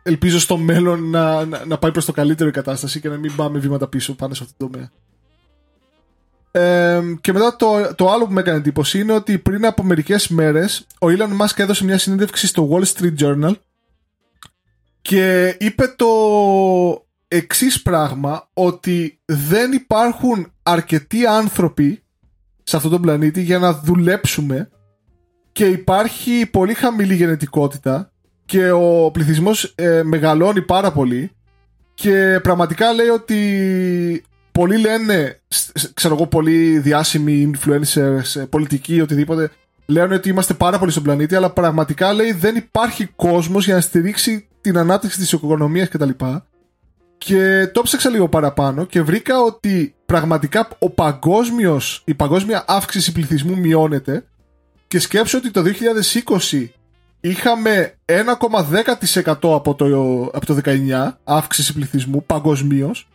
ελπίζω 0.02 0.40
στο 0.40 0.56
μέλλον 0.56 1.10
να, 1.10 1.44
να, 1.44 1.64
να 1.64 1.78
πάει 1.78 1.90
προς 1.90 2.04
το 2.04 2.12
καλύτερο 2.12 2.48
η 2.48 2.52
κατάσταση 2.52 3.00
και 3.00 3.08
να 3.08 3.16
μην 3.16 3.36
πάμε 3.36 3.58
βήματα 3.58 3.88
πίσω 3.88 4.14
πάνω 4.14 4.34
σε 4.34 4.42
αυτό 4.42 4.54
το 4.56 4.70
τομέα. 4.70 4.90
Ε, 6.50 7.02
και 7.20 7.32
μετά 7.32 7.56
το, 7.56 7.94
το 7.94 8.10
άλλο 8.10 8.26
που 8.26 8.32
με 8.32 8.40
έκανε 8.40 8.56
εντύπωση 8.56 9.00
είναι 9.00 9.12
ότι 9.12 9.38
πριν 9.38 9.66
από 9.66 9.82
μερικές 9.82 10.28
μέρες 10.28 10.86
ο 10.98 11.06
Elon 11.06 11.36
Musk 11.40 11.54
έδωσε 11.56 11.84
μια 11.84 11.98
συνέντευξη 11.98 12.46
στο 12.46 12.68
Wall 12.72 12.84
Street 12.84 13.14
Journal 13.18 13.54
και 15.00 15.56
είπε 15.58 15.94
το 15.96 16.08
εξής 17.28 17.82
πράγμα 17.82 18.48
ότι 18.52 19.20
δεν 19.24 19.72
υπάρχουν 19.72 20.52
αρκετοί 20.62 21.26
άνθρωποι 21.26 22.02
σε 22.68 22.76
αυτόν 22.76 22.90
τον 22.90 23.00
πλανήτη 23.00 23.42
για 23.42 23.58
να 23.58 23.72
δουλέψουμε 23.72 24.68
και 25.52 25.66
υπάρχει 25.66 26.46
πολύ 26.50 26.74
χαμηλή 26.74 27.14
γενετικότητα 27.14 28.12
και 28.44 28.70
ο 28.70 29.10
πληθυσμός 29.10 29.72
ε, 29.74 30.02
μεγαλώνει 30.02 30.62
πάρα 30.62 30.92
πολύ 30.92 31.30
και 31.94 32.40
πραγματικά 32.42 32.92
λέει 32.92 33.08
ότι 33.08 34.22
πολλοί 34.52 34.78
λένε, 34.78 35.40
ξέρω 35.94 36.14
εγώ, 36.14 36.26
πολλοί 36.26 36.78
διάσημοι 36.78 37.50
influencers, 37.54 38.40
ε, 38.40 38.44
πολιτικοί, 38.50 39.00
οτιδήποτε, 39.00 39.50
λένε 39.86 40.14
ότι 40.14 40.28
είμαστε 40.28 40.54
πάρα 40.54 40.78
πολύ 40.78 40.90
στον 40.90 41.02
πλανήτη, 41.02 41.34
αλλά 41.34 41.50
πραγματικά 41.50 42.12
λέει 42.12 42.32
δεν 42.32 42.56
υπάρχει 42.56 43.06
κόσμος 43.06 43.64
για 43.64 43.74
να 43.74 43.80
στηρίξει 43.80 44.48
την 44.60 44.78
ανάπτυξη 44.78 45.18
της 45.18 45.32
οικονομίας 45.32 45.88
κτλ. 45.88 46.08
Και 46.08 46.40
το 47.72 47.82
ψάξα 47.82 48.10
λίγο 48.10 48.28
παραπάνω 48.28 48.84
και 48.84 49.02
βρήκα 49.02 49.40
ότι 49.40 49.94
πραγματικά 50.06 50.68
ο 50.78 50.90
παγκόσμιος, 50.90 52.02
η 52.04 52.14
παγκόσμια 52.14 52.64
αύξηση 52.66 53.12
πληθυσμού 53.12 53.58
μειώνεται 53.58 54.24
και 54.88 54.98
σκέψω 54.98 55.38
ότι 55.38 55.50
το 55.50 55.62
2020 56.50 56.68
είχαμε 57.20 57.94
1,10% 58.04 59.32
από 59.40 59.74
το, 59.74 59.86
από 60.32 60.46
το 60.46 60.58
19 60.64 61.12
αύξηση 61.24 61.72
πληθυσμού 61.72 62.24
παγκοσμίως 62.26 63.08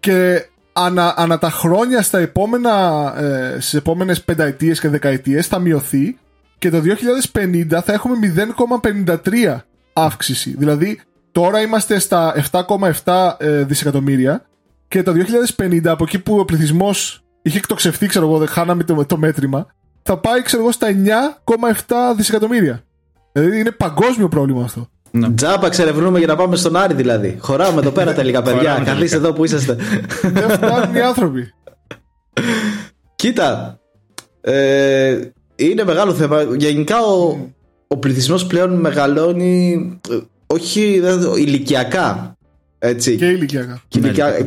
και 0.00 0.48
ανα, 0.72 1.14
ανα 1.16 1.38
τα 1.38 1.50
χρόνια 1.50 2.02
στα 2.02 2.18
επόμενα, 2.18 3.14
ε, 3.18 3.60
στις 3.60 3.74
επόμενες 3.74 4.22
πενταετίες 4.22 4.80
και 4.80 4.88
δεκαετίες 4.88 5.46
θα 5.46 5.58
μειωθεί 5.58 6.18
και 6.58 6.70
το 6.70 6.80
2050 7.32 7.82
θα 7.84 7.92
έχουμε 7.92 8.16
0,53 8.16 9.64
αύξηση. 9.92 10.54
Δηλαδή 10.58 11.00
Τώρα 11.38 11.60
είμαστε 11.60 11.98
στα 11.98 12.34
7,7 13.04 13.32
ε, 13.38 13.62
δισεκατομμύρια 13.62 14.44
και 14.88 15.02
το 15.02 15.12
2050 15.56 15.86
από 15.86 16.04
εκεί 16.04 16.18
που 16.18 16.38
ο 16.38 16.44
πληθυσμός 16.44 17.22
είχε 17.42 17.58
εκτοξευθεί, 17.58 18.06
ξέρω 18.06 18.26
εγώ, 18.26 18.46
χάναμε 18.46 18.84
το, 18.84 19.04
το 19.06 19.16
μέτρημα, 19.16 19.66
θα 20.02 20.18
πάει, 20.18 20.42
ξέρω 20.42 20.62
εγώ, 20.62 20.72
στα 20.72 20.86
9,7 21.46 21.94
δισεκατομμύρια. 22.16 22.82
Δηλαδή 23.32 23.58
είναι 23.58 23.70
παγκόσμιο 23.70 24.28
πρόβλημα 24.28 24.64
αυτό. 24.64 24.88
Ναι. 25.10 25.30
Τζάπα 25.30 25.68
ξερευνούμε 25.68 26.18
για 26.18 26.26
να 26.26 26.36
πάμε 26.36 26.56
στον 26.56 26.76
Άρη 26.76 26.94
δηλαδή. 26.94 27.36
Χωράμε 27.40 27.80
εδώ 27.80 27.90
πέρα 27.90 28.12
τελικά, 28.12 28.42
παιδιά. 28.42 28.82
Καθίστε 28.84 29.16
εδώ 29.16 29.32
που 29.32 29.44
είσαστε. 29.44 29.76
Δεν 30.22 30.50
φτάνουν 30.50 30.94
οι 30.94 31.00
άνθρωποι. 31.00 31.52
Κοίτα. 33.16 33.80
Ε, 34.40 35.20
είναι 35.56 35.84
μεγάλο 35.84 36.14
θέμα. 36.14 36.42
Γενικά 36.56 37.00
ο, 37.00 37.38
ο 37.86 37.96
πληθυσμός 37.96 38.46
πλέον 38.46 38.80
μεγαλώνει 38.80 40.00
όχι 40.50 41.02
ηλικιακά. 41.36 42.36
Έτσι. 42.78 43.16
Και 43.16 43.26
ηλικιακά. 43.26 43.82
Και, 43.88 44.00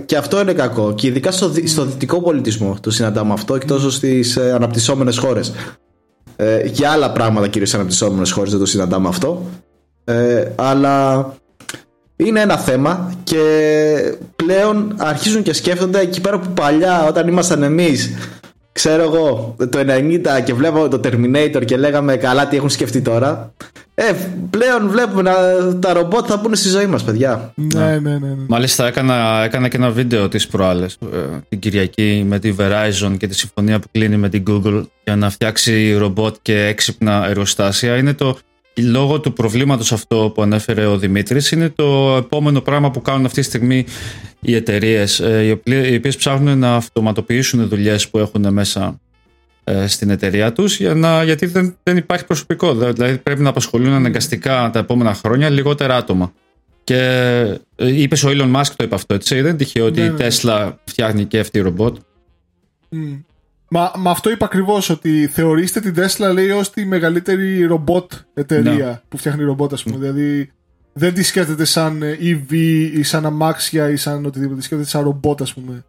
και 0.06 0.18
αυτό 0.18 0.42
είναι 0.42 0.54
κακό. 0.54 0.94
Και 0.94 1.08
ειδικά 1.08 1.32
στο, 1.32 1.52
στο 1.64 1.86
δυτικό 1.86 2.22
πολιτισμό 2.22 2.78
το 2.82 2.92
συναντάμε 2.92 3.34
αυτό 3.34 3.58
και 3.58 3.66
τόσο 3.66 3.92
στις 3.92 4.36
ε, 4.36 4.52
αναπτυσσόμενες 4.52 5.18
χώρες. 5.18 5.54
Ε, 6.36 6.66
για 6.66 6.92
άλλα 6.92 7.12
πράγματα 7.12 7.48
κυρίως 7.48 7.70
στις 7.70 7.80
αναπτυσσόμενες 7.80 8.32
χώρες 8.32 8.52
δεν 8.52 8.60
το 8.60 8.66
συναντάμε 8.66 9.08
αυτό. 9.08 9.46
Ε, 10.04 10.52
αλλά 10.56 11.34
είναι 12.16 12.40
ένα 12.40 12.58
θέμα 12.58 13.14
και 13.24 13.44
πλέον 14.36 14.96
αρχίζουν 14.98 15.44
και 15.44 15.54
σκέφτονται 15.54 16.00
εκεί 16.00 16.22
πέρα 16.22 16.40
που 16.40 16.50
παλιά 16.54 17.06
όταν 17.08 17.28
ήμασταν 17.28 17.64
εμείς 17.64 18.10
ξέρω 18.84 19.04
εγώ 19.04 19.56
το 19.70 19.80
90 19.80 20.44
και 20.44 20.54
βλέπαμε 20.54 20.88
το 20.88 21.00
Terminator 21.04 21.66
και 21.66 21.78
λέγαμε 21.78 22.16
καλά 22.16 22.48
τι 22.48 22.56
έχουν 22.56 22.70
σκεφτεί 22.70 23.02
τώρα 23.02 23.54
ε, 23.96 24.12
πλέον 24.50 24.90
βλέπουμε 24.90 25.22
να, 25.22 25.34
τα 25.80 25.94
ρομπότ 25.94 26.26
θα 26.28 26.38
μπουν 26.38 26.56
στη 26.56 26.70
ζωή 26.70 26.86
μας 26.86 27.04
παιδιά. 27.04 27.54
Ναι, 27.56 27.86
ναι, 27.86 27.98
ναι, 28.00 28.18
ναι. 28.18 28.46
Μάλιστα 28.48 28.88
έκανα, 28.88 29.44
έκανα 29.44 29.68
και 29.68 29.78
ένα 29.78 29.90
βίντεο 29.90 30.28
τις 30.28 30.48
προάλλες 30.48 30.98
ε, 31.14 31.18
την 31.50 31.60
Κυριακή 31.60 32.24
με 32.28 32.40
τη 32.40 32.56
Verizon 32.60 33.16
και 33.18 33.28
τη 33.28 33.36
συμφωνία 33.36 33.80
που 33.80 33.88
κλείνει 33.92 34.18
με 34.18 34.30
την 34.30 34.44
Google 34.50 34.84
για 35.04 35.16
να 35.16 35.30
φτιάξει 35.30 35.94
ρομπότ 35.94 36.36
και 36.42 36.66
έξυπνα 36.66 37.26
εργοστάσια. 37.28 37.98
Είναι 37.98 38.14
το 38.14 38.38
λόγω 38.76 39.20
του 39.20 39.34
προβλήματος 39.34 39.92
αυτό 39.92 40.32
που 40.36 40.42
ανέφερε 40.42 40.86
ο 40.86 40.98
Δημήτρης 40.98 41.52
είναι 41.52 41.70
το 41.70 42.16
επόμενο 42.18 42.62
πράγμα 42.62 42.92
που 42.92 43.02
κάνουν 43.02 43.26
αυτή 43.26 43.40
τη 43.40 43.46
στιγμή 43.46 43.86
οι 44.40 44.56
εταιρείες, 44.56 45.20
ε, 45.20 45.60
οι 45.64 45.96
οποίες 45.96 46.16
ψάχνουν 46.16 46.58
να 46.58 46.76
αυτοματοποιήσουν 46.76 47.68
δουλειές 47.68 48.10
που 48.10 48.18
έχουν 48.18 48.54
μέσα 48.54 49.00
ε, 49.64 49.88
στην 49.88 50.10
εταιρεία 50.10 50.54
τους 50.54 50.80
για 50.80 50.94
να, 50.94 51.24
γιατί 51.24 51.46
δεν, 51.46 51.78
δεν 51.84 51.98
υπάρχει 51.98 52.26
προσωπικό. 52.26 52.74
Δηλαδή 52.76 53.18
πρέπει 53.18 53.42
να 53.42 53.50
απασχολούν 53.50 53.94
αναγκαστικά 53.94 54.70
τα 54.74 54.80
επόμενα 54.80 55.14
χρόνια 55.14 55.50
λιγότερα 55.50 55.96
άτομα. 55.96 56.34
Και 56.84 56.98
ε, 57.76 58.02
είπες 58.02 58.24
ο 58.24 58.30
Elon 58.30 58.56
Musk 58.56 58.72
το 58.76 58.84
είπε 58.84 58.96
αυτό 58.96 59.14
έτσι. 59.14 59.36
Δεν 59.36 59.46
είναι 59.46 59.58
τυχαίο 59.58 59.86
ότι 59.86 60.00
η 60.00 60.04
ναι, 60.04 60.10
ναι. 60.10 60.28
Tesla 60.28 60.72
φτιάχνει 60.86 61.26
και 61.26 61.40
αυτή 61.40 61.60
ρομπότ 61.60 61.98
Μα, 63.74 63.92
μα 63.98 64.12
αυτό 64.12 64.30
είπα 64.30 64.46
ακριβώς 64.46 64.90
ότι 64.90 65.28
θεωρήστε 65.28 65.80
την 65.80 65.94
Tesla 65.98 66.34
λέει 66.34 66.50
ως 66.50 66.72
τη 66.72 66.86
μεγαλύτερη 66.86 67.66
ρομπότ 67.66 68.12
εταιρεία 68.34 68.86
ναι. 68.86 69.02
που 69.10 69.18
φτιάχνει 69.18 69.44
ρομπότ, 69.44 69.74
ας 69.74 69.84
πούμε. 69.84 69.98
Δηλαδή 69.98 70.52
δεν 70.94 71.14
τη 71.14 71.24
σκέφτεται 71.24 71.66
σαν 71.66 72.02
EV 72.04 72.54
ή 72.94 73.04
σαν 73.04 73.26
αμάξια 73.26 73.90
ή 73.90 73.96
σαν 73.96 74.26
οτιδήποτε. 74.26 74.58
Τη 74.60 74.64
σκέφτεται 74.64 74.90
σαν 74.90 75.04
ρομπότ, 75.04 75.42
ας 75.42 75.54
πούμε. 75.54 75.86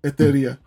εταιρεία. 0.00 0.58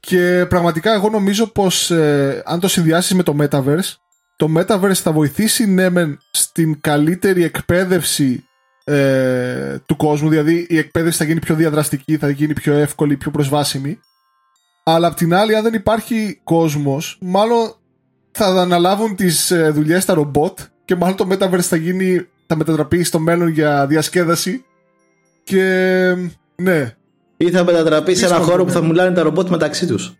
Και 0.00 0.46
πραγματικά 0.48 0.92
εγώ 0.92 1.08
νομίζω 1.08 1.46
πως 1.46 1.90
ε, 1.90 2.42
αν 2.44 2.60
το 2.60 2.68
συνδυάσεις 2.68 3.14
με 3.14 3.22
το 3.22 3.36
Metaverse, 3.40 3.94
το 4.36 4.48
Metaverse 4.56 4.92
θα 4.92 5.12
βοηθήσει 5.12 5.66
ναι 5.66 5.90
μεν 5.90 6.18
στην 6.30 6.80
καλύτερη 6.80 7.44
εκπαίδευση 7.44 8.44
ε, 8.84 9.78
του 9.86 9.96
κόσμου, 9.96 10.28
δηλαδή 10.28 10.66
η 10.68 10.78
εκπαίδευση 10.78 11.18
θα 11.18 11.24
γίνει 11.24 11.40
πιο 11.40 11.54
διαδραστική, 11.54 12.16
θα 12.16 12.30
γίνει 12.30 12.52
πιο 12.52 12.74
εύκολη, 12.74 13.16
πιο 13.16 13.30
προσβάσιμη. 13.30 14.00
Αλλά 14.82 15.06
απ' 15.06 15.14
την 15.14 15.34
άλλη, 15.34 15.56
αν 15.56 15.62
δεν 15.62 15.74
υπάρχει 15.74 16.40
κόσμος, 16.44 17.18
μάλλον 17.20 17.74
θα 18.30 18.46
αναλάβουν 18.46 19.16
τις 19.16 19.50
ε, 19.50 19.70
δουλειές 19.70 20.02
στα 20.02 20.14
ρομπότ 20.14 20.58
και 20.84 20.94
μάλλον 20.94 21.16
το 21.16 21.28
Metaverse 21.30 21.60
θα 21.60 21.76
γίνει, 21.76 22.26
θα 22.46 22.56
μετατραπεί 22.56 23.02
στο 23.04 23.18
μέλλον 23.18 23.48
για 23.48 23.86
διασκέδαση 23.86 24.64
και 25.44 25.64
ναι. 26.56 26.94
Ή 27.36 27.50
θα 27.50 27.64
μετατραπεί 27.64 28.14
σε 28.14 28.24
ένα 28.24 28.34
Δύσκολο, 28.34 28.52
χώρο 28.52 28.64
που 28.64 28.72
ναι. 28.72 28.80
θα 28.80 28.86
μιλάνε 28.86 29.14
τα 29.14 29.22
ρομπότ 29.22 29.48
μεταξύ 29.48 29.86
τους. 29.86 30.14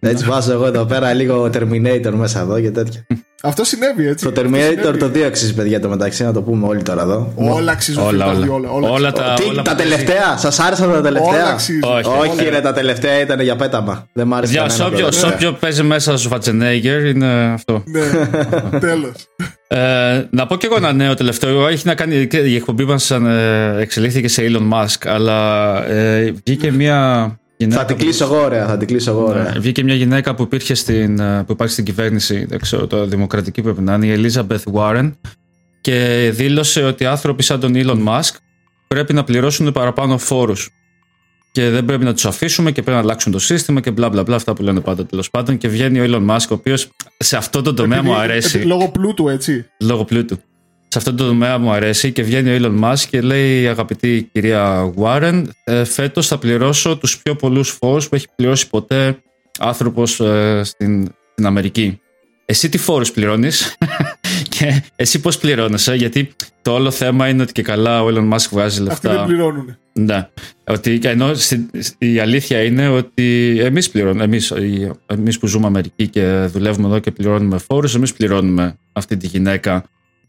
Έτσι 0.00 0.24
βάζω 0.24 0.52
εγώ 0.52 0.66
εδώ 0.66 0.84
πέρα 0.84 1.12
λίγο 1.12 1.44
Terminator 1.44 2.12
μέσα 2.14 2.40
εδώ 2.40 2.60
και 2.60 2.70
τέτοια. 2.70 3.06
Αυτό 3.46 3.64
συνέβη 3.64 4.06
έτσι. 4.08 4.24
Το 4.24 4.30
Αυτό 4.30 4.42
Terminator 4.42 4.76
συνέβη. 4.78 4.98
το 4.98 5.06
2 5.14 5.22
αξίζει 5.22 5.54
παιδιά 5.54 5.80
το 5.80 5.88
μεταξύ 5.88 6.24
να 6.24 6.32
το 6.32 6.42
πούμε 6.42 6.66
όλοι 6.66 6.82
τώρα 6.82 7.02
εδώ. 7.02 7.32
Όλα 7.34 7.72
αξίζουν. 7.72 8.02
Όλα, 8.02 8.26
φίλε, 8.34 8.46
όλα. 8.48 8.70
όλα, 8.70 8.88
όλα, 8.90 9.12
τα, 9.12 9.34
Τι, 9.36 9.44
όλα 9.48 9.62
τα 9.62 9.70
που- 9.70 9.76
τελευταία, 9.76 10.36
σας 10.36 10.58
άρεσαν 10.60 10.86
τα 10.86 10.92
Όλα 10.92 11.02
τελευταία; 11.02 11.46
αξίζουν. 11.46 11.82
Όχι. 11.82 12.30
Όχι, 12.30 12.48
ρε, 12.48 12.60
τα 12.60 12.72
τελευταία 12.72 13.20
ήταν 13.20 13.40
για 13.40 13.56
πέταμα. 13.56 14.08
Δεν 14.12 14.26
μ' 14.26 14.34
άρεσε 14.34 14.52
Παιδιά, 14.52 14.68
κανένα. 14.68 14.84
σε 14.88 14.94
όποιο- 14.94 15.06
από 15.06 15.14
τα 15.14 15.20
σε 15.28 15.34
όποιο 15.34 15.52
παίζει 15.52 15.82
μέσα 15.82 16.16
στο 16.16 16.30
Schwarzenegger 16.30 17.14
είναι 17.14 17.50
αυτό. 17.54 17.82
Ναι, 17.86 18.00
τέλος. 18.88 19.12
Ε, 19.68 20.22
να 20.30 20.46
πω 20.46 20.56
και 20.56 20.66
εγώ 20.66 20.76
ένα 20.76 20.92
νέο 20.92 21.14
τελευταίο. 21.14 21.66
Έχει 21.66 21.86
να 21.86 21.94
κάνει. 21.94 22.26
και 22.26 22.36
Η 22.36 22.54
εκπομπή 22.56 22.84
μας 22.84 23.12
εξελίχθηκε 23.80 24.28
σε 24.28 24.42
Elon 24.48 24.72
Musk, 24.72 25.06
αλλά 25.06 25.76
ε, 25.88 26.32
βγήκε 26.46 26.72
μια 26.72 27.28
γυναίκα. 27.56 27.80
Θα 27.80 27.86
την 27.86 27.96
που- 27.96 28.02
κλείσω 28.02 28.24
εγώ, 28.24 28.40
ωραία. 28.44 28.66
Θα 28.66 28.76
την 28.76 28.86
κλείσω 28.86 29.10
εγώ, 29.10 29.24
ωραία. 29.24 29.42
Ναι, 29.52 29.58
βγήκε 29.58 29.84
μια 29.84 29.94
γυναίκα 29.94 30.34
που, 30.34 30.42
υπήρχε 30.42 30.74
στην, 30.74 31.18
ε, 31.20 31.42
που 31.46 31.52
υπάρχει 31.52 31.72
στην 31.72 31.84
κυβέρνηση, 31.84 32.44
δεν 32.44 32.60
ξέρω, 32.60 32.86
το 32.86 33.06
δημοκρατική 33.06 33.62
πρέπει 33.62 33.80
να 33.80 33.94
είναι, 33.94 34.06
η 34.06 34.22
Elizabeth 34.32 34.72
Warren, 34.74 35.12
και 35.80 36.30
δήλωσε 36.34 36.82
ότι 36.84 37.04
άνθρωποι 37.04 37.42
σαν 37.42 37.60
τον 37.60 37.72
Elon 37.76 38.04
Musk 38.08 38.34
πρέπει 38.88 39.12
να 39.12 39.24
πληρώσουν 39.24 39.72
παραπάνω 39.72 40.18
φόρους 40.18 40.68
και 41.52 41.68
δεν 41.70 41.84
πρέπει 41.84 42.04
να 42.04 42.12
τους 42.14 42.24
αφήσουμε 42.26 42.72
και 42.72 42.82
πρέπει 42.82 42.96
να 42.96 43.02
αλλάξουν 43.02 43.32
το 43.32 43.38
σύστημα 43.38 43.80
και 43.80 43.90
μπλα 43.90 44.08
μπλα 44.08 44.22
μπλα 44.22 44.36
αυτά 44.36 44.52
που 44.54 44.62
λένε 44.62 44.80
πάντα 44.80 45.06
τέλος 45.06 45.30
πάντων 45.30 45.58
και 45.58 45.68
βγαίνει 45.68 46.00
ο 46.00 46.04
Elon 46.06 46.30
Musk 46.34 46.46
ο 46.50 46.54
οποίος 46.54 46.88
σε 47.16 47.36
αυτό 47.36 47.62
το 47.62 47.74
τομέα 47.74 48.02
μου 48.02 48.10
Επειδή- 48.12 48.24
αρέσει 48.30 48.48
επειδή- 48.48 48.64
Λόγω 48.64 48.88
πλούτου, 48.88 49.28
έτσι. 49.28 49.66
λόγω 49.80 50.04
πλούτου. 50.04 50.38
Σε 50.94 51.00
αυτό 51.00 51.14
το 51.14 51.26
τομέα 51.26 51.58
μου 51.58 51.70
αρέσει 51.72 52.12
και 52.12 52.22
βγαίνει 52.22 52.50
ο 52.50 52.56
Elon 52.60 52.84
Musk 52.84 53.02
και 53.10 53.20
λέει 53.20 53.68
αγαπητή 53.68 54.28
κυρία 54.32 54.92
Warren 54.96 55.44
ε, 55.64 55.84
φέτος 55.84 56.26
θα 56.26 56.38
πληρώσω 56.38 56.96
τους 56.96 57.18
πιο 57.22 57.34
πολλούς 57.34 57.68
φόρους 57.80 58.08
που 58.08 58.14
έχει 58.14 58.26
πληρώσει 58.36 58.68
ποτέ 58.68 59.16
άνθρωπος 59.58 60.20
ε, 60.20 60.60
στην, 60.64 61.08
στην 61.32 61.46
Αμερική. 61.46 62.00
Εσύ 62.44 62.68
τι 62.68 62.78
φόρους 62.78 63.10
πληρώνεις; 63.12 63.76
Και 64.58 64.82
εσύ 64.96 65.20
πώς 65.20 65.38
πληρώνεσαι; 65.38 65.94
Γιατί 65.94 66.32
το 66.62 66.72
όλο 66.72 66.90
θέμα 66.90 67.28
είναι 67.28 67.42
ότι 67.42 67.52
και 67.52 67.62
καλά 67.62 68.02
ο 68.02 68.06
Elon 68.08 68.32
Musk 68.32 68.46
βγάζει 68.50 68.82
Αυτοί 68.88 69.00
δεν 69.06 69.10
λεφτά. 69.12 69.24
πληρώνουν. 69.24 69.76
Ναι. 69.92 70.28
Ότι, 70.64 71.00
ενώ 71.02 71.34
στη- 71.34 71.70
η 71.98 72.18
αλήθεια 72.18 72.62
είναι 72.62 72.88
ότι 72.88 73.56
εμείς 73.60 73.90
πληρώνουμε, 73.90 74.24
εμείς, 74.24 74.50
οι- 74.50 74.90
εμείς 75.06 75.38
που 75.38 75.46
ζούμε 75.46 75.66
Αμερική 75.66 76.08
και 76.08 76.48
δουλεύουμε 76.52 76.86
εδώ 76.86 76.98
και 76.98 77.10
πληρώνουμε 77.10 77.58
φόρους, 77.58 77.94
εμείς 77.94 78.12
πληρώνουμε 78.12 78.78
αυτή 78.92 79.16
τη 79.16 79.26
γυναίκα 79.26 79.84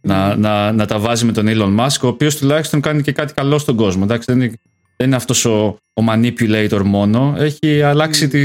να, 0.05 0.35
να, 0.35 0.71
να 0.71 0.85
τα 0.85 0.99
βάζει 0.99 1.25
με 1.25 1.31
τον 1.31 1.45
Elon 1.47 1.79
Musk, 1.79 1.99
ο 2.01 2.07
οποίος 2.07 2.37
τουλάχιστον 2.37 2.81
κάνει 2.81 3.01
και 3.01 3.11
κάτι 3.11 3.33
καλό 3.33 3.57
στον 3.57 3.75
κόσμο. 3.75 4.01
Εντάξει, 4.03 4.31
δεν, 4.31 4.41
είναι, 4.41 4.53
δεν 4.97 5.07
είναι 5.07 5.15
αυτός 5.15 5.45
ο, 5.45 5.77
ο 5.93 6.03
manipulator 6.09 6.81
μόνο, 6.85 7.35
έχει 7.37 7.81
αλλάξει 7.81 8.27
τη, 8.27 8.41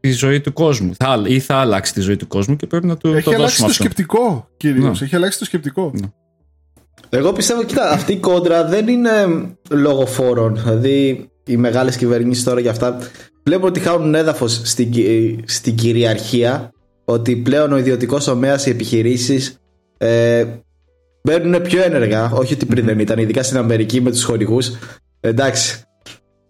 τη 0.00 0.12
ζωή 0.12 0.40
του 0.40 0.52
κόσμου. 0.52 0.92
Θα, 0.96 1.22
ή 1.26 1.40
θα 1.40 1.54
αλλάξει 1.56 1.92
τη 1.92 2.00
ζωή 2.00 2.16
του 2.16 2.26
κόσμου 2.26 2.56
και 2.56 2.66
πρέπει 2.66 2.86
να 2.86 2.96
του 2.96 3.08
Έχει 3.08 3.24
το 3.24 3.30
αλλάξει 3.30 3.42
δώσουμε 3.42 3.66
το 3.66 3.72
αυτό. 3.72 3.82
σκεπτικό, 3.84 4.48
κυρίως. 4.56 5.00
Ναι. 5.00 5.06
Έχει 5.06 5.16
αλλάξει 5.16 5.38
το 5.38 5.44
σκεπτικό. 5.44 5.92
Εγώ 7.08 7.32
πιστεύω, 7.32 7.64
κοίτα, 7.64 7.90
αυτή 7.90 8.12
η 8.12 8.16
κόντρα 8.16 8.64
δεν 8.64 8.88
είναι 8.88 9.10
λόγω 9.70 10.06
φόρων. 10.06 10.54
Δηλαδή, 10.64 11.28
οι 11.46 11.56
μεγάλες 11.56 11.96
κυβερνήσεις 11.96 12.44
τώρα 12.44 12.60
για 12.60 12.70
αυτά 12.70 12.98
βλέπουν 13.44 13.68
ότι 13.68 13.80
χάνουν 13.80 14.14
έδαφος 14.14 14.60
στην, 14.64 14.90
κυ- 14.90 15.38
στην 15.44 15.74
κυριαρχία. 15.74 16.68
Ότι 17.04 17.36
πλέον 17.36 17.72
ο 17.72 17.76
ιδιωτικός 17.76 18.24
τομέας, 18.24 18.66
οι 18.66 18.70
επιχειρήσεις 18.70 19.58
ε, 19.98 20.44
μπαίνουν 21.22 21.62
πιο 21.62 21.82
ένεργα. 21.82 22.30
Όχι 22.32 22.54
ότι 22.54 22.66
πριν 22.66 22.84
δεν 22.84 22.98
ήταν, 22.98 23.18
ειδικά 23.18 23.42
στην 23.42 23.56
Αμερική 23.56 24.00
με 24.00 24.10
τους 24.10 24.24
χορηγούς. 24.24 24.70
Εντάξει. 25.20 25.78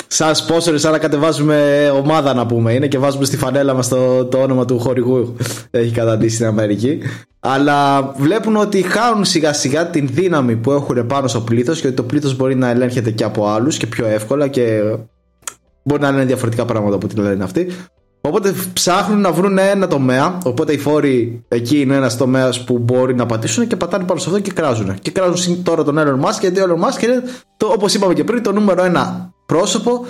Σαν 0.06 0.34
sponsor, 0.34 0.74
σαν 0.74 0.92
να 0.92 0.98
κατεβάζουμε 0.98 1.90
ομάδα 1.94 2.34
να 2.34 2.46
πούμε 2.46 2.72
είναι 2.72 2.86
και 2.86 2.98
βάζουμε 2.98 3.24
στη 3.24 3.36
φανέλα 3.36 3.74
μας 3.74 3.88
το, 3.88 4.24
το 4.24 4.38
όνομα 4.38 4.64
του 4.64 4.78
χορηγού 4.78 5.36
έχει 5.70 5.92
καταντήσει 5.92 6.34
στην 6.34 6.46
Αμερική 6.46 6.98
αλλά 7.40 8.02
βλέπουν 8.16 8.56
ότι 8.56 8.82
χάνουν 8.82 9.24
σιγά 9.24 9.52
σιγά 9.52 9.86
την 9.86 10.08
δύναμη 10.12 10.56
που 10.56 10.72
έχουν 10.72 11.06
πάνω 11.06 11.28
στο 11.28 11.40
πλήθος 11.40 11.80
και 11.80 11.86
ότι 11.86 11.96
το 11.96 12.02
πλήθος 12.02 12.36
μπορεί 12.36 12.54
να 12.54 12.68
ελέγχεται 12.68 13.10
και 13.10 13.24
από 13.24 13.48
άλλους 13.48 13.76
και 13.76 13.86
πιο 13.86 14.06
εύκολα 14.06 14.48
και 14.48 14.80
μπορεί 15.82 16.02
να 16.02 16.10
λένε 16.10 16.24
διαφορετικά 16.24 16.64
πράγματα 16.64 16.96
από 16.96 17.06
ό,τι 17.06 17.20
λένε 17.20 17.44
αυτοί 17.44 17.66
Οπότε 18.26 18.54
ψάχνουν 18.72 19.20
να 19.20 19.32
βρουν 19.32 19.58
ένα 19.58 19.86
τομέα. 19.86 20.38
Οπότε 20.44 20.72
οι 20.72 20.78
φόροι 20.78 21.44
εκεί 21.48 21.80
είναι 21.80 21.94
ένας 21.94 22.16
τομέας 22.16 22.64
που 22.64 22.78
μπορεί 22.78 23.14
να 23.14 23.26
πατήσουν 23.26 23.66
και 23.66 23.76
πατάνε 23.76 24.04
πάνω 24.04 24.20
σε 24.20 24.28
αυτό 24.28 24.40
και 24.40 24.52
κράζουν. 24.52 24.98
Και 24.98 25.10
κράζουν 25.10 25.36
συν- 25.36 25.64
τώρα 25.64 25.84
τον 25.84 25.96
Elon 25.98 26.28
Musk 26.28 26.40
γιατί 26.40 26.60
ο 26.60 26.64
Elon 26.68 26.84
Musk 26.88 27.02
είναι, 27.02 27.22
όπως 27.64 27.94
είπαμε 27.94 28.14
και 28.14 28.24
πριν, 28.24 28.42
το 28.42 28.52
νούμερο 28.52 28.84
ένα 28.84 29.32
πρόσωπο 29.46 30.04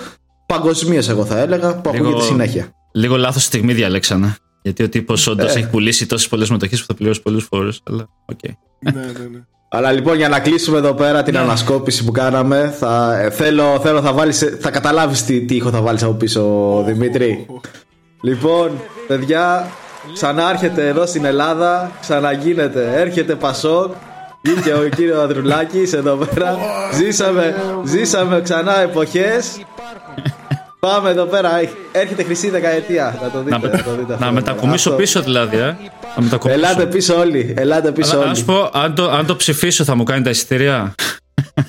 παγκοσμίως, 0.45 1.09
εγώ 1.09 1.25
θα 1.25 1.39
έλεγα, 1.39 1.75
που 1.81 1.91
Λίγο- 1.93 2.05
ακούγεται 2.07 2.25
συνέχεια. 2.27 2.67
Λίγο 2.93 3.17
λάθος 3.17 3.43
στιγμή 3.43 3.73
διαλέξανε. 3.73 4.35
Γιατί 4.61 4.83
ο 4.83 4.89
τύπος 4.89 5.27
όντως 5.27 5.55
Ε. 5.55 5.59
έχει 5.59 5.69
πουλήσει 5.69 6.05
τόσες 6.05 6.27
πολλές 6.27 6.49
μετοχές 6.49 6.79
που 6.79 6.85
θα 6.87 6.93
πληρώσει 6.93 7.21
πολλούς 7.21 7.43
φόρους. 7.51 7.81
Αλλά 7.83 8.07
οκ. 8.25 8.39
ναι, 8.79 8.91
ναι, 8.91 9.01
ναι. 9.31 9.39
Αλλά 9.69 9.91
λοιπόν 9.91 10.15
για 10.15 10.29
να 10.29 10.39
κλείσουμε 10.39 10.77
εδώ 10.77 10.93
πέρα 10.93 11.23
την 11.23 11.33
Ναι. 11.33 11.39
ανασκόπηση 11.39 12.03
που 12.05 12.11
κάναμε 12.11 12.73
θα, 12.79 13.19
ε, 13.19 13.29
θέλω, 13.29 13.79
θέλω 13.81 14.01
θα, 14.01 14.13
βάλεις, 14.13 14.57
θα 14.59 14.69
καταλάβεις 14.71 15.23
τι, 15.23 15.41
τι 15.45 15.55
ήχο 15.55 15.69
θα 15.69 15.81
βάλεις 15.81 16.03
από 16.03 16.13
πίσω 16.13 16.83
Δημήτρη 16.85 17.45
Λοιπόν 18.25 18.81
παιδιά 19.07 19.67
ξανάρχεται 20.13 20.87
εδώ 20.87 21.05
στην 21.05 21.25
Ελλάδα 21.25 21.91
ξαναγίνεται 22.01 22.93
έρχεται 22.95 23.35
Πασόκ 23.35 23.93
Βγήκε 24.41 24.73
ο 24.73 24.89
κύριος 24.95 25.21
Ανδρουλάκης 25.21 25.93
εδώ 25.93 26.15
πέρα 26.15 26.57
ζήσαμε, 26.93 27.55
ζήσαμε 27.85 28.41
ξανά 28.41 28.79
εποχές 28.81 29.65
Πάμε 30.79 31.09
εδώ 31.09 31.25
πέρα 31.25 31.49
έρχεται 31.91 32.23
χρυσή 32.23 32.49
δεκαετία 32.49 33.19
Να 33.23 33.29
το 33.29 33.39
δείτε, 33.43 33.57
Να, 33.57 33.67
να, 33.77 33.83
το 33.83 33.91
δείτε 33.95 34.13
αυτό. 34.13 34.25
να 34.25 34.31
μετακομίσω 34.31 34.89
Αυτό. 34.89 35.01
πίσω 35.01 35.21
δηλαδή, 35.21 35.57
ε. 35.57 35.75
Να 36.15 36.23
μετακομίσω. 36.23 36.59
Ελάτε 36.59 36.85
πίσω 36.85 37.17
όλοι 37.19 37.53
Ελάτε 37.57 37.91
πίσω 37.91 38.11
Αλλά, 38.11 38.19
όλοι 38.19 38.29
να 38.29 38.35
σου 38.35 38.45
πω, 38.45 38.69
αν 38.73 38.95
το, 38.95 39.09
αν 39.09 39.25
το 39.25 39.35
ψηφίσω 39.35 39.83
θα 39.83 39.95
μου 39.95 40.03
κάνει 40.03 40.23
τα 40.23 40.29
εισιτήρια. 40.29 40.93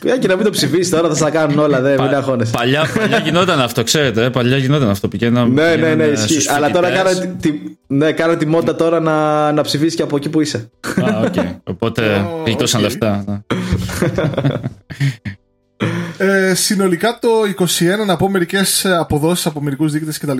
Για 0.02 0.18
και 0.18 0.26
να 0.26 0.34
μην 0.36 0.44
το 0.44 0.50
ψηφίσει 0.50 0.90
τώρα, 0.90 1.08
θα 1.08 1.14
στα 1.14 1.30
κάνουν 1.30 1.58
όλα, 1.58 1.80
δεν 1.80 2.02
μην 2.02 2.14
αγχώνεσαι. 2.14 2.50
παλιά, 2.52 2.86
παλιά 2.98 3.18
γινόταν 3.18 3.60
αυτό, 3.60 3.82
ξέρετε. 3.82 4.24
ε, 4.24 4.28
Παλιά 4.30 4.56
γινόταν 4.56 4.88
αυτό. 4.88 5.08
Πηγαίνα, 5.08 5.44
Ναι, 5.46 5.52
ναι, 5.62 5.64
ναι, 5.64 5.74
πηγαίνανε 5.74 6.04
ισχύει. 6.04 6.32
στους 6.32 6.48
Αλλά 6.48 6.70
τώρα 6.70 6.88
φοιτητές. 6.88 7.18
κάνω 7.18 7.34
τη, 7.40 7.50
τη- 7.50 7.60
ναι, 7.86 8.12
κάνω 8.12 8.36
τη 8.36 8.46
μόντα 8.46 8.74
τώρα 8.76 9.00
να, 9.00 9.52
να 9.52 9.62
ψηφίσεις 9.62 9.94
και 9.94 10.02
από 10.02 10.16
εκεί 10.16 10.28
που 10.28 10.40
είσαι. 10.40 10.70
Α, 11.12 11.20
οκ. 11.24 11.34
Οπότε 11.64 12.14
Ω, 12.16 12.42
γλιτώσαν 12.44 12.80
οκ. 12.80 12.86
λεφτά. 12.86 13.24
ναι. 13.26 13.38
Ε, 16.18 16.54
συνολικά 16.54 17.18
το 17.20 17.28
21, 18.02 18.06
να 18.06 18.16
πω 18.16 18.28
μερικές 18.28 18.86
αποδόσεις 18.86 19.46
από 19.46 19.60
μερικούς 19.62 19.92
δείκτες 19.92 20.18
κτλ. 20.18 20.38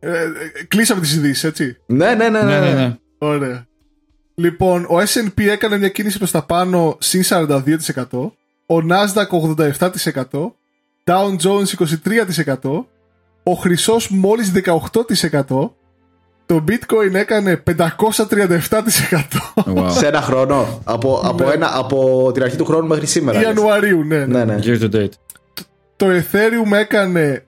Ε, 0.00 0.10
ε, 0.10 0.24
κλείσαμε 0.68 1.00
τις 1.00 1.14
ειδήσεις, 1.14 1.44
έτσι. 1.44 1.76
ναι, 1.86 2.14
ναι, 2.14 2.28
ναι. 2.28 2.42
Ναι, 2.42 2.58
ναι, 2.60 2.70
ναι. 2.72 2.96
Ωραία. 3.18 3.66
Λοιπόν, 4.34 4.84
ο 4.84 4.98
S&P 5.00 5.42
έκανε 5.42 5.78
μια 5.78 5.88
κίνηση 5.88 6.18
προς 6.18 6.30
τα 6.30 6.42
πάνω 6.46 6.96
συν 7.00 7.22
42%, 7.24 7.60
ο 8.72 8.86
Nasdaq 8.88 9.28
87%, 9.66 10.52
Dow 11.04 11.36
Jones 11.42 11.70
23%, 12.62 12.84
ο 13.42 13.52
Χρυσός 13.52 14.08
μόλις 14.10 14.52
18%, 14.54 15.70
το 16.46 16.64
Bitcoin 16.68 17.14
έκανε 17.14 17.62
537%. 17.66 17.76
Wow. 19.54 19.90
Σε 19.90 20.06
ένα 20.06 20.20
χρόνο. 20.20 20.80
Από, 20.84 21.20
από, 21.24 21.50
ένα, 21.50 21.70
από 21.74 22.30
την 22.34 22.42
αρχή 22.42 22.56
του 22.56 22.64
χρόνου 22.64 22.86
μέχρι 22.86 23.06
σήμερα. 23.06 23.38
λες. 23.38 23.46
Ιανουαρίου, 23.46 24.04
ναι. 24.04 24.26
ναι. 24.26 24.44
Ναι, 24.44 24.54
ναι. 24.54 24.58
Year 24.62 24.80
to 24.80 24.90
date. 24.94 25.12
Το 25.96 26.06
Ethereum 26.08 26.72
έκανε 26.72 27.44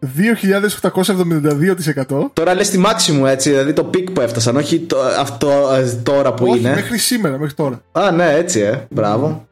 2.872%. 2.11 2.31
Τώρα 2.33 2.55
λες 2.55 2.71
τη 2.71 2.79
μάξιμου 2.79 3.27
έτσι, 3.27 3.51
δηλαδή 3.51 3.73
το 3.73 3.91
peak 3.95 4.13
που 4.13 4.21
έφτασαν, 4.21 4.57
όχι 4.57 4.81
το, 4.81 4.97
αυτό 5.19 5.49
ε, 5.75 6.01
τώρα 6.03 6.35
που 6.35 6.47
Όχι, 6.49 6.59
είναι. 6.59 6.75
μέχρι 6.75 6.99
σήμερα, 6.99 7.39
μέχρι 7.39 7.55
τώρα. 7.55 7.83
Α, 7.93 8.11
ναι, 8.11 8.33
έτσι, 8.33 8.61
ε. 8.61 8.87
Μπράβο. 8.91 9.47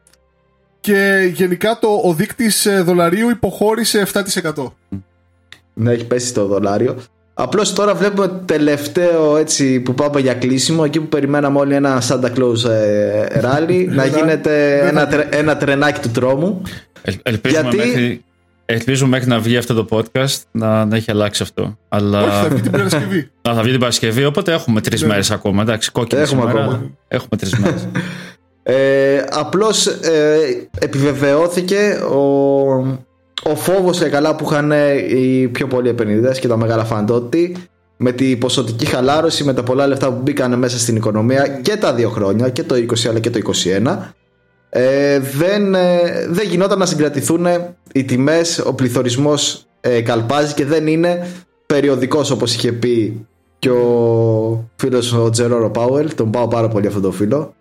Και 0.83 1.31
γενικά 1.33 1.77
το, 1.81 1.87
ο 2.03 2.13
δείκτης 2.13 2.65
ε, 2.65 2.81
δολαρίου 2.81 3.29
υποχώρησε 3.29 4.07
7%. 4.13 4.71
Ναι, 5.73 5.91
έχει 5.91 6.05
πέσει 6.05 6.33
το 6.33 6.45
δολάριο. 6.45 6.95
Απλώς 7.33 7.73
τώρα 7.73 7.95
βλέπουμε 7.95 8.41
τελευταίο 8.45 9.37
έτσι 9.37 9.79
που 9.79 9.93
πάμε 9.93 10.19
για 10.19 10.33
κλείσιμο 10.33 10.81
εκεί 10.85 10.99
που 10.99 11.07
περιμέναμε 11.07 11.59
όλοι 11.59 11.73
ένα 11.75 12.01
Santa 12.07 12.25
Claus 12.37 12.69
ε, 12.69 13.25
rally 13.41 13.85
να 13.89 14.03
Δεν 14.03 14.11
θα- 14.11 14.17
γίνεται 14.17 14.77
δεν 14.79 14.87
ένα, 14.87 14.99
θα- 14.99 15.07
τρε- 15.07 15.35
ένα 15.35 15.57
τρενάκι 15.57 15.99
του 16.01 16.09
τρόμου 16.09 16.61
Ελ- 17.01 17.19
ελπίζουμε 17.23 17.61
Γιατί- 17.61 17.77
μέχρι, 17.77 18.23
Ελπίζω 18.65 19.07
μέχρι 19.07 19.27
να 19.27 19.39
βγει 19.39 19.57
αυτό 19.57 19.73
το 19.73 19.87
podcast 19.97 20.41
να, 20.51 20.85
να 20.85 20.95
έχει 20.95 21.11
αλλάξει 21.11 21.43
αυτό. 21.43 21.77
Αλλά... 21.89 22.21
Όχι, 22.21 22.31
θα 22.31 22.47
βγει 22.49 22.61
την 22.61 22.71
Παρασκευή. 22.71 23.29
θα 23.41 23.61
βγει 23.61 23.71
την 23.71 23.79
Παρασκευή, 23.79 24.25
οπότε 24.25 24.53
έχουμε 24.53 24.81
τρεις 24.81 25.01
Ναι. 25.01 25.07
μέρες 25.07 25.31
ακόμα. 25.31 25.61
Εντάξει, 25.61 25.91
κόκκινη 25.91 26.21
Έχουμε 26.21 26.41
σήμερα. 26.41 26.63
ακόμα. 26.63 26.89
Έχουμε 27.07 27.37
τρεις 27.37 27.57
μέρες. 27.57 27.87
Ε, 28.63 29.23
απλώς 29.31 29.87
ε, 29.87 30.37
επιβεβαιώθηκε 30.79 31.99
ο, 32.11 32.19
ο 33.43 33.55
φόβος 33.55 33.99
και 33.99 34.09
καλά 34.09 34.35
που 34.35 34.47
είχαν 34.51 34.71
οι 35.09 35.47
πιο 35.47 35.67
πολλοί 35.67 35.89
επενδυτές 35.89 36.39
και 36.39 36.47
τα 36.47 36.57
μεγάλα 36.57 36.83
φαντ 36.83 37.11
ότι 37.11 37.55
με 37.97 38.11
τη 38.11 38.35
ποσοτική 38.35 38.85
χαλάρωση, 38.85 39.43
με 39.43 39.53
τα 39.53 39.63
πολλά 39.63 39.87
λεφτά 39.87 40.11
που 40.11 40.21
μπήκαν 40.21 40.59
μέσα 40.59 40.79
στην 40.79 40.95
οικονομία 40.95 41.47
και 41.47 41.77
τα 41.77 41.93
δύο 41.93 42.09
χρόνια, 42.09 42.49
και 42.49 42.63
το 42.63 42.75
20 42.75 43.07
αλλά 43.09 43.19
και 43.19 43.29
το 43.29 43.39
21, 43.39 44.13
ε, 44.69 45.19
δεν, 45.19 45.75
ε, 45.75 46.25
δεν 46.29 46.47
γινόταν 46.47 46.79
να 46.79 46.85
συγκρατηθούν 46.85 47.47
οι 47.93 48.03
τιμές, 48.03 48.59
ο 48.65 48.73
πληθωρισμός 48.73 49.65
ε, 49.81 50.01
καλπάζει 50.01 50.53
και 50.53 50.65
δεν 50.65 50.87
είναι 50.87 51.27
περιοδικός 51.65 52.31
όπως 52.31 52.53
είχε 52.53 52.71
πει 52.71 53.25
και 53.59 53.69
ο 53.69 54.69
φίλος 54.75 55.13
ο 55.13 55.29
Τζερόρο 55.29 55.69
Πάουελ, 55.69 56.15
τον 56.15 56.31
πάω 56.31 56.47
πάρα 56.47 56.67
πολύ 56.67 56.87
αυτό 56.87 56.99
το 56.99 57.11
φίλο. 57.11 57.53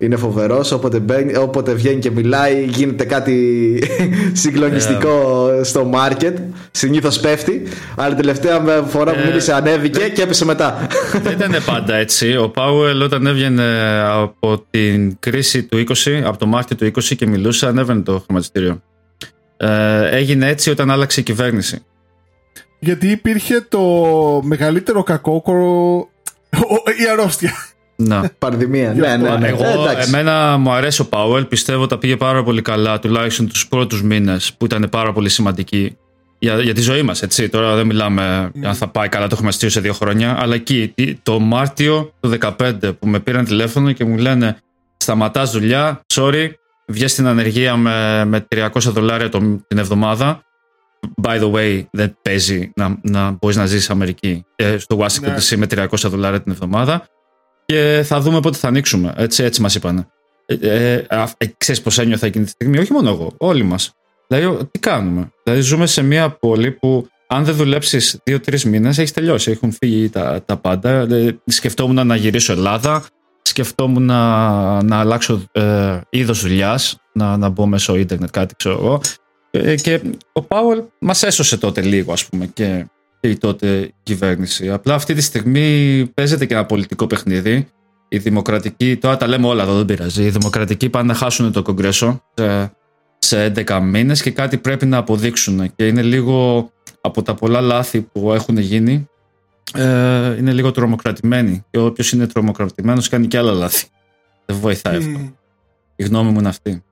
Είναι 0.00 0.16
φοβερός. 0.16 0.72
Όποτε, 0.72 0.98
μπαίνει- 0.98 1.36
όποτε 1.36 1.72
βγαίνει 1.74 1.98
και 2.00 2.10
μιλάει, 2.10 2.64
γίνεται 2.64 3.04
κάτι 3.04 3.78
συγκλονιστικό 4.32 5.50
στο 5.62 5.90
market. 5.94 6.32
Συνήθως 6.70 7.20
πέφτει. 7.20 7.62
Αλλά 7.96 8.08
την 8.08 8.16
τελευταία 8.16 8.60
με- 8.60 8.84
φορά 8.88 9.12
που 9.12 9.18
Ε, 9.22 9.24
μίλησε 9.26 9.52
ανέβηκε 9.54 10.08
και 10.08 10.22
έπεσε 10.22 10.44
μετά. 10.44 10.86
δεν 11.22 11.32
ήταν 11.32 11.62
πάντα 11.66 11.94
έτσι. 11.94 12.36
Ο 12.36 12.48
Πάουελ 12.48 13.02
όταν 13.02 13.26
έβγαινε 13.26 14.00
από 14.04 14.64
την 14.70 15.16
κρίση 15.20 15.62
του 15.62 15.78
20, 15.78 16.22
από 16.24 16.38
το 16.38 16.46
Μάρτιο 16.46 16.76
του 16.76 16.84
20 16.86 17.14
και 17.16 17.26
μιλούσε, 17.26 17.66
ανέβαινε 17.66 18.00
το 18.02 18.22
χρηματιστήριο. 18.24 18.82
Ε, 19.56 20.08
έγινε 20.16 20.48
έτσι 20.48 20.70
όταν 20.70 20.90
άλλαξε 20.90 21.20
η 21.20 21.22
κυβέρνηση. 21.22 21.78
Γιατί 22.78 23.10
υπήρχε 23.10 23.60
το 23.68 23.80
μεγαλύτερο 24.44 25.02
κακόκορο. 25.02 25.96
ο- 26.74 26.90
Η 27.04 27.08
αρρώστια. 27.12 27.52
Να. 28.02 28.30
Πανδημία. 28.38 28.92
ναι, 28.94 29.16
ναι, 29.16 29.36
ναι. 29.36 29.48
Εγώ, 29.48 29.64
Ε, 29.64 29.72
εντάξει. 29.72 30.08
εμένα 30.08 30.56
μου 30.56 30.72
αρέσει 30.72 31.00
ο 31.00 31.04
Πάουελ. 31.04 31.44
Πιστεύω 31.44 31.86
τα 31.86 31.98
πήγε 31.98 32.16
πάρα 32.16 32.42
πολύ 32.42 32.62
καλά, 32.62 32.98
τουλάχιστον 32.98 33.48
τους 33.48 33.68
πρώτους 33.68 34.02
μήνες 34.02 34.52
που 34.58 34.64
ήταν 34.64 34.88
πάρα 34.90 35.12
πολύ 35.12 35.28
σημαντικοί 35.28 35.96
για, 36.38 36.60
για 36.60 36.74
τη 36.74 36.80
ζωή 36.80 37.02
μας. 37.02 37.22
Τώρα 37.50 37.74
δεν 37.74 37.86
μιλάμε 37.86 38.50
αν 38.64 38.74
θα 38.74 38.88
πάει 38.88 39.08
καλά 39.08 39.26
το 39.26 39.34
χρηματιστήριο 39.36 39.74
σε 39.74 39.80
δύο 39.80 39.92
χρόνια. 39.92 40.36
Αλλά 40.40 40.54
εκεί, 40.54 40.92
τι- 40.94 41.14
το 41.22 41.38
Μάρτιο 41.40 42.12
του 42.20 42.28
2015 42.28 42.92
που 42.98 43.06
με 43.06 43.20
πήραν 43.20 43.44
τηλέφωνο 43.44 43.92
και 43.92 44.04
μου 44.04 44.16
λένε 44.16 44.56
Σταματάς 44.96 45.50
δουλειά, 45.50 46.00
sorry, 46.14 46.48
βγες 46.86 47.10
στην 47.12 47.26
ανεργία 47.26 47.76
με, 47.76 48.24
με 48.24 48.46
300 48.54 48.68
δολάρια 48.80 49.28
το, 49.28 49.38
την 49.68 49.78
εβδομάδα. 49.78 50.42
By 51.22 51.40
the 51.42 51.52
way, 51.52 51.84
δεν 51.90 52.16
παίζει 52.22 52.72
να, 52.74 52.98
να 53.02 53.30
μπορείς 53.30 53.56
να 53.56 53.66
ζήσει 53.66 53.92
Αμερική 53.92 54.44
ε, 54.56 54.78
στο 54.78 54.98
Washington 55.00 55.20
Ναι. 55.26 55.34
DC 55.36 55.56
με 55.56 55.66
300 55.70 55.86
δολάρια 56.04 56.40
την 56.42 56.52
εβδομάδα 56.52 57.06
και 57.72 58.02
θα 58.04 58.20
δούμε 58.20 58.40
πότε 58.40 58.56
θα 58.58 58.68
ανοίξουμε. 58.68 59.12
Έτσι, 59.16 59.42
έτσι 59.42 59.60
μας 59.60 59.74
είπαν. 59.74 60.06
Ε, 60.46 60.54
ε, 60.60 61.04
α- 61.08 61.30
ε, 61.36 61.46
ξέρεις 61.58 61.82
πώς 61.82 61.98
ένιωθα 61.98 62.26
εκείνη 62.26 62.44
τη 62.44 62.50
στιγμή, 62.50 62.78
όχι 62.78 62.92
μόνο 62.92 63.08
εγώ, 63.08 63.32
όλοι 63.38 63.62
μας. 63.62 63.92
Δηλαδή, 64.28 64.46
ο- 64.46 64.68
τι 64.70 64.78
κάνουμε; 64.78 65.28
Δηλαδή, 65.44 65.62
ζούμε 65.62 65.86
σε 65.86 66.02
μια 66.02 66.30
πόλη 66.30 66.70
που 66.70 67.08
αν 67.26 67.44
δεν 67.44 67.54
δουλέψεις 67.54 68.18
δύο-τρεις 68.24 68.64
μήνες, 68.64 68.98
έχεις 68.98 69.12
τελειώσει. 69.12 69.50
Έχουν 69.50 69.72
φύγει 69.72 70.08
τα, 70.08 70.42
τα 70.46 70.56
πάντα. 70.56 70.90
Ε, 70.90 71.38
σκεφτόμουν 71.46 72.06
να 72.06 72.16
γυρίσω 72.16 72.52
Ελλάδα. 72.52 73.04
Σκεφτόμουν 73.42 74.02
να, 74.04 74.82
να 74.82 74.98
αλλάξω 74.98 75.42
ε, 75.52 76.00
είδος 76.10 76.40
δουλειάς, 76.40 76.98
να, 77.12 77.36
να 77.36 77.48
μπω 77.48 77.66
μέσω 77.66 77.96
ίντερνετ, 77.96 78.30
κάτι 78.30 78.54
ξέρω 78.54 78.74
εγώ. 78.74 79.00
Ε, 79.50 79.74
και 79.76 80.00
ο 80.32 80.42
Πάουελ 80.42 80.82
μας 80.98 81.22
έσωσε 81.22 81.56
τότε 81.58 81.80
λίγο, 81.80 82.12
ας 82.12 82.24
πούμε, 82.24 82.46
και, 82.46 82.86
και 83.20 83.28
η 83.28 83.36
τότε 83.36 83.92
κυβέρνηση. 84.02 84.70
Απλά 84.70 84.94
αυτή 84.94 85.14
τη 85.14 85.20
στιγμή 85.20 86.06
παίζεται 86.14 86.46
και 86.46 86.54
ένα 86.54 86.64
πολιτικό 86.66 87.06
παιχνίδι. 87.06 87.68
Οι 88.08 88.18
δημοκρατικοί, 88.18 88.96
τώρα 88.96 89.16
τα 89.16 89.26
λέμε 89.26 89.46
όλα 89.46 89.62
εδώ, 89.62 89.74
δεν 89.76 89.84
πειράζει. 89.84 90.24
Οι 90.24 90.30
δημοκρατικοί 90.30 90.88
πάνε 90.88 91.06
να 91.06 91.14
χάσουν 91.14 91.52
το 91.52 91.62
κογκρέσο 91.62 92.24
σε, 92.34 92.72
σε 93.18 93.52
11 93.56 93.80
μήνες 93.82 94.22
και 94.22 94.30
κάτι 94.30 94.56
πρέπει 94.56 94.86
να 94.86 94.96
αποδείξουν. 94.96 95.74
Και 95.76 95.86
είναι 95.86 96.02
λίγο 96.02 96.70
από 97.00 97.22
τα 97.22 97.34
πολλά 97.34 97.60
λάθη 97.60 98.00
που 98.00 98.32
έχουν 98.32 98.58
γίνει, 98.58 99.08
ε, 99.74 100.36
είναι 100.36 100.52
λίγο 100.52 100.70
τρομοκρατημένοι. 100.70 101.64
Και 101.70 101.78
όποιος 101.78 102.12
είναι 102.12 102.26
τρομοκρατημένος 102.26 103.08
κάνει 103.08 103.26
και 103.26 103.38
άλλα 103.38 103.52
λάθη. 103.52 103.86
Δεν 104.46 104.56
βοηθάει 104.56 104.96
αυτό. 104.96 105.18
Μμ, 105.18 105.28
Η 105.96 106.04
γνώμη 106.04 106.30
μου 106.30 106.38
είναι 106.38 106.48
αυτή. 106.48 106.82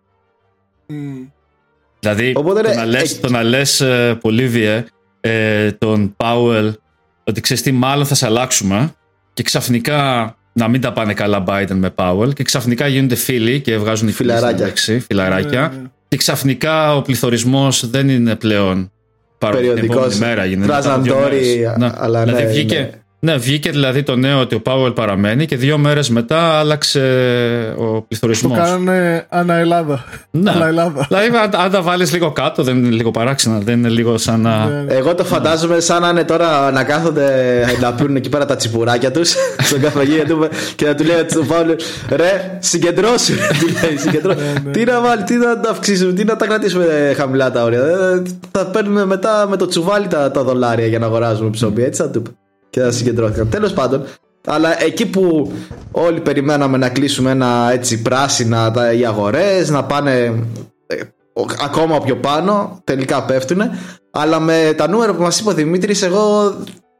μμ. 0.86 1.26
Δηλαδή, 2.00 2.32
Οπότε, 2.36 2.60
το, 2.60 2.68
ρε, 2.68 2.74
να 2.74 2.84
λες, 2.84 3.12
ε, 3.12 3.20
το 3.20 3.28
να 3.30 3.42
λες 3.42 3.80
ε, 3.80 4.18
Πολύβιε, 4.20 4.84
ε, 5.26 5.72
τον 5.72 6.14
Πάουελ, 6.16 6.72
ότι 7.24 7.40
ξέρεις 7.40 7.62
τι, 7.62 7.72
μάλλον 7.72 8.06
θα 8.06 8.14
σε 8.14 8.26
αλλάξουμε 8.26 8.92
και 9.32 9.42
ξαφνικά 9.42 10.34
να 10.52 10.68
μην 10.68 10.80
τα 10.80 10.92
πάνε 10.92 11.14
καλά 11.14 11.44
Biden 11.46 11.74
με 11.74 11.90
Πάουελ 11.90 12.32
και 12.32 12.42
ξαφνικά 12.42 12.86
γίνονται 12.86 13.14
φίλοι 13.14 13.60
και 13.60 13.76
βγάζουν 13.78 14.08
οι 14.08 14.12
φίλοι 14.12 14.28
Φιλαράκια. 14.30 14.58
μεταξύ, 14.64 14.98
φιλαράκια 15.00 15.60
Ναι, 15.60 15.80
ναι. 15.82 15.88
και 16.08 16.16
ξαφνικά 16.16 16.96
ο 16.96 17.02
πληθωρισμός 17.02 17.90
δεν 17.90 18.08
είναι 18.08 18.34
πλέον 18.36 18.90
παρόλο 19.38 19.60
που 19.60 19.66
την 19.66 19.74
Περιοδικός. 19.74 20.14
επόμενη 20.14 20.30
μέρα 20.30 20.44
γίνεται. 20.44 20.66
μετά 20.66 20.76
από 20.78 20.84
Βράζαν 20.84 21.02
δύο 21.02 21.14
τόρι, 21.14 21.34
μέρες. 21.36 21.76
Ναι. 21.78 21.90
αλλά 21.94 22.22
δηλαδή 22.24 22.42
ναι, 22.42 22.48
βγήκε, 22.48 22.78
ναι. 22.78 22.90
Ναι, 23.18 23.36
βγήκε 23.36 23.70
δηλαδή 23.70 24.02
το 24.02 24.16
νέο 24.16 24.40
ότι 24.40 24.54
ο 24.54 24.60
Πάουελ 24.60 24.92
παραμένει 24.92 25.46
και 25.46 25.56
δύο 25.56 25.78
μέρες 25.78 26.08
μετά 26.10 26.38
άλλαξε 26.38 27.00
ο 27.78 27.84
Το 27.84 28.04
πληθωρισμός. 28.08 28.58
κάνανε 28.58 29.26
αναελλάδα. 29.28 30.04
Ναι. 30.30 30.52
Ελλάδα. 30.66 31.06
Δηλαδή, 31.08 31.26
αν, 31.36 31.50
αν 31.64 31.70
τα 31.70 31.82
βάλεις 31.82 32.12
λίγο 32.12 32.32
κάτω, 32.32 32.62
δεν 32.62 32.76
είναι 32.76 32.94
λίγο 32.94 33.10
παράξενα. 33.10 33.58
Δεν 33.58 33.78
είναι 33.78 33.88
λίγο 33.88 34.18
σαν 34.18 34.40
να. 34.40 34.66
Ναι, 34.66 34.82
ναι. 34.82 34.94
Εγώ 34.94 35.14
το 35.14 35.24
φαντάζομαι 35.24 35.80
σαν 35.80 36.02
να 36.02 36.08
είναι 36.08 36.24
τώρα 36.24 36.70
να 36.70 36.84
κάθονται 36.84 37.30
να 37.80 37.92
πίνουν 37.92 38.16
εκεί 38.16 38.28
πέρα 38.28 38.44
τα 38.44 38.56
τσιπουράκια 38.56 39.10
τους 39.10 39.32
στον 39.68 39.80
καφεγείο 39.80 40.24
του 40.24 40.48
και 40.76 40.86
να 40.86 40.94
του 40.94 41.04
λέει 41.04 41.16
στον 41.28 41.46
Παύλο 41.46 41.76
Ρε, 42.10 42.58
συγκεντρώσου. 42.60 43.34
ρε», 43.34 43.46
του 43.60 43.66
λέει, 43.86 43.96
«Συγκεντρώσου». 43.96 44.38
ναι. 44.64 44.70
Τι 44.70 44.84
να 44.84 45.00
βάλει, 45.00 45.22
τι 45.22 45.34
να 45.36 45.60
τα 45.60 45.70
αυξήσουμε, 45.70 46.12
τι 46.12 46.24
να 46.24 46.36
τα 46.36 46.46
κρατήσουμε 46.46 47.12
χαμηλά 47.16 47.50
τα 47.50 47.62
όρια. 47.62 47.80
Ε, 47.80 48.22
Θα 48.50 48.66
παίρνουμε 48.66 49.04
μετά 49.04 49.46
με 49.50 49.56
το 49.56 49.66
τσουβάλι 49.66 50.06
τα, 50.06 50.30
τα 50.30 50.42
δολάρια 50.42 50.86
για 50.86 50.98
να 50.98 51.06
αγοράζουμε 51.06 51.50
ψωμί. 51.50 51.82
Έτσι 51.82 52.02
θα 52.02 52.10
του 52.10 52.18
είπε. 52.18 52.30
Και 52.76 52.82
θα 52.82 52.90
συγκεντρώθηκαν. 52.90 53.48
Τέλος 53.48 53.72
πάντων, 53.72 54.04
αλλά 54.46 54.82
εκεί 54.84 55.06
που 55.06 55.52
όλοι 55.90 56.20
περιμέναμε 56.20 56.76
να 56.76 56.88
κλείσουμε 56.88 57.30
ένα 57.30 57.68
έτσι 57.72 58.02
πράσινα 58.02 58.70
τα, 58.70 58.92
οι 58.92 59.06
αγορές, 59.06 59.70
να 59.70 59.84
πάνε 59.84 60.12
ε, 60.86 60.94
ο- 61.32 61.44
ακόμα 61.64 62.00
πιο 62.00 62.16
πάνω, 62.16 62.80
τελικά 62.84 63.22
πέφτουν. 63.24 63.60
Αλλά 64.10 64.40
με 64.40 64.72
τα 64.76 64.88
νούμερα 64.88 65.14
που 65.14 65.22
μας 65.22 65.40
είπε 65.40 65.50
ο 65.50 65.52
Δημήτρης, 65.52 66.02
εγώ 66.02 66.54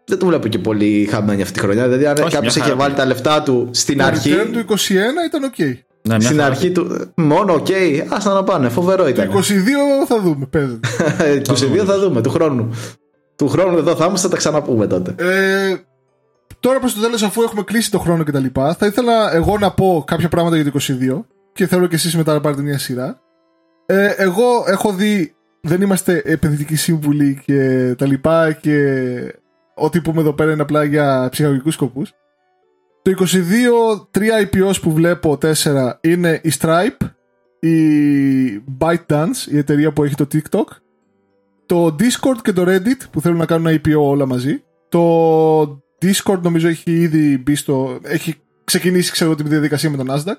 δεν 0.05 0.19
το 0.19 0.27
βλέπω 0.27 0.49
και 0.49 0.59
πολύ 0.59 1.09
χαμένη 1.11 1.43
αυτή 1.43 1.55
τη 1.55 1.61
χρονιά. 1.61 1.85
Δηλαδή, 1.85 2.07
αν 2.07 2.13
Όχι, 2.13 2.35
κάποιος 2.35 2.41
μια 2.41 2.51
είχε 2.51 2.61
χαρά 2.61 2.75
βάλει 2.77 2.95
πήγε. 2.95 3.03
τα 3.03 3.07
λεφτά 3.15 3.43
του 3.43 3.69
στην 3.73 3.99
Το 3.99 4.05
αρχή. 4.05 4.31
return 4.35 4.49
του 4.53 4.59
21 4.59 5.27
ήταν 5.27 5.43
οκ. 5.45 5.59
Ναι, 5.59 6.15
μια 6.17 6.21
Στην 6.21 6.37
χαρά. 6.37 6.51
αρχή 6.51 6.71
του. 6.71 7.11
Μόνο, 7.15 7.53
οκ, 7.55 7.67
άστα 8.09 8.33
να 8.33 8.45
πάνε. 8.45 8.69
Φοβερό 8.69 9.03
Το 9.03 9.09
ήταν. 9.09 9.31
22 9.31 10.07
θα 10.09 10.21
δούμε, 10.21 10.47
παίζεται. 10.51 10.89
22 11.81 11.85
θα 11.87 11.99
δούμε 11.99 12.21
του 12.23 12.31
χρόνου. 12.31 12.71
Του 13.37 13.49
χρόνου 13.49 13.79
εδώ 13.79 13.97
θα 13.97 14.05
είμαστε, 14.05 14.27
θα 14.27 14.33
τα 14.33 14.39
ξαναπούμε 14.39 14.87
τότε. 14.87 15.15
Ε, 15.19 15.77
τώρα 16.61 16.79
προς 16.79 16.95
το 16.95 17.01
τέλος 17.01 17.23
αφού 17.23 17.43
έχουμε 17.43 17.63
κλείσει 17.63 17.91
το 17.91 17.99
χρόνο 17.99 18.25
και 18.25 18.31
τα 18.31 18.39
λοιπά 18.39 18.75
θα 18.75 18.87
ήθελα 18.87 19.35
εγώ 19.35 19.59
να 19.59 19.71
πω 19.71 20.05
κάποια 20.07 20.29
πράγματα 20.29 20.57
για 20.57 20.73
το 20.73 20.79
22 20.81 21.25
και 21.53 21.67
θέλω 21.67 21.87
και 21.87 21.95
εσείς 21.95 22.17
μετά 22.17 22.33
να 22.33 22.41
πάρετε 22.41 22.63
μια 22.63 22.79
σειρά 22.79 23.21
ε, 23.87 24.07
εγώ 24.17 24.65
έχω 24.67 24.93
δει 24.93 25.35
δεν 25.61 25.81
είμαστε 25.81 26.23
επενδυτικοί 26.25 26.77
σύμβουλοι 26.77 27.43
και 27.45 27.95
τα 27.99 28.07
λοιπά 28.07 28.53
και 28.53 28.79
ό,τι 29.75 30.01
πούμε 30.01 30.21
εδώ 30.21 30.33
πέρα 30.33 30.53
είναι 30.53 30.63
απλά 30.63 30.85
για 30.85 31.29
ψυχαγωγικούς 31.31 31.75
σκοπούς 31.75 32.13
το 33.03 33.27
22 33.99 34.07
τρία 34.11 34.51
IPOs 34.51 34.81
που 34.83 34.93
βλέπω 34.93 35.37
τέσσερα 35.37 35.99
είναι 36.03 36.41
η 36.43 36.53
Stripe 36.61 37.07
η 37.61 37.79
ByteDance 38.79 39.47
η 39.51 39.59
εταιρεία 39.59 39.93
που 39.93 40.05
έχει 40.05 40.15
το 40.15 40.27
TikTok 40.33 40.65
το 41.67 41.97
Discord 41.99 42.37
και 42.43 42.53
το 42.53 42.65
Reddit 42.67 43.01
που 43.11 43.21
θέλουν 43.21 43.39
να 43.39 43.47
κάνουν 43.47 43.75
IPO 43.75 43.95
όλα 43.99 44.27
μαζί. 44.27 44.63
Το 44.89 45.63
Discord 46.03 46.41
νομίζω 46.43 46.69
έχει 46.69 46.91
ήδη 46.91 47.39
μπει 47.39 47.55
στο... 47.55 47.99
έχει 48.03 48.35
ξεκινήσει 48.65 49.13
ξέρω 49.13 49.35
τη 49.35 49.43
διαδικασία 49.43 49.91
με 49.91 49.97
τον 49.97 50.07
Nasdaq. 50.11 50.37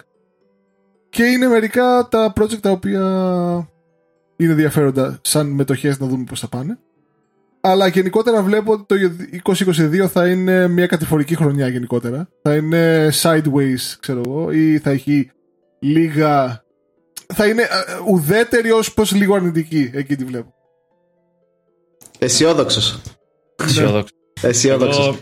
Και 1.10 1.24
είναι 1.24 1.48
μερικά 1.48 2.08
τα 2.12 2.34
project 2.40 2.60
τα 2.60 2.72
οποία 2.72 3.02
είναι 4.36 4.52
ενδιαφέροντα 4.52 5.20
σαν 5.22 5.48
μετοχές 5.48 5.99
να 5.99 6.08
δούμε 6.08 6.24
πώς 6.24 6.40
θα 6.40 6.48
πάνε. 6.48 6.80
Αλλά 7.62 7.88
γενικότερα 7.88 8.41
βλέπω 8.41 8.72
ότι 8.72 8.84
το 8.86 8.95
2022 9.56 10.08
θα 10.08 10.28
είναι 10.28 10.68
μια 10.68 10.88
κατηφορική 10.88 11.36
χρονιά 11.36 11.68
γενικότερα. 11.68 12.30
Θα 12.41 12.56
είναι 12.56 13.10
sideways, 13.22 13.95
ξέρω 13.99 14.22
εγώ, 14.26 14.52
ή 14.52 14.80
θα 14.80 14.90
έχει 14.90 15.32
λίγα... 15.80 16.64
Θα 17.34 17.48
είναι 17.48 17.62
ε, 17.62 17.68
ουδέτερη 18.08 18.72
ως 18.72 18.94
πως 18.94 19.12
λίγο 19.12 19.36
αρνητική, 19.36 19.91
εκεί 19.94 20.16
τη 20.16 20.24
βλέπω. 20.24 20.57
Αισιόδοξος. 22.19 22.99
Αισιόδοξος. 23.64 24.11
Αισιόδοξος. 24.41 25.06
Εγώ, 25.07 25.18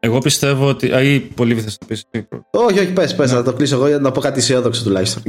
εγώ 0.00 0.18
πιστεύω 0.18 0.68
ότι. 0.68 0.92
Α, 0.92 1.00
ή 1.02 1.20
πολύ 1.20 1.54
θες 1.54 1.76
να 1.80 1.86
πεις. 1.86 2.04
Όχι, 2.50 2.78
όχι, 2.78 2.92
πες, 2.92 3.14
πες, 3.14 3.32
να 3.32 3.42
το 3.42 3.52
κλείσω 3.52 3.74
εγώ 3.74 3.88
για 3.88 3.98
να 3.98 4.10
πω 4.10 4.20
κάτι 4.20 4.38
αισιόδοξο 4.38 4.82
τουλάχιστον. 4.82 5.22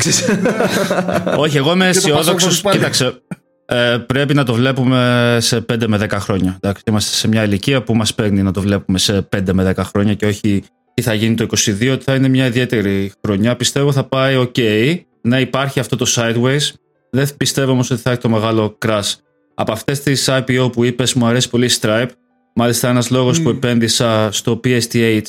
Όχι, 1.43 1.57
εγώ 1.57 1.71
είμαι 1.71 1.85
Και 1.85 1.91
το 1.91 1.97
αισιόδοξος. 1.97 2.43
Πασόκ 2.43 2.63
πάλι. 2.63 2.77
Κοίταξε. 2.77 3.21
ε, 3.65 3.97
πρέπει 4.05 4.33
να 4.33 4.43
το 4.43 4.53
βλέπουμε 4.53 5.37
σε 5.41 5.65
5 5.73 5.87
με 5.87 5.97
10 6.01 6.09
χρόνια. 6.11 6.57
Εντάξει, 6.61 6.83
είμαστε 6.87 7.15
σε 7.15 7.27
μια 7.27 7.43
ηλικία 7.43 7.83
που 7.83 7.95
μας 7.95 8.13
παίρνει 8.15 8.43
να 8.43 8.51
το 8.51 8.61
βλέπουμε 8.61 8.97
σε 8.97 9.27
5 9.35 9.41
με 9.53 9.73
10 9.75 9.83
χρόνια 9.83 10.13
και 10.13 10.25
όχι 10.25 10.63
τι 10.93 11.01
θα 11.01 11.13
γίνει 11.13 11.35
το 11.35 11.43
22, 11.43 11.91
ότι 11.91 12.03
θα 12.03 12.15
είναι 12.15 12.27
μια 12.27 12.45
ιδιαίτερη 12.45 13.11
χρονιά. 13.25 13.55
Πιστεύω 13.55 13.91
θα 13.91 14.03
πάει 14.03 14.47
ok, 14.47 14.95
να 15.21 15.39
υπάρχει 15.39 15.79
αυτό 15.79 15.95
το 15.95 16.05
sideways. 16.15 16.71
Δεν 17.11 17.27
πιστεύω 17.37 17.71
όμως 17.71 17.91
ότι 17.91 18.01
θα 18.01 18.11
έχει 18.11 18.19
το 18.19 18.29
μεγάλο 18.29 18.77
crash. 18.85 19.11
Από 19.55 19.71
αυτές 19.71 19.99
τις 19.99 20.29
IPO 20.29 20.69
που 20.71 20.83
είπες 20.83 21.13
μου 21.13 21.25
αρέσει 21.25 21.49
πολύ 21.49 21.69
Stripe. 21.81 22.09
Μάλιστα 22.55 22.89
ένας 22.89 23.09
λόγος 23.09 23.41
που 23.41 23.49
επένδυσα 23.49 24.31
στο 24.31 24.59
PSTH 24.63 25.21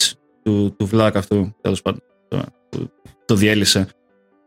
του, 0.42 0.74
του 0.78 0.88
Vlak 0.92 1.10
αυτού, 1.14 1.56
τέλος 1.60 1.82
πάντων, 1.82 2.00
το, 2.28 2.44
το 3.24 3.34
διέλυσε. 3.34 3.86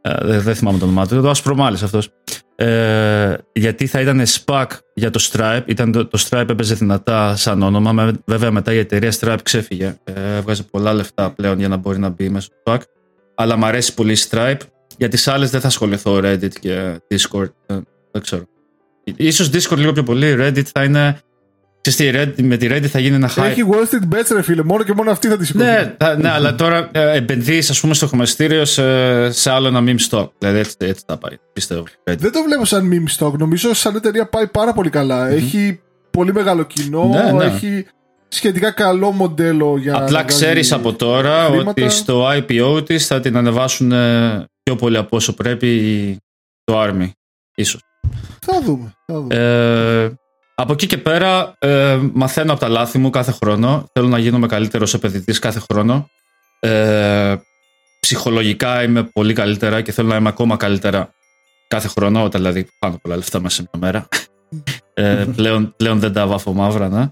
Ε, 0.01 0.39
δεν, 0.39 0.55
θυμάμαι 0.55 0.77
το 0.77 0.85
όνομά 0.85 1.07
του, 1.07 1.21
το 1.21 1.29
ασπρομάλης 1.29 1.83
αυτός. 1.83 2.09
Ε, 2.55 3.33
γιατί 3.53 3.87
θα 3.87 4.01
ήταν 4.01 4.21
SPAC 4.25 4.65
για 4.93 5.09
το 5.09 5.29
Stripe. 5.31 5.63
Ήταν 5.65 5.91
το, 5.91 6.05
το 6.05 6.25
Stripe 6.29 6.49
έπαιζε 6.49 6.75
δυνατά 6.75 7.35
σαν 7.35 7.61
όνομα. 7.61 8.13
Βέβαια 8.25 8.51
μετά 8.51 8.73
η 8.73 8.77
εταιρεία 8.77 9.13
Stripe 9.19 9.37
ξέφυγε. 9.43 9.97
Ε, 10.03 10.35
έβγαζε 10.35 10.63
πολλά 10.63 10.93
λεφτά 10.93 11.31
πλέον 11.31 11.59
για 11.59 11.67
να 11.67 11.75
μπορεί 11.75 11.99
να 11.99 12.09
μπει 12.09 12.29
μέσα 12.29 12.47
στο 12.47 12.73
SPAC. 12.73 12.79
Αλλά 13.35 13.55
μου 13.55 13.65
αρέσει 13.65 13.93
πολύ 13.93 14.17
Stripe. 14.29 14.59
Για 14.97 15.09
τις 15.09 15.27
άλλες 15.27 15.49
δεν 15.49 15.61
θα 15.61 15.67
ασχοληθώ 15.67 16.19
Reddit 16.23 16.53
και 16.59 17.01
Discord. 17.07 17.49
Ε, 17.65 17.77
δεν 18.11 18.21
ξέρω. 18.21 18.43
Ίσως 19.15 19.49
Discord 19.53 19.77
λίγο 19.77 19.91
πιο 19.91 20.03
πολύ. 20.03 20.35
Reddit 20.39 20.65
θα 20.73 20.83
είναι 20.83 21.19
με 22.35 22.57
τη 22.57 22.67
Reddit 22.71 22.85
θα 22.85 22.99
γίνει 22.99 23.15
ένα 23.15 23.31
hype. 23.35 23.43
Έχει 23.43 23.63
Wall 23.69 23.93
Street 23.93 24.15
Bets, 24.15 24.31
ρε 24.31 24.41
φίλε. 24.41 24.63
Μόνο 24.63 24.83
και 24.83 24.93
μόνο 24.93 25.11
αυτή 25.11 25.27
θα 25.27 25.37
τη 25.37 25.45
σηκώσει. 25.45 25.65
Ναι, 25.65 25.95
ναι, 26.17 26.29
αλλά 26.29 26.55
τώρα 26.55 26.89
ε, 26.91 27.17
επενδύεις, 27.17 27.69
ας 27.69 27.79
πούμε, 27.79 27.93
στο 27.93 28.07
χρηματιστήριο 28.07 28.65
σε, 28.65 29.31
σε 29.31 29.51
άλλο 29.51 29.67
ένα 29.67 29.83
meme 29.85 30.09
stock. 30.09 30.29
Δηλαδή 30.37 30.59
έτσι, 30.59 30.75
έτσι 30.79 31.03
θα 31.07 31.17
πάει, 31.17 31.37
πιστεύω. 31.53 31.83
Δεν 32.03 32.31
το 32.31 32.43
βλέπω 32.43 32.65
σαν 32.65 32.91
meme 32.91 33.17
stock. 33.17 33.31
Νομίζω 33.37 33.73
σαν 33.73 33.95
εταιρεία 33.95 34.27
πάει 34.27 34.47
πάρα 34.47 34.73
πολύ 34.73 34.91
Έχει 35.29 35.79
πολύ 36.11 36.33
μεγάλο 36.33 36.63
κοινό. 36.63 37.07
Ναι, 37.07 37.31
ναι. 37.31 37.45
Έχει 37.45 37.85
σχετικά 38.27 38.71
καλό 38.71 39.11
μοντέλο 39.11 39.77
για 39.77 39.95
Απλά 39.95 40.23
ξέρεις 40.23 40.71
από 40.71 40.93
τώρα 40.93 41.45
χρήματα. 41.45 41.69
ότι 41.69 41.89
στο 41.89 42.27
IPO 42.29 42.85
της 42.85 43.07
θα 43.07 43.19
την 43.19 43.37
ανεβάσουν 43.37 43.91
ε, 43.91 44.45
πιο 44.63 44.75
πολύ 44.75 44.97
από 44.97 45.15
όσο 45.15 45.33
πρέπει 45.33 46.17
το 46.63 46.81
Army. 46.83 47.09
Ίσως. 47.55 47.81
Θα 48.41 48.61
δούμε. 48.61 48.93
Θα 49.05 49.19
δούμε. 49.21 49.35
Ε, 49.35 50.11
από 50.55 50.73
εκεί 50.73 50.87
και 50.87 50.97
πέρα 50.97 51.53
ε, 51.59 51.99
μαθαίνω 52.13 52.51
από 52.51 52.59
τα 52.59 52.67
λάθη 52.67 52.97
μου 52.97 53.09
κάθε 53.09 53.31
χρόνο. 53.31 53.85
Θέλω 53.93 54.07
να 54.07 54.17
γίνομαι 54.17 54.47
καλύτερος 54.47 54.93
επενδυτή 54.93 55.39
κάθε 55.39 55.61
χρόνο. 55.69 56.09
Ε, 56.59 57.35
ψυχολογικά 57.99 58.83
είμαι 58.83 59.03
πολύ 59.03 59.33
καλύτερα 59.33 59.81
και 59.81 59.91
θέλω 59.91 60.07
να 60.07 60.15
είμαι 60.15 60.29
ακόμα 60.29 60.55
καλύτερα 60.57 61.13
κάθε 61.67 61.87
χρόνο, 61.87 62.23
όταν 62.23 62.41
δηλαδή 62.41 62.67
πάνω 62.79 62.97
πολλά 63.01 63.15
λεφτά 63.15 63.39
μέσα 63.39 63.55
σε 63.55 63.69
μια 63.71 63.81
μέρα. 63.85 64.07
Ε, 64.93 65.25
πλέον, 65.35 65.73
πλέον 65.77 65.99
δεν 65.99 66.13
τα 66.13 66.27
βάφω 66.27 66.53
μαύρα, 66.53 66.89
ναι. 66.89 67.09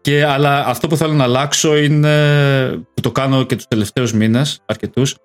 Και, 0.00 0.24
αλλά 0.24 0.66
αυτό 0.66 0.86
που 0.86 0.96
θέλω 0.96 1.12
να 1.12 1.24
αλλάξω 1.24 1.76
είναι, 1.76 2.68
που 2.94 3.00
το 3.00 3.12
κάνω 3.12 3.44
και 3.44 3.56
τους 3.56 3.66
τελευταίους 3.66 4.12
μήνες, 4.12 4.60
αρκετούς, 4.66 5.16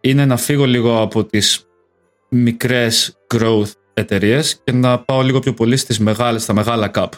είναι 0.00 0.24
να 0.26 0.36
φύγω 0.36 0.64
λίγο 0.64 1.00
από 1.00 1.24
τις 1.24 1.66
μικρές 2.28 3.16
growth 3.34 3.70
εταιρείες 3.96 4.60
και 4.64 4.72
να 4.72 4.98
πάω 4.98 5.22
λίγο 5.22 5.38
πιο 5.38 5.54
πολύ 5.54 5.76
στις 5.76 5.98
μεγάλες, 5.98 6.42
στα 6.42 6.52
μεγάλα 6.52 6.90
cap. 6.94 7.08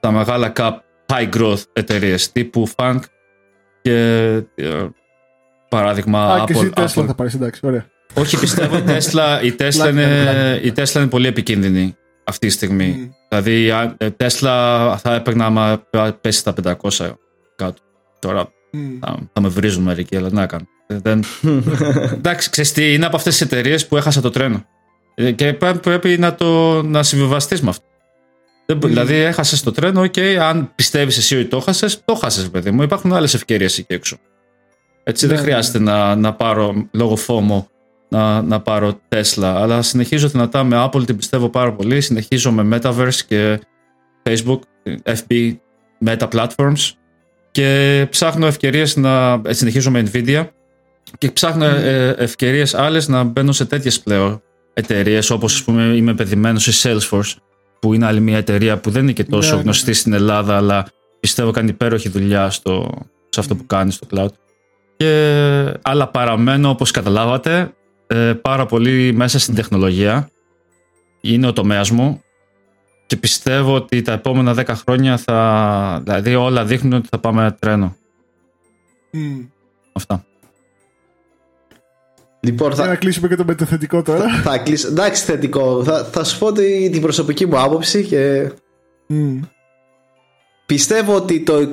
Τα 0.00 0.10
μεγάλα 0.10 0.52
cap 0.56 0.72
high 1.06 1.28
growth 1.36 1.62
εταιρείες 1.72 2.32
τύπου 2.32 2.68
Funk 2.76 2.98
και 3.82 3.96
ε, 4.54 4.86
παράδειγμα 5.68 6.24
Α, 6.24 6.42
Apple. 6.42 6.46
Και 6.46 6.52
εσύ 6.52 6.72
Tesla 6.74 7.06
θα 7.06 7.14
πάρεις, 7.14 7.34
εντάξει, 7.34 7.60
ωραία. 7.64 7.86
Όχι, 8.14 8.38
πιστεύω 8.38 8.76
η 8.76 8.84
Tesla, 8.86 9.38
η 9.42 9.54
Tesla, 9.58 9.88
είναι, 9.90 10.60
η 10.62 10.72
Tesla 10.76 10.94
είναι 10.94 11.06
πολύ 11.06 11.26
επικίνδυνη 11.26 11.96
αυτή 12.24 12.46
τη 12.46 12.52
στιγμή. 12.52 13.10
Δηλαδή 13.28 13.64
η 13.64 13.68
ε, 13.96 14.08
Tesla 14.16 14.94
θα 14.98 15.14
έπαιρνα 15.14 15.44
άμα 15.44 15.82
πέσει 16.20 16.44
τα 16.44 16.54
500 16.64 17.12
κάτω. 17.56 17.82
Τώρα 18.18 18.48
θα, 19.00 19.18
θα, 19.32 19.40
με 19.40 19.48
βρίζουν 19.48 19.82
μερικοί, 19.82 20.16
αλλά 20.16 20.28
να 20.32 20.46
κάνω. 20.46 20.66
Δεν... 20.86 21.24
Εντάξει, 22.18 22.50
ξέρεις 22.50 22.72
τι, 22.72 22.92
είναι 22.92 23.06
από 23.06 23.16
αυτές 23.16 23.32
τις 23.36 23.42
εταιρείες 23.46 23.86
που 23.86 23.96
έχασα 23.96 24.20
το 24.20 24.30
τρένο. 24.30 24.66
Ε, 25.20 25.32
και 25.32 25.52
πρέπει 25.82 26.18
να, 26.18 26.34
το, 26.34 26.82
να 26.82 27.02
συμβιβαστείς 27.02 27.60
με 27.62 27.68
αυτό. 27.68 27.84
Mm. 28.66 28.76
Δηλαδή, 28.84 29.14
έχασες 29.14 29.62
το 29.62 29.72
τρένο, 29.72 30.00
OK, 30.00 30.20
αν 30.20 30.72
πιστεύεις 30.74 31.16
εσύ 31.16 31.36
ότι 31.36 31.44
το 31.44 31.56
έχασες, 31.56 32.04
το 32.04 32.12
έχασες, 32.16 32.50
παιδί 32.50 32.70
μου. 32.70 32.82
Υπάρχουν 32.82 33.12
άλλες 33.12 33.34
ευκαιρίες 33.34 33.78
εκεί 33.78 33.94
έξω. 33.94 34.16
Έτσι, 35.02 35.26
δεν 35.26 35.34
ναι, 35.34 35.40
ναι. 35.40 35.48
χρειάζεται 35.48 35.78
να, 35.78 36.16
να 36.16 36.34
πάρω 36.34 36.88
λόγω 36.90 37.16
φόμο 37.16 37.68
να, 38.08 38.42
να 38.42 38.60
πάρω 38.60 39.00
Tesla. 39.08 39.42
Αλλά 39.56 39.82
συνεχίζω 39.82 40.28
δυνατά 40.28 40.64
με 40.64 40.88
Apple, 40.88 41.06
την 41.06 41.16
πιστεύω 41.16 41.48
πάρα 41.48 41.72
πολύ. 41.72 42.00
Συνεχίζω 42.00 42.52
με 42.52 42.78
Metaverse 42.78 43.20
και 43.28 43.60
Facebook, 44.22 44.58
FB, 45.02 45.56
Meta 46.04 46.28
Platforms. 46.28 46.90
Και 47.50 48.06
ψάχνω 48.10 48.46
ευκαιρίες 48.46 48.96
να. 48.96 49.40
Ε, 49.44 49.52
συνεχίζω 49.52 49.90
με 49.90 50.10
Nvidia. 50.12 50.46
Και 51.18 51.30
ψάχνω 51.30 51.66
mm. 51.66 52.14
ευκαιρίες 52.16 52.74
άλλες 52.74 53.08
να 53.08 53.22
μπαίνω 53.22 53.52
σε 53.52 53.64
τέτοιες 53.64 54.00
πλέον 54.00 54.42
εταιρείες 54.78 55.30
όπως 55.30 55.54
ας 55.54 55.64
πούμε 55.64 55.82
είμαι 55.82 56.14
παιδημένο 56.14 56.58
σε 56.58 56.72
Salesforce, 56.82 57.34
που 57.80 57.94
είναι 57.94 58.06
άλλη 58.06 58.20
μια 58.20 58.36
εταιρεία 58.36 58.78
που 58.78 58.90
δεν 58.90 59.02
είναι 59.02 59.12
και 59.12 59.24
τόσο 59.24 59.56
ναι, 59.56 59.62
γνωστή 59.62 59.88
ναι. 59.88 59.94
στην 59.94 60.12
Ελλάδα, 60.12 60.56
αλλά 60.56 60.86
πιστεύω 61.20 61.50
κάνει 61.50 61.68
υπέροχη 61.68 62.08
δουλειά 62.08 62.50
στο, 62.50 62.90
σε 63.28 63.40
αυτό 63.40 63.56
που 63.56 63.66
κάνει 63.66 63.90
στο 63.90 64.06
cloud. 64.10 64.28
Και, 64.96 65.72
αλλά 65.82 66.08
παραμένω, 66.08 66.68
όπως 66.68 66.90
καταλάβατε, 66.90 67.72
ε, 68.06 68.32
πάρα 68.42 68.66
πολύ 68.66 69.12
μέσα 69.12 69.38
στην 69.38 69.54
τεχνολογία. 69.54 70.30
Είναι 71.20 71.46
ο 71.46 71.52
τομέας 71.52 71.90
μου 71.90 72.22
και 73.06 73.16
πιστεύω 73.16 73.74
ότι 73.74 74.02
τα 74.02 74.12
επόμενα 74.12 74.54
10 74.56 74.64
χρόνια 74.66 75.16
θα. 75.16 76.00
Δηλαδή, 76.04 76.34
όλα 76.34 76.64
δείχνουν 76.64 76.92
ότι 76.92 77.08
θα 77.10 77.18
πάμε 77.18 77.56
τρένο. 77.58 77.96
Αυτά. 79.92 80.27
Λοιπόν, 82.40 82.74
θα... 82.74 82.86
να 82.86 82.94
κλείσουμε 82.94 83.28
και 83.28 83.36
το 83.36 83.44
μεταθετικό 83.44 84.02
τώρα. 84.02 84.20
Θα, 84.20 84.50
θα 84.50 84.58
κλείσω. 84.58 84.88
Εντάξει, 84.88 85.24
θετικό. 85.24 85.84
Θα, 85.84 86.04
θα 86.12 86.24
σου 86.24 86.38
πω 86.38 86.52
την 86.52 87.00
προσωπική 87.00 87.46
μου 87.46 87.60
άποψη 87.60 88.04
και. 88.04 88.50
Πιστεύω 90.66 91.14
ότι 91.14 91.40
το 91.40 91.68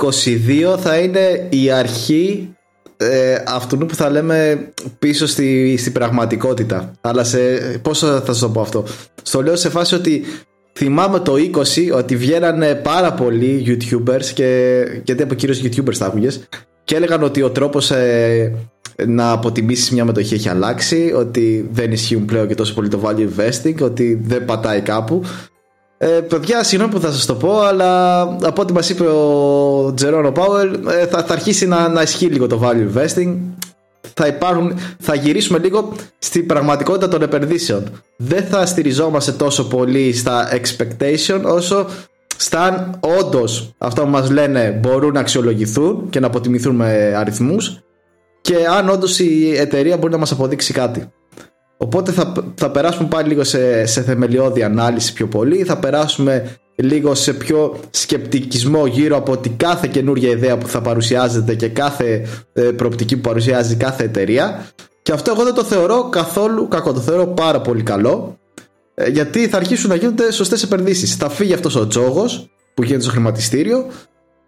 22 0.74 0.78
θα 0.80 0.98
είναι 0.98 1.48
η 1.50 1.72
αρχή 1.72 2.56
ε, 2.98 3.38
αυτού 3.48 3.78
που 3.78 3.96
θα 3.96 4.10
λέμε 4.10 4.70
πίσω 5.00 5.28
στη, 5.28 5.78
στη 5.78 5.92
πραγματικότητα. 5.92 6.92
Αλλά 7.02 7.24
σε. 7.24 7.40
Πώς 7.82 8.00
θα 8.00 8.24
σα 8.34 8.40
το 8.40 8.50
πω 8.50 8.62
αυτό; 8.62 8.84
Στο 9.24 9.42
λέω 9.42 9.56
σε 9.56 9.70
φάση 9.70 9.96
ότι 9.96 10.24
θυμάμαι 10.74 11.20
το 11.20 11.34
20 11.34 11.64
ότι 11.94 12.16
βγαίνανε 12.16 12.76
πάρα 12.76 13.14
πολλοί 13.14 13.64
YouTubers 13.68 14.26
και. 14.26 14.78
Γιατί 15.04 15.24
από 15.24 15.34
κυρίως 15.34 15.62
YouTubers 15.64 15.94
θα 15.94 16.06
άκουγες. 16.06 16.48
Και 16.84 16.96
έλεγαν 16.96 17.24
ότι 17.24 17.42
ο 17.42 17.50
τρόπος 17.50 17.92
ε, 17.92 18.54
να 19.06 19.32
αποτιμήσεις 19.32 19.92
μια 19.92 20.06
μετοχή 20.06 20.34
έχει 20.34 20.50
αλλάξει, 20.50 21.14
ότι 21.16 21.70
δεν 21.72 21.92
ισχύουν 21.92 22.26
πλέον 22.26 22.48
και 22.48 22.56
τόσο 22.56 22.74
πολύ 22.74 22.88
το 22.88 23.00
value 23.04 23.28
investing, 23.30 23.76
ότι 23.82 24.22
δεν 24.24 24.46
πατάει 24.46 24.82
κάπου. 24.82 25.22
Ε, 25.98 26.08
παιδιά, 26.08 26.64
συγγνώμη 26.64 26.94
που 26.94 27.00
θα 27.00 27.12
σας 27.12 27.26
το 27.26 27.36
πω, 27.36 27.60
αλλά 27.60 28.22
από 28.22 28.62
ό,τι 28.62 28.74
μας 28.74 28.90
είπε 28.90 29.04
ο 29.04 29.94
Τζερόνο 29.96 30.32
Πάουελ, 30.32 30.74
ε, 30.74 31.06
θα, 31.06 31.24
θα 31.24 31.34
αρχίσει 31.34 31.68
να, 31.68 31.88
να 31.88 32.02
ισχύει 32.02 32.26
λίγο 32.26 32.48
το 32.48 32.62
value 32.64 32.98
investing. 32.98 33.36
Θα, 34.14 34.28
υπάρχουν, 34.28 34.74
θα 35.00 35.16
γυρίσουμε 35.16 35.60
λίγο 35.60 35.94
στην 36.18 36.46
πραγματικότητα 36.46 37.08
των 37.08 37.22
επενδύσεων. 37.22 37.84
Δεν 38.18 38.44
θα 38.44 38.66
στηριζόμαστε 38.66 39.32
τόσο 39.32 39.68
πολύ 39.68 40.14
στα 40.14 40.50
expectation 40.52 41.42
όσο 41.46 41.88
στα 42.38 42.62
αν 42.62 43.00
όντως 43.20 43.74
αυτά 43.78 44.02
που 44.02 44.10
μας 44.10 44.30
λένε 44.30 44.80
μπορούν 44.82 45.14
να 45.14 45.20
αξιολογηθούν 45.20 46.10
και 46.10 46.20
να 46.20 46.28
αποτιμηθούν 46.28 46.76
με 46.76 47.14
αριθμούς 47.16 47.80
και 48.46 48.56
αν 48.78 48.90
όντως 48.90 49.20
η 49.20 49.54
εταιρεία 49.58 49.98
μπορεί 49.98 50.12
να 50.12 50.18
μας 50.20 50.32
αποδείξει 50.32 50.74
κάτι. 50.74 51.12
Οπότε 51.78 52.12
θα, 52.12 52.34
θα 52.56 52.72
περάσουμε 52.72 53.08
πάλι 53.08 53.28
λίγο 53.28 53.44
σε, 53.44 53.86
σε 53.86 54.02
θεμελιώδη 54.02 54.64
ανάλυση 54.64 55.14
πιο 55.14 55.28
πολύ, 55.28 55.64
θα 55.64 55.78
περάσουμε 55.78 56.58
λίγο 56.76 57.16
σε 57.16 57.34
πιο 57.34 57.80
σκεπτικισμό 57.90 58.86
γύρω 58.86 59.18
από 59.18 59.38
τη 59.38 59.50
κάθε 59.50 59.88
καινούργια 59.88 60.30
ιδέα 60.30 60.58
που 60.58 60.68
θα 60.68 60.82
παρουσιάζεται 60.82 61.56
και 61.56 61.68
κάθε 61.68 62.28
ε, 62.54 62.62
προοπτική 62.62 63.16
που 63.16 63.22
παρουσιάζει 63.22 63.76
κάθε 63.76 64.04
εταιρεία. 64.04 64.66
Και 65.02 65.12
αυτό 65.12 65.32
εγώ 65.32 65.44
δεν 65.44 65.54
το 65.54 65.64
θεωρώ 65.64 66.10
καθόλου 66.10 66.68
κακό, 66.68 66.94
το 66.94 67.00
θεωρώ 67.00 67.28
πάρα 67.28 67.62
πολύ 67.62 67.84
καλό. 67.84 68.38
Ε, 68.94 69.10
γιατί 69.10 69.48
θα 69.48 69.58
αρχίσουν 69.58 69.90
να 69.90 69.96
γίνονται 69.96 70.32
σωστές 70.32 70.64
επενδύσεις. 70.64 71.16
Θα 71.16 71.30
φύγει 71.30 71.54
αυτός 71.54 71.76
ο 71.76 71.88
τζόγος 71.88 72.50
που 72.74 72.84
γίνεται 72.84 73.04
στο 73.04 73.12
χρηματιστήριο 73.12 73.86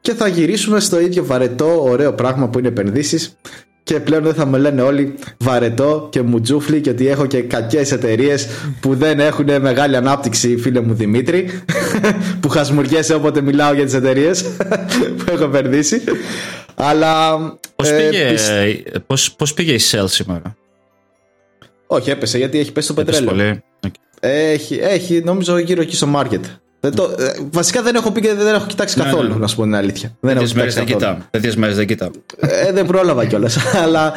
και 0.01 0.13
θα 0.13 0.27
γυρίσουμε 0.27 0.79
στο 0.79 0.99
ίδιο 0.99 1.25
βαρετό, 1.25 1.83
ωραίο 1.83 2.13
πράγμα 2.13 2.47
που 2.49 2.59
είναι 2.59 2.67
επενδύσεις 2.67 3.37
και 3.87 3.99
πλέον 3.99 4.23
δεν 4.23 4.33
θα 4.33 4.45
με 4.45 4.57
λένε 4.57 4.81
όλοι 4.81 5.13
βαρετό 5.37 6.07
και 6.11 6.21
μουτζούφλι 6.21 6.81
και 6.81 6.89
ότι 6.89 7.07
έχω 7.07 7.25
και 7.25 7.41
κακές 7.41 7.91
εταιρείες 7.91 8.47
που 8.79 8.95
δεν 8.95 9.19
έχουν 9.19 9.61
μεγάλη 9.61 9.95
ανάπτυξη, 9.95 10.57
φίλε 10.57 10.79
μου 10.79 10.93
Δημήτρη, 10.93 11.61
που 12.41 12.49
χασμουριέσαι 12.49 13.13
όποτε 13.13 13.41
μιλάω 13.41 13.73
για 13.73 13.85
τις 13.85 13.93
εταιρείες 13.93 14.43
που 15.17 15.23
έχω 15.31 15.43
επενδύσει. 15.43 16.01
Αλλά. 16.75 17.37
Πώς 17.75 17.89
ε, 17.89 17.97
πήγε, 17.97 18.35
πώς, 19.07 19.31
πώς 19.31 19.53
πήγε 19.53 19.73
η 19.73 19.79
Shell 19.91 20.05
σήμερα, 20.07 20.55
Όχι, 21.87 22.09
έπεσε 22.09 22.37
γιατί 22.37 22.59
έχει 22.59 22.71
πέσει 22.71 22.87
το 22.87 22.93
πετρέλαιο. 22.93 23.59
Έχει, 24.19 24.79
έχει 24.81 25.21
νομίζω 25.25 25.57
γύρω 25.57 25.81
εκεί 25.81 25.95
στο 25.95 26.07
market. 26.15 26.41
Δεν 26.89 26.95
το, 26.95 27.15
ε, 27.19 27.33
βασικά 27.51 27.81
δεν 27.81 27.95
έχω 27.95 28.11
πει 28.11 28.21
και 28.21 28.33
δεν 28.33 28.53
έχω 28.55 28.65
κοιτάξει 28.65 28.97
Ναι, 28.97 29.03
καθόλου, 29.03 29.29
ναι. 29.29 29.35
να 29.35 29.47
σου 29.47 29.55
πω 29.55 29.63
την 29.63 29.75
αλήθεια. 29.75 30.11
Δεν 30.19 30.29
έχω 30.37 30.39
Τέτοιες 30.39 30.53
μέρες 30.57 30.73
κοιτάξει 30.73 30.91
δεν 30.93 30.99
καθόλου. 30.99 31.15
κοιτάω. 31.15 31.29
Τέτοιες 31.31 31.55
μέρες 31.55 31.75
δεν 31.75 31.87
κοιτάω. 31.87 32.09
Ε, 32.39 32.71
δεν 32.71 32.85
πρόλαβα 32.85 33.25
κιόλας. 33.25 33.57
αλλά 33.83 34.13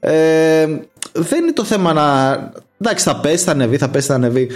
ε, 0.00 0.66
δεν 1.12 1.42
είναι 1.42 1.52
το 1.54 1.64
θέμα 1.64 1.92
να. 1.92 2.02
Εντάξει, 2.80 3.04
θα 3.04 3.16
πέσει, 3.16 3.44
θα 3.44 3.50
ανεβεί, 3.50 3.76
θα 3.76 3.88
πέσει, 3.88 4.06
θα 4.06 4.14
ανεβεί. 4.14 4.48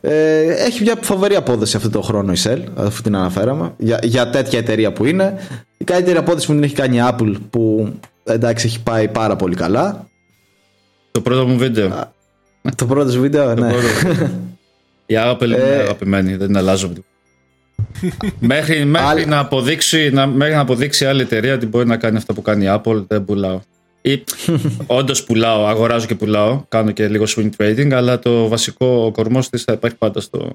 Ε, 0.00 0.40
έχει 0.52 0.82
μια 0.82 0.94
φοβερή 1.00 1.34
απόδοση 1.34 1.76
αυτό 1.76 1.90
το 1.90 2.00
χρόνο 2.02 2.32
η 2.32 2.36
Shell, 2.44 2.62
αφού 2.74 3.02
την 3.02 3.16
αναφέραμε, 3.16 3.72
για, 3.78 3.98
για 4.02 4.30
τέτοια 4.30 4.58
εταιρεία 4.58 4.92
που 4.92 5.04
είναι. 5.04 5.34
Η 5.76 5.84
καλύτερη 5.84 6.16
απόδοση 6.18 6.46
που 6.46 6.52
την 6.52 6.62
έχει 6.62 6.74
κάνει 6.74 6.96
η 6.96 7.00
Apple, 7.10 7.34
που 7.50 7.92
εντάξει 8.24 8.66
έχει 8.66 8.82
πάει 8.82 9.08
πάρα 9.08 9.36
πολύ 9.36 9.54
καλά. 9.54 10.06
Το 11.10 11.20
πρώτο 11.20 11.46
μου 11.46 11.56
βίντεο. 11.58 12.12
το 12.76 12.86
πρώτο 12.86 13.10
σου 13.10 13.20
βίντεο, 13.20 13.54
ναι. 13.54 13.72
Η 15.06 15.14
Apple 15.18 15.44
είναι 15.44 15.56
Ε. 15.56 15.80
αγαπημένη, 15.80 16.36
δεν 16.36 16.46
την 16.46 16.56
αλλάζω. 16.56 16.88
με 16.88 16.94
τίποτα. 16.94 17.11
μέχρι 18.40 18.84
μέχρι 18.84 19.08
Άλλη- 19.08 19.26
να, 19.26 19.38
αποδείξει, 19.38 20.10
να, 20.12 20.26
μέχρι 20.26 20.54
να 20.54 20.60
αποδείξει 20.60 21.04
άλλη 21.06 21.22
εταιρεία 21.22 21.54
ότι 21.54 21.66
μπορεί 21.66 21.86
να 21.86 21.96
κάνει 21.96 22.16
αυτά 22.16 22.34
που 22.34 22.42
κάνει 22.42 22.64
η 22.64 22.68
Apple, 22.70 23.04
δεν 23.08 23.24
πουλάω. 23.24 23.60
Ή 24.02 24.24
όντως 24.86 25.24
πουλάω, 25.24 25.66
αγοράζω 25.66 26.06
και 26.06 26.14
πουλάω, 26.14 26.62
κάνω 26.68 26.90
και 26.90 27.08
λίγο 27.08 27.24
swing 27.28 27.50
trading, 27.58 27.92
αλλά 27.92 28.18
το 28.18 28.48
βασικό 28.48 29.10
κορμό 29.12 29.40
της 29.50 29.62
θα 29.62 29.72
υπάρχει 29.72 29.96
πάντα 29.96 30.20
στο. 30.20 30.52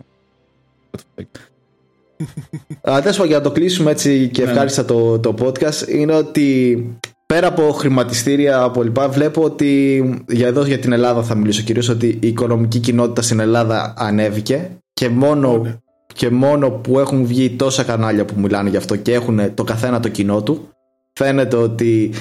Αλλά 2.82 3.02
τέλο 3.02 3.14
πάντων, 3.14 3.28
για 3.28 3.38
να 3.38 3.44
το 3.44 3.52
κλείσουμε 3.52 3.92
έτσι 3.92 4.28
και 4.28 4.44
Ναι, 4.44 4.50
ευχάριστα 4.52 4.86
το, 4.86 5.20
το 5.20 5.36
podcast, 5.42 5.88
είναι 5.88 6.14
ότι 6.14 6.78
πέρα 7.26 7.48
από 7.48 7.72
χρηματιστήρια 7.72 8.62
από 8.62 8.84
λοιπά, 8.84 9.10
βλέπω 9.10 9.44
ότι 9.44 10.02
για 10.28 10.48
εδώ 10.48 10.66
για 10.66 10.80
την 10.80 10.92
Ελλάδα 10.92 11.24
θα 11.24 11.36
μιλήσω 11.36 11.62
κυρίως 11.62 11.90
ότι 11.90 12.08
η 12.08 12.28
οικονομική 12.28 12.80
κοινότητα 12.80 13.22
στην 13.22 13.40
Ελλάδα 13.40 13.94
ανέβηκε 13.98 14.70
και 14.94 15.10
μόνο, 15.10 15.58
Ναι. 15.58 15.78
Και 16.18 16.30
μόνο 16.30 16.70
που 16.70 17.00
έχουν 17.00 17.26
βγει 17.26 17.50
τόσα 17.50 17.84
κανάλια 17.84 18.26
που 18.26 18.40
μιλάνε 18.40 18.70
γι' 18.70 18.78
αυτό 18.78 18.96
και 18.96 19.14
έχουν 19.14 19.54
το 19.54 19.64
καθένα 19.64 20.00
το 20.00 20.10
κοινό 20.10 20.44
του, 20.44 20.70
φαίνεται 21.14 21.56
ότι 21.56 22.14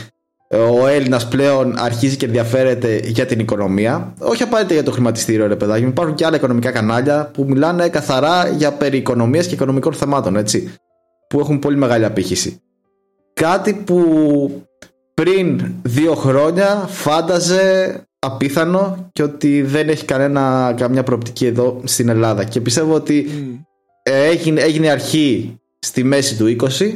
ο 0.80 0.86
Έλληνας 0.86 1.28
πλέον 1.28 1.74
αρχίζει 1.78 2.16
και 2.16 2.26
ενδιαφέρεται 2.26 3.00
για 3.04 3.26
την 3.26 3.38
οικονομία. 3.38 4.14
Όχι 4.18 4.42
απαραίτητα 4.42 4.74
για 4.74 4.82
το 4.82 4.90
χρηματιστήριο, 4.90 5.46
ρε 5.46 5.56
παιδάκι. 5.56 5.82
μου. 5.82 5.88
Υπάρχουν 5.88 6.14
και 6.14 6.24
άλλα 6.24 6.36
οικονομικά 6.36 6.70
κανάλια 6.70 7.30
που 7.32 7.44
μιλάνε 7.48 7.88
καθαρά 7.88 8.48
για 8.48 8.72
περί 8.72 8.96
οικονομίας 8.96 9.46
και 9.46 9.54
οικονομικών 9.54 9.92
θεμάτων, 9.92 10.36
έτσι. 10.36 10.74
Που 11.28 11.40
έχουν 11.40 11.58
πολύ 11.58 11.76
μεγάλη 11.76 12.04
απήχηση. 12.04 12.60
Κάτι 13.34 13.74
που 13.74 14.62
πριν 15.14 15.60
δύο 15.82 16.14
χρόνια 16.14 16.86
φάνταζε 16.88 17.94
απίθανο 18.18 19.08
και 19.12 19.22
ότι 19.22 19.62
δεν 19.62 19.88
έχει 19.88 20.04
κανένα, 20.04 20.74
καμιά 20.76 21.02
προοπτική 21.02 21.46
εδώ 21.46 21.80
στην 21.84 22.08
Ελλάδα. 22.08 22.44
Και 22.44 22.60
πιστεύω 22.60 22.94
ότι 22.94 23.26
Μμ. 23.28 23.64
Ε, 24.08 24.24
έγινε, 24.26 24.60
έγινε 24.60 24.88
αρχή 24.90 25.58
στη 25.78 26.04
μέση 26.04 26.36
του 26.36 26.56
20 26.80 26.92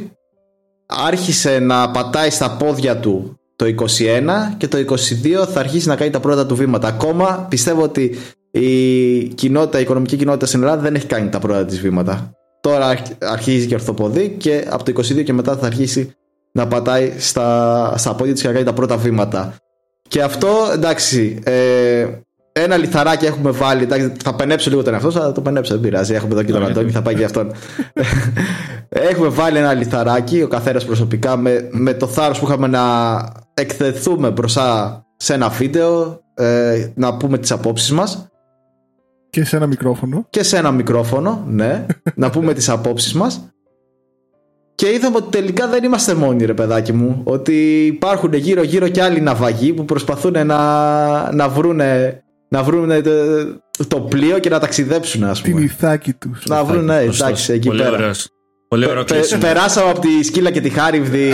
άρχισε 0.85 1.59
να 1.59 1.91
πατάει 1.91 2.29
στα 2.29 2.51
πόδια 2.57 2.97
του 2.97 3.39
το 3.55 3.65
21 3.65 4.29
και 4.57 4.67
το 4.67 4.77
22 4.77 5.47
θα 5.47 5.59
αρχίσει 5.59 5.87
να 5.87 5.95
κάνει 5.95 6.11
τα 6.11 6.19
πρώτα 6.19 6.45
του 6.45 6.55
βήματα. 6.55 6.87
Ακόμα 6.87 7.45
πιστεύω 7.49 7.81
ότι 7.81 8.15
η 8.51 9.23
κοινότητα, 9.23 9.79
η 9.79 9.81
οικονομική 9.81 10.15
κοινότητα 10.17 10.45
στην 10.45 10.61
Ελλάδα 10.61 10.81
δεν 10.81 10.95
έχει 10.95 11.05
κάνει 11.05 11.29
τα 11.29 11.39
πρώτα 11.39 11.65
της 11.65 11.79
βήματα. 11.79 12.31
Τώρα 12.61 12.87
αρχ- 12.87 13.23
αρχίζει 13.23 13.67
και 13.67 13.73
ορθοποδεί 13.73 14.29
και 14.29 14.65
από 14.69 14.83
το 14.83 14.91
22 14.91 15.23
και 15.23 15.33
μετά 15.33 15.57
θα 15.57 15.65
αρχίσει 15.65 16.13
να 16.51 16.67
πατάει 16.67 17.13
στα, 17.17 17.93
στα 17.97 18.15
πόδια 18.15 18.33
της 18.33 18.41
και 18.41 18.47
να 18.47 18.53
κάνει 18.53 18.65
τα 18.65 18.73
πρώτα 18.73 18.97
βήματα. 18.97 19.55
Και 20.07 20.21
αυτό 20.21 20.49
εντάξει 20.73 21.39
ε, 21.43 22.05
ένα 22.51 22.77
λιθαράκι 22.77 23.25
έχουμε 23.25 23.51
βάλει. 23.51 23.83
Εντάξει, 23.83 24.11
θα 24.23 24.35
πενέψω 24.35 24.69
λίγο 24.69 24.83
τον 24.83 24.93
εαυτό, 24.93 25.11
θα 25.11 25.31
το 25.31 25.41
πενέψω, 25.41 25.73
δεν 25.73 25.81
πειράζει. 25.81 26.13
Έχουμε 26.13 26.33
εδώ 26.33 26.43
και 26.43 26.51
τον 26.51 26.61
Ωραία. 26.61 26.73
Αντώνη, 26.73 26.91
θα 26.91 27.01
πάει 27.01 27.15
και 27.15 27.23
αυτόν. 27.23 27.51
έχουμε 29.09 29.27
βάλει 29.27 29.57
ένα 29.57 29.73
λιθαράκι, 29.73 30.41
ο 30.41 30.47
καθένας 30.47 30.85
προσωπικά, 30.85 31.37
με, 31.37 31.67
με 31.71 31.93
το 31.93 32.07
θάρρος 32.07 32.39
που 32.39 32.45
είχαμε 32.45 32.67
να 32.67 32.81
εκθεθούμε 33.53 34.29
μπροστά 34.29 35.01
σε 35.17 35.33
ένα 35.33 35.49
βίντεο, 35.49 36.21
ε, 36.33 36.87
να 36.95 37.17
πούμε 37.17 37.37
τις 37.37 37.51
απόψεις 37.51 37.91
μας 37.91 38.27
Και 39.29 39.43
σε 39.43 39.55
ένα 39.55 39.67
μικρόφωνο. 39.67 40.25
και 40.29 40.43
σε 40.43 40.57
ένα 40.57 40.71
μικρόφωνο, 40.71 41.43
ναι, 41.47 41.85
να 42.15 42.29
πούμε 42.29 42.53
τις 42.53 42.69
απόψεις 42.69 43.13
μας 43.13 43.45
και 44.75 44.93
είδαμε 44.93 45.15
ότι 45.17 45.29
τελικά 45.29 45.67
δεν 45.67 45.83
είμαστε 45.83 46.13
μόνοι 46.13 46.45
ρε 46.45 46.53
παιδάκι 46.53 46.93
μου 46.93 47.21
ότι 47.23 47.85
υπάρχουν 47.85 48.33
γύρω 48.33 48.63
γύρω 48.63 48.87
και 48.87 49.01
άλλοι 49.01 49.21
ναυαγοί 49.21 49.73
που 49.73 49.85
προσπαθούν 49.85 50.45
να, 50.45 51.33
να 51.33 51.49
βρούνε 51.49 52.21
να 52.53 52.63
βρούνε 52.63 53.01
το, 53.01 53.11
το 53.87 53.99
πλοίο 53.99 54.39
και 54.39 54.49
να 54.49 54.59
ταξιδέψουν 54.59 55.23
ας 55.23 55.41
Την 55.41 55.51
πούμε 55.51 55.63
ηθάκη 55.63 56.13
τους. 56.13 56.45
να 56.45 56.63
βρουν 56.63 56.85
ναι, 56.85 57.01
Σωστός. 57.05 57.19
εντάξει 57.19 57.53
εκεί 57.53 57.67
Πολύ 57.67 57.81
πέρα 57.81 57.91
ωραίος. 57.95 58.27
Πολύ 58.67 58.85
ωραίο 58.89 59.03
Πε- 59.03 59.17
κλείσιμο. 59.17 59.41
περάσαμε 59.41 59.89
από 59.89 59.99
τη 59.99 60.23
σκύλα 60.23 60.51
και 60.51 60.61
τη 60.61 60.69
χάριβδη 60.69 61.31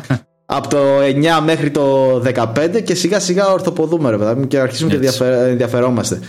από 0.46 0.68
το 0.68 0.78
9 1.00 1.24
μέχρι 1.44 1.70
το 1.70 2.14
15 2.34 2.82
και 2.84 2.94
σιγά 2.94 3.20
σιγά 3.20 3.46
ορθοποδούμε 3.48 4.10
ρε 4.10 4.16
παιδάκι 4.18 4.38
μου 4.40 4.46
και 4.46 4.58
αρχίζουμε 4.58 4.90
και 4.90 4.96
Έτσι. 4.96 5.08
ενδιαφε- 5.22 5.48
ενδιαφερόμαστε 5.50 6.20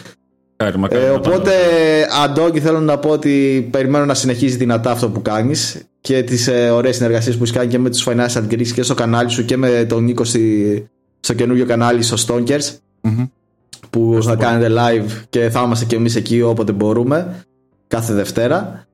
Μακάρι, 0.59 0.77
μακάρι 0.79 1.03
ε, 1.03 1.07
να 1.07 1.13
οπότε, 1.13 1.51
Αντώνη, 2.23 2.59
θέλω 2.59 2.79
να 2.79 2.97
πω 2.97 3.09
ότι 3.09 3.67
περιμένω 3.71 4.05
να 4.05 4.13
συνεχίζει 4.13 4.55
δυνατά 4.57 4.91
αυτό 4.91 5.09
που 5.09 5.21
κάνεις 5.21 5.81
και 6.01 6.23
τις 6.23 6.47
ε, 6.47 6.69
ωραίες 6.69 6.95
συνεργασίες 6.95 7.35
που 7.37 7.43
έχεις 7.43 7.55
κάνει 7.55 7.67
και 7.69 7.79
με 7.79 7.89
τους 7.89 8.07
Financial 8.09 8.43
Greeks 8.51 8.67
και 8.67 8.83
στο 8.83 8.93
κανάλι 8.93 9.29
σου 9.29 9.45
και 9.45 9.57
με 9.57 9.85
τον 9.89 10.03
Νίκο 10.03 10.23
στη, 10.23 10.87
στο 11.19 11.33
καινούριο 11.33 11.65
κανάλι 11.65 12.01
στο 12.03 12.15
Stonkers 12.27 12.75
Μμμ. 13.01 13.25
Που 13.89 14.19
θα 14.21 14.35
κάνετε 14.35 14.73
live 14.77 15.11
και 15.29 15.49
θα 15.49 15.61
είμαστε 15.61 15.85
και 15.85 15.95
εμείς 15.95 16.15
εκεί 16.15 16.41
όποτε 16.41 16.71
μπορούμε 16.71 17.45
κάθε 17.87 18.13
Δευτέρα. 18.13 18.87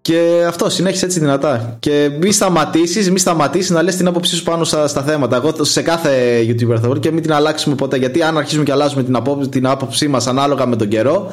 Και 0.00 0.44
αυτό, 0.48 0.68
συνέχισε 0.68 1.04
έτσι 1.04 1.20
δυνατά. 1.20 1.76
Και 1.78 2.10
μη 2.20 2.32
σταματήσεις, 2.32 3.10
μη 3.10 3.18
σταματήσεις 3.18 3.70
να 3.70 3.82
λες 3.82 3.96
την 3.96 4.06
άποψή 4.06 4.36
σου 4.36 4.42
πάνω 4.42 4.64
στα, 4.64 4.88
στα 4.88 5.02
θέματα. 5.02 5.36
Εγώ 5.36 5.64
σε 5.64 5.82
κάθε 5.82 6.40
YouTuber 6.40 6.78
θα 6.80 6.88
βρω 6.88 6.98
και 6.98 7.10
μην 7.10 7.22
την 7.22 7.32
αλλάξουμε 7.32 7.74
ποτέ. 7.74 7.96
Γιατί 7.96 8.22
αν 8.22 8.36
αρχίσουμε 8.38 8.64
και 8.64 8.72
αλλάζουμε 8.72 9.02
την, 9.02 9.16
απόψη, 9.16 9.48
την 9.48 9.66
άποψή 9.66 10.08
μας 10.08 10.26
ανάλογα 10.26 10.66
με 10.66 10.76
τον 10.76 10.88
καιρό, 10.88 11.32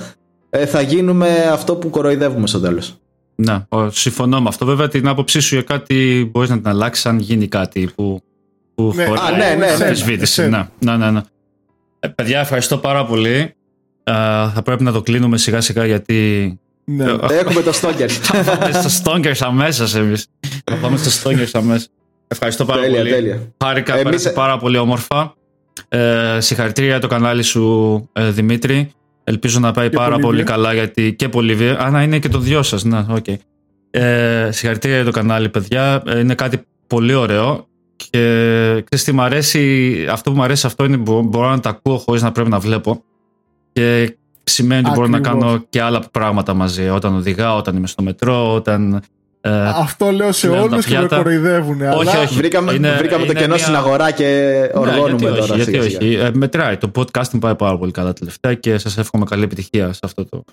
ε, 0.50 0.66
θα 0.66 0.82
γίνουμε 0.82 1.50
αυτό 1.52 1.76
που 1.76 1.90
κοροϊδεύουμε 1.90 2.48
στο 2.48 2.60
τέλος. 2.60 2.96
Ναι, 3.36 3.66
ο, 3.70 3.90
συμφωνώ 3.90 4.42
με 4.42 4.48
αυτό. 4.48 4.66
Βέβαια, 4.66 4.88
την 4.88 5.08
άποψή 5.08 5.40
σου 5.40 5.56
για 5.56 5.64
κάτι 5.64 6.30
μπορείς 6.32 6.50
να 6.50 6.58
την 6.58 6.68
αλλάξεις 6.68 7.06
αν 7.06 7.20
γίνει 7.20 7.48
κάτι 7.48 7.90
που, 7.96 8.22
που 8.76 8.94
Ναι. 8.96 9.06
χωράει 9.06 9.34
Α, 9.34 9.38
ναι, 9.38 9.56
ναι, 9.66 9.76
ναι. 9.78 9.84
αμφισβήτηση. 9.86 10.42
Εσένα. 10.42 10.72
Ναι, 10.80 10.98
ναι, 10.98 11.12
ναι. 11.12 11.22
Ναι. 12.06 12.10
Ε, 12.10 12.14
παιδιά, 12.16 12.40
ευχαριστώ 12.40 12.78
πάρα 12.78 13.06
πολύ. 13.06 13.54
Ε, 14.04 14.14
θα 14.54 14.62
πρέπει 14.64 14.84
να 14.84 14.92
το 14.92 15.02
κλείνουμε 15.02 15.38
σιγά 15.38 15.62
σιγά 15.62 15.86
γιατί. 15.86 16.60
Ναι. 16.86 17.04
Ε, 17.04 17.16
Έχουμε 17.40 17.62
το 17.62 17.72
Stonkers. 17.82 18.08
θα 18.44 18.58
πάμε 18.58 18.72
στο 18.90 18.90
Stonkers 19.14 19.38
αμέσως 19.40 19.96
εμείς. 19.96 20.28
θα 20.64 20.76
πάμε 20.76 20.98
στο 20.98 21.30
Stonkers 21.30 21.50
αμέσως. 21.54 21.88
Ευχαριστώ 22.28 22.66
πάρα 22.66 22.82
τέλεια, 22.82 22.98
πολύ. 22.98 23.10
τέλεια. 23.12 23.54
Χάρηκα, 23.64 23.92
Εμείς- 23.94 24.04
πέρασε 24.04 24.30
πάρα 24.30 24.58
πολύ 24.58 24.78
όμορφα. 24.78 25.34
Ε, 25.90 26.38
συγχαρητήρια 26.40 26.90
για 26.90 27.00
το 27.00 27.08
κανάλι 27.08 27.44
σου, 27.44 28.10
ε, 28.14 28.30
Δημήτρη. 28.32 28.92
Ελπίζω 29.24 29.60
να 29.60 29.72
πάει 29.72 29.90
Και 29.90 29.96
πάρα 29.96 30.10
Πολύβια. 30.10 30.30
πολύ 30.30 30.44
καλά 30.44 30.74
γιατί 30.74 31.14
και 31.16 31.30
πολύ 31.30 31.70
Α, 31.70 31.90
να 31.90 32.04
είναι 32.04 32.20
και 32.20 32.30
το 32.30 32.40
δυο 32.40 32.64
σας. 32.64 32.84
Ναι, 32.84 33.06
οκ. 33.10 33.26
Ε, 33.92 34.50
συγχαρητήρια 34.52 34.96
για 34.96 35.06
το 35.06 35.12
κανάλι, 35.12 35.50
παιδιά. 35.50 36.02
Ε, 36.08 36.20
είναι 36.20 36.36
κάτι 36.36 36.62
πολύ 36.88 37.14
ωραίο. 37.14 37.68
Και 38.10 38.20
ξέρεις 38.90 39.04
τι 39.04 39.12
μ' 39.12 39.22
αρέσει, 39.22 40.06
αυτό 40.12 40.32
που 40.32 40.36
μου 40.38 40.44
αρέσει 40.44 40.66
αυτό 40.66 40.84
είναι 40.86 40.98
που 40.98 41.22
μπορώ 41.22 41.50
να 41.50 41.60
τα 41.60 41.70
ακούω 41.70 41.98
χωρίς 41.98 42.22
να 42.22 42.32
πρέπει 42.32 42.50
να 42.50 42.60
βλέπω. 42.60 43.04
Και 43.74 44.18
σημαίνει 44.44 44.82
ότι 44.86 44.96
μπορώ 44.96 45.08
να 45.08 45.18
Ακριβώς. 45.18 45.42
κάνω 45.44 45.66
και 45.70 45.82
άλλα 45.82 46.04
πράγματα 46.12 46.54
μαζί. 46.54 46.90
Όταν 46.90 47.16
οδηγάω, 47.16 47.58
όταν 47.58 47.76
είμαι 47.76 47.88
στο 47.88 48.04
μετρό, 48.04 48.54
όταν. 48.54 49.02
ε, 49.42 49.68
Αυτό 49.68 50.12
λέω 50.12 50.32
σε 50.32 50.48
Πλέον 50.48 50.68
τα 50.70 50.74
όλους 50.74 50.86
και 50.86 50.94
με 50.94 51.00
πιάτα. 51.00 51.16
κοροϊδεύουν. 51.16 51.82
Όχι, 51.82 52.10
αλλά 52.10 52.22
όχι. 52.22 52.36
βρήκαμε 52.36 52.74
Είναι- 52.74 52.96
βρήκαμε 52.98 53.26
το 53.26 53.32
είναι 53.32 53.40
κενό 53.40 53.54
μια- 53.56 53.64
στην 53.64 53.76
αγορά 53.76 54.12
και 54.12 54.24
Ναι, 54.74 54.80
οργώνουμε 54.80 55.08
γιατί 55.08 55.26
τώρα. 55.26 55.44
όχι, 55.44 55.56
γιατί 55.56 55.72
σιγά 55.72 55.82
σιγά. 55.84 55.98
όχι. 55.98 56.14
Ε, 56.16 56.32
μετράει. 56.34 56.78
Το 56.78 56.92
podcasting 56.96 57.40
πάει 57.40 57.56
πάρα 57.56 57.78
πολύ 57.78 57.92
καλά 57.92 58.14
τελευταία 58.14 58.54
και 58.54 58.78
σας 58.78 58.98
εύχομαι 58.98 59.26
καλή 59.26 59.44
επιτυχία 59.44 59.94
σε 59.94 60.00
αυτό 60.04 60.26
το. 60.26 60.44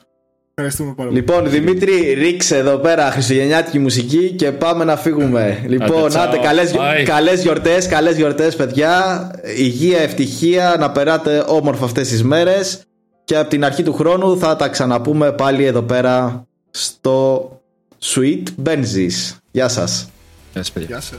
Ευχαριστούμε 0.60 0.94
πάρα 0.94 1.08
πολύ. 1.08 1.20
Λοιπόν, 1.20 1.50
Δημήτρη, 1.50 2.12
ρίξε 2.12 2.56
εδώ 2.56 2.76
πέρα 2.76 3.10
χριστουγεννιάτικη 3.10 3.78
μουσική 3.78 4.30
και 4.32 4.52
πάμε 4.52 4.84
να 4.84 4.96
φύγουμε. 4.96 5.64
Λοιπόν, 5.66 6.08
τσάω. 6.08 6.22
άντε, 6.22 6.38
καλές, 6.38 6.72
Bye. 6.74 7.02
καλές 7.04 7.42
γιορτές, 7.42 7.86
καλές 7.86 8.16
γιορτές, 8.16 8.56
παιδιά. 8.56 9.30
Υγεία, 9.56 9.98
ευτυχία, 9.98 10.76
να 10.78 10.90
περάτε 10.90 11.44
όμορφα 11.46 11.84
αυτές 11.84 12.08
τις 12.08 12.22
μέρες. 12.22 12.80
Και 13.24 13.36
από 13.36 13.48
την 13.48 13.64
αρχή 13.64 13.82
του 13.82 13.92
χρόνου 13.92 14.38
θα 14.38 14.56
τα 14.56 14.68
ξαναπούμε 14.68 15.32
πάλι 15.32 15.64
εδώ 15.64 15.82
πέρα 15.82 16.46
στο 16.70 17.50
Sweet 18.02 18.42
Benzis. 18.64 19.36
Γεια 19.50 19.68
σας. 19.68 20.08
Γεια 20.52 20.62
σας, 20.62 20.72
παιδιά. 20.72 20.88
Γεια 20.88 21.00
σας. 21.00 21.18